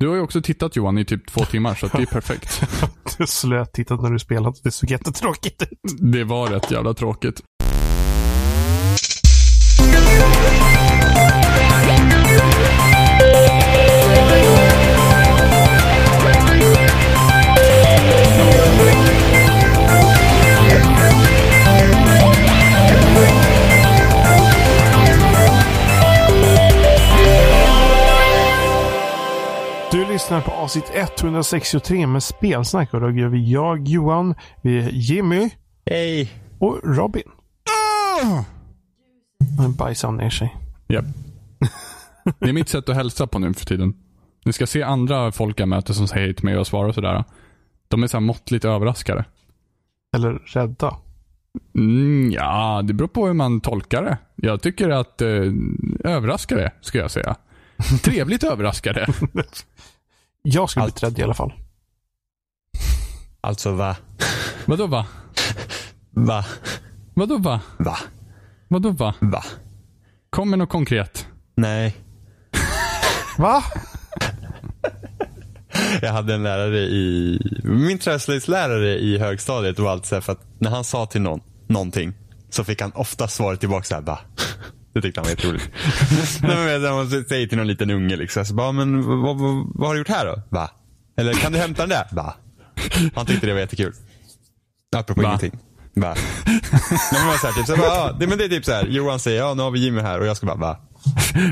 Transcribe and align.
Du 0.00 0.08
har 0.08 0.14
ju 0.14 0.20
också 0.20 0.42
tittat 0.42 0.76
Johan 0.76 0.98
i 0.98 1.04
typ 1.04 1.26
två 1.26 1.44
timmar 1.44 1.74
så 1.74 1.86
att 1.86 1.92
det 1.92 2.02
är 2.02 2.06
perfekt. 2.06 2.62
Du 3.18 3.26
slöt 3.26 3.72
tittat 3.72 4.02
när 4.02 4.10
du 4.10 4.18
spelade. 4.18 4.56
Det 4.62 4.70
såg 4.70 4.90
jättetråkigt 4.90 5.62
ut. 5.62 5.78
Det 6.12 6.24
var 6.24 6.46
rätt 6.46 6.70
jävla 6.70 6.94
tråkigt. 6.94 7.42
Lyssnar 30.20 30.40
på 30.40 30.50
avsnitt 30.50 30.90
163 30.94 32.06
med 32.06 32.22
spelsnack 32.22 32.94
och 32.94 33.00
då 33.00 33.10
gör 33.10 33.28
vi 33.28 33.52
jag, 33.52 33.88
Johan, 33.88 34.34
vi 34.62 34.78
är 34.78 34.90
Jimmy 34.90 35.50
Hej! 35.86 36.32
och 36.58 36.80
Robin. 36.84 37.22
Han 39.58 39.74
bajsade 39.74 40.16
ner 40.16 40.30
sig. 40.30 40.56
Japp. 40.88 41.04
Det 42.38 42.48
är 42.48 42.52
mitt 42.52 42.68
sätt 42.68 42.88
att 42.88 42.94
hälsa 42.94 43.26
på 43.26 43.38
nu 43.38 43.54
för 43.54 43.66
tiden. 43.66 43.94
Ni 44.44 44.52
ska 44.52 44.66
se 44.66 44.82
andra 44.82 45.32
folk 45.32 45.60
jag 45.60 45.68
möter 45.68 45.92
som 45.92 46.08
säger 46.08 46.26
hej 46.26 46.34
till 46.34 46.44
mig 46.44 46.58
och 46.58 46.66
svarar 46.66 46.88
och 46.88 46.94
sådär. 46.94 47.24
De 47.88 48.02
är 48.02 48.06
så 48.06 48.16
här 48.16 48.22
måttligt 48.22 48.64
överraskade. 48.64 49.24
Eller 50.16 50.32
rädda. 50.32 50.96
Mm, 51.74 52.32
ja, 52.32 52.82
det 52.84 52.94
beror 52.94 53.08
på 53.08 53.26
hur 53.26 53.34
man 53.34 53.60
tolkar 53.60 54.02
det. 54.02 54.18
Jag 54.36 54.62
tycker 54.62 54.90
att 54.90 55.22
eh, 55.22 55.28
överraskade, 56.04 56.72
ska 56.80 56.98
jag 56.98 57.10
säga. 57.10 57.36
Trevligt 58.02 58.44
överraskade. 58.44 59.06
Jag 60.42 60.70
skulle 60.70 60.84
Allt. 60.84 61.00
bli 61.00 61.08
rädd 61.08 61.18
i 61.18 61.22
alla 61.22 61.34
fall. 61.34 61.52
Alltså 63.40 63.72
va? 63.72 63.96
Vadå 64.66 64.86
va? 64.86 65.06
Va? 66.10 66.44
Vadå 67.14 67.38
va? 67.38 67.60
Va? 67.78 67.96
Vadå 68.68 68.90
va? 68.90 69.14
Va? 69.20 69.44
Kom 70.30 70.50
med 70.50 70.58
något 70.58 70.68
konkret. 70.68 71.26
Nej. 71.56 71.96
Va? 73.38 73.64
Jag 76.02 76.12
hade 76.12 76.34
en 76.34 76.42
lärare 76.42 76.78
i, 76.78 77.38
min 77.64 77.98
träslöjdslärare 77.98 78.98
i 78.98 79.18
högstadiet 79.18 79.78
var 79.78 79.90
alltid 79.90 80.06
så 80.06 80.14
här 80.14 80.20
för 80.22 80.32
att 80.32 80.46
när 80.58 80.70
han 80.70 80.84
sa 80.84 81.06
till 81.06 81.20
någon, 81.20 81.40
någonting 81.66 82.12
så 82.50 82.64
fick 82.64 82.80
han 82.82 82.92
ofta 82.92 83.28
svaret 83.28 83.60
tillbaka 83.60 83.84
så 83.84 83.94
här, 83.94 84.02
va? 84.02 84.18
Det 84.92 85.02
tyckte 85.02 85.20
han 85.20 85.24
var 85.24 85.30
jätteroligt. 85.30 85.70
Nej, 86.42 86.56
men 86.56 86.82
när 86.82 86.92
man 86.92 87.24
säger 87.24 87.46
till 87.46 87.58
någon 87.58 87.66
liten 87.66 87.90
unge 87.90 88.16
liksom, 88.16 88.44
så 88.44 88.54
bara, 88.54 88.72
men 88.72 89.06
vad, 89.22 89.38
vad, 89.38 89.72
vad 89.74 89.88
har 89.88 89.94
du 89.94 90.00
gjort 90.00 90.08
här 90.08 90.26
då? 90.26 90.42
Va? 90.48 90.70
Eller 91.16 91.32
kan 91.32 91.52
du 91.52 91.58
hämta 91.58 91.82
den 91.82 91.88
där? 91.88 92.06
Va? 92.12 92.34
Han 93.14 93.26
tyckte 93.26 93.46
det 93.46 93.52
var 93.52 93.60
jättekul. 93.60 93.92
Apropå 94.96 95.22
Va? 95.22 95.28
ingenting. 95.28 95.58
Va? 95.94 96.14
Nej, 96.46 96.60
men 97.12 97.26
man 97.26 97.38
så 97.38 97.46
här, 97.46 97.52
typ, 97.54 97.66
så 97.66 97.76
bara, 97.76 97.86
ja, 97.86 98.16
det, 98.20 98.26
men 98.26 98.38
det 98.38 98.44
är 98.44 98.48
typ 98.48 98.64
så 98.64 98.72
här, 98.72 98.86
Johan 98.86 99.20
säger, 99.20 99.38
ja 99.38 99.54
nu 99.54 99.62
har 99.62 99.70
vi 99.70 99.80
Jimmy 99.80 100.00
här 100.00 100.20
och 100.20 100.26
jag 100.26 100.36
ska 100.36 100.46
bara, 100.46 100.56
va? 100.56 100.78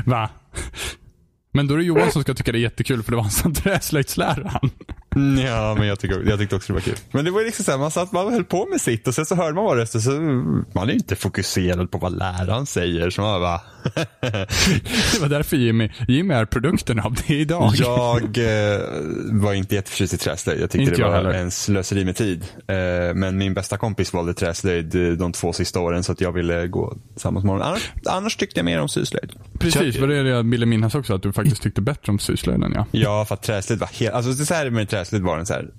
Va? 0.05 0.29
Men 1.53 1.67
då 1.67 1.73
är 1.73 1.77
det 1.77 1.83
Johan 1.83 2.11
som 2.11 2.21
ska 2.21 2.33
tycka 2.33 2.51
det 2.51 2.57
är 2.57 2.61
jättekul 2.61 3.03
för 3.03 3.11
det 3.11 3.15
var 3.15 3.23
han 3.23 3.31
som 3.31 3.53
träslöjdslärare 3.53 4.49
han. 4.51 4.61
Mm, 4.63 4.88
Ja, 5.45 5.75
men 5.77 5.87
jag, 5.87 5.99
tycker, 5.99 6.23
jag 6.29 6.39
tyckte 6.39 6.55
också 6.55 6.73
det 6.73 6.79
var 6.79 6.81
kul. 6.81 6.95
Men 7.11 7.25
det 7.25 7.31
var 7.31 7.41
liksom 7.41 7.65
så 7.65 7.71
här, 7.71 7.77
man 7.77 7.91
satt, 7.91 8.11
man 8.11 8.33
höll 8.33 8.43
på 8.43 8.65
med 8.65 8.81
sitt 8.81 9.07
och 9.07 9.15
sen 9.15 9.25
så 9.25 9.35
hörde 9.35 9.53
man 9.53 9.65
bara 9.65 9.79
röster 9.79 9.99
så 9.99 10.11
man 10.73 10.83
är 10.83 10.93
ju 10.93 10.93
inte 10.93 11.15
fokuserad 11.15 11.91
på 11.91 11.97
vad 11.97 12.17
läraren 12.17 12.65
säger. 12.65 13.09
Så 13.09 13.21
man 13.21 13.41
bara, 13.41 13.61
Det 15.13 15.19
var 15.21 15.29
därför 15.29 15.57
Jimmy, 15.57 15.89
Jimmy 16.07 16.33
är 16.33 16.45
produkten 16.45 16.99
av 16.99 17.15
det 17.27 17.33
idag. 17.33 17.71
jag 17.75 18.21
eh, 18.37 18.79
var 19.31 19.53
inte 19.53 19.75
jätteförtjust 19.75 20.13
i 20.13 20.17
träslöjd. 20.17 20.61
Jag 20.61 20.69
tyckte 20.71 20.83
Inte 20.83 20.95
det 20.95 21.03
var 21.07 21.15
heller. 21.15 21.31
en 21.33 21.51
slöseri 21.51 22.05
med 22.05 22.15
tid. 22.15 22.45
Eh, 22.67 22.75
men 23.15 23.37
min 23.37 23.53
bästa 23.53 23.77
kompis 23.77 24.13
valde 24.13 24.33
träslöjd 24.33 24.95
eh, 24.95 25.11
de 25.11 25.31
två 25.31 25.53
sista 25.53 25.79
åren 25.79 26.03
så 26.03 26.11
att 26.11 26.21
jag 26.21 26.31
ville 26.31 26.67
gå 26.67 26.97
tillsammans 27.13 27.45
med 27.45 27.53
honom. 27.53 27.67
Annars, 27.67 27.91
annars 28.05 28.35
tyckte 28.35 28.59
jag 28.59 28.65
mer 28.65 28.81
om 28.81 28.89
syslöjd. 28.89 29.31
Precis, 29.59 29.99
vad 29.99 30.09
det 30.09 30.23
det 30.23 30.29
jag 30.29 30.49
ville 30.49 30.65
minnas 30.65 30.95
också, 30.95 31.13
att 31.15 31.23
du 31.23 31.31
faktiskt 31.33 31.61
tyckte 31.61 31.81
bättre 31.81 32.11
om 32.11 32.19
syslöjden 32.19 32.71
ja. 32.75 32.85
Ja, 32.91 33.25
för 33.25 33.35
att 33.35 33.43
träslöjd 33.43 33.79
var 33.79 33.87
helt, 33.87 34.13
alltså 34.13 34.31
det 34.31 34.43
är 34.43 34.45
så 34.45 34.53
här 34.53 34.69
med 34.69 34.89
träslöjd 34.99 35.23
var 35.23 35.37
den 35.37 35.45
så 35.45 35.53
här. 35.53 35.69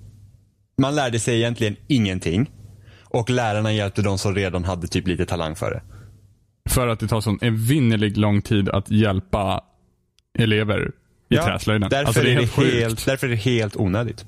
Man 0.77 0.95
lärde 0.95 1.19
sig 1.19 1.37
egentligen 1.37 1.75
ingenting. 1.87 2.51
Och 3.03 3.29
lärarna 3.29 3.73
hjälpte 3.73 4.01
de 4.01 4.17
som 4.17 4.35
redan 4.35 4.63
hade 4.63 4.87
typ 4.87 5.07
lite 5.07 5.25
talang 5.25 5.55
för 5.55 5.71
det. 5.71 5.81
För 6.69 6.87
att 6.87 6.99
det 6.99 7.07
tar 7.07 7.21
sån 7.21 7.39
evinnerlig 7.41 8.17
lång 8.17 8.41
tid 8.41 8.69
att 8.69 8.91
hjälpa 8.91 9.63
elever 10.39 10.91
i 11.29 11.35
träslöjden. 11.35 11.89
Därför, 11.89 12.05
Alltså, 12.07 12.21
är 12.23 12.35
det 12.35 12.47
sjukt. 12.47 12.73
helt, 12.73 13.05
därför 13.05 13.27
är 13.27 13.31
det 13.31 13.37
helt 13.37 13.75
onödigt. 13.77 14.25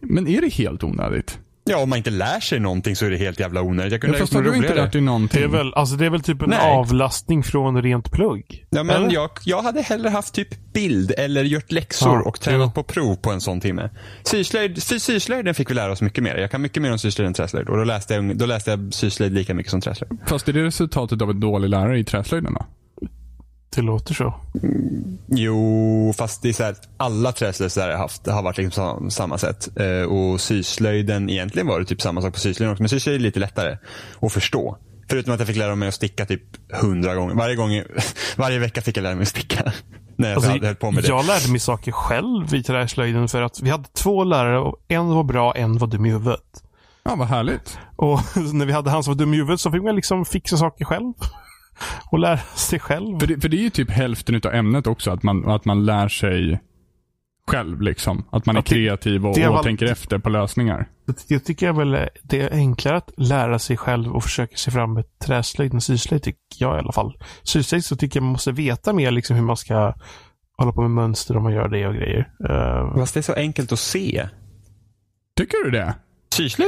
Men 0.00 0.28
är 0.28 0.40
det 0.40 0.52
helt 0.54 0.84
onödigt? 0.84 1.38
Ja, 1.70 1.78
om 1.82 1.88
man 1.88 1.96
inte 1.96 2.10
lär 2.10 2.40
sig 2.40 2.60
någonting 2.60 2.96
så 2.96 3.06
är 3.06 3.10
det 3.10 3.16
helt 3.16 3.40
jävla 3.40 3.62
onödigt. 3.62 3.92
Jag 3.92 4.00
kunde 4.00 4.18
Jag 4.18 4.26
ha 4.26 4.32
gjort 4.38 4.44
något 4.46 4.54
inte 4.56 4.58
roligare. 4.68 4.84
lärt 4.84 4.92
dig 4.92 5.00
någonting? 5.02 5.40
Det 5.40 5.44
är 5.46 5.48
väl, 5.48 5.74
alltså 5.74 5.96
det 5.96 6.06
är 6.06 6.10
väl 6.10 6.20
typ 6.22 6.42
en 6.42 6.50
Nej. 6.50 6.58
avlastning 6.76 7.42
från 7.42 7.82
rent 7.82 8.10
plugg? 8.12 8.66
Ja, 8.70 8.82
men 8.82 8.96
Eller? 8.96 9.14
jag, 9.14 9.30
jag 9.44 9.62
hade 9.62 9.82
hellre 9.82 10.08
haft 10.08 10.34
typ 10.34 10.72
bild 10.72 11.12
eller 11.18 11.44
gjort 11.44 11.72
läxor 11.72 12.08
Ja, 12.14 12.22
och 12.22 12.40
tränat 12.40 12.66
jo. 12.76 12.82
på 12.82 12.92
prov 12.92 13.16
på 13.16 13.30
en 13.30 13.40
sån 13.40 13.60
timme. 13.60 13.90
Syslöjd, 14.24 14.82
sy, 14.82 14.98
syslöjden 15.00 15.54
fick 15.54 15.70
vi 15.70 15.74
lära 15.74 15.92
oss 15.92 16.02
mycket 16.02 16.24
mer. 16.24 16.36
Jag 16.36 16.50
kan 16.50 16.62
mycket 16.62 16.82
mer 16.82 16.92
om 16.92 16.98
syslöjd 16.98 17.26
än 17.26 17.34
träslöjd. 17.34 17.68
Och 17.68 17.76
då 17.76 17.84
läste 17.84 18.14
jag, 18.14 18.36
då 18.36 18.46
läste 18.46 18.70
jag 18.70 18.94
syslöjd 18.94 19.32
lika 19.32 19.54
mycket 19.54 19.70
som 19.70 19.80
träslöjd. 19.80 20.12
Fast 20.26 20.48
är 20.48 20.52
det 20.52 20.64
resultatet 20.64 21.22
av 21.22 21.30
en 21.30 21.40
dålig 21.40 21.68
lärare 21.68 21.98
i 21.98 22.04
träslöjden 22.04 22.54
då? 22.54 22.66
Det 23.76 23.82
låter 23.82 24.14
så. 24.14 24.34
Jo, 25.26 26.12
fast 26.18 26.42
det 26.42 26.48
är 26.48 26.52
så 26.52 26.62
här, 26.62 26.70
att 26.70 26.88
alla 26.96 27.32
träslöjdslärare 27.32 27.92
har 27.92 27.98
haft, 27.98 28.26
har 28.26 28.42
varit 28.42 28.58
liksom 28.58 28.72
sam- 28.72 29.10
samma 29.10 29.38
sätt. 29.38 29.68
Eh, 29.80 30.02
och 30.12 30.40
syslöjden, 30.40 31.30
egentligen 31.30 31.66
var 31.66 31.80
det 31.80 31.86
typ 31.86 32.00
samma 32.02 32.22
sak 32.22 32.34
på 32.34 32.40
syslöjden 32.40 32.72
också. 32.72 32.82
Men 32.82 32.88
syslöjd 32.88 33.16
är 33.20 33.22
lite 33.22 33.40
lättare 33.40 33.76
att 34.20 34.32
förstå. 34.32 34.76
Förutom 35.10 35.32
att 35.34 35.40
jag 35.40 35.46
fick 35.46 35.56
lära 35.56 35.74
mig 35.74 35.88
att 35.88 35.94
sticka 35.94 36.26
typ 36.26 36.42
hundra 36.82 37.14
gånger. 37.14 37.34
Varje, 37.34 37.56
gång, 37.56 37.82
varje 38.36 38.58
vecka 38.58 38.80
fick 38.80 38.96
jag 38.96 39.02
lära 39.02 39.14
mig 39.14 39.22
att 39.22 39.28
sticka. 39.28 39.72
När 40.16 40.28
jag 40.28 40.36
Alltså, 40.36 40.50
hade 40.50 40.66
höll 40.66 40.76
på 40.76 40.90
med 40.90 41.02
det. 41.04 41.08
jag 41.08 41.26
lärde 41.26 41.50
mig 41.50 41.60
saker 41.60 41.92
själv 41.92 42.54
i 42.54 42.62
träslöjden 42.62 43.28
för 43.28 43.42
att 43.42 43.60
vi 43.62 43.70
hade 43.70 43.84
två 43.84 44.24
lärare 44.24 44.58
och 44.60 44.76
en 44.88 45.08
var 45.08 45.24
bra, 45.24 45.54
en 45.56 45.78
var 45.78 45.86
dum 45.88 46.06
i 46.06 46.10
huvudet. 46.10 46.62
Ja, 47.04 47.14
vad 47.16 47.28
härligt. 47.28 47.78
Och 47.96 48.20
när 48.52 48.66
vi 48.66 48.72
hade 48.72 48.90
han 48.90 49.02
som 49.04 49.12
var 49.14 49.18
dum 49.18 49.34
i 49.34 49.36
huvudet 49.36 49.60
så 49.60 49.70
fick 49.70 49.82
man 49.82 49.96
liksom 49.96 50.24
fixa 50.24 50.56
saker 50.56 50.84
själv. 50.84 51.12
Och 52.10 52.18
lära 52.18 52.36
sig 52.38 52.78
själv. 52.78 53.18
För 53.18 53.26
det, 53.26 53.40
för 53.40 53.48
det 53.48 53.56
är 53.56 53.62
ju 53.62 53.70
typ 53.70 53.90
hälften 53.90 54.34
utav 54.34 54.54
ämnet 54.54 54.86
också, 54.86 55.10
att 55.10 55.22
man, 55.22 55.48
att 55.50 55.64
man 55.64 55.84
lär 55.86 56.08
sig 56.08 56.60
själv 57.48 57.80
liksom. 57.82 58.24
Att 58.30 58.46
man 58.46 58.56
är 58.56 58.60
det- 58.62 58.66
kreativ 58.68 59.26
och, 59.26 59.34
det 59.34 59.48
och 59.48 59.54
var- 59.54 59.62
tänker 59.62 59.86
efter 59.86 60.18
på 60.18 60.28
lösningar. 60.30 60.88
Jag 61.28 61.44
tycker 61.44 61.66
jag 61.66 61.74
väl 61.76 62.08
det 62.22 62.40
är 62.40 62.52
enklare 62.52 62.96
att 62.96 63.10
lära 63.16 63.58
sig 63.58 63.76
själv 63.76 64.12
och 64.12 64.22
försöka 64.22 64.56
se 64.56 64.70
fram 64.70 64.92
med 64.94 65.04
träslöjd 65.18 65.74
än 65.74 65.80
syslöjd 65.80 66.22
tycker 66.22 66.38
jag 66.58 66.76
i 66.76 66.78
alla 66.78 66.92
fall. 66.92 67.16
Syslöjd 67.42 67.84
så 67.84 67.96
tycker 67.96 68.16
jag 68.20 68.24
man 68.24 68.32
måste 68.32 68.52
veta 68.52 68.92
mer 68.92 69.10
liksom 69.10 69.36
hur 69.36 69.42
man 69.42 69.56
ska 69.56 69.94
hålla 70.58 70.72
på 70.72 70.80
med 70.80 70.90
mönster 70.90 71.36
om 71.36 71.42
man 71.42 71.52
gör 71.52 71.68
det 71.68 71.86
och 71.86 71.94
grejer. 71.94 72.30
Uh, 72.50 72.96
Fast 72.98 73.14
det 73.14 73.20
är 73.20 73.22
så 73.22 73.34
enkelt 73.34 73.72
att 73.72 73.78
se. 73.78 74.28
Tycker 75.36 75.64
du 75.64 75.70
det? 75.70 75.94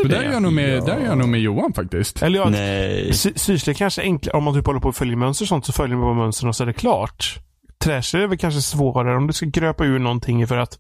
För 0.03 0.09
där 0.09 0.23
är 0.23 0.33
jag 0.33 0.43
nog 0.43 0.53
med, 0.53 0.85
där 0.85 0.97
är 0.97 1.05
jag 1.05 1.19
nog 1.19 1.29
med 1.29 1.41
Johan 1.41 1.73
faktiskt. 1.73 2.23
eller 2.23 2.39
ja, 2.39 2.49
Nej. 2.49 3.13
sy- 3.13 3.75
kanske 3.75 4.03
är 4.03 4.05
enklare. 4.05 4.37
Om 4.37 4.45
man 4.45 4.55
typ 4.55 4.67
håller 4.67 4.81
på 4.81 4.89
att 4.89 4.97
följa 4.97 5.17
mönster 5.17 5.45
och 5.45 5.49
sånt 5.49 5.67
så 5.67 5.73
följer 5.73 5.97
man 5.97 6.07
bara 6.07 6.25
mönstren 6.25 6.49
och 6.49 6.57
så 6.57 6.63
är 6.63 6.67
det 6.67 6.73
klart. 6.73 7.39
Träslöjd 7.85 8.25
är 8.25 8.29
väl 8.29 8.39
kanske 8.39 8.61
svårare 8.63 9.17
om 9.17 9.27
du 9.27 9.33
ska 9.33 9.47
gröpa 9.47 9.85
ur 9.85 9.99
någonting 9.99 10.47
för 10.47 10.57
att 10.57 10.79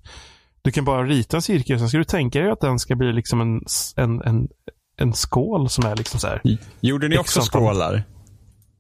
du 0.62 0.70
kan 0.70 0.84
bara 0.84 1.04
rita 1.04 1.36
en 1.36 1.42
cirkel. 1.42 1.78
Sen 1.78 1.88
ska 1.88 1.98
du 1.98 2.04
tänka 2.04 2.40
dig 2.40 2.50
att 2.50 2.60
den 2.60 2.78
ska 2.78 2.94
bli 2.96 3.12
liksom 3.12 3.40
en, 3.40 3.60
en, 3.96 4.22
en, 4.22 4.48
en 5.00 5.12
skål 5.12 5.68
som 5.68 5.86
är 5.86 5.96
liksom 5.96 6.20
så 6.20 6.26
här. 6.26 6.40
Gjorde 6.80 7.08
ni 7.08 7.18
också 7.18 7.40
skålar? 7.40 8.02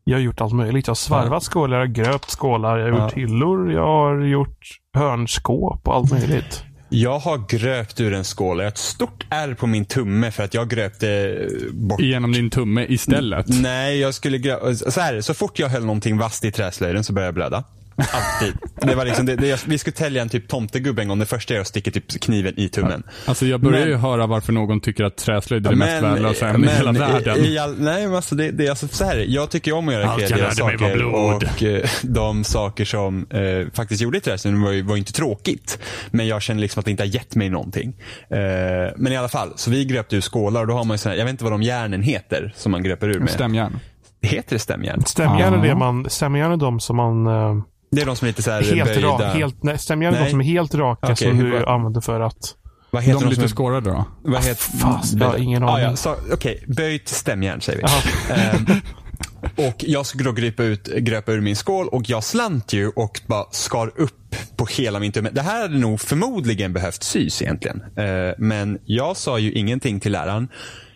Jag 0.04 0.16
har 0.16 0.22
gjort 0.22 0.40
allt 0.40 0.52
möjligt. 0.52 0.86
Jag 0.86 0.90
har 0.90 0.96
svarvat 0.96 1.42
skålar, 1.42 1.78
jag 1.78 1.86
har 1.86 1.92
gröpt 1.94 2.30
skålar, 2.30 2.78
jag 2.78 2.92
har 2.92 3.02
gjort 3.04 3.12
hyllor, 3.12 3.72
jag 3.72 3.86
har 3.86 4.20
gjort 4.20 4.58
hörnskåp 4.94 5.88
och 5.88 5.94
allt 5.94 6.10
möjligt. 6.12 6.64
Jag 6.92 7.18
har 7.18 7.44
gröpt 7.48 8.00
ur 8.00 8.14
en 8.14 8.24
skål. 8.24 8.58
Jag 8.58 8.64
har 8.64 8.68
ett 8.68 8.78
stort 8.78 9.26
R 9.30 9.56
på 9.58 9.66
min 9.66 9.84
tumme 9.84 10.30
för 10.30 10.42
att 10.42 10.54
jag 10.54 10.68
gröpte 10.68 11.38
bort 11.72 12.00
Genom 12.00 12.32
din 12.32 12.50
tumme 12.50 12.86
istället. 12.88 13.46
Nej, 13.48 13.98
jag 13.98 14.14
skulle 14.14 14.38
grö- 14.38 14.90
så 14.90 15.00
här, 15.00 15.20
så 15.20 15.34
fort 15.34 15.58
jag 15.58 15.68
höll 15.68 15.84
någonting 15.84 16.18
vasst 16.18 16.44
i 16.44 16.52
träslöjden 16.52 17.04
så 17.04 17.12
började 17.12 17.26
jag 17.26 17.34
blöda. 17.34 17.64
Alltid. 18.12 18.54
Det 18.82 18.94
var 18.94 19.04
liksom, 19.04 19.26
det, 19.26 19.36
det, 19.36 19.46
jag- 19.48 19.58
vi 19.66 19.78
skulle 19.78 19.94
tälja 19.94 20.22
en 20.22 20.28
typ 20.28 20.48
tomtegubbe 20.48 21.02
en 21.02 21.08
gång. 21.08 21.18
Det 21.18 21.26
första 21.26 21.54
jag 21.54 21.66
sticker 21.66 21.90
typ 21.90 22.20
kniven 22.20 22.54
i 22.56 22.68
tummen. 22.68 23.02
Alltså 23.26 23.46
jag 23.46 23.60
börjar 23.60 23.80
Men- 23.80 23.88
ju 23.88 23.96
höra 23.96 24.26
varför 24.26 24.52
någon 24.52 24.80
tycker 24.80 25.04
att 25.04 25.16
träslöjd 25.16 25.66
är 25.66 25.70
det 25.70 25.76
mest 25.76 26.02
värdelösa 26.02 26.48
ämnet 26.48 26.70
i 26.72 26.76
hela 26.76 26.92
världen. 26.92 27.36
I, 27.38 27.48
i 27.48 27.58
all, 27.58 27.74
nej, 27.80 28.06
men 28.06 28.16
alltså 28.16 28.34
det, 28.34 28.50
det 28.50 28.66
är 28.66 28.70
alltså 28.70 28.88
så 28.88 29.04
här. 29.04 29.16
Jag 29.28 29.50
tycker 29.50 29.72
om 29.72 29.88
att 29.88 29.94
göra 29.94 30.16
kreativa 30.16 30.50
saker. 30.50 30.94
blod. 30.96 31.14
Och 31.44 31.62
eh, 31.62 31.88
de 32.02 32.44
saker 32.44 32.84
som 32.84 33.26
eh, 33.30 33.72
faktiskt 33.74 34.02
gjorde 34.02 34.18
i 34.18 34.20
träslöjden 34.20 34.62
var 34.62 34.70
ju 34.70 34.82
var 34.82 34.96
inte 34.96 35.12
tråkigt. 35.12 35.78
Men 36.10 36.26
jag 36.26 36.42
känner 36.42 36.60
liksom 36.60 36.80
att 36.80 36.84
det 36.84 36.90
inte 36.90 37.02
har 37.02 37.08
gett 37.08 37.34
mig 37.34 37.48
någonting. 37.50 37.96
Eh, 38.30 38.38
men 38.96 39.12
i 39.12 39.16
alla 39.16 39.28
fall, 39.28 39.52
så 39.56 39.70
vi 39.70 39.84
gröpte 39.84 40.16
ur 40.16 40.20
skålar 40.20 40.60
och 40.60 40.66
då 40.66 40.74
har 40.74 40.84
man 40.84 40.94
ju 40.94 40.98
sån 40.98 41.10
här, 41.12 41.18
jag 41.18 41.24
vet 41.24 41.30
inte 41.32 41.44
vad 41.44 41.52
de 41.52 41.62
järnen 41.62 42.02
heter 42.02 42.52
som 42.56 42.72
man 42.72 42.82
gröper 42.82 43.08
ur 43.08 43.20
med. 43.20 43.30
Stämjärn. 43.30 43.78
Heter 44.22 44.54
det 44.56 44.58
stämjärn? 44.58 45.02
Stämjärn 45.06 45.54
är 45.54 45.68
det 45.68 45.74
man, 45.74 46.10
stämjärn 46.10 46.52
är 46.52 46.56
de 46.56 46.80
som 46.80 46.96
man, 46.96 47.26
eh, 47.26 47.62
Det 47.90 48.02
är 48.02 48.06
de 48.06 48.16
som 48.16 48.26
är 48.26 48.28
lite 48.28 48.42
så 48.42 48.50
här 48.50 48.62
Helt 48.62 48.94
böjda. 48.94 49.08
raka. 49.08 49.28
Helt, 49.28 49.62
nej, 49.62 49.78
stämjärn 49.78 50.14
är 50.14 50.24
de 50.24 50.30
som 50.30 50.40
är 50.40 50.44
helt 50.44 50.74
raka 50.74 51.12
Okej, 51.12 51.16
som 51.28 51.38
du 51.38 51.64
använder 51.66 52.00
för 52.00 52.20
att... 52.20 52.56
Vad 52.90 53.02
heter 53.02 53.20
De 53.20 53.24
de, 53.24 53.30
lite 53.30 53.44
är 53.44 53.48
skårade 53.48 53.90
då? 53.90 54.04
Vad 54.22 54.44
heter, 54.44 54.78
Fast, 54.78 55.14
jag 55.14 55.26
har 55.26 55.36
ingen 55.36 55.62
ah, 55.62 55.72
aning. 55.72 55.84
ja, 55.84 55.96
så, 55.96 56.16
Okej, 56.32 56.64
böjt 56.66 57.08
stämjärn 57.08 57.60
säger 57.60 57.78
vi. 57.78 58.34
Ehm, 58.34 58.80
och 59.68 59.74
jag 59.78 60.06
skulle 60.06 60.24
då 60.24 60.32
gripa 60.32 60.62
ut, 60.62 60.86
gröpa 60.86 61.32
ur 61.32 61.40
min 61.40 61.56
skål 61.56 61.88
och 61.88 62.02
jag 62.10 62.24
slant 62.24 62.72
ju 62.72 62.88
och 62.88 63.20
bara 63.26 63.44
skar 63.50 63.92
upp 63.96 64.36
på 64.56 64.66
hela 64.66 65.00
min 65.00 65.12
tumme. 65.12 65.30
Det 65.32 65.42
här 65.42 65.62
hade 65.62 65.78
nog 65.78 66.00
förmodligen 66.00 66.72
behövt 66.72 67.02
sys 67.02 67.42
egentligen. 67.42 67.82
Eh, 67.96 68.34
men 68.38 68.78
jag 68.84 69.16
sa 69.16 69.38
ju 69.38 69.52
ingenting 69.52 70.00
till 70.00 70.12
läraren. 70.12 70.48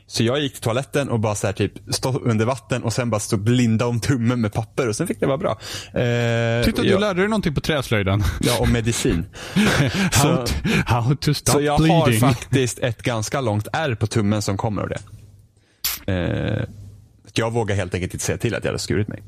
Så 0.06 0.22
jag 0.22 0.40
gick 0.40 0.52
till 0.52 0.62
toaletten 0.62 1.08
och 1.08 1.20
bara 1.20 1.34
så 1.34 1.46
här 1.46 1.54
typ 1.54 1.72
stå 1.94 2.18
under 2.18 2.44
vatten 2.46 2.82
och 2.82 2.92
sen 2.92 3.10
bara 3.10 3.20
stå 3.20 3.36
blinda 3.36 3.86
om 3.86 4.00
tummen 4.00 4.40
med 4.40 4.52
papper 4.52 4.88
och 4.88 4.96
sen 4.96 5.06
fick 5.06 5.20
det 5.20 5.26
vara 5.26 5.38
bra. 5.38 5.50
Eh, 6.00 6.60
att 6.68 6.76
du 6.76 6.88
jag, 6.88 7.00
lärde 7.00 7.20
dig 7.20 7.28
någonting 7.28 7.54
på 7.54 7.60
träslöjden? 7.60 8.22
Ja, 8.40 8.58
och 8.60 8.68
medicin. 8.68 9.26
How, 10.12 10.36
to, 10.46 10.52
how 10.86 11.14
to 11.16 11.34
stop 11.34 11.52
Så 11.52 11.60
jag 11.60 11.80
bleeding. 11.80 12.00
har 12.02 12.12
faktiskt 12.32 12.78
ett 12.78 13.02
ganska 13.02 13.40
långt 13.40 13.68
ärr 13.72 13.94
på 13.94 14.06
tummen 14.06 14.42
som 14.42 14.56
kommer 14.56 14.82
av 14.82 14.88
det. 14.88 14.98
Eh, 16.12 16.64
jag 17.34 17.52
vågar 17.52 17.76
helt 17.76 17.94
enkelt 17.94 18.14
inte 18.14 18.24
säga 18.24 18.38
till 18.38 18.54
att 18.54 18.64
jag 18.64 18.68
hade 18.70 18.78
skurit 18.78 19.08
mig. 19.08 19.22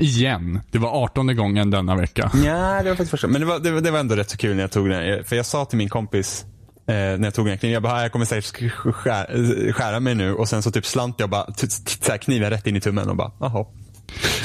Igen. 0.00 0.60
Det 0.70 0.78
var 0.78 0.88
18 1.02 1.36
gången 1.36 1.70
denna 1.70 1.96
vecka. 1.96 2.30
Ja, 2.44 2.82
det 2.82 2.88
var 2.88 2.90
faktiskt 2.90 3.10
första. 3.10 3.26
Men 3.28 3.40
det 3.40 3.46
var, 3.46 3.58
det, 3.58 3.70
var- 3.70 3.80
det 3.80 3.90
var 3.90 3.98
ändå 3.98 4.16
rätt 4.16 4.30
så 4.30 4.36
kul 4.36 4.54
när 4.56 4.62
jag 4.62 4.70
tog 4.70 4.88
den. 4.90 4.98
här. 5.02 5.22
För 5.26 5.36
jag 5.36 5.46
sa 5.46 5.64
till 5.64 5.78
min 5.78 5.88
kompis 5.88 6.44
eh, 6.88 6.94
när 6.94 7.24
jag 7.24 7.34
tog 7.34 7.44
den 7.44 7.50
här 7.50 7.56
kniven, 7.58 7.74
jag 7.74 7.82
bara, 7.82 7.92
"Ah, 7.92 8.02
jag 8.02 8.12
kommer 8.12 8.24
säkert 8.24 8.44
sk- 8.54 8.92
skära, 8.92 9.72
skära 9.72 10.00
mig 10.00 10.14
nu. 10.14 10.34
Och 10.34 10.48
sen 10.48 10.62
så 10.62 10.70
typ 10.70 10.86
slant 10.86 11.14
jag 11.18 11.30
bara 11.30 11.46
så 11.54 12.18
kniven 12.18 12.50
rätt 12.50 12.66
in 12.66 12.76
i 12.76 12.80
tummen 12.80 13.08
och 13.08 13.16
bara, 13.16 13.32
jaha. 13.40 13.66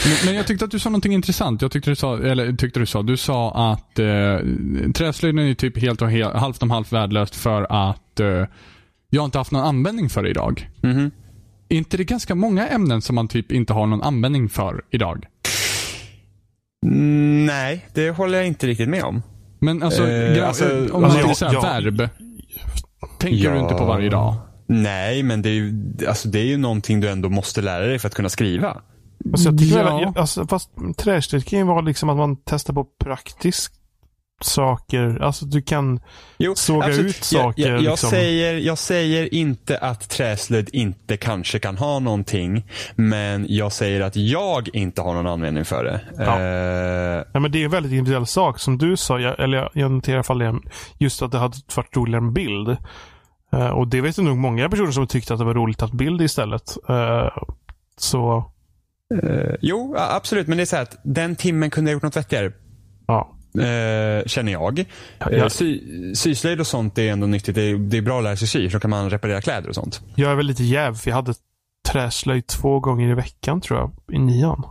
Men, 0.06 0.26
men 0.26 0.36
jag 0.36 0.48
tyckte 0.48 0.66
att 0.66 0.72
du 0.72 0.80
sa 0.80 0.90
någonting 0.90 1.14
intressant. 1.14 1.62
Jag 1.62 1.72
tyckte 1.72 1.90
du 1.92 1.96
sa, 1.96 2.18
eller 2.18 2.54
tyckte 2.54 2.80
du 2.80 2.86
sa, 2.86 3.02
du 3.02 3.18
sa 3.18 3.52
att 3.74 4.00
eh, 4.00 4.38
träslöjden 4.96 5.48
är 5.50 5.54
typ 5.54 5.82
helt 5.82 6.02
och 6.02 6.12
helt, 6.12 6.34
halvt 6.36 6.64
om 6.64 6.72
halvt 6.72 6.92
värdelöst 6.92 7.36
för 7.36 7.68
att 7.90 8.20
eh, 8.20 8.46
jag 9.10 9.26
inte 9.26 9.38
haft 9.38 9.52
någon 9.52 9.64
användning 9.66 10.10
för 10.10 10.24
det 10.24 10.30
idag. 10.30 10.70
Mhm. 10.82 11.12
Är 11.70 11.78
inte 11.78 11.98
det 11.98 12.04
ganska 12.04 12.36
många 12.36 12.68
ämnen 12.68 13.02
som 13.02 13.16
man 13.16 13.28
typ 13.28 13.52
inte 13.52 13.74
har 13.74 13.88
någon 13.88 14.02
användning 14.02 14.50
för 14.50 14.82
idag? 14.92 15.26
Mm, 16.86 17.46
nej, 17.46 17.86
det 17.94 18.10
håller 18.10 18.38
jag 18.38 18.48
inte 18.48 18.68
riktigt 18.68 18.90
med 18.90 19.04
om. 19.04 19.22
Men 19.60 19.84
alltså, 19.84 20.08
Eh, 20.08 20.48
alltså, 20.48 20.66
om 20.92 21.02
man 21.02 21.12
alltså, 21.12 21.28
jag- 21.28 21.38
såhär, 21.38 21.54
jag- 21.54 21.82
verb. 21.82 22.10
Tänker 23.20 23.38
du 23.52 23.58
Ja. 23.58 23.64
inte 23.64 23.74
på 23.76 23.86
varje 23.86 24.10
dag? 24.10 24.36
Nej, 24.68 25.24
men 25.24 25.42
det 25.42 25.50
är, 25.50 25.54
ju, 25.54 25.74
alltså, 26.08 26.28
det 26.28 26.40
är 26.40 26.46
ju 26.46 26.58
någonting 26.58 27.00
du 27.00 27.10
ändå 27.10 27.30
måste 27.30 27.62
lära 27.62 27.86
dig 27.86 28.00
för 28.00 28.08
att 28.08 28.14
kunna 28.16 28.30
skriva. 28.30 28.82
Alltså, 29.34 29.50
jag 29.50 29.60
tycker 29.60 29.78
Ja. 29.80 29.98
väl, 29.98 30.18
alltså, 30.18 30.48
fast 30.48 30.70
träslöjd 30.98 31.46
kan 31.46 31.60
ju 31.60 31.66
vara 31.66 31.82
liksom 31.82 32.10
att 32.10 32.18
man 32.18 32.36
testar 32.46 32.74
på 32.74 32.84
praktiskt 33.04 33.74
saker. 34.46 35.18
Alltså 35.22 35.46
du 35.46 35.62
kan 35.62 36.00
Jo, 36.38 36.56
såga 36.56 36.86
absolut. 36.88 37.06
ut 37.18 37.24
saker. 37.24 37.62
Jag, 37.62 37.70
jag, 37.72 37.84
jag, 37.84 37.92
liksom. 37.92 38.10
säger, 38.10 38.58
jag 38.58 38.78
säger 38.78 39.34
inte 39.34 39.78
att 39.78 40.10
träslöjd 40.10 40.70
inte 40.74 41.18
kanske 41.18 41.60
kan 41.60 41.78
ha 41.78 42.00
någonting. 42.00 42.66
Men 42.96 43.46
jag 43.50 43.72
säger 43.72 44.02
att 44.02 44.16
jag 44.16 44.70
inte 44.74 45.02
har 45.02 45.14
någon 45.14 45.28
användning 45.28 45.66
för 45.66 45.84
det. 45.84 46.02
Ja. 46.18 46.40
Eh, 46.40 47.24
Ja, 47.34 47.40
men 47.40 47.52
det 47.52 47.62
är 47.62 47.66
en 47.66 47.72
väldigt 47.72 47.92
individuell 47.92 48.26
sak. 48.26 48.60
Som 48.60 48.78
du 48.78 48.98
sa, 48.98 49.20
jag, 49.20 49.40
eller 49.40 49.58
jag, 49.58 49.70
jag 49.74 49.92
noterar 49.92 50.16
i 50.16 50.18
alla 50.18 50.24
fall 50.24 50.40
det, 50.40 50.56
just 50.98 51.22
att 51.22 51.32
det 51.32 51.38
hade 51.38 51.58
varit 51.76 51.98
roligare 51.98 52.22
med 52.22 52.34
bild. 52.34 52.78
Eh, 53.54 53.68
och 53.70 53.88
det 53.88 54.02
vet 54.02 54.18
jag 54.18 54.26
nog 54.26 54.38
många 54.38 54.70
personer 54.70 54.92
som 54.92 55.08
tyckte 55.08 55.34
att 55.34 55.40
det 55.40 55.46
var 55.46 55.54
roligt 55.54 55.82
att 55.82 55.92
bild 55.92 56.22
istället. 56.22 56.78
Eh, 56.90 57.28
så, 57.98 58.52
jo, 59.62 59.96
absolut. 59.98 60.48
Men 60.48 60.58
det 60.58 60.64
är 60.64 60.66
så 60.66 60.76
här 60.76 60.84
att 60.84 60.98
den 61.04 61.36
timmen 61.36 61.70
kunde 61.70 61.92
jag 61.92 61.94
gjort 61.96 62.04
något 62.04 62.18
vettigare. 62.18 62.52
ja. 63.08 63.30
Eh, 63.60 64.26
känner 64.26 64.52
jag. 64.52 64.86
Ja, 65.20 65.30
Eh, 65.32 65.38
jag- 65.38 65.52
sy, 65.52 65.82
syslöjd 66.16 66.60
och 66.60 66.68
sånt 66.68 66.98
är 66.98 67.12
ändå 67.12 67.28
nyttigt. 67.28 67.56
Det 67.56 67.62
är, 67.62 67.76
det 67.76 67.98
är 67.98 68.02
bra 68.02 68.18
att 68.18 68.24
lära 68.24 68.36
sig 68.38 68.48
sy. 68.48 68.68
Då 68.68 68.80
kan 68.80 68.90
man 68.90 69.10
reparera 69.10 69.42
kläder 69.42 69.70
och 69.70 69.76
sånt. 69.76 70.02
Jag 70.16 70.32
är 70.32 70.36
väl 70.36 70.46
lite 70.46 70.64
jäv, 70.64 70.96
för 70.96 71.10
jag 71.10 71.16
hade 71.16 71.34
träslöjd 71.92 72.48
två 72.48 72.80
gånger 72.80 73.10
i 73.12 73.14
veckan 73.14 73.62
tror 73.62 73.80
jag, 73.80 74.16
i 74.16 74.20
nian. 74.20 74.64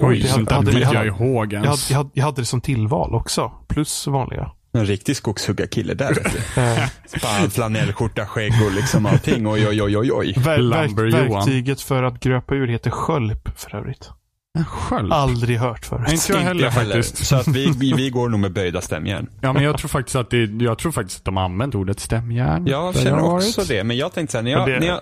Oj, 0.00 0.20
det 0.20 0.28
sånt 0.28 0.48
där 0.48 0.56
hade- 0.56 0.72
jag 0.72 0.80
jag 0.80 0.86
hade- 0.86 1.06
ihåg 1.08 1.52
Jag 1.52 1.58
hade, 1.58 1.68
ens. 1.68 1.90
jag, 1.90 1.96
hade, 1.96 2.10
jag 2.14 2.24
hade 2.24 2.40
det 2.42 2.46
som 2.46 2.60
tillval 2.60 3.14
också, 3.14 3.52
plus 3.68 4.06
vanliga. 4.06 4.50
En 4.72 4.86
riktig 4.86 5.16
skogshuggarkille 5.16 5.94
där. 5.94 6.14
vet 6.14 6.32
du. 6.32 6.60
Eh, 6.62 7.48
flanellskjorta, 7.50 8.26
skägg 8.26 8.52
och 8.66 8.72
liksom 8.72 9.06
allting. 9.06 9.46
Oj, 9.46 9.68
oj, 9.68 9.82
oj, 9.82 9.96
oj, 9.98 10.12
oj. 10.12 10.34
ver, 10.36 10.70
verktyget 10.70 11.80
för 11.80 12.02
att 12.02 12.20
gröpa 12.20 12.54
ur 12.54 12.68
heter 12.68 12.90
skölp 12.90 13.58
för 13.58 13.76
övrigt. 13.76 14.10
En 14.58 14.64
sköld? 14.64 15.12
Aldrig 15.12 15.58
hört 15.58 15.86
förut. 15.86 16.12
Inte 16.12 16.32
jag 16.32 16.38
heller 16.40 16.70
faktiskt. 16.70 17.26
Så 17.26 17.36
att 17.36 17.48
vi, 17.48 17.72
vi, 17.76 17.92
vi 17.92 18.10
går 18.10 18.28
nog 18.28 18.40
med 18.40 18.52
böjda 18.52 18.80
stämjärn. 18.80 19.30
Ja, 19.40 19.52
men 19.52 19.62
jag 19.62 19.78
tror 19.78 19.88
faktiskt 19.88 20.16
att 20.16 20.30
det, 20.30 20.44
jag 20.64 20.78
tror 20.78 20.92
faktiskt 20.92 21.18
att 21.18 21.24
de 21.24 21.36
har 21.36 21.44
använt 21.44 21.74
ordet 21.74 22.00
stämjärn. 22.00 22.66
Jag 22.66 22.94
känner 22.94 23.10
har 23.10 23.34
också 23.36 23.60
varit. 23.60 23.68
det. 23.68 23.84
Men 23.84 23.96
jag 23.96 24.12
tänkte 24.12 24.32
så 24.32 24.38
här, 24.38 24.42
när 24.42 24.50
jag, 24.50 24.68
det- 24.68 24.80
när 24.80 24.86
jag, 24.86 24.94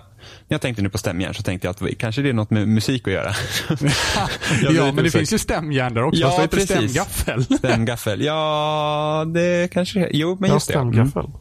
när 0.47 0.55
jag 0.55 0.61
tänkte 0.61 0.81
nu 0.83 0.89
på 0.89 0.97
stämjärn 0.97 1.33
så 1.33 1.43
tänkte 1.43 1.67
jag 1.67 1.71
att 1.91 1.97
kanske 1.99 2.21
det 2.21 2.29
är 2.29 2.33
något 2.33 2.49
med 2.49 2.67
musik 2.67 3.07
att 3.07 3.13
göra. 3.13 3.33
Jag 4.61 4.73
Ja, 4.73 4.91
men 4.91 5.03
det 5.03 5.11
finns 5.11 5.33
ju 5.33 5.37
stämjärn 5.37 5.93
där 5.93 6.03
också. 6.03 6.21
Ja, 6.21 6.31
så 6.31 6.47
precis. 6.47 6.69
stämgaffel. 6.69 7.43
Stämgaffel. 7.57 8.21
Ja, 8.21 9.25
det 9.33 9.69
kanske. 9.73 10.09
Jo, 10.13 10.37
men 10.39 10.49
Ja, 10.49 10.55
just 10.55 10.67
det. 10.67 10.73
Mm. 10.73 10.93
stämgaffel. 10.93 11.31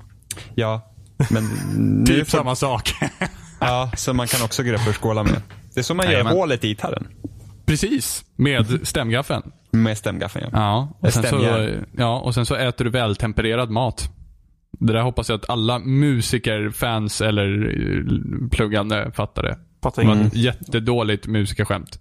Ja. 0.54 0.92
Men 1.30 2.04
Typ 2.06 2.30
samma 2.30 2.56
sak. 2.56 2.92
Ja, 3.60 3.90
så 3.96 4.12
man 4.14 4.26
kan 4.26 4.42
också 4.42 4.62
skålar 4.92 5.24
med. 5.24 5.42
Det 5.74 5.80
är 5.80 5.84
så 5.84 5.94
man 5.94 6.06
gör 6.06 6.12
Jajamän. 6.12 6.32
hålet 6.32 6.64
i 6.64 6.68
gitarren. 6.68 7.06
Precis, 7.72 8.24
med 8.36 8.80
stämgaffeln. 8.86 9.42
Med 9.70 9.98
stämgaffeln 9.98 10.48
ja. 10.52 10.58
Ja, 10.58 10.98
och 11.08 11.12
sen, 11.12 11.22
så, 11.22 11.68
ja, 11.96 12.20
och 12.20 12.34
sen 12.34 12.46
så 12.46 12.54
äter 12.54 12.84
du 12.84 12.90
vältempererad 12.90 13.70
mat. 13.70 14.08
Det 14.78 14.92
där 14.92 15.00
hoppas 15.00 15.28
jag 15.28 15.36
att 15.38 15.50
alla 15.50 15.78
musiker, 15.78 16.70
fans 16.70 17.20
eller 17.20 17.46
eh, 17.66 18.48
pluggande 18.50 19.10
fattar 19.14 19.42
det. 19.42 19.58
Fattar 19.82 20.02
Det 20.02 20.08
var 20.08 20.14
ingenting. 20.14 20.40
ett 20.40 20.44
jättedåligt 20.44 21.26
musikerskämt. 21.26 21.92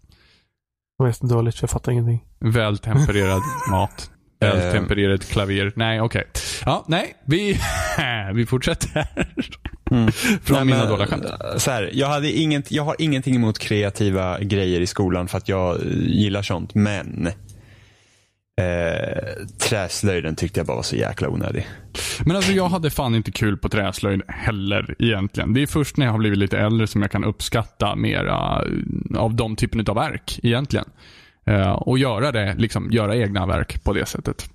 Det 0.98 1.04
var 1.04 1.28
dåligt, 1.30 1.56
för 1.56 1.64
jag 1.64 1.70
fattar 1.70 1.92
ingenting. 1.92 2.24
Vältempererad 2.40 3.42
mat. 3.72 4.12
Vältempererat 4.40 5.30
klaver. 5.30 5.74
Nej, 5.76 6.02
okej. 6.02 6.28
Ja, 6.66 6.86
nej. 6.88 7.14
Vi, 7.26 7.60
vi 8.34 8.46
fortsätter. 8.46 9.08
Mm. 9.92 10.12
Från 10.12 10.58
Nej, 10.58 10.66
mina 10.66 10.86
dåliga 10.86 11.08
skämt. 11.08 11.26
Så 11.58 11.72
här, 11.72 11.90
jag, 11.94 12.08
hade 12.08 12.32
inget, 12.32 12.72
jag 12.72 12.84
har 12.84 12.96
ingenting 13.00 13.36
emot 13.36 13.60
kreativa 13.60 14.40
grejer 14.40 14.82
i 14.82 14.88
skolan 14.88 15.28
för 15.28 15.38
att 15.38 15.50
jag 15.50 15.76
eh, 15.76 15.82
gillar 15.98 16.42
sånt. 16.42 16.76
Men 16.76 17.28
eh, 18.62 19.46
träslöjden 19.60 20.36
tyckte 20.36 20.60
jag 20.60 20.68
bara 20.68 20.76
var 20.76 20.84
så 20.84 20.96
jäkla 20.96 21.30
onödig. 21.30 21.68
Men 22.26 22.36
alltså 22.36 22.52
jag 22.52 22.70
hade 22.70 22.90
fan 22.90 23.16
inte 23.16 23.32
kul 23.32 23.58
på 23.58 23.70
träslöjd 23.70 24.22
heller 24.28 24.96
egentligen. 25.00 25.54
Det 25.54 25.62
är 25.62 25.68
först 25.68 25.98
när 25.98 26.06
jag 26.06 26.14
har 26.14 26.20
blivit 26.20 26.40
lite 26.40 26.58
äldre 26.58 26.88
som 26.88 27.02
jag 27.02 27.12
kan 27.12 27.24
uppskatta 27.24 27.96
mera 27.96 28.64
eh, 29.12 29.20
av 29.20 29.36
de 29.36 29.56
typen 29.56 29.86
av 29.88 29.96
verk 29.96 30.40
egentligen. 30.44 30.86
Eh, 31.46 31.72
och 31.72 32.00
göra 32.00 32.32
det, 32.32 32.56
liksom 32.58 32.92
göra 32.92 33.16
egna 33.16 33.46
verk 33.46 33.84
på 33.84 33.94
det 33.94 34.06
sättet. 34.06 34.50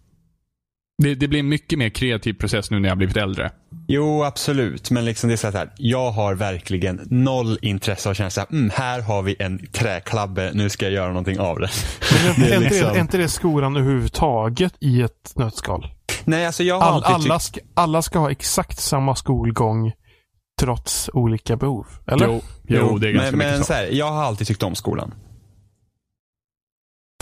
Det, 1.03 1.15
det 1.15 1.29
blir 1.29 1.41
en 1.41 1.49
mycket 1.49 1.79
mer 1.79 1.88
kreativ 1.88 2.33
process 2.35 2.71
nu 2.71 2.79
när 2.81 2.88
jag 2.88 2.91
har 2.91 2.97
blivit 2.97 3.17
äldre. 3.17 3.50
Jo, 3.88 4.25
absolut. 4.25 4.91
Men 4.91 5.05
liksom 5.05 5.29
det 5.29 5.35
är 5.35 5.37
så 5.37 5.50
här, 5.50 5.71
jag 5.76 6.11
har 6.11 6.35
verkligen 6.35 7.00
noll 7.11 7.59
intresse 7.62 8.09
av 8.09 8.11
att 8.11 8.17
känna 8.17 8.31
så 8.31 8.41
här, 8.41 8.49
mm, 8.53 8.71
här 8.75 9.00
har 9.00 9.23
vi 9.23 9.37
en 9.38 9.67
träklabbe, 9.67 10.50
nu 10.55 10.69
ska 10.71 10.85
jag 10.85 10.93
göra 10.93 11.09
någonting 11.09 11.41
av 11.41 11.59
det. 11.59 11.71
Men 12.37 12.41
Det 12.49 12.55
är 12.55 12.61
liksom- 12.61 12.93
det, 12.93 12.99
är 12.99 13.00
inte 13.00 13.19
det 13.19 13.29
skolan 13.29 13.76
överhuvudtaget 13.76 14.75
i 14.81 15.03
ett 15.03 15.33
nötskal? 15.37 15.87
Nej, 16.25 16.47
alltså 16.47 16.62
jag 16.62 16.81
har 16.81 16.87
All, 16.87 17.05
alltid 17.05 17.31
alla, 17.31 17.38
ska, 17.38 17.61
alla 17.75 18.03
ska 18.03 18.19
ha 18.19 18.31
exakt 18.31 18.81
samma 18.81 19.15
skolgång 19.15 19.93
trots 20.61 21.11
olika 21.12 21.57
behov. 21.57 21.87
Eller? 22.07 22.26
Jo, 22.26 22.43
jo, 22.69 22.99
det 22.99 23.09
är 23.09 23.12
ganska 23.12 23.37
men, 23.37 23.38
mycket 23.38 23.53
men 23.53 23.59
så. 23.59 23.65
så 23.65 23.73
här, 23.73 23.88
jag 23.93 24.11
har 24.11 24.23
alltid 24.23 24.47
tyckt 24.47 24.62
om 24.62 24.75
skolan. 24.75 25.15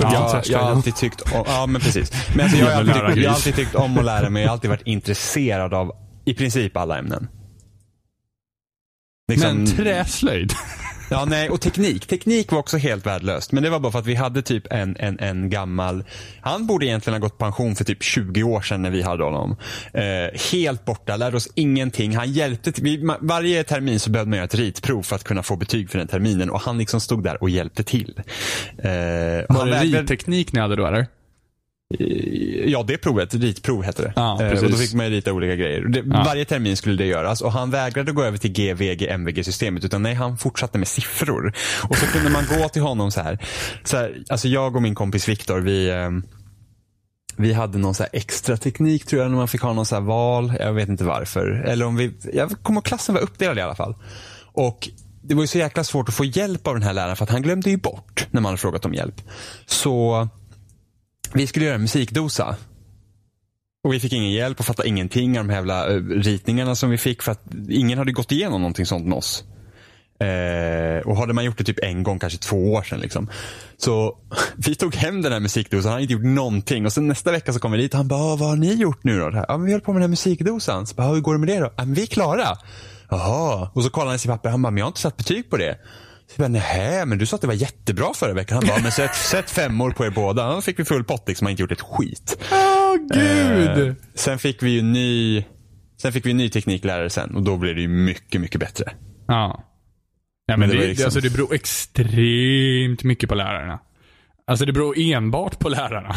Ja, 0.02 0.42
jag, 0.46 0.58
har 0.58 0.70
alltid 0.70 0.96
tyckt 0.96 1.20
om, 1.20 1.44
ja 1.46 1.66
men 1.66 1.80
precis. 1.80 2.12
Men 2.36 2.44
alltså, 2.44 2.58
jag, 2.58 2.66
har 2.66 2.72
alltid, 2.72 2.94
tyckt- 2.94 3.16
jag 3.16 3.30
har 3.30 3.34
alltid 3.36 3.54
tyckt 3.56 3.74
om 3.74 3.98
att 3.98 4.04
lära 4.04 4.30
mig, 4.30 4.42
jag 4.42 4.48
har 4.48 4.52
alltid 4.52 4.70
varit 4.70 4.86
intresserad 4.86 5.74
av 5.74 5.92
i 6.24 6.34
princip 6.34 6.76
alla 6.76 6.98
ämnen. 6.98 7.28
Liksom- 9.32 9.56
Men 9.56 9.66
träslöjd? 9.66 10.52
Ja, 11.14 11.24
nej, 11.24 11.50
och 11.50 11.60
teknik. 11.60 12.06
Teknik 12.06 12.52
var 12.52 12.58
också 12.58 12.76
helt 12.76 13.06
värdelöst. 13.06 13.52
Men 13.52 13.62
det 13.62 13.70
var 13.70 13.80
bara 13.80 13.92
för 13.92 13.98
att 13.98 14.06
vi 14.06 14.14
hade 14.14 14.42
typ 14.42 14.72
en, 14.72 14.96
en, 14.98 15.18
en 15.18 15.50
gammal, 15.50 16.04
han 16.40 16.66
borde 16.66 16.86
egentligen 16.86 17.22
ha 17.22 17.28
gått 17.28 17.38
pension 17.38 17.76
för 17.76 17.84
typ 17.84 18.02
20 18.02 18.42
år 18.42 18.60
sedan 18.60 18.82
när 18.82 18.90
vi 18.90 19.02
hade 19.02 19.24
honom. 19.24 19.56
Eh, 19.92 20.40
helt 20.52 20.84
borta, 20.84 21.16
lärde 21.16 21.36
oss 21.36 21.48
ingenting. 21.54 22.16
Han 22.16 22.32
hjälpte, 22.32 22.72
vi, 22.82 23.10
varje 23.20 23.64
termin 23.64 24.00
så 24.00 24.10
behövde 24.10 24.30
man 24.30 24.36
göra 24.36 24.44
ett 24.44 24.54
ritprov 24.54 25.02
för 25.02 25.16
att 25.16 25.24
kunna 25.24 25.42
få 25.42 25.56
betyg 25.56 25.90
för 25.90 25.98
den 25.98 26.08
terminen 26.08 26.50
och 26.50 26.60
han 26.60 26.78
liksom 26.78 27.00
stod 27.00 27.24
där 27.24 27.42
och 27.42 27.50
hjälpte 27.50 27.84
till. 27.84 28.14
Eh, 28.78 28.84
Var 29.48 29.66
det 29.66 29.80
ritteknik 29.80 30.52
ni 30.52 30.60
hade 30.60 30.76
då 30.76 30.86
eller? 30.86 31.06
Ja, 32.66 32.82
det 32.82 32.98
provet, 32.98 33.34
ritprov 33.34 33.84
hette 33.84 34.02
det. 34.02 34.12
Ja, 34.16 34.42
Eh, 34.42 34.64
och 34.64 34.70
då 34.70 34.76
fick 34.76 34.94
man 34.94 35.06
rita 35.06 35.32
olika 35.32 35.56
grejer. 35.56 35.80
Det, 35.80 36.02
Ja. 36.06 36.22
Varje 36.24 36.44
termin 36.44 36.76
skulle 36.76 36.96
det 36.96 37.06
göras 37.06 37.40
och 37.40 37.52
han 37.52 37.70
vägrade 37.70 38.12
gå 38.12 38.22
över 38.22 38.38
till 38.38 38.52
GVG, 38.52 39.08
MVG-systemet 39.08 39.84
utan 39.84 40.02
nej, 40.02 40.14
han 40.14 40.38
fortsatte 40.38 40.78
med 40.78 40.88
siffror. 40.88 41.52
Och 41.88 41.96
så 41.96 42.06
kunde 42.06 42.30
man 42.30 42.44
gå 42.58 42.68
till 42.68 42.82
honom 42.82 43.10
så 43.10 43.20
här. 43.20 43.38
Så 43.84 43.96
här 43.96 44.22
alltså 44.28 44.48
jag 44.48 44.76
och 44.76 44.82
min 44.82 44.94
kompis 44.94 45.28
Viktor, 45.28 45.60
vi 45.60 45.90
ehm, 45.90 46.22
vi 47.36 47.52
hade 47.52 47.78
någon 47.78 47.94
så 47.94 48.02
här 48.02 48.10
extra 48.12 48.56
teknik 48.56 49.06
tror 49.06 49.22
jag 49.22 49.30
när 49.30 49.38
man 49.38 49.48
fick 49.48 49.60
ha 49.60 49.72
någon 49.72 49.86
så 49.86 50.00
val. 50.00 50.52
Jag 50.60 50.72
vet 50.72 50.88
inte 50.88 51.04
varför. 51.04 51.46
Eller 51.66 51.86
om 51.86 51.96
vi, 51.96 52.12
jag 52.32 52.50
kommer 52.62 52.76
ihåg 52.76 52.84
klassen 52.84 53.14
var 53.14 53.22
uppdelad 53.22 53.58
i 53.58 53.60
alla 53.60 53.74
fall. 53.74 53.94
Och 54.52 54.88
det 55.22 55.34
var 55.34 55.42
ju 55.42 55.46
så 55.46 55.58
jäkla 55.58 55.84
svårt 55.84 56.08
att 56.08 56.14
få 56.14 56.24
hjälp 56.24 56.66
av 56.66 56.74
den 56.74 56.82
här 56.82 56.92
läraren 56.92 57.16
för 57.16 57.24
att 57.24 57.30
han 57.30 57.42
glömde 57.42 57.70
ju 57.70 57.76
bort 57.76 58.26
när 58.30 58.40
man 58.40 58.50
hade 58.50 58.58
frågat 58.58 58.84
om 58.84 58.94
hjälp. 58.94 59.22
Så 59.66 60.28
vi 61.34 61.46
skulle 61.46 61.64
göra 61.64 61.74
en 61.74 61.80
musikdosa. 61.80 62.56
Och 63.84 63.92
vi 63.92 64.00
fick 64.00 64.12
ingen 64.12 64.32
hjälp 64.32 64.60
och 64.60 64.66
fattade 64.66 64.88
ingenting 64.88 65.38
av 65.38 65.44
de 65.44 65.50
här 65.50 65.56
jävla 65.56 65.94
eh, 65.94 66.00
ritningarna 66.02 66.74
som 66.74 66.90
vi 66.90 66.98
fick 66.98 67.22
för 67.22 67.32
att 67.32 67.42
ingen 67.68 67.98
hade 67.98 68.12
gått 68.12 68.32
igenom 68.32 68.60
någonting 68.60 68.86
sånt 68.86 69.06
med 69.06 69.18
oss. 69.18 69.44
Eh, 70.20 71.06
och 71.06 71.16
hade 71.16 71.32
man 71.32 71.44
gjort 71.44 71.58
det 71.58 71.64
typ 71.64 71.84
en 71.84 72.02
gång, 72.02 72.18
kanske 72.18 72.38
två 72.38 72.72
år 72.72 72.82
sedan. 72.82 73.00
Liksom. 73.00 73.30
Så 73.76 74.18
vi 74.56 74.74
tog 74.74 74.94
hem 74.94 75.22
den 75.22 75.32
här 75.32 75.40
musikdosan, 75.40 75.84
han 75.84 75.92
hade 75.92 76.02
inte 76.02 76.12
gjort 76.12 76.34
någonting. 76.34 76.86
Och 76.86 76.92
sen 76.92 77.08
nästa 77.08 77.32
vecka 77.32 77.52
så 77.52 77.58
kom 77.58 77.72
vi 77.72 77.78
dit 77.78 77.94
och 77.94 77.98
han 77.98 78.08
bara, 78.08 78.36
vad 78.36 78.48
har 78.48 78.56
ni 78.56 78.74
gjort 78.74 79.04
nu 79.04 79.18
då? 79.18 79.44
Ja, 79.48 79.56
men 79.56 79.66
vi 79.66 79.72
höll 79.72 79.80
på 79.80 79.92
med 79.92 79.96
den 79.96 80.08
här 80.08 80.10
musikdosan. 80.10 80.86
Så 80.86 80.94
bara, 80.94 81.06
hur 81.06 81.20
går 81.20 81.32
det 81.32 81.40
med 81.40 81.48
det 81.48 81.58
då? 81.60 81.72
Ja, 81.76 81.84
men 81.84 81.94
vi 81.94 82.02
är 82.02 82.06
klara. 82.06 82.48
Jaha. 83.10 83.70
Och 83.74 83.82
så 83.84 83.90
kollade 83.90 84.10
han 84.10 84.16
i 84.16 84.18
sitt 84.18 84.30
papper, 84.30 84.50
han 84.50 84.62
bara, 84.62 84.70
men 84.70 84.78
jag 84.78 84.84
har 84.84 84.90
inte 84.90 85.00
satt 85.00 85.16
betyg 85.16 85.50
på 85.50 85.56
det. 85.56 85.78
Jag 86.36 86.50
bara, 86.50 86.60
nej 86.60 87.06
men 87.06 87.18
du 87.18 87.26
sa 87.26 87.34
att 87.34 87.40
det 87.40 87.46
var 87.46 87.54
jättebra 87.54 88.14
förra 88.14 88.32
veckan. 88.32 88.56
Han 88.56 88.66
bara, 88.66 88.82
men 88.82 88.92
sätt, 88.92 89.14
sätt 89.30 89.50
femmor 89.50 89.90
på 89.90 90.04
er 90.06 90.10
båda. 90.10 90.54
Då 90.54 90.60
fick 90.60 90.78
vi 90.78 90.84
full 90.84 91.04
pott 91.04 91.28
liksom, 91.28 91.44
han 91.44 91.48
har 91.48 91.50
inte 91.50 91.62
gjort 91.62 91.72
ett 91.72 91.80
skit. 91.80 92.38
Åh 92.52 92.96
gud! 93.14 93.88
Eh, 93.88 93.94
sen 94.14 94.38
fick 94.38 94.62
vi 94.62 94.70
ju 94.70 94.82
ny, 94.82 95.44
sen 96.02 96.12
fick 96.12 96.26
vi 96.26 96.30
en 96.30 96.36
ny 96.36 96.48
tekniklärare 96.48 97.10
sen 97.10 97.34
och 97.36 97.42
då 97.42 97.56
blev 97.56 97.74
det 97.74 97.80
ju 97.80 97.88
mycket, 97.88 98.40
mycket 98.40 98.60
bättre. 98.60 98.92
Ja. 99.26 99.64
Ja, 100.46 100.56
men 100.56 100.60
Men 100.60 100.68
det 100.68 100.82
det, 100.82 100.88
liksom- 100.88 101.04
alltså, 101.04 101.20
det 101.20 101.30
beror 101.30 101.54
extremt 101.54 103.04
mycket 103.04 103.28
på 103.28 103.34
lärarna. 103.34 103.78
Alltså 104.46 104.64
det 104.64 104.72
beror 104.72 104.98
enbart 104.98 105.58
på 105.58 105.68
lärarna. 105.68 106.14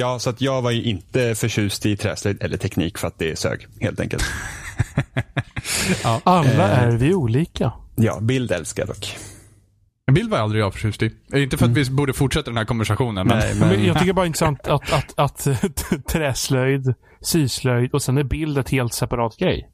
Ja, 0.00 0.18
så 0.18 0.30
att 0.30 0.40
jag 0.40 0.62
var 0.62 0.70
ju 0.70 0.82
inte 0.82 1.34
förtjust 1.34 1.86
i 1.86 1.96
träslöjd 1.96 2.42
eller 2.42 2.56
teknik 2.56 2.98
för 2.98 3.08
att 3.08 3.18
det 3.18 3.38
sög, 3.38 3.66
helt 3.80 4.00
enkelt. 4.00 4.24
Alla 6.24 6.70
Eh. 6.72 6.82
är 6.82 6.90
vi 6.96 7.14
olika. 7.14 7.72
Ja, 7.98 8.20
bild 8.20 8.52
älskar 8.52 8.82
jag 8.82 8.88
dock. 8.88 9.16
En 10.06 10.14
bild 10.14 10.30
var 10.30 10.38
aldrig 10.38 10.62
jag 10.62 10.72
förtjust 10.72 11.02
i. 11.02 11.10
Eh, 11.32 11.42
Inte 11.42 11.56
för 11.56 11.64
att 11.66 11.70
vi 11.72 11.90
borde 11.90 12.12
fortsätta 12.12 12.50
den 12.50 12.56
här 12.56 12.64
konversationen, 12.64 13.26
men... 13.26 13.38
Nej, 13.38 13.54
Men 13.60 13.68
men, 13.68 13.84
jag 13.84 13.98
tycker 13.98 14.12
bara 14.12 14.22
det 14.22 14.24
är 14.24 14.26
intressant 14.26 14.66
att, 14.68 14.92
att, 14.92 15.18
att, 15.18 16.06
träslöjd, 16.08 16.94
syslöjd 17.20 17.94
och 17.94 18.02
sen 18.02 18.18
är 18.18 18.24
bild 18.24 18.58
ett 18.58 18.70
helt 18.70 18.94
separat 18.94 19.36
grej. 19.36 19.70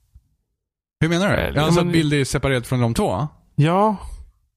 Hur 1.00 1.08
menar 1.08 1.28
du? 1.28 1.34
Eller- 1.34 1.60
Alltså 1.60 1.80
men- 1.80 1.88
att 1.88 1.92
bild 1.92 2.12
är 2.12 2.24
separerat 2.24 2.66
från 2.66 2.80
de 2.80 2.94
två? 2.94 3.28
Ja, 3.56 3.96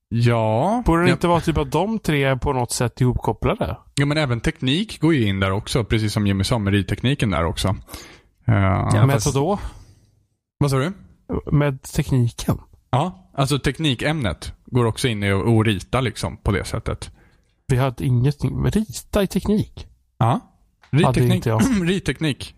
Ja. 0.09 0.83
borde 0.85 1.01
det 1.03 1.07
ja. 1.07 1.13
inte 1.13 1.27
vara 1.27 1.41
typ 1.41 1.57
att 1.57 1.71
de 1.71 1.99
tre 1.99 2.23
är 2.23 2.35
på 2.35 2.53
något 2.53 2.71
sätt 2.71 3.01
ihopkopplade? 3.01 3.77
Ja, 3.95 4.05
men 4.05 4.17
även 4.17 4.39
teknik 4.41 4.99
går 5.01 5.13
ju 5.13 5.27
in 5.27 5.39
där 5.39 5.51
också, 5.51 5.83
precis 5.83 6.13
som 6.13 6.27
Jimmy 6.27 6.43
sa 6.43 6.59
med 6.59 6.73
rittekniken 6.73 7.29
där 7.31 7.45
också. 7.45 7.67
Uh, 7.67 7.75
Ja, 8.93 9.05
med 9.05 9.13
fast- 9.15 9.25
vad 9.25 9.35
då? 9.35 9.59
Vad 10.59 10.71
sa 10.71 10.77
du? 10.77 10.93
Med 11.51 11.81
tekniken? 11.81 12.57
Ja, 12.89 13.29
alltså 13.33 13.59
teknikämnet 13.59 14.53
går 14.65 14.85
också 14.85 15.07
in 15.07 15.23
i 15.23 15.31
att 15.31 15.65
rita 15.65 16.01
liksom 16.01 16.37
på 16.37 16.51
det 16.51 16.65
sättet. 16.65 17.11
Vi 17.67 17.77
hade 17.77 18.05
ingenting 18.05 18.61
med 18.61 18.75
rita 18.75 19.23
i 19.23 19.27
teknik. 19.27 19.87
Ja. 20.17 20.39
Ritteknik. 20.89 21.47
Ritteknik. 21.83 22.55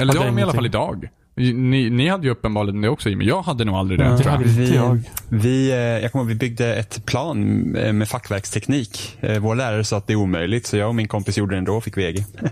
Eller 0.00 0.12
det 0.12 0.18
har 0.18 0.26
de 0.26 0.38
i 0.38 0.42
alla 0.42 0.52
fall 0.52 0.66
idag. 0.66 1.08
Ni, 1.36 1.90
ni 1.90 2.08
hade 2.08 2.24
ju 2.26 2.30
uppenbarligen 2.32 2.80
det 2.80 2.88
också 2.88 3.08
Jimmy. 3.08 3.24
Jag 3.24 3.42
hade 3.42 3.64
nog 3.64 3.74
aldrig 3.76 3.98
det 4.00 4.04
Ja. 4.04 4.18
tror 4.18 4.24
Det 4.24 4.30
jag. 4.30 4.38
hade 4.38 4.44
vi, 4.48 4.74
jag. 4.74 4.98
vi, 5.28 5.70
eh, 5.70 5.76
jag 5.76 6.12
kommer 6.12 6.22
ihåg, 6.24 6.28
vi 6.28 6.34
byggde 6.34 6.74
ett 6.74 7.06
plan 7.06 7.38
eh, 7.76 7.92
med 7.92 8.08
fackverksteknik. 8.08 9.16
Eh, 9.20 9.38
Vår 9.38 9.54
lärare 9.54 9.84
sa 9.84 9.96
att 9.96 10.06
det 10.06 10.12
är 10.12 10.16
omöjligt, 10.16 10.66
så 10.66 10.76
jag 10.76 10.88
och 10.88 10.94
min 10.94 11.08
kompis 11.08 11.38
gjorde 11.38 11.54
det 11.54 11.58
ändå 11.58 11.74
och 11.76 11.84
fick 11.84 11.96
VG. 11.96 12.24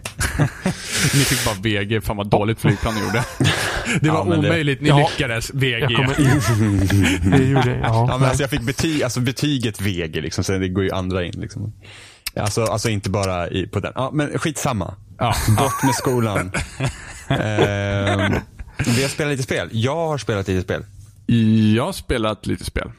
Ni 1.15 1.21
fick 1.25 1.45
bara 1.45 1.55
VG. 1.55 2.01
Fan 2.01 2.17
vad 2.17 2.27
dåligt 2.27 2.61
flygplan 2.61 2.95
ni 2.95 3.01
gjorde. 3.01 3.25
Det 4.01 4.11
var 4.11 4.19
Ja, 4.19 4.25
men 4.25 4.41
det- 4.43 4.49
omöjligt. 4.49 4.81
Ni 4.81 4.89
Ja. 4.89 5.09
lyckades. 5.11 5.51
VG. 5.55 5.79
Jag 5.81 5.95
kommer 5.97 7.31
Det 7.39 7.45
gjorde 7.45 7.71
jag. 7.71 7.79
Ja. 7.81 8.07
Ja, 8.11 8.19
men 8.19 8.29
alltså 8.29 8.43
jag 8.43 8.51
fick 8.51 8.63
betyg, 8.63 9.03
alltså 9.03 9.21
betyget 9.21 9.81
VG, 9.81 10.21
liksom, 10.21 10.45
så 10.45 10.53
det 10.59 10.69
går 10.69 10.85
ju 10.85 10.91
andra 10.91 11.25
in. 11.25 11.33
Liksom. 11.37 11.73
Alltså, 12.37 12.65
alltså 12.65 12.89
inte 12.89 13.11
bara 13.11 13.49
i, 13.49 13.67
på 13.67 13.81
den. 13.81 13.93
Ja, 13.95 14.11
men 14.15 14.39
skitsamma. 14.39 14.95
Ja. 15.19 15.35
Bort 15.59 15.83
med 15.85 15.95
skolan. 15.95 16.51
Ehm, 17.29 18.33
vi 18.87 19.03
har 19.03 19.09
spelat 19.09 19.31
lite 19.31 19.43
spel. 19.43 19.69
Jag 19.73 19.97
har 19.97 20.19
spelat 20.19 20.49
lite 20.49 20.63
spel. 20.63 20.85
Jag 21.77 21.85
har 21.85 21.93
spelat 21.93 22.47
lite 22.47 22.65
spel. 22.65 22.91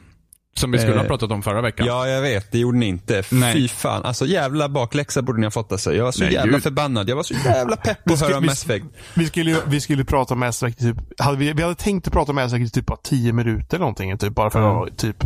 Som 0.56 0.70
vi 0.72 0.78
skulle 0.78 0.92
Eh, 0.94 1.00
ha 1.00 1.06
pratat 1.08 1.30
om 1.30 1.42
förra 1.42 1.60
veckan. 1.60 1.86
Ja, 1.86 2.08
jag 2.08 2.22
vet. 2.22 2.52
Det 2.52 2.58
gjorde 2.58 2.78
ni 2.78 2.86
inte. 2.86 3.22
Nej. 3.30 3.52
Fy 3.54 3.68
fan. 3.68 4.04
Alltså 4.04 4.26
jävla 4.26 4.68
bakläxa 4.68 5.22
borde 5.22 5.40
ni 5.40 5.46
ha 5.46 5.50
fått 5.50 5.72
alltså. 5.72 5.94
Jag 5.94 6.04
var 6.04 6.12
så 6.12 6.22
Nej, 6.24 6.32
jävla 6.32 6.52
gud. 6.52 6.62
förbannad. 6.62 7.08
Jag 7.08 7.16
var 7.16 7.22
så 7.22 7.34
jävla 7.34 7.76
pepp 7.76 8.04
på 8.04 8.14
att 8.14 8.20
höra 8.20 8.36
om 8.36 8.42
vi- 8.42 8.46
Mass 8.48 8.64
Effect. 8.64 8.86
Vi 9.14 9.26
skulle, 9.26 9.56
vi 9.66 9.80
skulle 9.80 10.04
prata 10.04 10.34
om 10.34 10.40
Mass 10.40 10.62
Effect 10.62 10.78
typ, 10.78 10.96
hade 11.20 11.36
vi, 11.38 11.52
vi 11.52 11.62
hade 11.62 11.74
tänkt 11.74 12.06
att 12.06 12.12
prata 12.12 12.32
om 12.32 12.36
Mass 12.36 12.52
Effect 12.52 12.68
i 12.68 12.80
typ 12.80 12.86
bara 12.86 12.98
10 13.02 13.32
minuter 13.32 13.66
eller 13.76 13.78
någonting. 13.78 14.18
Typ, 14.18 14.34
bara 14.34 14.50
för 14.50 14.60
Ja. 14.60 14.86
att 14.86 14.98
typ, 14.98 15.24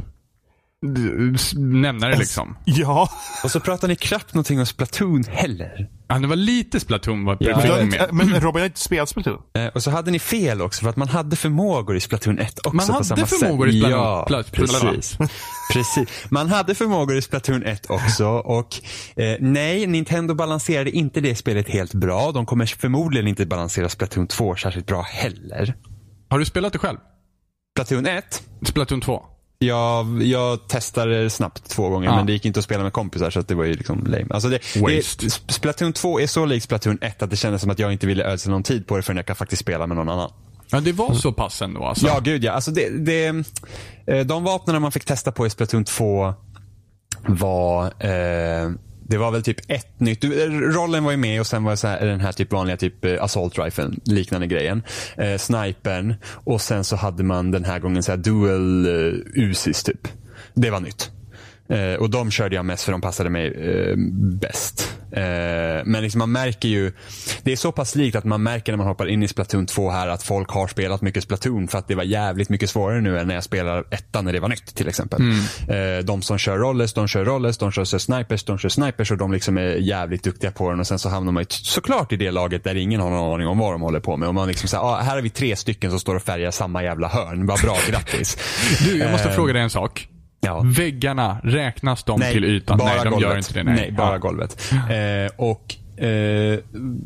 Nämna 1.57 2.09
det 2.09 2.17
liksom. 2.19 2.57
ja. 2.65 3.11
Och 3.45 3.51
så 3.51 3.61
pratar 3.61 3.89
ni 3.89 3.97
knappt 3.97 4.35
någonting 4.35 4.61
om 4.61 4.67
Splatoon 4.67 5.25
heller. 5.29 5.89
Ja, 6.09 6.19
det 6.19 6.27
var 6.27 6.37
lite 6.37 6.81
Splatoon 6.81 7.25
var 7.25 7.37
Ja, 7.41 7.57
Men, 7.57 7.69
med. 7.69 7.83
inte- 7.83 8.09
men 8.13 8.41
Robin 8.41 8.61
har 8.61 8.67
inte 8.67 8.81
spelat 8.81 9.09
Splatoon. 9.09 9.39
Eh, 9.59 9.67
och 9.67 9.83
så 9.83 9.91
hade 9.91 10.11
ni 10.11 10.19
fel 10.19 10.63
också 10.63 10.83
för 10.83 10.91
att 10.91 10.97
man 10.97 11.09
hade 11.09 11.37
förmågor 11.37 11.97
i 11.97 12.01
Splatoon 12.01 12.39
1 12.39 12.59
också 12.59 12.77
Man 12.77 12.87
på 12.87 12.93
hade 12.93 13.05
samma 13.05 13.27
förmågor 13.27 13.67
sätt. 13.67 13.75
i 13.75 13.81
Splatoon- 13.81 13.91
Ja, 13.91 14.27
Pla- 14.31 14.51
precis. 14.53 15.19
precis. 15.73 16.09
Man 16.31 16.49
hade 16.49 16.75
förmågor 16.75 17.17
i 17.17 17.23
Splatoon 17.23 17.63
1 17.63 17.87
också 17.91 18.27
och 18.29 18.75
eh, 19.17 19.37
nej, 19.41 19.87
Nintendo 19.87 20.35
balanserade 20.35 20.91
inte 20.91 21.21
det 21.21 21.35
spelet 21.37 21.69
helt 21.69 21.95
bra. 21.95 22.33
De 22.33 22.47
kommer 22.47 22.67
förmodligen 22.67 23.29
inte 23.29 23.47
balansera 23.47 23.89
Splatoon 23.89 24.27
2 24.27 24.57
särskilt 24.57 24.87
bra 24.87 25.03
heller. 25.03 25.75
Har 26.29 26.39
du 26.39 26.45
spelat 26.45 26.73
det 26.73 26.79
själv? 26.79 26.99
Splatoon 27.77 28.07
1, 28.07 28.43
Splatoon 28.67 29.01
2? 29.01 29.23
Jag, 29.59 30.23
jag 30.23 30.69
testade 30.69 31.31
snabbt 31.31 31.69
två 31.71 31.89
gånger 31.89 32.09
Ja. 32.09 32.17
men 32.17 32.27
det 32.27 32.33
gick 32.33 32.45
inte 32.45 32.59
att 32.59 32.65
spela 32.65 32.83
med 32.83 32.93
kompisar 32.93 33.31
så 33.31 33.41
det 33.41 33.55
var 33.55 33.65
ju 33.65 33.75
liksom 33.75 34.05
lame. 34.07 34.27
Alltså 34.31 34.49
det, 34.49 34.59
Waste. 34.77 35.25
det, 35.25 35.53
Splatoon 35.53 35.93
2 35.93 36.21
är 36.21 36.27
så 36.27 36.45
likt 36.45 36.65
Splatoon 36.65 36.99
1 37.01 37.23
att 37.23 37.31
det 37.31 37.37
kändes 37.37 37.63
som 37.63 37.71
att 37.71 37.79
jag 37.79 37.93
inte 37.93 38.07
ville 38.07 38.25
ödsla 38.25 38.53
någon 38.53 38.63
tid 38.63 38.87
på 38.87 38.97
det 38.97 39.03
förrän 39.03 39.17
jag 39.17 39.27
kan 39.27 39.37
faktiskt 39.37 39.63
spela 39.63 39.87
med 39.87 39.97
någon 39.97 40.09
annan. 40.09 40.31
Ja, 40.71 40.81
det 40.81 40.93
var 40.93 41.15
så 41.15 41.33
pass 41.33 41.63
ändå 41.63 41.85
alltså. 41.85 42.07
Ja, 42.07 42.21
gud 42.21 42.45
ja. 42.45 42.53
Alltså 42.53 42.71
det, 42.71 42.89
det, 42.89 43.27
eh, 44.07 44.27
de 44.27 44.45
vapnen 44.45 44.83
man 44.83 44.93
fick 44.93 45.05
testa 45.05 45.33
på 45.33 45.47
i 45.47 45.51
Splatoon 45.51 45.85
2 45.85 46.35
var, 47.29 47.85
eh, 47.85 48.71
det 49.09 49.17
var 49.17 49.31
väl 49.31 49.43
typ 49.43 49.61
ett 49.69 50.01
nytt. 50.01 50.25
Eh, 50.25 50.29
rollen 50.51 51.05
var 51.05 51.11
ju 51.11 51.17
med 51.17 51.41
och 51.41 51.47
sen 51.47 51.65
var 51.65 51.71
det 51.71 51.77
så 51.77 51.89
här, 51.89 52.07
den 52.07 52.21
här 52.21 52.33
typ 52.33 52.53
vanliga 52.53 52.77
typ 52.77 53.05
eh, 53.05 53.23
assault 53.23 53.59
riflen, 53.59 54.01
liknande 54.05 54.47
grejen. 54.47 54.83
Eh, 55.17 55.37
snipern 55.37 56.15
och 56.25 56.61
sen 56.61 56.85
så 56.85 56.97
hade 56.97 57.25
man 57.25 57.51
den 57.51 57.65
här 57.65 57.79
gången 57.79 58.03
så 58.03 58.13
här 58.13 58.19
dual 58.19 58.87
eh, 58.87 59.43
Usis 59.43 59.83
typ. 59.83 60.09
Det 60.55 60.71
var 60.71 60.81
nytt. 60.81 61.11
Eh, 61.69 61.95
och 61.95 62.11
de 62.11 62.31
körde 62.31 62.57
jag 62.57 62.65
mest 62.65 62.85
för 62.85 62.93
de 62.93 63.01
passade 63.01 63.31
mig 63.31 63.47
eh, 63.47 63.95
bäst. 64.41 64.93
Eh, 65.13 65.23
men 65.85 66.03
liksom 66.03 66.19
man 66.19 66.33
märker 66.33 66.69
ju, 66.69 66.93
det 67.43 67.53
är 67.53 67.57
så 67.57 67.73
pass 67.73 67.95
likt 67.95 68.17
att 68.17 68.25
man 68.25 68.43
märker 68.43 68.73
när 68.73 68.77
man 68.77 68.87
hoppar 68.87 69.07
in 69.07 69.23
i 69.23 69.29
Splatoon 69.29 69.67
2 69.67 69.91
här 69.91 70.09
att 70.09 70.23
folk 70.23 70.51
har 70.51 70.67
spelat 70.69 71.03
mycket 71.03 71.23
Splatoon 71.23 71.69
för 71.69 71.79
att 71.79 71.89
det 71.89 71.95
var 71.95 72.03
jävligt 72.03 72.49
mycket 72.49 72.71
svårare 72.71 73.01
nu 73.01 73.19
än 73.19 73.29
när 73.29 73.35
jag 73.35 73.45
spelar 73.45 73.85
ettan 73.91 74.25
när 74.25 74.33
det 74.33 74.41
var 74.41 74.49
nytt 74.49 74.75
till 74.75 74.89
exempel. 74.89 75.21
Eh, 75.69 76.05
de 76.05 76.23
som 76.23 76.39
kör 76.39 76.59
rollers, 76.59 76.93
de 76.93 77.09
kör 77.09 77.25
rollers, 77.25 77.59
de 77.59 77.73
kör 77.73 77.85
snipers, 77.85 78.45
de 78.45 78.59
kör 78.59 78.69
snipers 78.69 79.11
och 79.11 79.19
de 79.19 79.33
liksom 79.33 79.59
är 79.59 79.63
jävligt 79.63 80.25
duktiga 80.25 80.51
på 80.51 80.71
den 80.71 80.81
och 80.81 80.87
sen 80.87 80.99
så 80.99 81.09
hamnar 81.09 81.33
man 81.33 81.43
ju 81.43 81.47
såklart 81.51 82.13
i 82.13 82.17
det 82.17 82.31
laget 82.31 82.65
där 82.65 82.75
ingen 82.75 83.01
har 83.01 83.11
någon 83.11 83.35
aning 83.35 83.47
om 83.47 83.59
vad 83.59 83.73
de 83.75 83.83
håller 83.83 84.01
på 84.01 84.17
med 84.17 84.29
och 84.29 84.35
man 84.35 84.49
liksom 84.49 84.69
säger, 84.69 84.85
ah, 84.85 85.01
här 85.01 85.15
har 85.15 85.23
vi 85.23 85.31
tre 85.31 85.57
stycken 85.57 85.91
som 85.91 86.01
står 86.01 86.15
och 86.15 86.23
färgar 86.23 86.51
samma 86.51 86.83
jävla 86.83 87.09
hörn, 87.09 87.47
vad 87.47 87.61
bra, 87.61 87.77
grattis. 87.91 88.39
Du, 88.85 88.99
jag 88.99 89.11
måste 89.11 89.29
Eh, 89.29 89.35
fråga 89.35 89.53
dig 89.53 89.63
en 89.63 89.71
sak. 89.71 90.09
Ja. 90.41 90.63
Väggarna, 90.65 91.39
räknas 91.45 92.05
de 92.05 92.21
till 92.21 92.45
ytan? 92.45 92.79
Bara 92.79 92.89
nej, 92.89 92.99
de 93.05 93.11
golvet. 93.11 93.23
gör 93.29 93.37
inte 93.39 93.53
det. 93.53 93.63
Nej, 93.63 93.93
bara 93.97 94.13
Ja. 94.13 94.19
golvet. 94.19 94.73
Eh, 94.73 95.33
och 95.37 95.75
eh, 96.05 96.59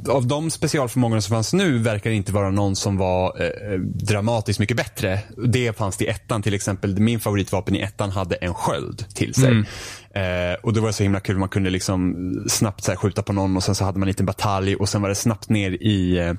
av 0.08 0.26
de 0.26 0.50
specialförmågorna 0.50 1.20
som 1.20 1.34
fanns 1.34 1.52
nu 1.52 1.78
verkar 1.78 2.10
det 2.10 2.16
inte 2.16 2.32
vara 2.32 2.50
någon 2.50 2.76
som 2.76 2.96
var 2.96 3.42
eh, 3.42 3.78
dramatiskt 3.80 4.58
mycket 4.60 4.76
bättre. 4.76 5.18
Det 5.46 5.76
fanns 5.76 5.96
det 5.96 6.04
i 6.04 6.08
ettan 6.08 6.42
till 6.42 6.54
exempel. 6.54 7.00
Min 7.00 7.20
favoritvapen 7.20 7.76
i 7.76 7.80
ettan 7.80 8.10
hade 8.10 8.34
en 8.34 8.54
sköld 8.54 9.04
till 9.14 9.34
sig. 9.34 9.64
Eh, 10.14 10.54
och 10.62 10.72
det 10.72 10.80
var 10.80 10.92
så 10.92 11.02
himla 11.02 11.20
kul, 11.20 11.38
man 11.38 11.48
kunde 11.48 11.70
liksom 11.70 12.14
snabbt 12.48 12.84
så 12.84 12.96
skjuta 12.96 13.22
på 13.22 13.32
någon 13.32 13.56
och 13.56 13.62
sen 13.62 13.74
så 13.74 13.84
hade 13.84 13.98
man 13.98 14.06
en 14.06 14.10
liten 14.10 14.26
batalj 14.26 14.76
och 14.76 14.88
sen 14.88 15.02
var 15.02 15.08
det 15.08 15.14
snabbt 15.14 15.48
ner 15.48 15.70
i, 15.70 16.18
eh, 16.18 16.32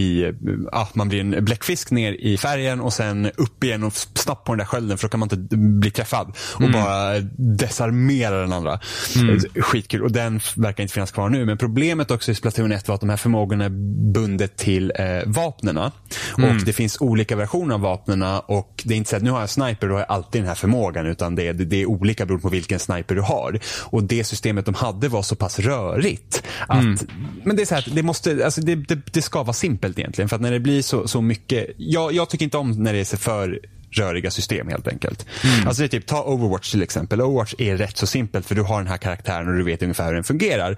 i 0.00 0.32
ah, 0.72 0.86
man 0.94 1.08
blir 1.08 1.20
en 1.20 1.44
bläckfisk 1.44 1.90
ner 1.90 2.12
i 2.12 2.36
färgen 2.36 2.80
och 2.80 2.92
sen 2.92 3.30
upp 3.36 3.64
igen 3.64 3.82
och 3.82 3.92
snabbt 3.94 4.44
på 4.44 4.52
den 4.52 4.58
där 4.58 4.64
skölden 4.64 4.98
för 4.98 5.08
då 5.08 5.10
kan 5.10 5.20
man 5.20 5.28
inte 5.32 5.56
bli 5.56 5.90
träffad. 5.90 6.36
Och 6.54 6.70
bara 6.72 7.20
desarmera 7.36 8.40
den 8.40 8.52
andra. 8.52 8.72
Eh, 8.72 9.62
Skitkul. 9.62 10.02
Och 10.02 10.12
den 10.12 10.40
verkar 10.56 10.82
inte 10.82 10.94
finnas 10.94 11.10
kvar 11.10 11.28
nu. 11.28 11.44
Men 11.44 11.58
problemet 11.58 12.10
också 12.10 12.30
i 12.30 12.34
Splatoon 12.34 12.72
1 12.72 12.88
var 12.88 12.94
att 12.94 13.00
de 13.00 13.10
här 13.10 13.16
förmågorna 13.16 13.64
är 13.64 13.70
bundet 14.12 14.56
till 14.56 14.92
eh, 14.98 15.06
vapnena. 15.26 15.92
Och 16.32 16.64
det 16.64 16.72
finns 16.72 17.00
olika 17.00 17.36
versioner 17.36 17.74
av 17.74 17.80
vapnena 17.80 18.40
och 18.40 18.82
det 18.84 18.94
är 18.94 18.98
inte 18.98 19.10
så 19.10 19.16
att 19.16 19.22
nu 19.22 19.30
har 19.30 19.40
jag 19.40 19.50
sniper 19.50 19.88
då 19.88 19.94
har 19.94 20.00
jag 20.00 20.10
alltid 20.10 20.40
den 20.40 20.48
här 20.48 20.54
förmågan 20.54 21.06
utan 21.06 21.34
det 21.34 21.48
är, 21.48 21.52
det 21.52 21.76
är 21.82 21.86
olika 21.86 22.26
beroende 22.26 22.42
på 22.42 22.48
vilken 22.48 22.78
sniper 22.78 23.07
du 23.14 23.20
har. 23.20 23.60
Och 23.84 24.04
det 24.04 24.24
systemet 24.24 24.64
de 24.64 24.74
hade 24.74 25.08
var 25.08 25.22
så 25.22 25.36
pass 25.36 25.58
rörigt 25.58 26.42
att 26.66 27.04
men 27.44 27.56
det 27.56 27.62
är 27.62 27.66
så 27.66 27.74
här, 27.74 27.88
att 27.88 27.94
det 27.94 28.02
måste, 28.02 28.44
alltså 28.44 28.60
det, 28.60 28.74
det, 28.74 28.98
det 29.12 29.22
ska 29.22 29.42
vara 29.42 29.52
simpelt 29.52 29.98
egentligen. 29.98 30.28
För 30.28 30.36
att 30.36 30.42
när 30.42 30.52
det 30.52 30.60
blir 30.60 30.82
så, 30.82 31.08
så 31.08 31.20
mycket, 31.20 31.66
jag, 31.76 32.12
jag 32.12 32.28
tycker 32.28 32.44
inte 32.44 32.56
om 32.56 32.70
när 32.70 32.92
det 32.92 33.12
är 33.12 33.16
för 33.16 33.60
röriga 33.90 34.30
system 34.30 34.68
helt 34.68 34.88
enkelt. 34.88 35.26
Alltså 35.66 35.82
det 35.82 35.86
är 35.86 35.88
typ, 35.88 36.06
ta 36.06 36.22
Overwatch 36.22 36.70
till 36.70 36.82
exempel. 36.82 37.20
Overwatch 37.20 37.54
är 37.58 37.76
rätt 37.76 37.96
så 37.96 38.06
simpelt 38.06 38.46
för 38.46 38.54
du 38.54 38.62
har 38.62 38.78
den 38.78 38.86
här 38.86 38.96
karaktären 38.96 39.48
och 39.48 39.54
du 39.54 39.62
vet 39.62 39.82
ungefär 39.82 40.06
hur 40.06 40.14
den 40.14 40.24
fungerar. 40.24 40.76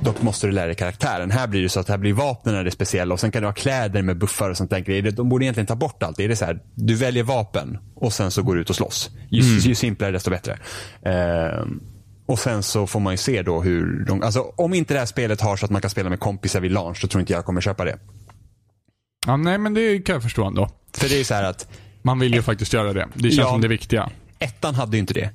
Dock 0.00 0.22
måste 0.22 0.46
du 0.46 0.52
lära 0.52 0.66
dig 0.66 0.74
karaktären. 0.74 1.30
Här 1.30 1.46
blir 1.46 1.62
det 1.62 1.68
så 1.68 1.80
att 1.80 1.88
här 1.88 1.98
blir 1.98 2.12
vapnen 2.12 2.64
det 2.64 2.70
speciella 2.70 3.14
och 3.14 3.20
sen 3.20 3.30
kan 3.30 3.42
du 3.42 3.48
ha 3.48 3.52
kläder 3.52 4.02
med 4.02 4.18
buffar 4.18 4.50
och 4.50 4.56
sånt 4.56 4.70
där. 4.70 5.10
De 5.10 5.28
borde 5.28 5.44
egentligen 5.44 5.66
ta 5.66 5.76
bort 5.76 6.02
allt. 6.02 6.16
Det 6.16 6.24
är 6.24 6.28
det 6.28 6.36
så 6.36 6.44
här, 6.44 6.58
du 6.74 6.94
väljer 6.94 7.22
vapen 7.22 7.78
och 7.94 8.12
sen 8.12 8.30
så 8.30 8.42
går 8.42 8.54
du 8.54 8.60
ut 8.60 8.70
och 8.70 8.76
slåss. 8.76 9.10
Ju, 9.30 9.42
ju 9.42 9.74
simplare 9.74 10.10
desto 10.10 10.30
bättre. 10.30 10.58
Ehm, 11.04 11.80
och 12.26 12.38
sen 12.38 12.62
så 12.62 12.86
får 12.86 13.00
man 13.00 13.12
ju 13.12 13.16
se 13.16 13.42
då 13.42 13.62
hur 13.62 14.04
de, 14.04 14.22
alltså 14.22 14.40
om 14.40 14.74
inte 14.74 14.94
det 14.94 14.98
här 14.98 15.06
spelet 15.06 15.40
har 15.40 15.56
så 15.56 15.64
att 15.64 15.70
man 15.70 15.80
kan 15.80 15.90
spela 15.90 16.10
med 16.10 16.20
kompisar 16.20 16.60
vid 16.60 16.72
launch, 16.72 16.98
då 17.02 17.08
tror 17.08 17.20
inte 17.20 17.32
jag 17.32 17.44
kommer 17.44 17.60
köpa 17.60 17.84
det. 17.84 17.98
Ja, 19.26 19.36
nej, 19.36 19.58
men 19.58 19.74
det 19.74 19.98
kan 19.98 20.12
jag 20.12 20.22
förstå 20.22 20.44
ändå. 20.44 20.68
För 20.92 21.08
det 21.08 21.14
är 21.14 21.18
ju 21.18 21.24
så 21.24 21.34
här 21.34 21.44
att 21.44 21.68
Man 22.06 22.18
vill 22.18 22.34
ju 22.34 22.42
faktiskt 22.42 22.72
göra 22.72 22.92
det. 22.92 23.06
Det 23.14 23.22
känns 23.22 23.36
Ja. 23.36 23.48
som 23.48 23.60
det 23.60 23.68
viktiga. 23.68 24.10
ettan 24.38 24.74
hade 24.74 24.96
ju 24.96 25.00
inte 25.00 25.14
det. 25.14 25.30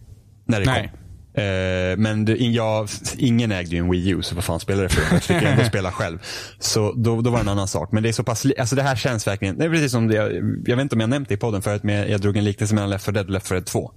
När 0.45 0.59
det 0.59 0.65
Nej. 0.65 0.91
kom. 0.91 0.97
Eh, 1.43 1.97
men 1.97 2.25
det, 2.25 2.35
jag, 2.35 2.87
ingen 3.17 3.51
ägde 3.51 3.71
ju 3.71 3.77
en 3.77 3.91
Wii 3.91 4.09
U, 4.09 4.21
så 4.21 4.35
vad 4.35 4.43
fan 4.43 4.59
spelade 4.59 4.83
det 4.83 4.89
för? 4.89 5.13
Jag 5.15 5.23
fick 5.23 5.41
ändå 5.43 5.63
spela 5.63 5.91
själv. 5.91 6.19
Så 6.59 6.93
då, 6.95 7.21
då 7.21 7.29
var 7.29 7.37
det 7.37 7.41
en 7.43 7.49
annan 7.49 7.67
sak. 7.67 7.91
Men 7.91 8.03
det 8.03 8.09
är 8.09 8.13
så 8.13 8.23
pass, 8.23 8.45
alltså 8.59 8.75
det 8.75 8.83
här 8.83 8.95
känns 8.95 9.27
verkligen, 9.27 9.57
det 9.57 9.65
är 9.65 9.69
precis 9.69 9.91
som 9.91 10.07
det, 10.07 10.15
jag, 10.15 10.31
jag 10.65 10.75
vet 10.75 10.83
inte 10.83 10.95
om 10.95 11.01
jag 11.01 11.09
nämnt 11.09 11.27
det 11.29 11.33
i 11.33 11.37
podden 11.37 11.61
förut, 11.61 11.83
men 11.83 11.95
jag, 11.95 12.09
jag 12.09 12.21
drog 12.21 12.37
en 12.37 12.43
liknelse 12.43 12.75
mellan 12.75 12.89
Left 12.89 13.05
4 13.05 13.13
Dead 13.13 13.25
och 13.25 13.31
Left 13.31 13.47
4 13.47 13.55
Dead 13.55 13.65
2. 13.65 13.91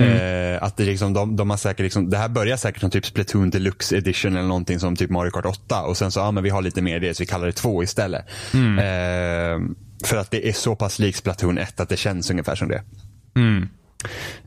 Eh, 0.00 0.62
att 0.62 0.76
det, 0.76 0.84
liksom, 0.84 1.12
de, 1.12 1.36
de 1.36 1.50
har 1.50 1.56
säkert 1.56 1.80
liksom, 1.84 2.10
det 2.10 2.18
här 2.18 2.28
börjar 2.28 2.56
säkert 2.56 2.80
som 2.80 2.90
typ 2.90 3.06
Splatoon 3.06 3.50
Deluxe 3.50 3.96
Edition 3.96 4.36
eller 4.36 4.48
någonting 4.48 4.80
som 4.80 4.96
typ 4.96 5.10
Mario 5.10 5.30
Kart 5.30 5.46
8 5.46 5.82
och 5.82 5.96
sen 5.96 6.10
så, 6.10 6.20
ja 6.20 6.30
men 6.30 6.42
vi 6.44 6.50
har 6.50 6.62
lite 6.62 6.82
mer 6.82 7.00
det 7.00 7.14
så 7.14 7.22
vi 7.22 7.26
kallar 7.26 7.46
det 7.46 7.52
2 7.52 7.82
istället. 7.82 8.24
Eh, 8.54 9.58
för 10.04 10.16
att 10.16 10.30
det 10.30 10.48
är 10.48 10.52
så 10.52 10.76
pass 10.76 10.98
likt 10.98 11.18
Splatoon 11.18 11.58
1 11.58 11.80
att 11.80 11.88
det 11.88 11.96
känns 11.96 12.30
ungefär 12.30 12.54
som 12.54 12.68
det. 12.68 12.82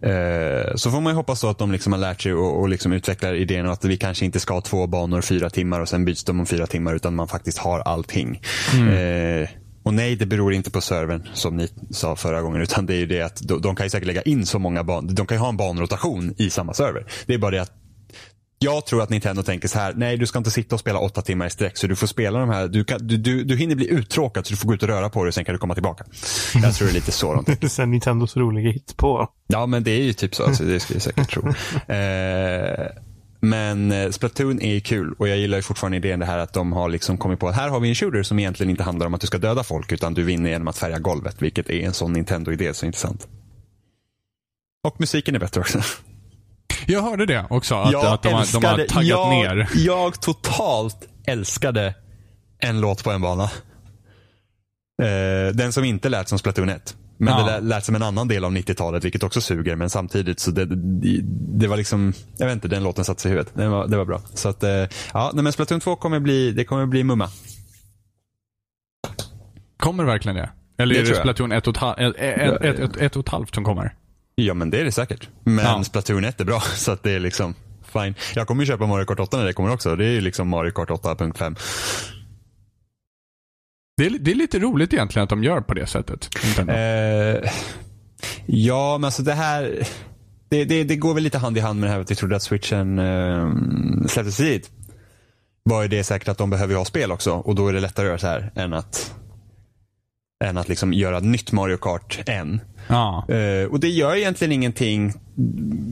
Eh, 0.01 0.75
Så 0.75 0.91
får 0.91 1.01
man 1.01 1.13
ju 1.13 1.15
hoppas 1.17 1.41
då 1.41 1.47
att 1.49 1.57
de 1.57 1.71
liksom 1.71 1.93
har 1.93 1.99
lärt 1.99 2.21
sig 2.21 2.33
och, 2.33 2.59
och 2.59 2.69
liksom 2.69 2.91
utvecklar 2.93 3.33
idén 3.33 3.65
om 3.65 3.71
att 3.71 3.85
vi 3.85 3.97
kanske 3.97 4.25
inte 4.25 4.39
ska 4.39 4.53
ha 4.53 4.61
två 4.61 4.87
banor 4.87 5.21
fyra 5.21 5.49
timmar 5.49 5.79
och 5.79 5.89
sen 5.89 6.05
byts 6.05 6.23
de 6.23 6.39
om 6.39 6.45
fyra 6.45 6.67
timmar 6.67 6.95
utan 6.95 7.15
man 7.15 7.27
faktiskt 7.27 7.57
har 7.57 7.79
allting. 7.79 8.41
Eh, 8.93 9.49
och 9.83 9.93
nej, 9.93 10.15
det 10.15 10.25
beror 10.25 10.53
inte 10.53 10.71
på 10.71 10.81
servern 10.81 11.27
som 11.33 11.57
ni 11.57 11.67
sa 11.91 12.15
förra 12.15 12.41
gången 12.41 12.61
utan 12.61 12.85
det 12.85 12.93
är 12.93 12.97
ju 12.97 13.05
det 13.05 13.21
att 13.21 13.41
de, 13.47 13.61
de 13.61 13.75
kan 13.75 13.85
ju 13.85 13.89
säkert 13.89 14.07
lägga 14.07 14.21
in 14.21 14.45
så 14.45 14.59
många 14.59 14.83
banor. 14.83 15.11
De 15.11 15.25
kan 15.25 15.37
ju 15.37 15.41
ha 15.41 15.49
en 15.49 15.57
banrotation 15.57 16.33
i 16.37 16.49
samma 16.49 16.73
server. 16.73 17.05
Det 17.25 17.33
är 17.33 17.37
bara 17.37 17.51
det 17.51 17.61
att 17.61 17.71
jag 18.59 18.85
tror 18.85 19.01
att 19.01 19.09
Nintendo 19.09 19.43
tänker 19.43 19.67
så 19.67 19.79
här, 19.79 19.93
nej 19.93 20.17
du 20.17 20.27
ska 20.27 20.37
inte 20.37 20.51
sitta 20.51 20.75
och 20.75 20.79
spela 20.79 20.99
åtta 20.99 21.21
timmar 21.21 21.45
i 21.45 21.49
sträck 21.49 21.77
så 21.77 21.87
du 21.87 21.95
får 21.95 22.07
spela 22.07 22.39
de 22.39 22.49
här, 22.49 22.67
du, 22.67 22.83
kan, 22.83 23.07
du, 23.07 23.17
du, 23.17 23.43
du 23.43 23.55
hinner 23.55 23.75
bli 23.75 23.89
uttråkad 23.89 24.47
så 24.47 24.53
du 24.53 24.57
får 24.57 24.67
gå 24.67 24.73
ut 24.73 24.83
och 24.83 24.89
röra 24.89 25.09
på 25.09 25.23
dig 25.23 25.27
och 25.27 25.33
sen 25.33 25.45
kan 25.45 25.53
du 25.55 25.59
komma 25.59 25.73
tillbaka. 25.73 26.05
Jag 26.63 26.75
tror 26.75 26.87
det 26.87 26.91
är 26.91 26.95
lite 26.95 27.11
så 27.11 27.33
de 27.33 27.51
är 27.51 27.67
sen 27.67 27.91
Nintendos 27.91 28.37
roliga 28.37 28.71
hit 28.71 28.97
på. 28.97 29.27
Ja, 29.47 29.65
men 29.65 29.83
det 29.83 29.91
är 29.91 30.03
ju 30.03 30.13
typ 30.13 30.35
så. 30.35 30.43
Alltså, 30.45 30.63
det 30.63 30.79
skulle 30.79 30.95
jag 30.95 31.03
säkert 31.03 31.29
tro. 31.29 31.53
Eh, 31.95 32.87
men 33.41 33.91
eh, 33.91 34.09
Splatoon 34.09 34.61
är 34.61 34.73
ju 34.73 34.81
kul 34.81 35.13
och 35.17 35.27
jag 35.27 35.37
gillar 35.37 35.57
ju 35.57 35.61
fortfarande 35.61 35.97
idén 35.97 36.19
det 36.19 36.25
här 36.25 36.37
att 36.37 36.53
de 36.53 36.73
har 36.73 36.89
liksom 36.89 37.17
kommit 37.17 37.39
på 37.39 37.47
att 37.47 37.55
här 37.55 37.69
har 37.69 37.79
vi 37.79 37.89
en 37.89 37.95
shooter 37.95 38.23
som 38.23 38.39
egentligen 38.39 38.69
inte 38.69 38.83
handlar 38.83 39.07
om 39.07 39.13
att 39.13 39.21
du 39.21 39.27
ska 39.27 39.37
döda 39.37 39.63
folk 39.63 39.91
utan 39.91 40.13
du 40.13 40.23
vinner 40.23 40.49
genom 40.49 40.67
att 40.67 40.77
färga 40.77 40.99
golvet, 40.99 41.41
vilket 41.41 41.69
är 41.69 41.79
en 41.79 41.93
sån 41.93 42.13
Nintendo-idé 42.13 42.73
så 42.73 42.85
intressant. 42.85 43.27
Och 44.83 44.99
musiken 44.99 45.35
är 45.35 45.39
bättre 45.39 45.61
också. 45.61 45.81
Jag 46.89 47.01
hörde 47.01 47.25
det 47.25 47.45
också. 47.49 47.75
Att, 47.75 47.95
att 47.95 48.23
de, 48.23 48.29
har, 48.33 48.61
de 48.61 48.67
har 48.67 48.77
taggat 48.85 49.05
jag, 49.05 49.29
ner. 49.29 49.69
Jag 49.75 50.21
totalt 50.21 51.07
älskade 51.27 51.95
en 52.59 52.81
låt 52.81 53.03
på 53.03 53.11
en 53.11 53.21
bana. 53.21 53.43
Eh, 55.03 55.53
den 55.53 55.73
som 55.73 55.83
inte 55.83 56.09
lät 56.09 56.29
som 56.29 56.39
Splatoon 56.39 56.69
1. 56.69 56.95
Men 57.17 57.33
Ja. 57.33 57.45
det 57.45 57.59
lät, 57.59 57.85
som 57.85 57.95
en 57.95 58.03
annan 58.03 58.27
del 58.27 58.45
av 58.45 58.51
90-talet, 58.51 59.05
vilket 59.05 59.23
också 59.23 59.41
suger. 59.41 59.75
Men 59.75 59.89
samtidigt 59.89 60.39
så 60.39 60.51
det, 60.51 60.65
det, 60.65 61.19
det 61.59 61.67
var 61.67 61.77
liksom, 61.77 62.13
jag 62.37 62.45
vet 62.45 62.53
inte, 62.55 62.67
den 62.67 62.83
låten 62.83 63.05
satte 63.05 63.21
sig 63.21 63.29
i 63.29 63.31
huvudet. 63.31 63.53
Den 63.55 63.71
var, 63.71 63.87
det 63.87 63.97
var 63.97 64.05
bra. 64.05 64.21
Så 64.33 64.49
att, 64.49 64.63
eh, 64.63 64.85
ja, 65.13 65.31
men 65.33 65.53
Splatoon 65.53 65.79
2 65.79 65.95
kommer 65.95 66.19
bli, 66.19 66.51
det 66.51 66.65
kommer 66.65 66.85
bli 66.85 67.03
mumma. 67.03 67.29
Kommer 69.77 70.03
verkligen 70.03 70.35
det? 70.35 70.49
Eller 70.77 70.95
Det 70.95 71.01
är 71.01 71.05
det. 71.05 71.15
Splatoon 71.15 71.51
1 71.51 71.67
och, 71.67 71.75
ett, 71.75 71.81
halv- 71.81 71.99
ett, 71.99 72.15
ett, 72.15 72.61
ett, 72.61 72.79
ett, 72.79 72.97
ett 72.97 73.15
och 73.15 73.23
ett 73.25 73.29
halvt 73.29 73.55
som 73.55 73.63
kommer? 73.63 73.95
Ja, 74.39 74.53
men 74.53 74.69
det 74.69 74.79
är 74.79 74.85
det 74.85 74.91
säkert. 74.91 75.29
Men 75.43 75.65
Ja. 75.65 75.83
Splatoon 75.83 76.25
1 76.25 76.41
är 76.41 76.45
bra, 76.45 76.59
så 76.75 76.91
att 76.91 77.03
det 77.03 77.11
är 77.11 77.19
liksom 77.19 77.55
fine. 77.93 78.15
Jag 78.35 78.47
kommer 78.47 78.63
ju 78.63 78.67
köpa 78.67 78.85
Mario 78.87 79.05
Kart 79.05 79.19
8 79.19 79.37
när 79.37 79.45
det 79.45 79.53
kommer 79.53 79.71
också. 79.71 79.95
Det 79.95 80.05
är 80.05 80.11
ju 80.11 80.21
liksom 80.21 80.47
Mario 80.49 80.71
Kart 80.71 80.89
8.5. 80.89 81.59
Det 83.97 84.05
är, 84.05 84.09
det 84.09 84.31
är 84.31 84.35
lite 84.35 84.59
roligt 84.59 84.93
egentligen 84.93 85.23
att 85.23 85.29
de 85.29 85.43
gör 85.43 85.61
på 85.61 85.73
det 85.73 85.87
sättet. 85.87 86.29
Eh, 86.69 87.51
ja, 88.45 88.97
men 88.97 89.05
alltså 89.05 89.23
det 89.23 89.33
här. 89.33 89.87
Det, 90.49 90.65
det, 90.65 90.83
det 90.83 90.95
går 90.95 91.13
väl 91.13 91.23
lite 91.23 91.37
hand 91.37 91.57
i 91.57 91.59
hand 91.59 91.79
med 91.79 91.89
det 91.89 91.93
här 91.93 91.99
att 91.99 92.11
vi 92.11 92.15
trodde 92.15 92.35
att 92.35 92.43
switchen 92.43 92.99
eh, 92.99 93.51
släpptes 94.07 94.37
tidigt. 94.37 94.71
Var 95.63 95.81
ju 95.81 95.87
det 95.87 96.03
säkert 96.03 96.27
att 96.27 96.37
de 96.37 96.49
behöver 96.49 96.75
ha 96.75 96.85
spel 96.85 97.11
också 97.11 97.31
och 97.31 97.55
då 97.55 97.67
är 97.67 97.73
det 97.73 97.79
lättare 97.79 98.05
att 98.05 98.09
göra 98.09 98.17
så 98.19 98.27
här 98.27 98.51
än 98.55 98.73
att 98.73 99.13
än 100.43 100.57
att 100.57 100.69
liksom 100.69 100.93
göra 100.93 101.17
ett 101.17 101.23
nytt 101.23 101.51
Mario 101.51 101.77
Kart 101.77 102.19
än. 102.25 102.61
Ja. 102.89 103.25
Eh, 103.27 103.65
och 103.71 103.79
det 103.79 103.89
gör 103.89 104.15
egentligen 104.15 104.51
ingenting. 104.51 105.13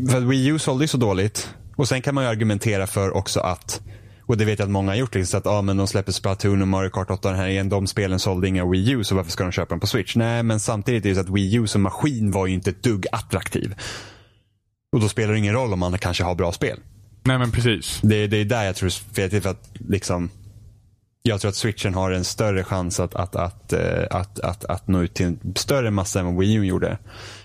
För 0.09 0.17
att 0.17 0.23
Wii 0.23 0.47
U 0.47 0.59
sålde 0.59 0.83
ju 0.83 0.87
så 0.87 0.97
dåligt. 0.97 1.49
Och 1.75 1.87
sen 1.87 2.01
kan 2.01 2.15
man 2.15 2.23
ju 2.23 2.29
argumentera 2.29 2.87
för 2.87 3.15
också 3.17 3.39
att 3.39 3.81
och 4.27 4.37
det 4.37 4.45
vet 4.45 4.59
jag 4.59 4.65
att 4.65 4.71
många 4.71 4.91
har 4.91 4.95
gjort. 4.95 5.15
Liksom, 5.15 5.37
att 5.37 5.47
ah, 5.47 5.61
men 5.61 5.77
de 5.77 5.87
släpper 5.87 6.11
Splatoon 6.11 6.61
och 6.61 6.67
Mario 6.67 6.89
Kart 6.89 7.11
8 7.11 7.29
den 7.29 7.39
här 7.39 7.47
igen. 7.47 7.69
De 7.69 7.87
spelen 7.87 8.19
sålde 8.19 8.47
inga 8.47 8.65
Wii 8.65 8.91
U 8.91 9.03
så 9.03 9.15
varför 9.15 9.31
ska 9.31 9.43
de 9.43 9.51
köpa 9.51 9.69
den 9.69 9.79
på 9.79 9.87
Switch? 9.87 10.15
Nej 10.15 10.43
men 10.43 10.59
samtidigt 10.59 11.05
är 11.05 11.09
det 11.09 11.15
så 11.15 11.21
att 11.21 11.29
Wii 11.29 11.55
U 11.55 11.67
som 11.67 11.81
maskin 11.81 12.31
var 12.31 12.47
ju 12.47 12.53
inte 12.53 12.69
ett 12.69 12.83
dugg 12.83 13.05
attraktiv. 13.11 13.75
Och 14.91 14.99
då 14.99 15.09
spelar 15.09 15.33
det 15.33 15.39
ingen 15.39 15.53
roll 15.53 15.73
om 15.73 15.79
man 15.79 15.97
kanske 15.97 16.23
har 16.23 16.35
bra 16.35 16.51
spel. 16.51 16.79
Nej 17.23 17.37
men 17.37 17.51
precis. 17.51 17.99
Det, 18.03 18.27
det 18.27 18.37
är 18.37 18.45
där 18.45 18.63
jag 18.63 18.75
tror, 18.75 18.89
för 18.89 19.41
för 19.41 19.49
att 19.49 19.69
liksom 19.73 20.29
jag 21.27 21.41
tror 21.41 21.49
att 21.49 21.55
switchen 21.55 21.93
har 21.93 22.11
en 22.11 22.23
större 22.23 22.63
chans 22.63 22.99
att, 22.99 23.15
att, 23.15 23.35
att, 23.35 23.73
eh, 23.73 24.03
att, 24.11 24.39
att, 24.39 24.65
att 24.65 24.87
nå 24.87 25.01
ut 25.01 25.13
till 25.13 25.25
en 25.25 25.39
större 25.55 25.91
massa 25.91 26.19
än 26.19 26.25
vad 26.25 26.37
Wii 26.37 26.53
U 26.53 26.65
gjorde. 26.65 26.97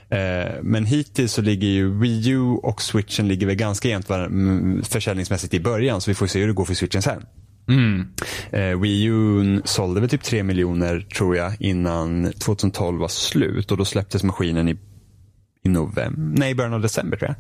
Eh, 0.09 0.53
Men 0.63 0.85
hittills 0.85 1.33
så 1.33 1.43
ligger 1.43 1.69
ju 1.69 1.99
Wii 1.99 2.29
U 2.31 2.41
och 2.41 2.83
switchen 2.83 3.29
ligger 3.29 3.47
väl 3.47 3.57
ganska 3.57 3.89
jämnt 3.89 4.07
försäljningsmässigt 4.89 5.55
i 5.55 5.61
början. 5.61 6.01
Så 6.01 6.11
vi 6.11 6.15
får 6.15 6.27
se 6.27 6.41
hur 6.41 6.47
det 6.47 6.53
går 6.53 6.65
för 6.65 6.75
switchen 6.75 7.03
sen. 7.03 7.27
Mm. 7.69 8.07
Eh, 8.51 8.81
Wii 8.81 9.05
U 9.05 9.63
sålde 9.65 10.01
väl 10.01 10.11
typ 10.11 10.23
3 10.23 10.43
miljoner 10.43 11.01
tror 11.01 11.37
jag 11.37 11.53
innan 11.61 12.33
2012 12.33 13.01
var 13.01 13.09
slut. 13.09 13.71
Och 13.71 13.77
då 13.77 13.85
släpptes 13.85 14.23
maskinen 14.23 14.69
i, 14.69 14.77
i 15.65 15.69
november, 15.69 16.39
nej 16.41 16.55
början 16.55 16.75
av 16.75 16.81
december 16.81 17.17
tror 17.17 17.29
jag. 17.29 17.37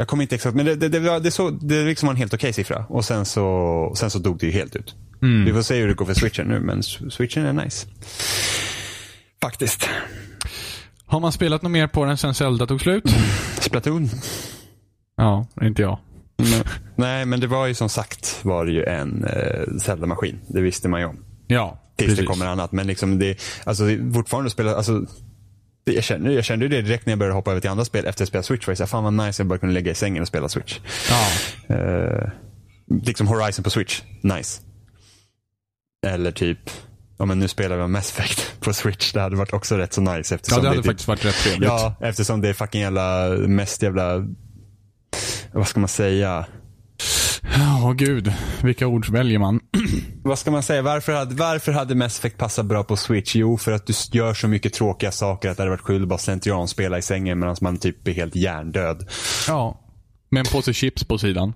Jag 0.00 0.08
kommer 0.08 0.22
inte 0.22 0.34
exakt, 0.34 0.56
men 0.56 0.66
det, 0.66 0.76
det, 0.76 0.88
det, 0.88 1.00
var, 1.00 1.20
det, 1.20 1.30
så, 1.30 1.50
det 1.50 1.84
liksom 1.84 2.06
var 2.06 2.12
en 2.12 2.16
helt 2.16 2.34
okej 2.34 2.52
siffra. 2.52 2.84
Och 2.88 3.04
sen 3.04 3.24
så, 3.24 3.92
sen 3.96 4.10
så 4.10 4.18
dog 4.18 4.38
det 4.38 4.46
ju 4.46 4.52
helt 4.52 4.76
ut. 4.76 4.94
Mm. 5.22 5.44
Vi 5.44 5.52
får 5.52 5.62
se 5.62 5.80
hur 5.80 5.88
det 5.88 5.94
går 5.94 6.06
för 6.06 6.14
switchen 6.14 6.46
nu, 6.46 6.60
men 6.60 6.82
switchen 6.82 7.46
är 7.46 7.52
nice. 7.52 7.86
Faktiskt. 9.42 9.88
Har 11.06 11.20
man 11.20 11.32
spelat 11.32 11.62
något 11.62 11.72
mer 11.72 11.86
på 11.86 12.04
den 12.04 12.16
sen 12.16 12.34
Zelda 12.34 12.66
tog 12.66 12.80
slut? 12.80 13.04
Splatoon. 13.60 14.10
Ja, 15.16 15.46
inte 15.62 15.82
jag. 15.82 15.98
Nej, 16.96 17.26
men 17.26 17.40
det 17.40 17.46
var 17.46 17.66
ju 17.66 17.74
som 17.74 17.88
sagt 17.88 18.40
var 18.42 18.66
det 18.66 18.72
ju 18.72 18.84
en 18.84 19.24
eh, 19.24 19.78
Zelda-maskin. 19.80 20.38
Det 20.48 20.60
visste 20.60 20.88
man 20.88 21.00
ju 21.00 21.06
om. 21.06 21.16
Ja, 21.46 21.78
Tills 21.96 22.08
precis. 22.08 22.20
det 22.20 22.26
kommer 22.26 22.46
annat. 22.46 22.72
Men 22.72 22.86
liksom 22.86 23.18
det, 23.18 23.40
alltså 23.64 23.84
fortfarande 24.14 24.46
att 24.46 24.52
spela, 24.52 24.74
alltså 24.74 25.06
jag, 25.94 26.04
kände, 26.04 26.32
jag 26.32 26.44
kände 26.44 26.68
det 26.68 26.82
direkt 26.82 27.06
när 27.06 27.12
jag 27.12 27.18
började 27.18 27.34
hoppa 27.34 27.50
över 27.50 27.60
till 27.60 27.70
andra 27.70 27.84
spel 27.84 28.06
efter 28.06 28.24
att 28.24 28.28
spela 28.28 28.42
Switch. 28.42 28.66
Var 28.66 28.72
jag 28.72 28.78
så 28.78 28.82
här, 28.84 28.88
fan 28.88 29.04
vad 29.04 29.26
nice 29.26 29.42
jag 29.42 29.46
bara 29.46 29.58
kunde 29.58 29.74
lägga 29.74 29.92
i 29.92 29.94
sängen 29.94 30.22
och 30.22 30.28
spela 30.28 30.48
Switch. 30.48 30.78
Ja. 31.10 31.28
Eh, 31.76 32.28
liksom 33.04 33.28
Horizon 33.28 33.62
på 33.62 33.70
Switch, 33.70 34.02
nice. 34.22 34.60
Eller 36.06 36.32
typ, 36.32 36.58
ja 37.18 37.24
men 37.24 37.38
nu 37.38 37.48
spelar 37.48 37.76
vi 37.76 37.88
Mass 37.88 38.18
Effect 38.18 38.60
på 38.60 38.72
Switch. 38.72 39.12
Det 39.12 39.20
hade 39.20 39.36
varit 39.36 39.52
också 39.52 39.76
rätt 39.76 39.92
så 39.92 40.00
nice 40.00 40.34
eftersom 40.34 40.56
Ja, 40.56 40.62
det 40.62 40.68
hade 40.68 40.78
är 40.78 40.82
typ, 40.82 40.90
faktiskt 40.90 41.08
varit 41.08 41.24
rätt 41.24 41.42
trevligt. 41.42 41.68
Ja, 41.68 41.94
eftersom 42.00 42.40
det 42.40 42.48
är 42.48 42.54
fucking 42.54 42.80
jävla, 42.80 43.28
mest 43.28 43.82
jävla, 43.82 44.26
vad 45.52 45.68
ska 45.68 45.80
man 45.80 45.88
säga? 45.88 46.46
Ja, 47.56 47.94
gud. 47.96 48.32
Vilka 48.62 48.86
ord 48.86 49.08
väljer 49.08 49.38
man? 49.38 49.60
Vad 50.22 50.38
ska 50.38 50.50
man 50.50 50.62
säga? 50.62 50.82
Varför 50.82 51.12
hade, 51.12 51.34
varför 51.34 51.72
hade 51.72 51.94
Mass 51.94 52.18
Effect 52.18 52.38
passat 52.38 52.66
bra 52.66 52.84
på 52.84 52.96
Switch? 52.96 53.36
Jo, 53.36 53.58
för 53.58 53.72
att 53.72 53.86
du 53.86 53.92
gör 54.12 54.34
så 54.34 54.48
mycket 54.48 54.72
tråkiga 54.72 55.12
saker 55.12 55.50
att 55.50 55.56
det 55.56 55.62
hade 55.62 55.70
varit 55.70 55.84
kul 55.84 56.02
att 56.02 56.08
bara 56.08 56.18
slentrian 56.18 56.68
spela 56.68 56.98
i 56.98 57.02
sängen 57.02 57.38
medan 57.38 57.56
man 57.60 57.78
typ 57.78 58.08
är 58.08 58.12
helt 58.12 58.36
hjärndöd. 58.36 59.08
Ja. 59.48 59.80
Med 60.30 60.40
en 60.40 60.52
påse 60.52 60.72
chips 60.72 61.04
på 61.04 61.18
sidan. 61.18 61.52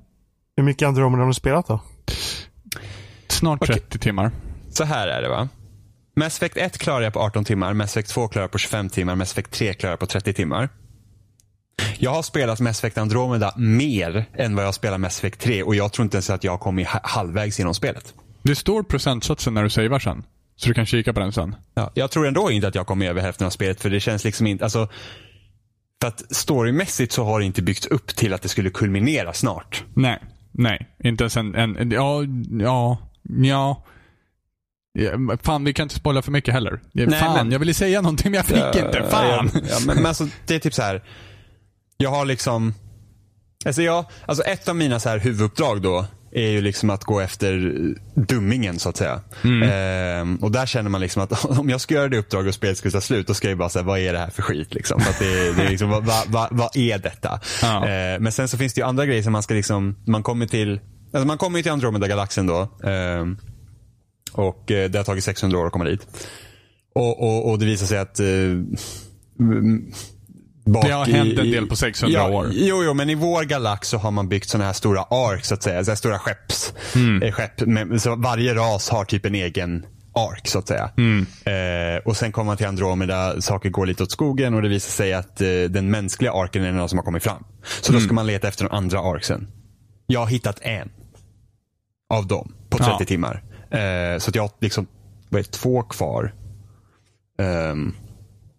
Hur 0.57 0.65
mycket 0.65 0.89
Andromeda 0.89 1.23
har 1.23 1.29
du 1.29 1.35
spelat 1.35 1.67
då? 1.67 1.81
Snart 3.29 3.63
Okej. 3.63 3.75
30 3.75 3.99
timmar. 3.99 4.31
Så 4.71 4.85
här 4.85 5.09
är 5.09 5.23
det 5.23 5.29
va. 5.29 5.49
Mass 6.17 6.37
Effect 6.37 6.57
1 6.57 6.79
klarar 6.79 7.01
jag 7.01 7.13
på 7.13 7.21
18 7.21 7.45
timmar, 7.45 7.73
Mass 7.73 7.91
Effect 7.97 8.11
2 8.11 8.29
klarar 8.29 8.45
jag 8.45 8.51
på 8.53 8.59
25 8.59 8.89
timmar, 8.91 9.15
Mass 9.17 9.33
Effect 9.33 9.51
3 9.51 9.75
klarar 9.75 9.93
jag 9.93 10.01
på 10.01 10.07
30 10.07 10.33
timmar. 10.33 10.69
Jag 11.99 12.11
har 12.11 12.23
spelat 12.23 12.61
Mass 12.61 12.79
Effect 12.79 12.99
Andromeda 12.99 13.53
mer 13.57 14.25
än 14.35 14.55
vad 14.55 14.63
jag 14.63 14.69
har 14.69 14.73
spelat 14.73 15.01
Mass 15.01 15.19
Effect 15.19 15.41
3 15.41 15.63
och 15.63 15.75
jag 15.75 15.93
tror 15.93 16.05
inte 16.05 16.17
ens 16.17 16.31
att 16.31 16.45
jag 16.45 16.53
har 16.53 16.59
kommit 16.59 16.89
ha- 16.89 17.01
halvvägs 17.03 17.59
genom 17.59 17.75
spelet. 17.75 18.15
Det 18.45 18.55
står 18.55 18.83
procentsatsen 18.83 19.55
när 19.55 19.63
du 19.63 19.71
savear 19.71 19.99
sen. 19.99 20.23
Så 20.57 20.69
du 20.69 20.75
kan 20.75 20.87
kika 20.87 21.13
på 21.13 21.21
den 21.21 21.33
sen. 21.33 21.57
Ja, 21.75 21.91
jag 21.95 22.11
tror 22.11 22.27
ändå 22.27 22.51
inte 22.51 22.69
att 22.69 22.75
jag 22.75 22.87
kommer 22.87 23.07
över 23.07 23.21
hälften 23.21 23.47
av 23.47 23.51
spelet 23.51 23.81
för 23.81 23.91
det 23.91 24.01
känns 24.01 24.25
liksom 24.25 24.47
inte, 24.47 24.65
alltså 24.65 24.89
för 26.01 26.09
att 26.09 26.35
storymässigt 26.37 27.13
så 27.13 27.25
har 27.25 27.41
det 27.41 27.47
inte 27.47 27.63
byggts 27.63 27.87
upp 27.87 28.07
till 28.17 28.33
att 28.35 28.43
det 28.43 28.49
skulle 28.49 28.71
kulminera 28.71 29.33
snart. 29.33 29.85
Nej. 29.95 30.19
Nej. 30.53 30.89
Inte 31.05 31.25
ens 31.25 31.37
en... 31.37 31.55
en 31.55 31.91
ja, 31.91 32.23
ja, 32.51 32.99
ja. 33.41 33.85
Ja, 34.99 35.37
Fan, 35.43 35.65
vi 35.65 35.73
kan 35.73 35.83
inte 35.83 35.95
spoila 35.95 36.23
för 36.23 36.33
mycket 36.33 36.55
heller. 36.55 36.81
Ja, 36.93 37.07
Nej, 37.07 37.21
fan, 37.21 37.35
men- 37.37 37.53
jag 37.53 37.59
ville 37.59 37.75
säga 37.75 38.01
någonting 38.01 38.31
men 38.31 38.37
jag 38.37 38.47
fick 38.47 38.85
inte. 38.85 39.07
Fan! 39.11 39.51
Ja, 39.55 39.61
ja, 39.69 39.77
men, 39.87 39.97
men 39.97 40.07
alltså, 40.07 40.29
det 40.47 40.55
är 40.55 40.59
typ 40.59 40.75
så 40.75 40.83
här. 40.83 41.05
Jag 41.97 42.11
har 42.11 42.25
liksom, 42.25 42.75
alltså 43.67 43.83
jag, 43.83 44.05
alltså 44.27 44.45
ett 44.45 44.69
av 44.69 44.77
mina 44.77 45.01
så 45.01 45.09
här 45.09 45.19
huvuduppdrag 45.19 45.83
då 45.83 46.07
är 46.35 46.51
ju 46.51 46.61
liksom 46.61 46.91
att 46.91 47.05
gå 47.05 47.21
efter 47.21 47.73
dummingen 48.15 48.79
så 48.79 48.89
att 48.89 48.97
säga. 48.97 49.21
Ehm, 49.65 50.37
och 50.37 50.53
där 50.53 50.67
känner 50.67 50.91
man 50.91 51.01
liksom 51.01 51.23
att 51.23 51.45
om 51.59 51.71
jag 51.71 51.81
ska 51.81 51.95
göra 51.95 52.09
det 52.09 52.19
uppdraget 52.19 52.49
och 52.49 52.55
spelet 52.55 52.79
ska 52.79 52.91
ta 52.91 53.01
slut, 53.01 53.27
då 53.27 53.35
ska 53.35 53.49
jag 53.49 53.59
bara 53.59 53.69
säga 53.69 53.83
vad 53.83 53.99
är 53.99 54.13
det 54.13 54.19
här 54.19 54.31
för 54.31 54.43
skit 54.43 54.75
liksom. 54.75 55.01
För 55.01 55.11
att 55.11 55.19
det, 55.19 55.53
det 55.53 55.63
är 55.63 55.71
liksom, 55.71 55.91
vad, 55.91 56.05
vad, 56.05 56.29
vad, 56.29 56.49
vad 56.51 56.77
är 56.77 56.99
detta? 56.99 57.41
Ja. 57.63 57.87
Ehm, 57.87 58.23
men 58.23 58.33
sen 58.33 58.49
så 58.49 58.59
finns 58.59 58.75
det 58.75 58.81
ju 58.81 58.87
andra 58.87 59.07
grejer 59.07 59.23
som 59.23 59.33
man 59.33 59.43
ska 59.43 59.55
liksom, 59.55 59.97
man 60.07 60.23
kommer 60.23 60.47
till, 60.47 60.81
alltså 61.13 61.27
man 61.27 61.39
kommer 61.39 61.59
ju 61.59 61.63
till 61.63 61.73
Andromeda-galaxen 61.73 62.47
då. 62.47 62.69
Ehm, 62.85 63.39
och 64.33 64.71
eh, 64.71 64.91
det 64.91 64.99
har 64.99 65.05
tagit 65.05 65.25
600 65.25 65.59
år 65.59 65.67
att 65.67 65.73
komma 65.73 65.85
dit. 65.85 66.07
Och, 66.95 67.23
och, 67.23 67.51
och 67.51 67.59
det 67.59 67.67
visar 67.67 67.87
sig 67.87 67.99
att 67.99 68.21
eh, 68.21 68.27
mm, 69.41 69.93
Det 70.67 70.91
har 70.93 71.05
hänt 71.07 71.39
en 71.39 71.51
del 71.51 71.67
på 71.67 71.77
600 71.77 72.19
ja, 72.21 72.29
år. 72.29 72.49
Jo, 72.53 72.83
jo, 72.85 72.95
men 72.95 73.11
i 73.11 73.15
vår 73.15 73.43
galax 73.45 73.89
så 73.89 73.99
har 73.99 74.11
man 74.11 74.29
byggt 74.29 74.49
sådana 74.49 74.65
här 74.67 74.73
stora 74.73 75.01
ark 75.03 75.45
så 75.45 75.55
att 75.55 75.63
säga. 75.63 75.85
Så 75.85 75.91
här 75.91 75.97
stora 75.97 76.19
skepps, 76.19 76.75
Mm. 76.95 77.23
eh, 77.23 77.33
skepp. 77.33 77.61
Med, 77.61 78.03
så 78.03 78.17
varje 78.17 78.55
ras 78.55 78.89
har 78.89 79.05
typ 79.05 79.27
en 79.27 79.35
egen 79.35 79.87
ark 80.15 80.49
så 80.49 80.59
att 80.59 80.69
säga. 80.69 80.91
Mm. 80.97 81.27
Eh, 81.45 82.03
och 82.05 82.17
sen 82.17 82.33
kommer 82.33 82.47
man 82.47 82.57
till 82.57 82.67
Andromeda, 82.67 83.41
saker 83.41 83.69
går 83.71 83.87
lite 83.87 84.03
åt 84.03 84.11
skogen 84.11 84.55
och 84.55 84.63
det 84.63 84.69
visar 84.69 84.91
sig 84.91 85.13
att 85.15 85.41
eh, 85.41 85.47
den 85.69 85.91
mänskliga 85.91 86.33
arken 86.33 86.65
är 86.65 86.73
den 86.73 86.89
som 86.89 86.99
har 86.99 87.05
kommit 87.05 87.23
fram. 87.23 87.45
Så 87.81 87.93
Mm. 87.93 88.01
då 88.03 88.05
ska 88.07 88.15
man 88.15 88.27
leta 88.27 88.49
efter 88.49 88.65
de 88.65 88.77
andra 88.77 88.99
arksen. 89.01 89.49
Jag 90.07 90.21
har 90.21 90.27
hittat 90.27 90.59
en 90.63 90.91
av 92.15 92.27
dem 92.27 92.55
på 92.71 92.79
30 92.79 92.91
Ja. 92.99 93.05
timmar. 93.07 93.43
Eh, 93.71 94.19
så 94.19 94.29
att 94.31 94.35
jag 94.35 94.43
har 94.43 94.51
liksom, 94.61 94.87
vad 95.29 95.39
är 95.39 95.43
det, 95.45 95.51
två 95.51 95.83
kvar. 95.83 96.35
Ehm, 97.43 97.95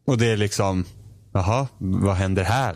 och 0.07 0.17
det 0.17 0.25
är 0.27 0.37
liksom, 0.37 0.85
jaha, 1.35 1.67
vad 1.77 2.15
händer 2.15 2.43
här? 2.43 2.75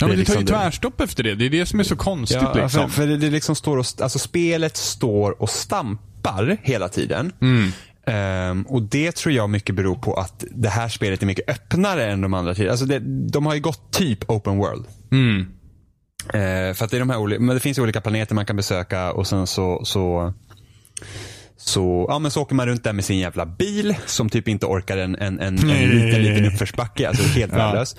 Ja, 0.00 0.06
men 0.06 0.16
det 0.18 0.24
tar 0.24 0.34
ju 0.34 0.40
liksom 0.40 0.46
tvärstopp 0.46 1.00
efter 1.00 1.22
det. 1.22 1.34
Det 1.34 1.46
är 1.46 1.50
det 1.50 1.66
som 1.66 1.80
är 1.80 1.84
så 1.84 1.96
konstigt 1.96 2.38
Ja, 2.42 2.54
liksom. 2.54 2.90
för, 2.90 3.00
för 3.00 3.06
det, 3.06 3.16
det 3.16 3.30
liksom 3.30 3.56
står 3.56 3.76
och, 3.76 3.86
alltså 4.00 4.18
spelet 4.18 4.76
står 4.76 5.42
och 5.42 5.50
stampar 5.50 6.56
hela 6.62 6.88
tiden. 6.88 7.32
Mm. 7.40 7.70
Ehm, 8.06 8.62
och 8.62 8.82
det 8.82 9.12
tror 9.12 9.34
jag 9.34 9.50
mycket 9.50 9.74
beror 9.74 9.94
på 9.94 10.14
att 10.14 10.44
det 10.50 10.68
här 10.68 10.88
spelet 10.88 11.22
är 11.22 11.26
mycket 11.26 11.50
öppnare 11.50 12.06
än 12.06 12.20
de 12.20 12.34
andra 12.34 12.54
tidigare. 12.54 12.72
Alltså 12.72 12.86
det, 12.86 12.98
de 13.28 13.46
har 13.46 13.54
ju 13.54 13.60
gått 13.60 13.92
typ 13.92 14.30
open 14.30 14.56
world. 14.56 14.84
Mm. 15.10 15.46
Eh, 16.28 16.74
för 16.74 16.84
att 16.84 16.90
det, 16.90 16.96
är 16.96 17.00
de 17.00 17.10
här 17.10 17.38
men 17.38 17.54
det 17.54 17.60
finns 17.60 17.78
olika 17.78 18.00
planeter 18.00 18.34
man 18.34 18.46
kan 18.46 18.56
besöka 18.56 19.12
och 19.12 19.26
sen 19.26 19.46
så, 19.46 19.84
så 19.84 20.32
så, 21.60 22.06
ja, 22.08 22.18
men 22.18 22.30
så 22.30 22.42
åker 22.42 22.54
man 22.54 22.66
runt 22.66 22.84
där 22.84 22.92
med 22.92 23.04
sin 23.04 23.18
jävla 23.18 23.46
bil 23.46 23.94
som 24.06 24.28
typ 24.30 24.48
inte 24.48 24.66
orkar 24.66 24.98
en, 24.98 25.16
en, 25.16 25.40
en, 25.40 25.58
en 25.58 25.90
liten, 25.90 26.22
liten 26.22 26.44
uppförsbacke. 26.46 27.08
Alltså 27.08 27.22
helt 27.22 27.52
värdelös. 27.52 27.96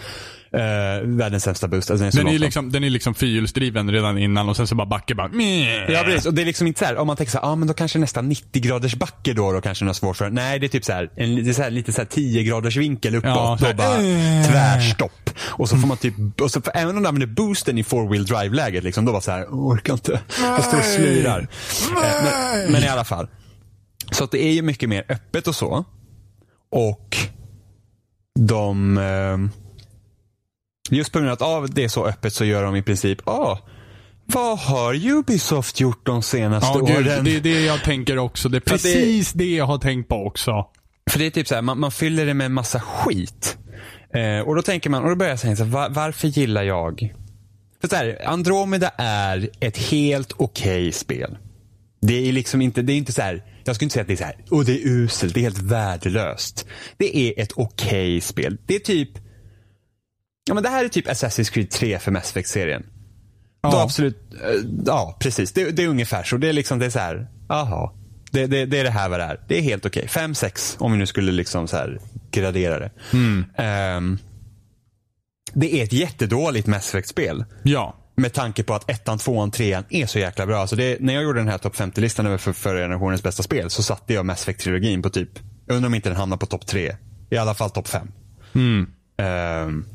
Eh, 0.54 1.08
världens 1.08 1.44
sämsta 1.44 1.68
boost. 1.68 1.92
Alltså, 1.92 2.04
den 2.04 2.14
är 2.14 2.24
Den 2.24 2.36
är, 2.36 2.40
liksom, 2.40 2.72
den 2.72 2.84
är 2.84 2.90
liksom 2.90 3.14
fyrhjulsdriven 3.14 3.92
redan 3.92 4.18
innan 4.18 4.50
och 4.50 4.58
sen 4.58 4.68
så 4.68 4.76
bara 4.76 4.88
backar 4.88 5.16
bara. 5.16 5.28
Meh. 5.28 5.92
Ja 5.92 6.04
precis, 6.04 6.26
och 6.26 6.34
det 6.34 6.42
är 6.42 6.46
liksom 6.46 6.68
inte 6.68 6.80
så 6.80 6.86
här, 6.86 6.98
om 6.98 7.08
man 7.08 7.16
tänker 7.18 7.32
så 7.32 7.38
här, 7.38 7.46
ah, 7.52 7.56
men 7.56 7.68
då 7.68 7.74
kanske 7.74 8.00
nästan 8.00 8.30
90 8.30 8.62
graders 8.62 8.96
backe 8.96 9.34
då, 9.34 9.52
då 9.52 9.62
kanske 9.62 9.84
den 9.84 9.88
har 9.88 9.94
svårt 9.94 10.18
för. 10.18 10.30
Nej, 10.30 10.60
det 10.60 10.66
är 10.66 10.68
typ 10.68 10.86
så 10.86 10.94
här, 10.94 11.10
en 11.16 11.36
lite 11.36 11.54
så 11.54 11.62
här, 11.62 11.70
lite 11.70 11.94
så 11.94 12.02
här 12.02 12.06
10 12.06 12.44
graders 12.44 12.78
vinkel 12.78 13.16
uppåt 13.16 13.30
Ja, 13.30 13.52
och 13.70 13.76
bara 13.76 13.96
äh. 13.96 14.48
tvärstopp. 14.52 15.30
Och 15.42 15.70
så 15.70 15.78
får 15.78 15.88
man 15.88 15.98
typ, 15.98 16.42
och 16.42 16.52
så, 16.52 16.62
för 16.62 16.72
även 16.76 16.96
om 16.98 17.02
du 17.04 17.08
använder 17.08 17.28
boosten 17.28 17.78
i 17.78 17.84
four 17.84 18.10
wheel 18.10 18.26
drive 18.26 18.56
läget, 18.56 18.84
liksom, 18.84 19.06
då 19.06 19.12
bara 19.12 19.22
så 19.22 19.32
här, 19.32 19.46
orkar 19.46 19.94
inte. 19.94 20.22
Jag 20.42 20.64
står 20.64 20.78
och 20.78 20.84
slirar. 20.84 21.40
Eh, 21.40 21.46
Men, 22.24 22.72
men 22.72 22.84
i 22.84 22.88
alla 22.88 23.04
fall. 23.04 23.28
Så 24.12 24.24
att 24.24 24.32
det 24.32 24.44
är 24.44 24.52
ju 24.54 24.62
mycket 24.62 24.90
mer 24.90 25.06
öppet 25.10 25.48
och 25.48 25.56
så. 25.56 25.86
Och 26.72 27.18
de, 28.40 28.98
eh, 28.98 29.38
just 30.96 31.12
på 31.12 31.20
grund 31.20 31.30
av 31.30 31.34
att 31.34 31.42
ah, 31.42 31.68
det 31.74 31.84
är 31.84 31.88
så 31.88 32.06
öppet 32.06 32.34
så 32.34 32.46
gör 32.46 32.64
de 32.64 32.76
i 32.76 32.82
princip, 32.84 33.28
ah, 33.28 33.58
vad 34.26 34.60
har 34.60 35.08
Ubisoft 35.08 35.80
gjort 35.80 36.06
de 36.06 36.22
senaste 36.22 36.80
Ja, 36.80 36.86
gud, 36.86 37.08
åren? 37.08 37.24
det 37.26 37.36
är 37.36 37.42
det 37.42 37.62
jag 37.66 37.84
tänker 37.84 38.18
också. 38.18 38.50
Det 38.50 38.58
är 38.58 38.60
att 38.60 38.66
det- 38.66 38.72
precis 38.72 39.34
det... 39.34 39.56
jag 39.56 39.66
har 39.66 39.78
tänkt 39.78 40.10
på 40.10 40.26
också. 40.26 40.68
För 41.12 41.20
det 41.20 41.26
är 41.26 41.30
typ 41.32 41.48
så 41.48 41.56
här, 41.56 41.62
man, 41.62 41.80
man 41.80 41.92
fyller 41.92 42.26
det 42.26 42.34
med 42.34 42.46
en 42.46 42.54
massa 42.54 42.80
skit. 42.80 43.58
Eh, 44.14 44.48
och 44.48 44.56
då 44.56 44.62
tänker 44.62 44.90
man, 44.90 45.04
och 45.04 45.10
då 45.10 45.16
börjar 45.16 45.30
jag 45.32 45.40
säga 45.40 45.56
så 45.56 45.64
här, 45.64 45.72
var, 45.72 45.90
varför 45.90 46.28
gillar 46.28 46.64
jag? 46.64 47.14
För 47.82 47.88
så 47.88 47.96
här, 47.96 48.22
Andromeda 48.26 48.90
är 48.98 49.50
ett 49.60 49.78
helt 49.78 50.34
okej 50.38 50.92
spel. 50.92 51.38
Det 52.02 52.30
är 52.30 52.32
liksom 52.32 52.62
inte, 52.62 52.82
det 52.82 52.94
är 52.94 52.98
inte 52.98 53.14
så 53.14 53.22
här, 53.22 53.44
jag 53.70 53.76
skulle 53.76 53.86
inte 53.86 53.94
säga 53.94 54.02
att 54.02 54.08
det 54.08 54.14
är 54.14 54.18
så 54.18 54.24
här, 54.24 54.36
och 54.50 54.66
det 54.66 54.72
är 54.72 54.88
uselt, 54.88 55.34
det 55.34 55.40
är 55.40 55.42
helt 55.42 55.62
värdelöst. 55.62 56.68
Det 56.98 57.18
är 57.18 57.44
ett 57.44 57.52
okej 57.56 58.22
spel. 58.22 58.58
Det 58.66 58.76
är 58.76 58.80
typ, 58.80 59.10
ja 60.48 60.54
men 60.54 60.64
det 60.64 60.70
här 60.70 60.86
är 60.86 60.90
typ 60.90 61.08
Assassin's 61.08 61.52
Creed 61.52 61.70
3 61.70 62.00
för 62.00 62.12
Mass 62.12 62.30
Effect-serien. 62.32 62.86
Ja. 63.62 63.84
Absolut, 63.84 64.34
eh, 64.34 64.62
ja 64.86 65.18
precis. 65.20 65.52
Det, 65.52 65.72
det 65.72 65.84
är 65.84 65.88
ungefär 65.88 66.24
så. 66.24 66.38
Det 66.38 66.50
är 66.50 66.54
liksom, 66.54 66.80
det 66.80 66.86
är 66.86 66.90
så 66.90 67.00
här, 67.00 67.28
aha. 67.50 67.94
Det, 68.32 68.48
det, 68.48 68.66
det 68.66 68.80
är 68.80 68.84
det 68.84 68.90
här 68.90 69.10
vad 69.10 69.20
det 69.20 69.24
är. 69.24 69.40
Det 69.48 69.58
är 69.58 69.62
helt 69.62 69.86
okej. 69.86 70.08
Fem, 70.08 70.36
sex 70.36 70.76
om 70.80 70.92
vi 70.92 70.98
nu 70.98 71.06
skulle 71.06 71.32
liksom 71.32 71.68
så 71.68 71.78
här 71.78 72.00
gradera 72.32 72.80
det. 72.80 72.92
Ehm, 73.58 74.18
det 75.54 75.76
är 75.76 75.84
ett 75.84 75.94
jättedåligt 75.94 76.68
Mass 76.68 76.90
Effect-spel. 76.90 77.46
Ja. 77.64 77.96
Med 78.20 78.34
tanke 78.34 78.64
på 78.64 78.74
att 78.74 78.90
ettan, 78.90 79.18
tvåan, 79.18 79.52
trean 79.52 79.84
är 79.90 80.06
så 80.06 80.20
jäkla 80.20 80.46
bra. 80.46 80.58
Alltså 80.58 80.76
det, 80.76 80.98
när 81.00 81.14
jag 81.14 81.24
gjorde 81.24 81.40
den 81.40 81.48
här 81.48 81.58
topp 81.58 81.76
50-listan 81.76 82.26
över 82.26 82.38
för 82.38 82.54
förra 82.54 82.80
generationens 82.80 83.24
bästa 83.24 83.44
spel 83.44 83.70
så 83.70 83.84
satte 83.84 84.14
jag 84.14 84.26
Mass 84.26 84.48
Effect-trilogin 84.48 85.02
på 85.02 85.10
typ, 85.10 85.30
jag 85.66 85.76
undrar 85.76 85.88
om 85.88 85.94
inte 85.94 86.10
den 86.10 86.18
hamnar 86.18 86.38
på 86.38 86.46
topp 86.46 86.68
tre. 86.68 86.96
I 87.30 87.38
alla 87.38 87.54
fall 87.54 87.70
topp 87.70 87.88
fem. 87.88 88.12
Mm. 88.56 88.88
Um, 89.68 89.86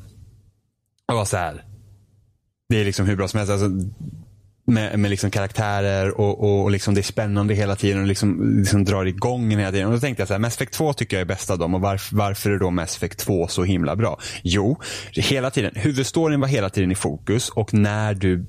och 1.09 1.15
var 1.15 1.25
så 1.25 1.37
här. 1.37 1.65
Det 2.69 2.81
är 2.81 2.85
liksom 2.85 3.07
hur 3.07 3.17
bra 3.17 3.29
som 3.29 3.39
helst. 3.39 3.53
Alltså, 3.53 3.69
med, 4.65 4.99
med 4.99 5.11
liksom 5.11 5.31
karaktärer 5.31 6.21
och, 6.21 6.41
och, 6.41 6.63
och 6.63 6.71
liksom 6.71 6.95
det 6.95 7.01
är 7.01 7.03
spännande 7.03 7.55
hela 7.55 7.77
tiden 7.77 8.01
och 8.01 8.07
liksom, 8.07 8.59
liksom 8.59 8.85
drar 8.85 9.05
igång 9.05 9.51
hela 9.51 9.71
tiden. 9.71 9.87
Och 9.87 9.93
då 9.93 10.01
tänkte 10.01 10.21
jag 10.21 10.29
så 10.29 10.35
här, 10.35 10.39
Mass 10.39 10.55
Effect 10.55 10.73
2 10.73 10.93
tycker 10.93 11.17
jag 11.17 11.21
är 11.21 11.27
bäst 11.27 11.51
av 11.51 11.59
dem 11.59 11.75
och 11.75 11.81
varför, 11.81 12.17
varför 12.17 12.51
är 12.51 12.59
då 12.59 12.71
Mass 12.71 12.97
Effect 12.97 13.19
2 13.19 13.49
så 13.49 13.65
himla 13.65 13.97
bra? 13.97 14.19
Jo, 14.43 14.81
hela 15.13 15.51
tiden, 15.51 15.73
huvudstoryn 15.75 16.41
var 16.41 16.49
hela 16.49 16.71
tiden 16.71 16.93
i 16.93 16.95
fokus 16.95 17.49
och 17.49 17.75
när 17.75 18.15
du 18.15 18.47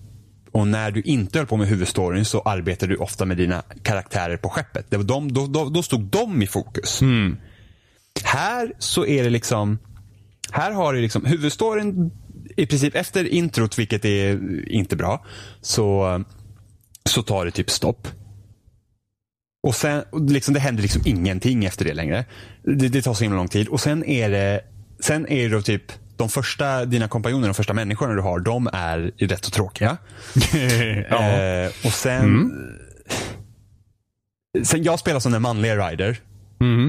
och 0.51 0.67
när 0.67 0.91
du 0.91 1.01
inte 1.01 1.37
höll 1.39 1.47
på 1.47 1.57
med 1.57 1.67
huvudstoryn 1.67 2.25
så 2.25 2.41
arbetade 2.41 2.93
du 2.93 2.97
ofta 2.97 3.25
med 3.25 3.37
dina 3.37 3.63
karaktärer 3.83 4.37
på 4.37 4.49
skeppet. 4.49 4.85
Det 4.89 4.97
var 4.97 5.03
de, 5.03 5.33
då, 5.33 5.47
då, 5.47 5.69
då 5.69 5.83
stod 5.83 6.01
de 6.01 6.41
i 6.41 6.47
fokus. 6.47 7.01
Här 8.23 8.73
så 8.79 9.05
är 9.05 9.23
det 9.23 9.29
liksom, 9.29 9.79
här 10.51 10.71
har 10.71 10.93
du 10.93 11.01
liksom 11.01 11.25
huvudstoryn 11.25 12.11
i 12.55 12.65
princip 12.65 12.95
efter 12.95 13.27
introt, 13.27 13.79
vilket 13.79 14.05
är 14.05 14.39
inte 14.71 14.95
bra, 14.95 15.25
så, 15.61 16.23
så 17.09 17.23
tar 17.23 17.45
det 17.45 17.51
typ 17.51 17.69
stopp. 17.69 18.07
Och 19.67 19.75
sen, 19.75 20.03
liksom, 20.27 20.53
det 20.53 20.59
händer 20.59 20.81
liksom 20.81 21.01
ingenting 21.05 21.65
efter 21.65 21.85
det 21.85 21.93
längre. 21.93 22.25
Det, 22.63 22.87
det 22.87 23.01
tar 23.01 23.13
så 23.13 23.23
himla 23.23 23.37
lång 23.37 23.47
tid. 23.47 23.67
Och 23.67 23.81
sen 23.81 24.05
är 24.05 24.29
det, 24.29 24.61
sen 24.99 25.27
är 25.27 25.49
det 25.49 25.61
typ, 25.61 25.91
de 26.17 26.29
första, 26.29 26.85
dina 26.85 27.07
kompanjoner, 27.07 27.47
de 27.47 27.53
första 27.53 27.73
människorna 27.73 28.13
du 28.13 28.21
har, 28.21 28.39
de 28.39 28.69
är 28.73 29.11
rätt 29.17 29.45
så 29.45 29.51
tråkiga. 29.51 29.97
ja. 31.09 31.23
Eh, 31.23 31.67
och 31.85 31.91
sen, 31.91 32.51
sen, 34.63 34.83
jag 34.83 34.99
spelar 34.99 35.19
som 35.19 35.31
den 35.31 35.41
manliga 35.41 35.89
rider. 35.89 36.19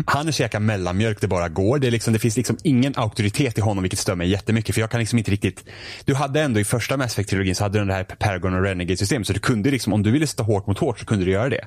Han 0.07 0.29
är 0.29 0.33
så 0.33 0.43
jäkla 0.43 0.61
mellanmjölk 0.61 1.21
det 1.21 1.29
bara 1.29 1.49
går. 1.49 1.79
Det, 1.79 1.87
är 1.87 1.91
liksom, 1.91 2.13
det 2.13 2.19
finns 2.19 2.37
liksom 2.37 2.57
ingen 2.63 2.93
auktoritet 2.97 3.59
i 3.59 3.61
honom 3.61 3.83
vilket 3.83 3.99
stör 3.99 4.15
mig 4.15 4.29
jättemycket. 4.29 4.75
För 4.75 4.81
jag 4.81 4.91
kan 4.91 5.01
liksom 5.01 5.19
inte 5.19 5.31
riktigt. 5.31 5.65
Du 6.05 6.15
hade 6.15 6.41
ändå 6.41 6.61
i 6.61 6.65
första 6.65 6.97
Mass 6.97 7.19
Effect-trilogin 7.19 7.55
så 7.55 7.65
hade 7.65 7.79
du 7.79 7.85
det 7.85 7.95
här 7.95 8.05
Paragon 8.05 8.55
och 8.55 8.63
Renegade-system. 8.63 9.25
Så 9.25 9.33
du 9.33 9.39
kunde 9.41 9.71
liksom, 9.71 9.93
om 9.93 10.03
du 10.03 10.11
ville 10.11 10.27
sätta 10.27 10.43
hårt 10.43 10.67
mot 10.67 10.79
hårt 10.79 10.99
så 10.99 11.07
kunde 11.07 11.25
du 11.25 11.31
göra 11.31 11.49
det. 11.49 11.67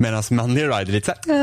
Medan 0.00 0.22
manlig 0.30 0.62
ride 0.62 0.74
är 0.76 0.84
lite 0.84 1.06
såhär, 1.06 1.38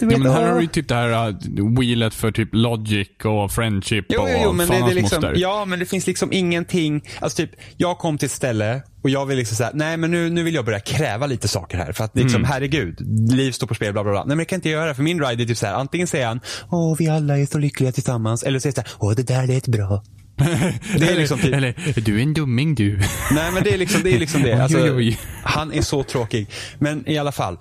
Ja, 0.00 0.18
men 0.18 0.26
här 0.32 0.46
har 0.46 0.54
du 0.54 0.60
ju 0.60 0.66
typ 0.66 0.88
det 0.88 0.94
här 0.94 1.28
uh, 1.28 1.78
wheelet 1.78 2.14
för 2.14 2.32
typ 2.32 2.48
logic 2.52 3.08
och 3.24 3.52
friendship 3.52 4.06
Jo, 4.08 4.20
och 4.22 4.28
jo, 4.30 4.38
jo 4.44 4.52
men 4.52 4.68
det, 4.68 4.88
det 4.88 4.94
liksom, 4.94 5.32
ja, 5.34 5.64
men 5.64 5.78
det 5.78 5.86
finns 5.86 6.06
liksom 6.06 6.32
ingenting. 6.32 7.02
Alltså 7.20 7.36
typ, 7.36 7.50
jag 7.76 7.98
kom 7.98 8.18
till 8.18 8.26
ett 8.26 8.32
ställe 8.32 8.82
och 9.02 9.10
jag 9.10 9.26
vill 9.26 9.38
liksom 9.38 9.56
säga, 9.56 9.70
nej 9.74 9.96
men 9.96 10.10
nu, 10.10 10.30
nu 10.30 10.42
vill 10.42 10.54
jag 10.54 10.64
börja 10.64 10.80
kräva 10.80 11.26
lite 11.26 11.48
saker 11.48 11.78
här. 11.78 11.92
För 11.92 12.04
att 12.04 12.16
liksom, 12.16 12.40
Mm. 12.40 12.50
herregud, 12.50 13.00
liv 13.32 13.52
står 13.52 13.66
på 13.66 13.74
spel, 13.74 13.92
bla 13.92 14.02
bla 14.04 14.12
bla. 14.12 14.20
Nej 14.20 14.28
men 14.28 14.38
det 14.38 14.44
kan 14.44 14.56
jag 14.56 14.58
inte 14.58 14.68
göra, 14.68 14.94
för 14.94 15.02
min 15.02 15.24
ride 15.24 15.42
är 15.42 15.46
typ 15.46 15.58
så 15.58 15.66
här, 15.66 15.74
antingen 15.74 16.06
säger 16.06 16.26
han, 16.26 16.40
åh 16.70 16.96
vi 16.98 17.08
alla 17.08 17.38
är 17.38 17.46
så 17.46 17.58
lyckliga 17.58 17.92
tillsammans. 17.92 18.42
Eller 18.42 18.58
så 18.58 18.62
säger 18.62 18.76
han, 18.76 18.84
åh 18.98 19.14
det 19.14 19.22
där 19.22 19.50
är 19.50 19.56
ett 19.56 19.68
bra. 19.68 20.04
Det 20.98 21.08
är 21.08 21.16
liksom 21.16 21.38
typ, 21.38 21.54
Eller, 21.54 22.00
du 22.00 22.18
är 22.18 22.22
en 22.22 22.34
dumming 22.34 22.74
du. 22.74 23.00
nej 23.30 23.52
men 23.52 23.64
det 23.64 23.74
är 23.74 23.78
liksom 23.78 24.02
det. 24.02 24.14
Är 24.14 24.18
liksom 24.18 24.42
det. 24.42 24.52
Alltså, 24.62 24.78
Oj, 24.78 24.90
oj, 24.90 24.96
oj. 24.96 25.18
Han 25.42 25.72
är 25.72 25.82
så 25.82 26.02
tråkig. 26.02 26.50
Men 26.78 27.08
i 27.08 27.18
alla 27.18 27.32
fall. 27.32 27.58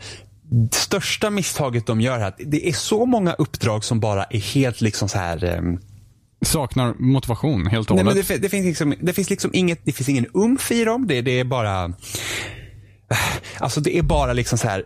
Största 0.72 1.30
misstaget 1.30 1.86
de 1.86 2.02
gör 2.02 2.20
här, 2.20 2.28
att 2.28 2.40
det 2.46 2.70
är 2.70 2.74
så 2.74 3.06
många 3.06 3.34
uppdrag 3.34 3.84
som 3.84 4.00
bara 4.00 4.24
är 4.24 4.40
helt 4.40 4.82
liksom 4.82 5.10
så 5.10 5.18
här 5.18 5.44
ehm, 5.44 5.80
Saknar 6.46 6.94
motivation 7.00 7.68
helt 7.68 7.92
och 7.92 7.98
hållet. 7.98 8.28
det, 8.28 8.38
det, 8.38 8.50
finns 8.50 8.66
liksom, 8.66 8.96
det 9.02 9.14
finns 9.14 9.30
liksom 9.30 9.52
inget, 9.54 9.80
det 9.86 9.92
finns 9.92 10.10
ingen 10.10 10.26
umf 10.34 10.72
i 10.72 10.84
dem. 10.86 11.08
Det, 11.08 11.22
det 11.22 11.40
är 11.40 11.44
bara, 11.44 11.94
alltså 13.58 13.82
det 13.82 13.98
är 13.98 14.02
bara 14.02 14.34
liksom 14.34 14.58
så 14.58 14.68
här. 14.68 14.84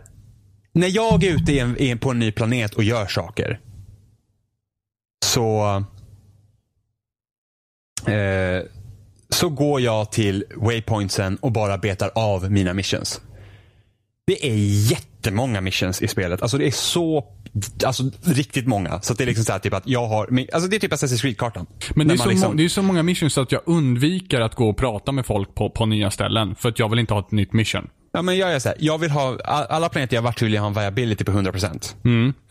När 0.74 0.88
jag 0.88 1.24
är 1.24 1.34
ute 1.34 1.52
i 1.52 1.88
en, 1.90 1.98
på 1.98 2.10
en 2.10 2.18
ny 2.18 2.32
planet 2.32 2.74
och 2.74 2.84
gör 2.84 3.06
saker. 3.06 3.60
Så, 5.24 5.84
eh, 8.06 8.62
så 9.30 9.48
går 9.48 9.80
jag 9.80 10.12
till 10.12 10.44
waypointsen 10.56 11.36
och 11.36 11.52
bara 11.52 11.78
betar 11.78 12.10
av 12.14 12.52
mina 12.52 12.74
missions. 12.74 13.20
Det 14.26 14.46
är 14.50 14.56
jättemånga 14.90 15.60
missions 15.60 16.02
i 16.02 16.08
spelet. 16.08 16.42
Alltså 16.42 16.58
det 16.58 16.66
är 16.66 16.70
så, 16.70 17.24
alltså 17.86 18.02
riktigt 18.22 18.66
många. 18.66 19.00
Så 19.00 19.14
det 19.14 19.24
är 19.24 19.26
liksom 19.26 19.44
så 19.44 19.52
här 19.52 19.58
typ 19.58 19.74
att 19.74 19.86
jag 19.86 20.06
har, 20.06 20.46
alltså 20.52 20.70
det 20.70 20.76
är 20.76 20.80
typ 20.80 20.92
Assassin's 20.92 21.20
Creed-kartan. 21.20 21.66
Men 21.94 22.08
det 22.08 22.14
är, 22.14 22.18
så 22.18 22.28
liksom- 22.28 22.56
det 22.56 22.64
är 22.64 22.68
så 22.68 22.82
många 22.82 23.02
missions 23.02 23.38
att 23.38 23.52
jag 23.52 23.62
undviker 23.66 24.40
att 24.40 24.54
gå 24.54 24.68
och 24.68 24.76
prata 24.76 25.12
med 25.12 25.26
folk 25.26 25.54
på, 25.54 25.70
på 25.70 25.86
nya 25.86 26.10
ställen. 26.10 26.54
För 26.54 26.68
att 26.68 26.78
jag 26.78 26.88
vill 26.88 26.98
inte 26.98 27.14
ha 27.14 27.20
ett 27.20 27.30
nytt 27.30 27.52
mission. 27.52 27.88
Ja, 28.12 28.22
men 28.22 28.36
jag 28.36 28.52
är 28.52 28.58
så 28.58 28.68
här, 28.68 28.76
jag 28.80 28.98
vill 28.98 29.10
ha, 29.10 29.38
all- 29.44 29.66
alla 29.68 29.88
planeter 29.88 30.14
jag 30.16 30.22
varit 30.22 30.42
vill 30.42 30.52
jag 30.52 30.60
ha 30.62 30.68
en 30.68 30.74
viability 30.74 31.24
på 31.24 31.32
100%. 31.32 31.94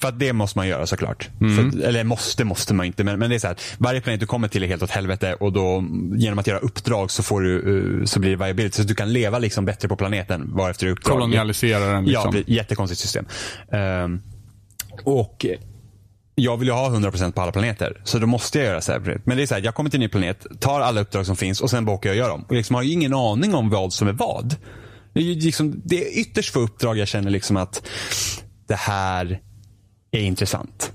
För 0.01 0.07
att 0.07 0.19
det 0.19 0.33
måste 0.33 0.59
man 0.59 0.67
göra 0.67 0.85
såklart. 0.87 1.29
För, 1.39 1.83
eller 1.83 2.03
måste, 2.03 2.43
måste 2.43 2.73
man 2.73 2.85
inte. 2.85 3.03
Men, 3.03 3.19
men 3.19 3.29
det 3.29 3.35
är 3.35 3.39
så 3.39 3.47
här, 3.47 3.55
varje 3.77 4.01
planet 4.01 4.19
du 4.19 4.25
kommer 4.25 4.47
till 4.47 4.63
är 4.63 4.67
helt 4.67 4.83
åt 4.83 4.89
helvete 4.91 5.33
och 5.33 5.53
då 5.53 5.83
genom 6.15 6.39
att 6.39 6.47
göra 6.47 6.59
uppdrag 6.59 7.11
så, 7.11 7.23
får 7.23 7.41
du, 7.41 7.55
eh, 7.99 8.05
så 8.05 8.19
blir 8.19 8.29
det 8.29 8.35
viability. 8.45 8.81
Så 8.81 8.87
du 8.87 8.95
kan 8.95 9.13
leva 9.13 9.39
liksom 9.39 9.65
bättre 9.65 9.87
på 9.87 9.95
planeten 9.95 10.51
varefter 10.55 10.85
du 10.85 10.91
uppdrag. 10.91 11.13
Kolonialisera 11.13 11.79
den 11.93 12.07
Ja, 12.07 12.23
liksom. 12.25 12.41
ett 12.41 12.49
jättekonstigt 12.49 13.01
system. 13.01 13.25
Ehm, 13.71 14.21
och 15.03 15.45
jag 16.35 16.57
vill 16.57 16.67
ju 16.67 16.73
ha 16.73 16.89
100% 16.89 17.31
på 17.31 17.41
alla 17.41 17.51
planeter. 17.51 18.01
Så 18.03 18.19
då 18.19 18.27
måste 18.27 18.57
jag 18.59 18.67
göra 18.67 18.81
så 18.81 18.91
här. 18.91 19.21
Men 19.23 19.37
det 19.37 19.43
är 19.43 19.47
så 19.47 19.53
här, 19.55 19.61
jag 19.61 19.75
kommer 19.75 19.89
till 19.89 19.97
en 19.97 20.01
ny 20.01 20.07
planet, 20.09 20.45
tar 20.59 20.79
alla 20.81 21.01
uppdrag 21.01 21.25
som 21.25 21.35
finns 21.35 21.61
och 21.61 21.69
sen 21.69 21.89
åker 21.89 22.09
jag 22.09 22.13
och 22.13 22.17
gör 22.19 22.29
dem. 22.29 22.45
Och 22.47 22.55
liksom 22.55 22.75
har 22.75 22.83
ju 22.83 22.91
ingen 22.91 23.13
aning 23.13 23.55
om 23.55 23.69
vad 23.69 23.93
som 23.93 24.07
är 24.07 24.11
vad. 24.13 24.55
Det 25.17 25.31
är, 25.31 25.35
liksom, 25.35 25.81
det 25.85 26.07
är 26.07 26.19
ytterst 26.19 26.53
få 26.53 26.59
uppdrag 26.59 26.97
jag 26.97 27.07
känner 27.07 27.29
liksom 27.29 27.57
att 27.57 27.87
det 28.67 28.75
här 28.75 29.41
är 30.11 30.21
intressant. 30.21 30.91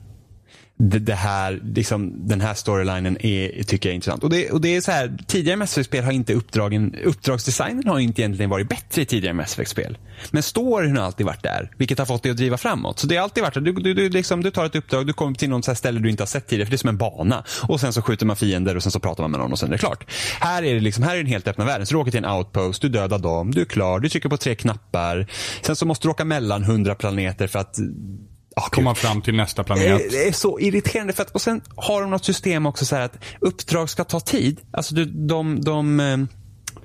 Det, 0.84 0.98
det 0.98 1.14
här, 1.14 1.60
liksom, 1.64 2.28
den 2.28 2.40
här 2.40 2.54
storylinen 2.54 3.26
är, 3.26 3.62
tycker 3.62 3.88
jag 3.88 3.92
är 3.92 3.94
intressant. 3.94 4.24
Och 4.24 4.30
det, 4.30 4.50
och 4.50 4.60
det 4.60 4.76
är 4.76 4.80
så 4.80 4.90
här, 4.90 5.18
tidigare 5.26 5.56
Mass 5.56 5.72
Effect-spel 5.72 6.04
har 6.04 6.12
inte 6.12 6.34
uppdragen, 6.34 6.94
uppdragsdesignen 7.04 7.86
har 7.86 7.98
inte 7.98 8.22
egentligen 8.22 8.50
varit 8.50 8.68
bättre 8.68 9.02
i 9.02 9.04
tidigare 9.04 9.34
Mass 9.34 9.52
Effect-spel. 9.52 9.98
Men 10.30 10.42
storyn 10.42 10.96
har 10.96 11.04
alltid 11.04 11.26
varit 11.26 11.42
där, 11.42 11.70
vilket 11.78 11.98
har 11.98 12.06
fått 12.06 12.22
det 12.22 12.30
att 12.30 12.36
driva 12.36 12.56
framåt. 12.56 12.98
Så 12.98 13.06
det 13.06 13.16
har 13.16 13.22
alltid 13.22 13.42
varit 13.42 13.56
att 13.56 13.64
du, 13.64 13.72
du, 13.72 13.94
du, 13.94 14.08
liksom, 14.08 14.42
du 14.42 14.50
tar 14.50 14.66
ett 14.66 14.76
uppdrag, 14.76 15.06
du 15.06 15.12
kommer 15.12 15.34
till 15.34 15.48
något 15.50 15.64
så 15.64 15.74
ställe 15.74 16.00
du 16.00 16.10
inte 16.10 16.22
har 16.22 16.26
sett 16.26 16.46
tidigare, 16.46 16.66
för 16.66 16.70
det 16.70 16.76
är 16.76 16.78
som 16.78 16.88
en 16.88 16.96
bana. 16.96 17.44
Och 17.68 17.80
sen 17.80 17.92
så 17.92 18.02
skjuter 18.02 18.26
man 18.26 18.36
fiender 18.36 18.76
och 18.76 18.82
sen 18.82 18.92
så 18.92 19.00
pratar 19.00 19.24
man 19.24 19.30
med 19.30 19.40
någon 19.40 19.52
och 19.52 19.58
sen 19.58 19.68
är 19.68 19.72
det 19.72 19.78
klart. 19.78 20.04
Här 20.40 20.62
är 20.62 20.74
det 20.74 20.80
liksom, 20.80 21.04
här 21.04 21.12
är 21.12 21.16
den 21.16 21.26
helt 21.26 21.48
öppna 21.48 21.64
världen. 21.64 21.86
Så 21.86 21.94
du 21.94 22.00
åker 22.00 22.10
till 22.10 22.24
en 22.24 22.30
outpost, 22.30 22.82
du 22.82 22.88
dödar 22.88 23.18
dem, 23.18 23.50
du 23.50 23.60
är 23.60 23.64
klar, 23.64 24.00
du 24.00 24.08
trycker 24.08 24.28
på 24.28 24.36
tre 24.36 24.54
knappar. 24.54 25.26
Sen 25.62 25.76
så 25.76 25.86
måste 25.86 26.06
du 26.06 26.10
åka 26.10 26.24
mellan 26.24 26.64
hundra 26.64 26.94
planeter 26.94 27.46
för 27.46 27.58
att 27.58 27.78
Gud. 28.56 28.64
Komma 28.70 28.94
fram 28.94 29.22
till 29.22 29.34
nästa 29.34 29.64
planet. 29.64 30.10
det 30.10 30.28
är 30.28 30.32
så 30.32 30.60
irriterande. 30.60 31.12
För 31.12 31.22
att, 31.22 31.30
och 31.30 31.42
sen 31.42 31.60
har 31.76 32.00
de 32.00 32.10
något 32.10 32.24
system 32.24 32.66
också 32.66 32.84
så 32.84 32.96
att 32.96 33.24
uppdrag 33.40 33.90
ska 33.90 34.04
ta 34.04 34.20
tid. 34.20 34.60
Alltså 34.72 34.94
du, 34.94 35.04
de, 35.04 35.60
de, 35.60 36.00
eh, 36.00 36.06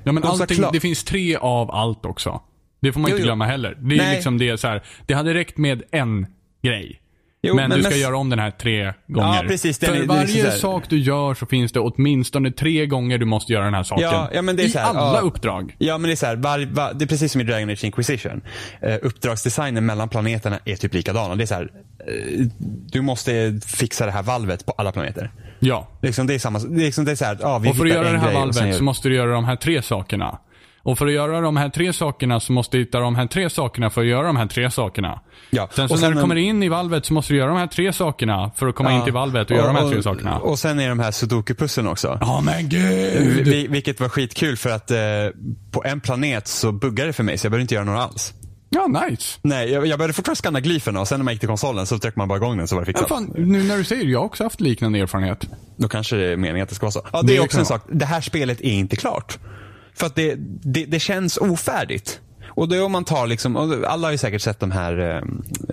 Ja, 0.03 0.12
men 0.12 0.21
de 0.21 0.27
allting, 0.27 0.63
det 0.73 0.80
finns 0.80 1.03
tre 1.03 1.36
av 1.36 1.71
allt 1.71 2.06
också. 2.06 2.41
Det 2.82 2.93
får 2.93 2.99
man 2.99 3.12
Jo, 3.12 3.15
inte 3.15 3.21
jo. 3.21 3.25
glömma 3.25 3.45
heller. 3.45 3.77
Det 3.82 3.95
är 3.95 3.97
Nej. 3.97 4.15
liksom 4.15 4.38
det 4.38 4.58
så 4.58 4.67
här, 4.67 4.84
det 5.06 5.13
hade 5.13 5.34
räckt 5.34 5.58
med 5.58 5.84
en 5.91 6.27
grej. 6.63 7.01
Jo, 7.41 7.56
men, 7.56 7.69
men 7.69 7.78
du 7.78 7.84
ska 7.84 7.89
mest- 7.89 8.02
göra 8.02 8.17
om 8.17 8.30
den 8.30 8.39
här 8.39 8.52
tre 8.52 8.93
gånger. 9.08 9.43
precis, 9.47 9.80
den 9.80 9.89
För 9.89 10.02
är 10.02 10.06
varje 10.06 10.43
här- 10.43 10.52
sak 10.52 10.84
du 10.89 10.97
gör 10.97 11.34
så 11.34 11.45
finns 11.45 11.71
det 11.71 11.80
åtminstone 11.80 12.52
tre 12.52 12.86
gånger 12.86 13.17
du 13.17 13.26
måste 13.26 13.54
göra 13.54 13.65
den 13.65 13.73
här 13.73 13.84
saken. 13.84 14.04
Ja, 14.04 14.30
ja, 14.34 14.41
men 14.41 14.56
det 14.56 14.63
är 14.63 14.67
I 14.67 14.69
så 14.69 14.80
här, 14.80 14.86
alla 14.86 15.17
ja. 15.17 15.19
uppdrag. 15.21 15.76
Ja, 15.78 15.97
men 15.97 16.08
det 16.08 16.13
är 16.13 16.15
så 16.15 16.26
här, 16.26 16.36
var, 16.36 16.65
var, 16.71 16.93
det 16.93 17.06
är 17.06 17.08
precis 17.08 17.32
som 17.32 17.41
i 17.41 17.43
Dragon 17.43 17.69
Age 17.69 17.84
Inquisition. 17.84 18.41
Uh, 18.88 18.95
uppdragsdesignen 19.02 19.86
mellan 19.86 20.10
planeterna 20.10 20.60
är 20.65 20.76
typ 20.76 20.93
likadana. 20.93 21.36
Det 21.36 21.43
är 21.43 21.45
så 21.45 21.54
här, 21.56 21.71
eh, 22.08 22.45
du 22.91 23.02
måste 23.02 23.60
fixa 23.65 24.06
det 24.06 24.12
här 24.12 24.23
valvet 24.23 24.65
på 24.65 24.71
alla 24.78 24.91
planeter. 24.91 25.32
Ja. 25.60 25.88
Liksom, 26.02 26.28
det 26.28 26.34
är 26.36 26.39
samma, 26.39 26.60
liksom, 26.60 27.06
det 27.06 27.12
är 27.12 27.15
så 27.15 27.26
här, 27.26 27.38
ja, 27.41 27.58
vi 27.60 27.71
Och 27.71 27.76
för 27.78 27.86
att 27.86 27.91
göra 27.91 28.12
det 28.12 28.17
här 28.19 28.34
valvet 28.34 28.65
gör- 28.67 28.71
så 28.73 28.84
måste 28.84 29.10
du 29.10 29.15
göra 29.15 29.32
de 29.32 29.45
här 29.45 29.56
tre 29.56 29.82
sakerna. 29.82 30.39
Och 30.88 30.97
för 30.97 31.08
att 31.08 31.13
göra 31.13 31.41
de 31.41 31.58
här 31.58 31.69
tre 31.69 31.93
sakerna 31.93 32.39
så 32.39 32.52
måste 32.54 32.78
du 32.78 32.84
hitta 32.84 33.00
de 33.00 33.15
här 33.15 33.28
tre 33.28 33.50
sakerna 33.50 33.89
för 33.89 34.02
att 34.02 34.08
göra 34.08 34.28
de 34.28 34.36
här 34.36 34.47
tre 34.47 34.71
sakerna. 34.71 35.21
Ja, 35.50 35.69
Sen 35.71 35.88
så 35.88 35.93
och 35.93 36.00
när 36.02 36.08
sen 36.08 36.15
du 36.15 36.21
kommer 36.21 36.36
in 36.36 36.63
i 36.63 36.69
valvet 36.69 37.06
så 37.06 37.13
måste 37.13 37.34
du 37.34 37.38
göra 37.38 37.50
de 37.50 37.58
här 37.58 37.67
tre 37.67 37.93
sakerna 37.93 38.52
för 38.56 38.67
att 38.67 38.76
komma 38.76 38.91
in 38.93 39.04
till 39.04 39.13
valvet 39.13 39.52
och, 39.52 39.58
göra 39.58 39.67
de 39.67 39.76
här 39.76 39.89
tre 39.89 40.04
sakerna. 40.04 40.39
Och 40.39 40.60
sen 40.60 40.80
är 40.80 40.89
de 40.89 41.00
här 41.00 41.12
sudoku-pusslen 41.12 41.88
också. 41.88 42.17
Ja 42.21 42.41
men 42.45 42.69
gud! 42.69 43.47
Vi, 43.47 43.67
vilket 43.67 44.00
var 44.00 44.10
skitkul 44.10 44.58
för 44.58 44.69
att 44.69 44.91
eh, 44.91 44.97
på 45.71 45.84
en 45.86 46.00
planet 46.02 46.47
så 46.47 46.71
buggade 46.71 47.10
det 47.10 47.13
för 47.13 47.23
mig 47.23 47.38
så 47.38 47.45
jag 47.45 47.52
behövde 47.52 47.62
inte 47.62 47.76
göra 47.76 47.86
några 47.86 48.04
alls. 48.04 48.34
Ja, 48.69 48.88
nice. 49.10 49.39
Nej, 49.41 49.71
jag, 49.71 49.88
jag 49.88 50.00
började 50.00 50.13
fortfarande 50.13 50.38
skanna 50.41 50.60
glyferna 50.60 51.00
och 51.00 51.08
sen 51.08 51.19
när 51.19 51.23
man 51.23 51.34
gick 51.34 51.39
till 51.39 51.50
konsolen 51.50 51.86
så 51.86 52.00
tryckte 52.00 52.19
man 52.19 52.28
bara 52.28 52.38
igång 52.38 52.58
den 52.58 52.67
så 52.67 52.76
var 52.76 52.86
det 52.86 52.91
Ja, 52.91 53.00
fixat. 53.00 53.10
fan, 53.10 53.34
nu 53.38 53.63
när 53.63 53.78
du 53.78 53.84
säger 53.84 54.06
det, 54.06 54.12
jag 54.12 54.19
har 54.19 54.26
också 54.26 54.43
haft 54.43 54.62
liknande 54.62 55.00
erfarenhet. 55.00 55.47
Då 55.78 55.88
kanske 55.88 56.15
det 56.15 56.26
är 56.26 56.38
meningen 56.38 56.63
att 56.63 56.69
det 56.69 56.76
ska 56.76 56.86
vara 56.86 56.91
så. 56.91 57.02
Ja, 57.13 57.21
det, 57.21 57.28
Det 57.28 57.38
är 57.38 57.43
också 57.43 57.60
en 57.60 57.65
sak. 57.65 57.82
Det 57.91 58.06
här 58.06 58.21
spelet 58.21 58.62
är 58.62 58.71
inte 58.71 58.95
klart. 58.95 59.38
För 59.98 60.06
att 60.06 60.16
det, 60.16 60.36
det, 60.64 60.86
det 60.86 61.00
känns 61.00 61.38
ofärdigt. 61.38 62.22
Och 62.50 62.68
då 62.70 62.86
om 62.86 62.92
man 62.92 63.04
tar 63.04 63.28
liksom, 63.28 63.56
och 63.56 63.74
alla 63.88 64.08
har 64.08 64.12
ju 64.12 64.18
säkert 64.18 64.42
sett 64.42 64.60
de 64.60 64.72
här 64.72 65.00
eh, 65.00 65.16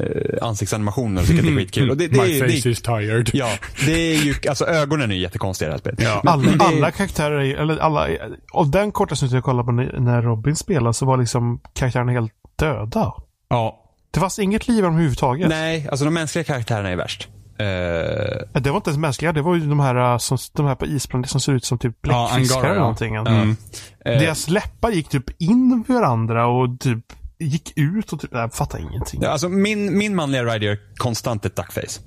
eh, 0.04 0.42
ansiktsanimationerna 0.46 1.20
och 1.20 1.26
tycker 1.26 1.38
att 1.40 1.46
det 1.46 1.52
är 1.52 1.56
skitkul. 1.64 1.90
Och 1.90 1.96
det, 1.96 2.08
det, 2.08 2.22
My 2.22 2.36
är- 2.36 2.40
face 2.40 2.46
det, 2.64 2.70
is 2.70 2.82
tired. 2.82 3.30
Ja, 3.32 3.50
det 3.86 3.92
är 3.92 4.16
ju, 4.22 4.34
alltså 4.48 4.64
ögonen 4.66 5.10
är 5.10 5.14
ju 5.14 5.20
jättekonstiga 5.20 5.68
i 5.68 5.68
det 5.68 5.72
här 5.72 5.78
spelet. 5.78 6.02
Ja. 6.02 6.20
Men- 6.24 6.32
Alla, 6.32 6.42
men 6.42 6.58
det- 6.58 6.64
alla 6.64 6.90
karaktärer, 6.90 7.40
är- 7.40 7.54
eller 7.56 7.78
alla, 7.78 8.08
av 8.52 8.70
den 8.70 8.92
korta 8.92 9.16
snuten 9.16 9.34
jag 9.34 9.44
kollade 9.44 9.66
på 9.66 9.72
när 10.00 10.22
Robin 10.22 10.56
spelade 10.56 10.94
så 10.94 11.06
var 11.06 11.16
liksom 11.16 11.60
karaktärerna 11.72 12.12
helt 12.12 12.32
döda. 12.56 13.12
Ja. 13.48 13.80
Det 14.10 14.20
fanns 14.20 14.38
inget 14.38 14.68
liv 14.68 14.84
överhuvudtaget. 14.84 15.48
Nej, 15.48 15.88
alltså 15.90 16.04
de 16.04 16.14
mänskliga 16.14 16.44
karaktärerna 16.44 16.88
är 16.88 16.96
värst. 16.96 17.28
Eh, 17.58 18.60
Det 18.60 18.70
var 18.70 18.76
inte 18.76 18.90
ens 18.90 18.98
mänskliga, 18.98 19.32
det 19.32 19.42
var 19.42 19.54
ju 19.54 19.60
de 19.68 19.80
här, 19.80 20.12
äh, 20.12 20.18
som, 20.18 20.38
de 20.52 20.66
här 20.66 20.74
på 20.74 20.86
isplaneten 20.86 21.28
som 21.28 21.40
ser 21.40 21.52
ut 21.52 21.64
som 21.64 21.78
typ 21.78 21.96
Ja, 22.02 22.30
bläckfiskar 22.32 22.56
Angara, 22.56 22.70
eller 22.70 22.76
ja. 22.76 22.80
någonting. 22.80 23.14
Mm. 23.14 23.56
eh, 24.04 24.12
Deras 24.20 24.48
läppar 24.48 24.90
gick 24.90 25.08
typ 25.08 25.42
in 25.42 25.84
i 25.88 25.92
varandra 25.92 26.46
och 26.46 26.80
typ 26.80 26.98
gick 27.38 27.72
ut 27.78 28.12
och 28.12 28.20
typ, 28.20 28.30
jag 28.32 28.54
fattar 28.54 28.78
ingenting. 28.78 29.20
Ja, 29.22 29.28
Alltså 29.30 29.48
min, 29.48 29.98
min 29.98 30.14
manliga 30.16 30.44
rider 30.44 30.66
gör 30.66 30.78
konstant 30.96 31.44
ett 31.44 31.56
duckface. 31.56 32.00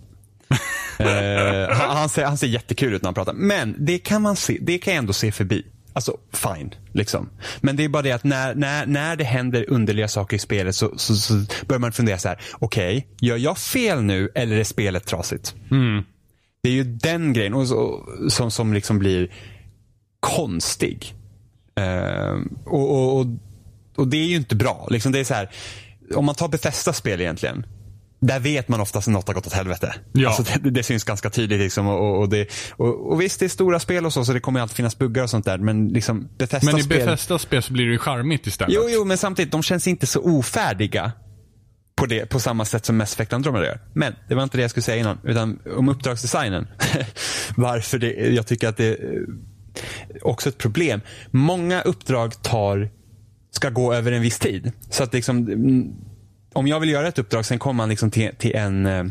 Eh, 1.00 1.76
han, 1.78 1.98
han, 1.98 2.10
ser, 2.10 2.26
han 2.26 2.38
ser 2.38 2.48
jättekul 2.48 2.94
ut 2.94 3.02
när 3.02 3.08
han 3.08 3.14
pratar. 3.14 3.34
Men 3.34 3.76
det 3.86 3.98
kan 4.00 4.22
man 4.22 4.36
se, 4.36 4.58
det 4.62 4.78
kan 4.78 4.94
jag 4.94 5.00
ändå 5.00 5.14
se 5.14 5.32
förbi. 5.32 5.64
Alltså 5.98 6.18
fine, 6.34 6.76
liksom. 6.92 7.30
Men 7.62 7.76
det 7.76 7.84
är 7.84 7.90
bara 7.90 8.02
det 8.02 8.12
att 8.12 8.24
när, 8.24 8.56
när, 8.56 8.86
när 8.86 9.16
det 9.16 9.24
händer 9.24 9.66
underliga 9.70 10.08
saker 10.08 10.36
i 10.36 10.40
spelet 10.40 10.76
så, 10.76 10.98
så, 10.98 11.16
så 11.16 11.34
börjar 11.66 11.80
man 11.80 11.92
fundera 11.92 12.18
så 12.18 12.28
här. 12.28 12.42
okej, 12.54 13.08
gör 13.22 13.38
jag 13.38 13.58
fel 13.58 14.04
nu 14.04 14.30
eller 14.36 14.58
är 14.58 14.64
spelet 14.64 15.06
trasigt? 15.06 15.56
Det 16.64 16.70
är 16.70 16.74
ju 16.74 16.84
den 16.84 17.34
grejen 17.34 17.54
och 17.54 17.68
så, 17.68 18.10
som, 18.30 18.52
som 18.52 18.74
liksom 18.74 19.00
blir 19.00 19.32
konstig. 20.20 21.16
Eh, 21.76 22.36
och, 22.66 22.92
och, 22.92 23.20
och, 23.20 23.26
och 23.96 24.08
det 24.08 24.18
är 24.18 24.28
ju 24.28 24.36
inte 24.36 24.56
bra. 24.56 24.88
Liksom 24.92 25.12
det 25.12 25.20
är 25.20 25.24
så 25.24 25.34
här, 25.34 25.50
om 26.16 26.26
man 26.26 26.36
tar 26.36 26.48
Bethesda 26.48 26.94
spel 26.94 27.22
egentligen. 27.22 27.66
Där 28.20 28.40
vet 28.40 28.68
man 28.68 28.80
oftast 28.82 29.08
att 29.08 29.12
något 29.14 29.28
har 29.28 29.34
gått 29.34 29.48
åt 29.48 29.54
helvete. 29.54 29.96
Ja. 30.14 30.30
Alltså 30.30 30.60
det, 30.60 30.70
det 30.70 30.84
syns 30.84 31.04
ganska 31.04 31.30
tydligt. 31.30 31.60
Liksom, 31.60 31.88
och, 31.88 32.20
och, 32.20 32.30
det, 32.30 32.48
och, 32.72 33.12
och 33.12 33.22
visst, 33.22 33.40
det 33.40 33.46
är 33.46 33.50
stora 33.50 33.80
spel 33.80 34.06
och 34.06 34.14
så, 34.14 34.26
så 34.26 34.34
det 34.34 34.40
kommer 34.40 34.60
alltid 34.60 34.76
finnas 34.76 34.98
buggar 34.98 35.24
och 35.24 35.30
sånt 35.30 35.46
där. 35.46 35.58
Men 35.58 35.88
liksom 35.88 36.30
Bethesda 36.38 36.72
Men 36.72 36.80
i 36.80 36.84
spel... 36.84 37.00
Bethesdas 37.00 37.42
spel 37.42 37.64
så 37.64 37.74
blir 37.74 37.86
det 37.86 37.92
ju 37.92 37.98
charmigt 37.98 38.48
istället. 38.48 38.76
Jo, 38.76 38.82
jo, 38.90 39.06
men 39.06 39.18
samtidigt, 39.18 39.52
de 39.52 39.64
känns 39.64 39.88
inte 39.88 40.08
så 40.08 40.22
ofärdiga. 40.22 41.12
på, 41.96 42.06
det, 42.06 42.26
på 42.26 42.40
samma 42.40 42.66
sätt 42.66 42.86
som 42.86 42.98
Mass 42.98 43.14
Effect 43.14 43.34
Andromeda 43.34 43.66
gör. 43.66 43.80
Men 43.94 44.16
det 44.28 44.36
var 44.36 44.44
inte 44.44 44.58
det 44.58 44.62
jag 44.62 44.72
skulle 44.72 44.84
säga 44.84 44.98
innan. 44.98 45.20
Utan 45.24 45.60
om 45.78 45.90
uppdragsdesignen. 45.90 46.68
Varför 47.56 48.00
det, 48.00 48.14
jag 48.14 48.48
tycker 48.48 48.68
att 48.68 48.78
det 48.78 48.88
är 48.88 49.26
också 50.22 50.50
ett 50.50 50.58
problem. 50.58 51.02
Många 51.32 51.82
uppdrag 51.82 52.44
tar, 52.44 52.90
ska 53.52 53.70
gå 53.70 53.94
över 53.94 54.12
en 54.12 54.22
viss 54.22 54.40
tid. 54.40 54.72
Så 54.90 55.04
att 55.04 55.14
liksom, 55.14 55.38
mm, 55.38 55.94
om 56.58 56.68
jag 56.68 56.80
vill 56.80 56.90
göra 56.90 57.08
ett 57.08 57.20
uppdrag, 57.20 57.46
sen 57.46 57.60
kommer 57.60 57.74
man 57.78 57.90
liksom 57.90 58.12
till, 58.12 58.32
till, 58.38 58.56
en, 58.56 58.86
eh, 58.86 59.04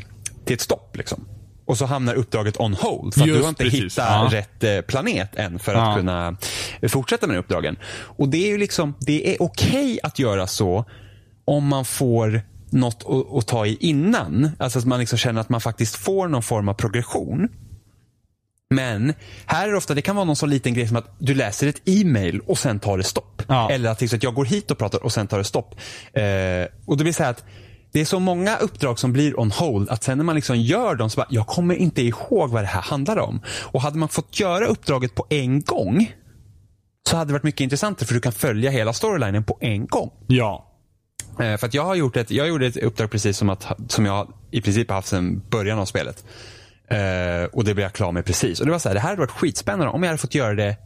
till 0.45 0.55
ett 0.55 0.61
stopp. 0.61 0.97
Liksom. 0.97 1.25
Och 1.65 1.79
så 1.79 1.87
hamnar 1.87 2.15
uppdraget 2.15 2.61
on 2.61 2.75
hold. 2.75 3.15
För 3.15 3.21
att 3.21 3.27
Just 3.27 3.39
du 3.39 3.43
har 3.43 3.49
inte 3.49 3.65
precis, 3.65 3.83
hittat 3.83 4.33
ja. 4.33 4.39
rätt 4.39 4.65
eh, 4.65 4.81
planet 4.81 5.37
än 5.37 5.59
för 5.59 5.75
Ja. 5.75 5.91
att 5.91 5.97
kunna 5.97 6.37
fortsätta 6.89 7.27
med 7.27 7.39
uppdragen. 7.39 7.77
Och 7.97 8.29
det 8.29 8.37
är 8.39 8.49
ju 8.49 8.59
liksom, 8.59 8.95
det 9.01 9.35
är 9.35 9.43
okej 9.43 9.99
att 10.03 10.19
göra 10.19 10.47
så 10.47 10.85
om 11.45 11.67
man 11.67 11.85
får 11.85 12.43
något 12.71 13.05
att, 13.07 13.39
att 13.39 13.47
ta 13.47 13.67
i 13.67 13.77
innan. 13.81 14.51
Alltså 14.59 14.79
att 14.79 14.85
man 14.85 15.01
liksom 15.01 15.19
känner 15.19 15.41
att 15.41 15.49
man 15.49 15.61
faktiskt 15.61 15.97
får 15.97 16.29
någon 16.29 16.43
form 16.43 16.69
av 16.69 16.75
progression. 16.75 17.49
Men 18.71 19.15
här 19.47 19.69
är 19.69 19.71
det 19.71 19.77
ofta, 19.77 19.95
det 19.95 20.03
kan 20.03 20.17
vara 20.17 20.25
någon 20.25 20.37
så 20.37 20.47
liten 20.47 20.75
grej 20.75 20.89
som 20.89 20.97
att 20.97 21.17
du 21.19 21.35
läser 21.35 21.67
ett 21.67 21.83
e-mail 21.85 22.41
och 22.41 22.59
sen 22.59 22.81
tar 22.81 22.99
det 22.99 23.05
stopp. 23.05 23.43
Ja. 23.49 23.71
Eller 23.71 23.91
att, 23.91 24.01
liksom, 24.01 24.17
att 24.17 24.23
jag 24.23 24.35
går 24.35 24.45
hit 24.45 24.71
och 24.71 24.79
pratar 24.79 25.05
och 25.05 25.13
sen 25.13 25.27
tar 25.27 25.39
det 25.39 25.45
stopp. 25.45 25.75
Eh, 26.13 26.23
och 26.87 26.97
det 26.97 27.05
vill 27.05 27.15
säga 27.15 27.29
att 27.29 27.45
det 27.93 28.01
är 28.01 28.05
så 28.05 28.21
många 28.21 28.57
uppdrag 28.57 28.99
som 28.99 29.13
blir 29.13 29.41
on 29.41 29.51
hold 29.51 29.91
att 29.91 30.05
sen 30.05 30.19
när 30.19 30.25
man 30.25 30.35
liksom 30.35 30.57
gör 30.57 30.95
dem 30.95 31.11
så 31.11 31.17
bara, 31.17 31.27
jag 31.31 31.47
kommer 31.47 31.75
inte 31.75 32.03
ihåg 32.03 32.51
vad 32.51 32.63
det 32.63 32.67
här 32.67 32.83
handlar 32.83 33.19
om. 33.19 33.41
Och 33.63 33.83
hade 33.83 33.99
man 33.99 34.09
fått 34.09 34.41
göra 34.41 34.67
uppdraget 34.67 35.15
på 35.15 35.27
en 35.29 35.63
gång 35.63 36.13
så 37.09 37.17
hade 37.17 37.29
det 37.29 37.33
varit 37.33 37.43
mycket 37.43 37.61
intressantare 37.61 38.07
för 38.07 38.15
du 38.15 38.21
kan 38.21 38.33
följa 38.33 38.71
hela 38.71 38.93
storylinen 38.93 39.45
på 39.45 39.59
en 39.61 39.87
gång. 39.87 40.11
Ja. 40.27 40.73
Eh, 41.41 41.57
för 41.57 41.67
att 41.67 41.75
jag 41.75 41.85
har 41.85 41.95
gjort 41.95 42.17
ett, 42.17 42.31
jag 42.31 42.49
gjorde 42.49 42.67
ett 42.67 42.77
uppdrag 42.77 43.11
precis 43.11 43.37
som, 43.37 43.51
att, 43.51 43.67
som 43.89 44.07
jag 44.07 44.33
i 44.51 44.61
princip 44.61 44.89
har 44.89 44.97
haft 44.97 45.09
sedan 45.09 45.43
början 45.51 45.79
av 45.79 45.85
spelet. 45.85 46.25
Eh, 46.91 47.45
och 47.53 47.65
det 47.65 47.75
blev 47.75 47.85
jag 47.85 47.93
klar 47.93 48.13
med 48.13 48.25
precis. 48.25 48.61
Och 48.61 48.67
det 48.67 48.73
var 48.73 48.79
så 48.79 48.89
här, 48.89 48.95
det 48.95 49.01
här 49.01 49.09
hade 49.09 49.21
varit 49.21 49.31
skitspännande 49.31 49.93
om 49.93 50.03
jag 50.03 50.09
hade 50.09 50.19
fått 50.19 50.35
göra 50.35 50.55
det 50.55 50.77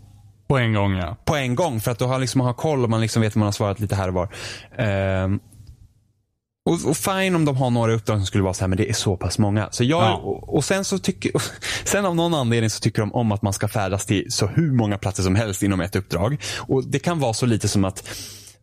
På 0.49 0.59
en 0.59 0.75
gång 0.75 0.93
ja. 0.97 1.17
på 1.25 1.37
en 1.37 1.55
gång. 1.55 1.81
För 1.81 1.91
att 1.91 1.99
då 1.99 2.07
har 2.07 2.19
liksom, 2.19 2.39
man 2.39 2.47
har 2.47 2.55
koll 2.55 2.85
och 2.85 2.91
man 2.91 3.01
liksom 3.01 3.23
vet 3.23 3.35
vad 3.35 3.41
man 3.41 3.47
har 3.47 3.53
svarat 3.53 3.81
lite 3.81 3.95
här 3.95 4.09
och 4.09 4.15
var. 4.15 4.29
Ehm, 4.79 5.41
och, 6.65 6.89
och 6.91 6.97
fine 6.97 7.35
om 7.35 7.45
de 7.45 7.57
har 7.57 7.71
några 7.71 7.93
uppdrag 7.93 8.19
som 8.19 8.27
skulle 8.27 8.45
vara 8.45 8.55
så 8.55 8.61
här, 8.61 8.69
men 8.69 8.79
det 8.79 8.89
är 8.91 8.93
så 8.93 9.17
pass 9.17 9.39
många. 9.39 9.69
Så 9.71 9.85
jag, 9.85 10.03
Ja. 10.03 10.15
och, 10.17 10.57
och 10.57 10.65
sen 10.65 10.85
så 10.85 10.99
tycker, 10.99 11.33
sen 11.85 12.07
av 12.07 12.17
någon 12.17 12.35
anledning 12.35 12.71
så 12.71 12.81
tycker 12.81 13.03
de 13.03 13.15
om 13.15 13.33
att 13.33 13.43
man 13.43 13.53
ska 13.53 13.69
färdas 13.69 14.07
till 14.07 14.27
så 14.33 14.47
hur 14.47 14.73
många 14.73 14.99
platser 14.99 15.23
som 15.23 15.35
helst 15.35 15.63
inom 15.63 15.81
ett 15.81 15.97
uppdrag. 15.97 16.41
Och 16.59 16.85
det 16.87 16.99
kan 16.99 17.19
vara 17.19 17.33
så 17.33 17.47
lite 17.47 17.69
som 17.69 17.85
att 17.85 18.09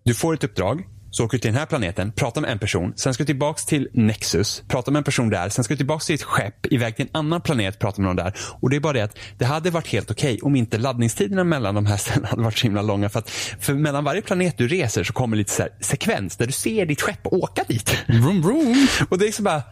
du 0.03 0.13
får 0.15 0.33
ett 0.33 0.43
uppdrag, 0.43 0.83
så 1.11 1.25
åker 1.25 1.37
du 1.37 1.41
till 1.41 1.51
den 1.51 1.59
här 1.59 1.65
planeten, 1.65 2.11
pratar 2.11 2.41
med 2.41 2.51
en 2.51 2.59
person, 2.59 2.93
sen 2.95 3.13
ska 3.13 3.23
du 3.23 3.25
tillbaks 3.25 3.65
till 3.65 3.89
Nexus, 3.93 4.63
prata 4.67 4.91
med 4.91 4.97
en 4.97 5.03
person 5.03 5.29
där, 5.29 5.49
sen 5.49 5.63
ska 5.63 5.73
du 5.73 5.77
tillbaks 5.77 6.05
till 6.05 6.15
ett 6.15 6.23
skepp, 6.23 6.73
iväg 6.73 6.95
till 6.95 7.05
en 7.05 7.19
annan 7.19 7.41
planet, 7.41 7.79
prata 7.79 8.01
med 8.01 8.07
någon 8.07 8.15
där. 8.15 8.33
Och 8.59 8.69
det 8.69 8.75
är 8.75 8.79
bara 8.79 8.93
det 8.93 9.01
att 9.01 9.17
det 9.37 9.45
hade 9.45 9.69
varit 9.69 9.87
helt 9.87 10.11
okej 10.11 10.39
om 10.41 10.55
inte 10.55 10.77
laddningstiderna 10.77 11.43
mellan 11.43 11.75
de 11.75 11.85
här 11.85 11.97
ställena 12.07 12.27
hade 12.27 12.43
varit 12.43 12.57
så 12.57 12.63
himla 12.63 12.81
långa. 12.81 13.09
För 13.09 13.19
att 13.19 13.29
för 13.59 13.73
mellan 13.73 14.03
varje 14.03 14.21
planet 14.21 14.57
du 14.57 14.67
reser 14.67 15.03
så 15.03 15.13
kommer 15.13 15.37
lite 15.37 15.51
så 15.51 15.61
här 15.61 15.71
sekvens 15.81 16.37
där 16.37 16.45
du 16.45 16.51
ser 16.51 16.85
ditt 16.85 17.01
skepp 17.01 17.27
åka 17.27 17.63
dit. 17.67 17.97
Vroom, 18.07 18.41
vroom. 18.41 18.87
Och 19.09 19.17
det 19.17 19.27
är 19.27 19.31
så 19.31 19.43
bara, 19.43 19.63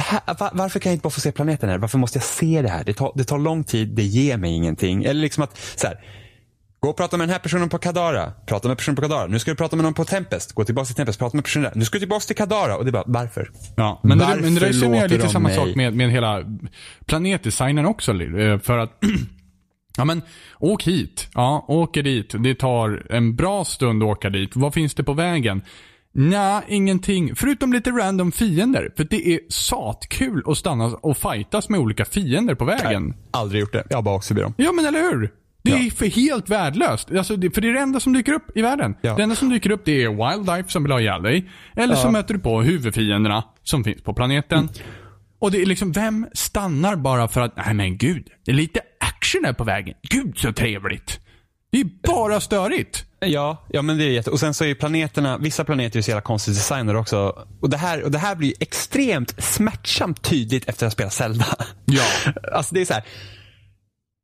här, 0.00 0.20
va- 0.38 0.50
varför 0.54 0.80
kan 0.80 0.90
jag 0.90 0.94
inte 0.96 1.02
bara 1.02 1.10
få 1.10 1.20
se 1.20 1.32
planeten 1.32 1.68
här? 1.68 1.78
Varför 1.78 1.98
måste 1.98 2.18
jag 2.18 2.24
se 2.24 2.62
det 2.62 2.68
här? 2.68 2.84
Det 2.84 2.94
tar, 2.94 3.12
det 3.14 3.24
tar 3.24 3.38
lång 3.38 3.64
tid, 3.64 3.88
det 3.88 4.02
ger 4.02 4.36
mig 4.36 4.52
ingenting. 4.52 5.04
Eller 5.04 5.20
liksom 5.20 5.44
att, 5.44 5.58
så 5.76 5.86
här, 5.86 5.96
gå 6.82 6.88
och 6.90 6.96
prata 6.96 7.16
med 7.16 7.28
den 7.28 7.32
här 7.32 7.38
personen 7.38 7.68
på 7.68 7.78
Kadara. 7.78 8.32
Prata 8.46 8.68
med 8.68 8.76
personen 8.76 8.96
på 8.96 9.02
Kadara. 9.02 9.26
Nu 9.26 9.38
ska 9.38 9.50
du 9.50 9.56
prata 9.56 9.76
med 9.76 9.82
någon 9.84 9.94
på 9.94 10.04
Tempest. 10.04 10.52
Gå 10.52 10.64
tillbaka 10.64 10.86
till 10.86 10.94
Tempest, 10.94 11.18
prata 11.18 11.36
med 11.36 11.44
personen 11.44 11.64
där. 11.70 11.78
Nu 11.78 11.84
ska 11.84 11.96
du 11.96 12.00
tillbaka 12.00 12.20
till 12.20 12.36
Kadara. 12.36 12.76
Och 12.76 12.84
det 12.84 12.90
är 12.90 12.92
bara, 12.92 13.04
varför? 13.06 13.50
Ja, 13.76 14.00
men 14.02 14.18
det, 14.18 14.24
Varför 14.24 14.40
men 14.40 14.54
det 14.54 14.60
där 14.60 14.72
känner 14.72 15.00
jag 15.00 15.10
lite 15.10 15.28
samma 15.28 15.48
mig- 15.48 15.56
sak 15.56 15.74
med, 15.74 15.94
med 15.96 16.10
hela 16.10 16.42
planetdesignen 17.06 17.86
också. 17.86 18.12
eh, 18.22 18.58
För 18.58 18.78
att, 18.78 18.98
ja 19.96 20.04
men, 20.04 20.22
åk 20.58 20.82
hit. 20.82 21.28
Ja, 21.34 21.64
åker 21.68 22.02
dit. 22.02 22.34
Det 22.38 22.54
tar 22.54 23.06
en 23.10 23.36
bra 23.36 23.64
stund 23.64 24.02
att 24.02 24.08
åka 24.08 24.30
dit. 24.30 24.50
Vad 24.56 24.74
finns 24.74 24.94
det 24.94 25.04
på 25.04 25.12
vägen? 25.12 25.62
Nja, 26.14 26.62
ingenting. 26.68 27.36
Förutom 27.36 27.72
lite 27.72 27.90
random 27.90 28.32
fiender. 28.32 28.90
För 28.96 29.04
det 29.04 29.28
är 29.34 29.40
satkul 29.48 30.42
att 30.46 30.58
stanna 30.58 30.84
och 30.84 31.16
fightas 31.16 31.68
med 31.68 31.80
olika 31.80 32.04
fiender 32.04 32.54
på 32.54 32.64
vägen. 32.64 33.14
Aldrig 33.30 33.60
gjort 33.60 33.72
det. 33.72 33.84
Jag 33.90 33.96
har 33.96 34.02
bara 34.02 34.14
åkt 34.16 34.26
förbi 34.26 34.40
dem. 34.40 34.54
Ja, 34.56 34.72
men 34.72 34.84
eller 34.84 35.00
hur? 35.02 35.30
Det 35.64 35.72
är 35.72 35.84
Ja. 35.84 35.90
för 35.96 36.06
helt 36.06 36.48
värdelöst. 36.48 37.10
Alltså, 37.10 37.36
det, 37.36 37.50
för 37.50 37.60
det 37.60 37.68
är 37.68 37.72
det 37.72 37.80
enda 37.80 38.00
som 38.00 38.12
dyker 38.12 38.32
upp 38.32 38.56
i 38.56 38.62
världen. 38.62 38.94
Ja. 39.02 39.14
Det 39.16 39.22
enda 39.22 39.36
som 39.36 39.50
dyker 39.50 39.70
upp 39.70 39.82
det 39.84 40.02
är 40.04 40.30
Wildlife 40.34 40.70
som 40.70 40.82
vill 40.82 40.92
ha 40.92 41.00
ihjäl 41.00 41.22
dig. 41.22 41.50
Eller 41.76 41.94
så 41.94 42.10
möter 42.10 42.34
du 42.34 42.40
på 42.40 42.62
huvudfienderna 42.62 43.44
som 43.62 43.84
finns 43.84 44.02
på 44.02 44.14
planeten. 44.14 44.58
Mm. 44.58 44.70
Och 45.38 45.50
det 45.50 45.62
är 45.62 45.66
liksom, 45.66 45.92
vem 45.92 46.26
stannar 46.34 46.96
bara 46.96 47.28
för 47.28 47.40
att, 47.40 47.56
nej 47.56 47.74
men 47.74 47.98
gud, 47.98 48.28
det 48.44 48.50
är 48.50 48.54
lite 48.54 48.80
action 49.00 49.44
här 49.44 49.52
på 49.52 49.64
vägen. 49.64 49.94
Gud 50.10 50.38
så 50.38 50.52
trevligt. 50.52 51.20
Det 51.72 51.80
är 51.80 51.86
bara 52.08 52.40
störigt. 52.40 53.04
Ja, 53.20 53.66
ja 53.68 53.82
men 53.82 53.98
det 53.98 54.04
är 54.04 54.10
jätte... 54.10 54.30
Och 54.30 54.40
sen 54.40 54.54
så 54.54 54.64
är 54.64 54.68
ju 54.68 54.74
planeterna, 54.74 55.38
vissa 55.38 55.64
planeter 55.64 55.96
är 55.96 55.98
ju 55.98 56.02
så 56.02 56.10
jävla 56.10 56.20
konstigt 56.22 56.54
designade 56.54 56.98
också. 56.98 57.46
Och 57.60 57.70
det 57.70 57.76
här, 57.76 58.02
och 58.02 58.10
det 58.10 58.18
här 58.18 58.34
blir 58.34 58.48
ju 58.48 58.54
extremt 58.60 59.42
smärtsamt 59.44 60.22
tydligt 60.22 60.68
efter 60.68 60.86
att 60.86 60.92
ha 60.92 60.94
spelat 60.94 61.12
Zelda. 61.12 61.46
Ja. 61.84 62.04
Alltså 62.52 62.74
det 62.74 62.80
är 62.80 62.84
så 62.84 62.94
här. 62.94 63.02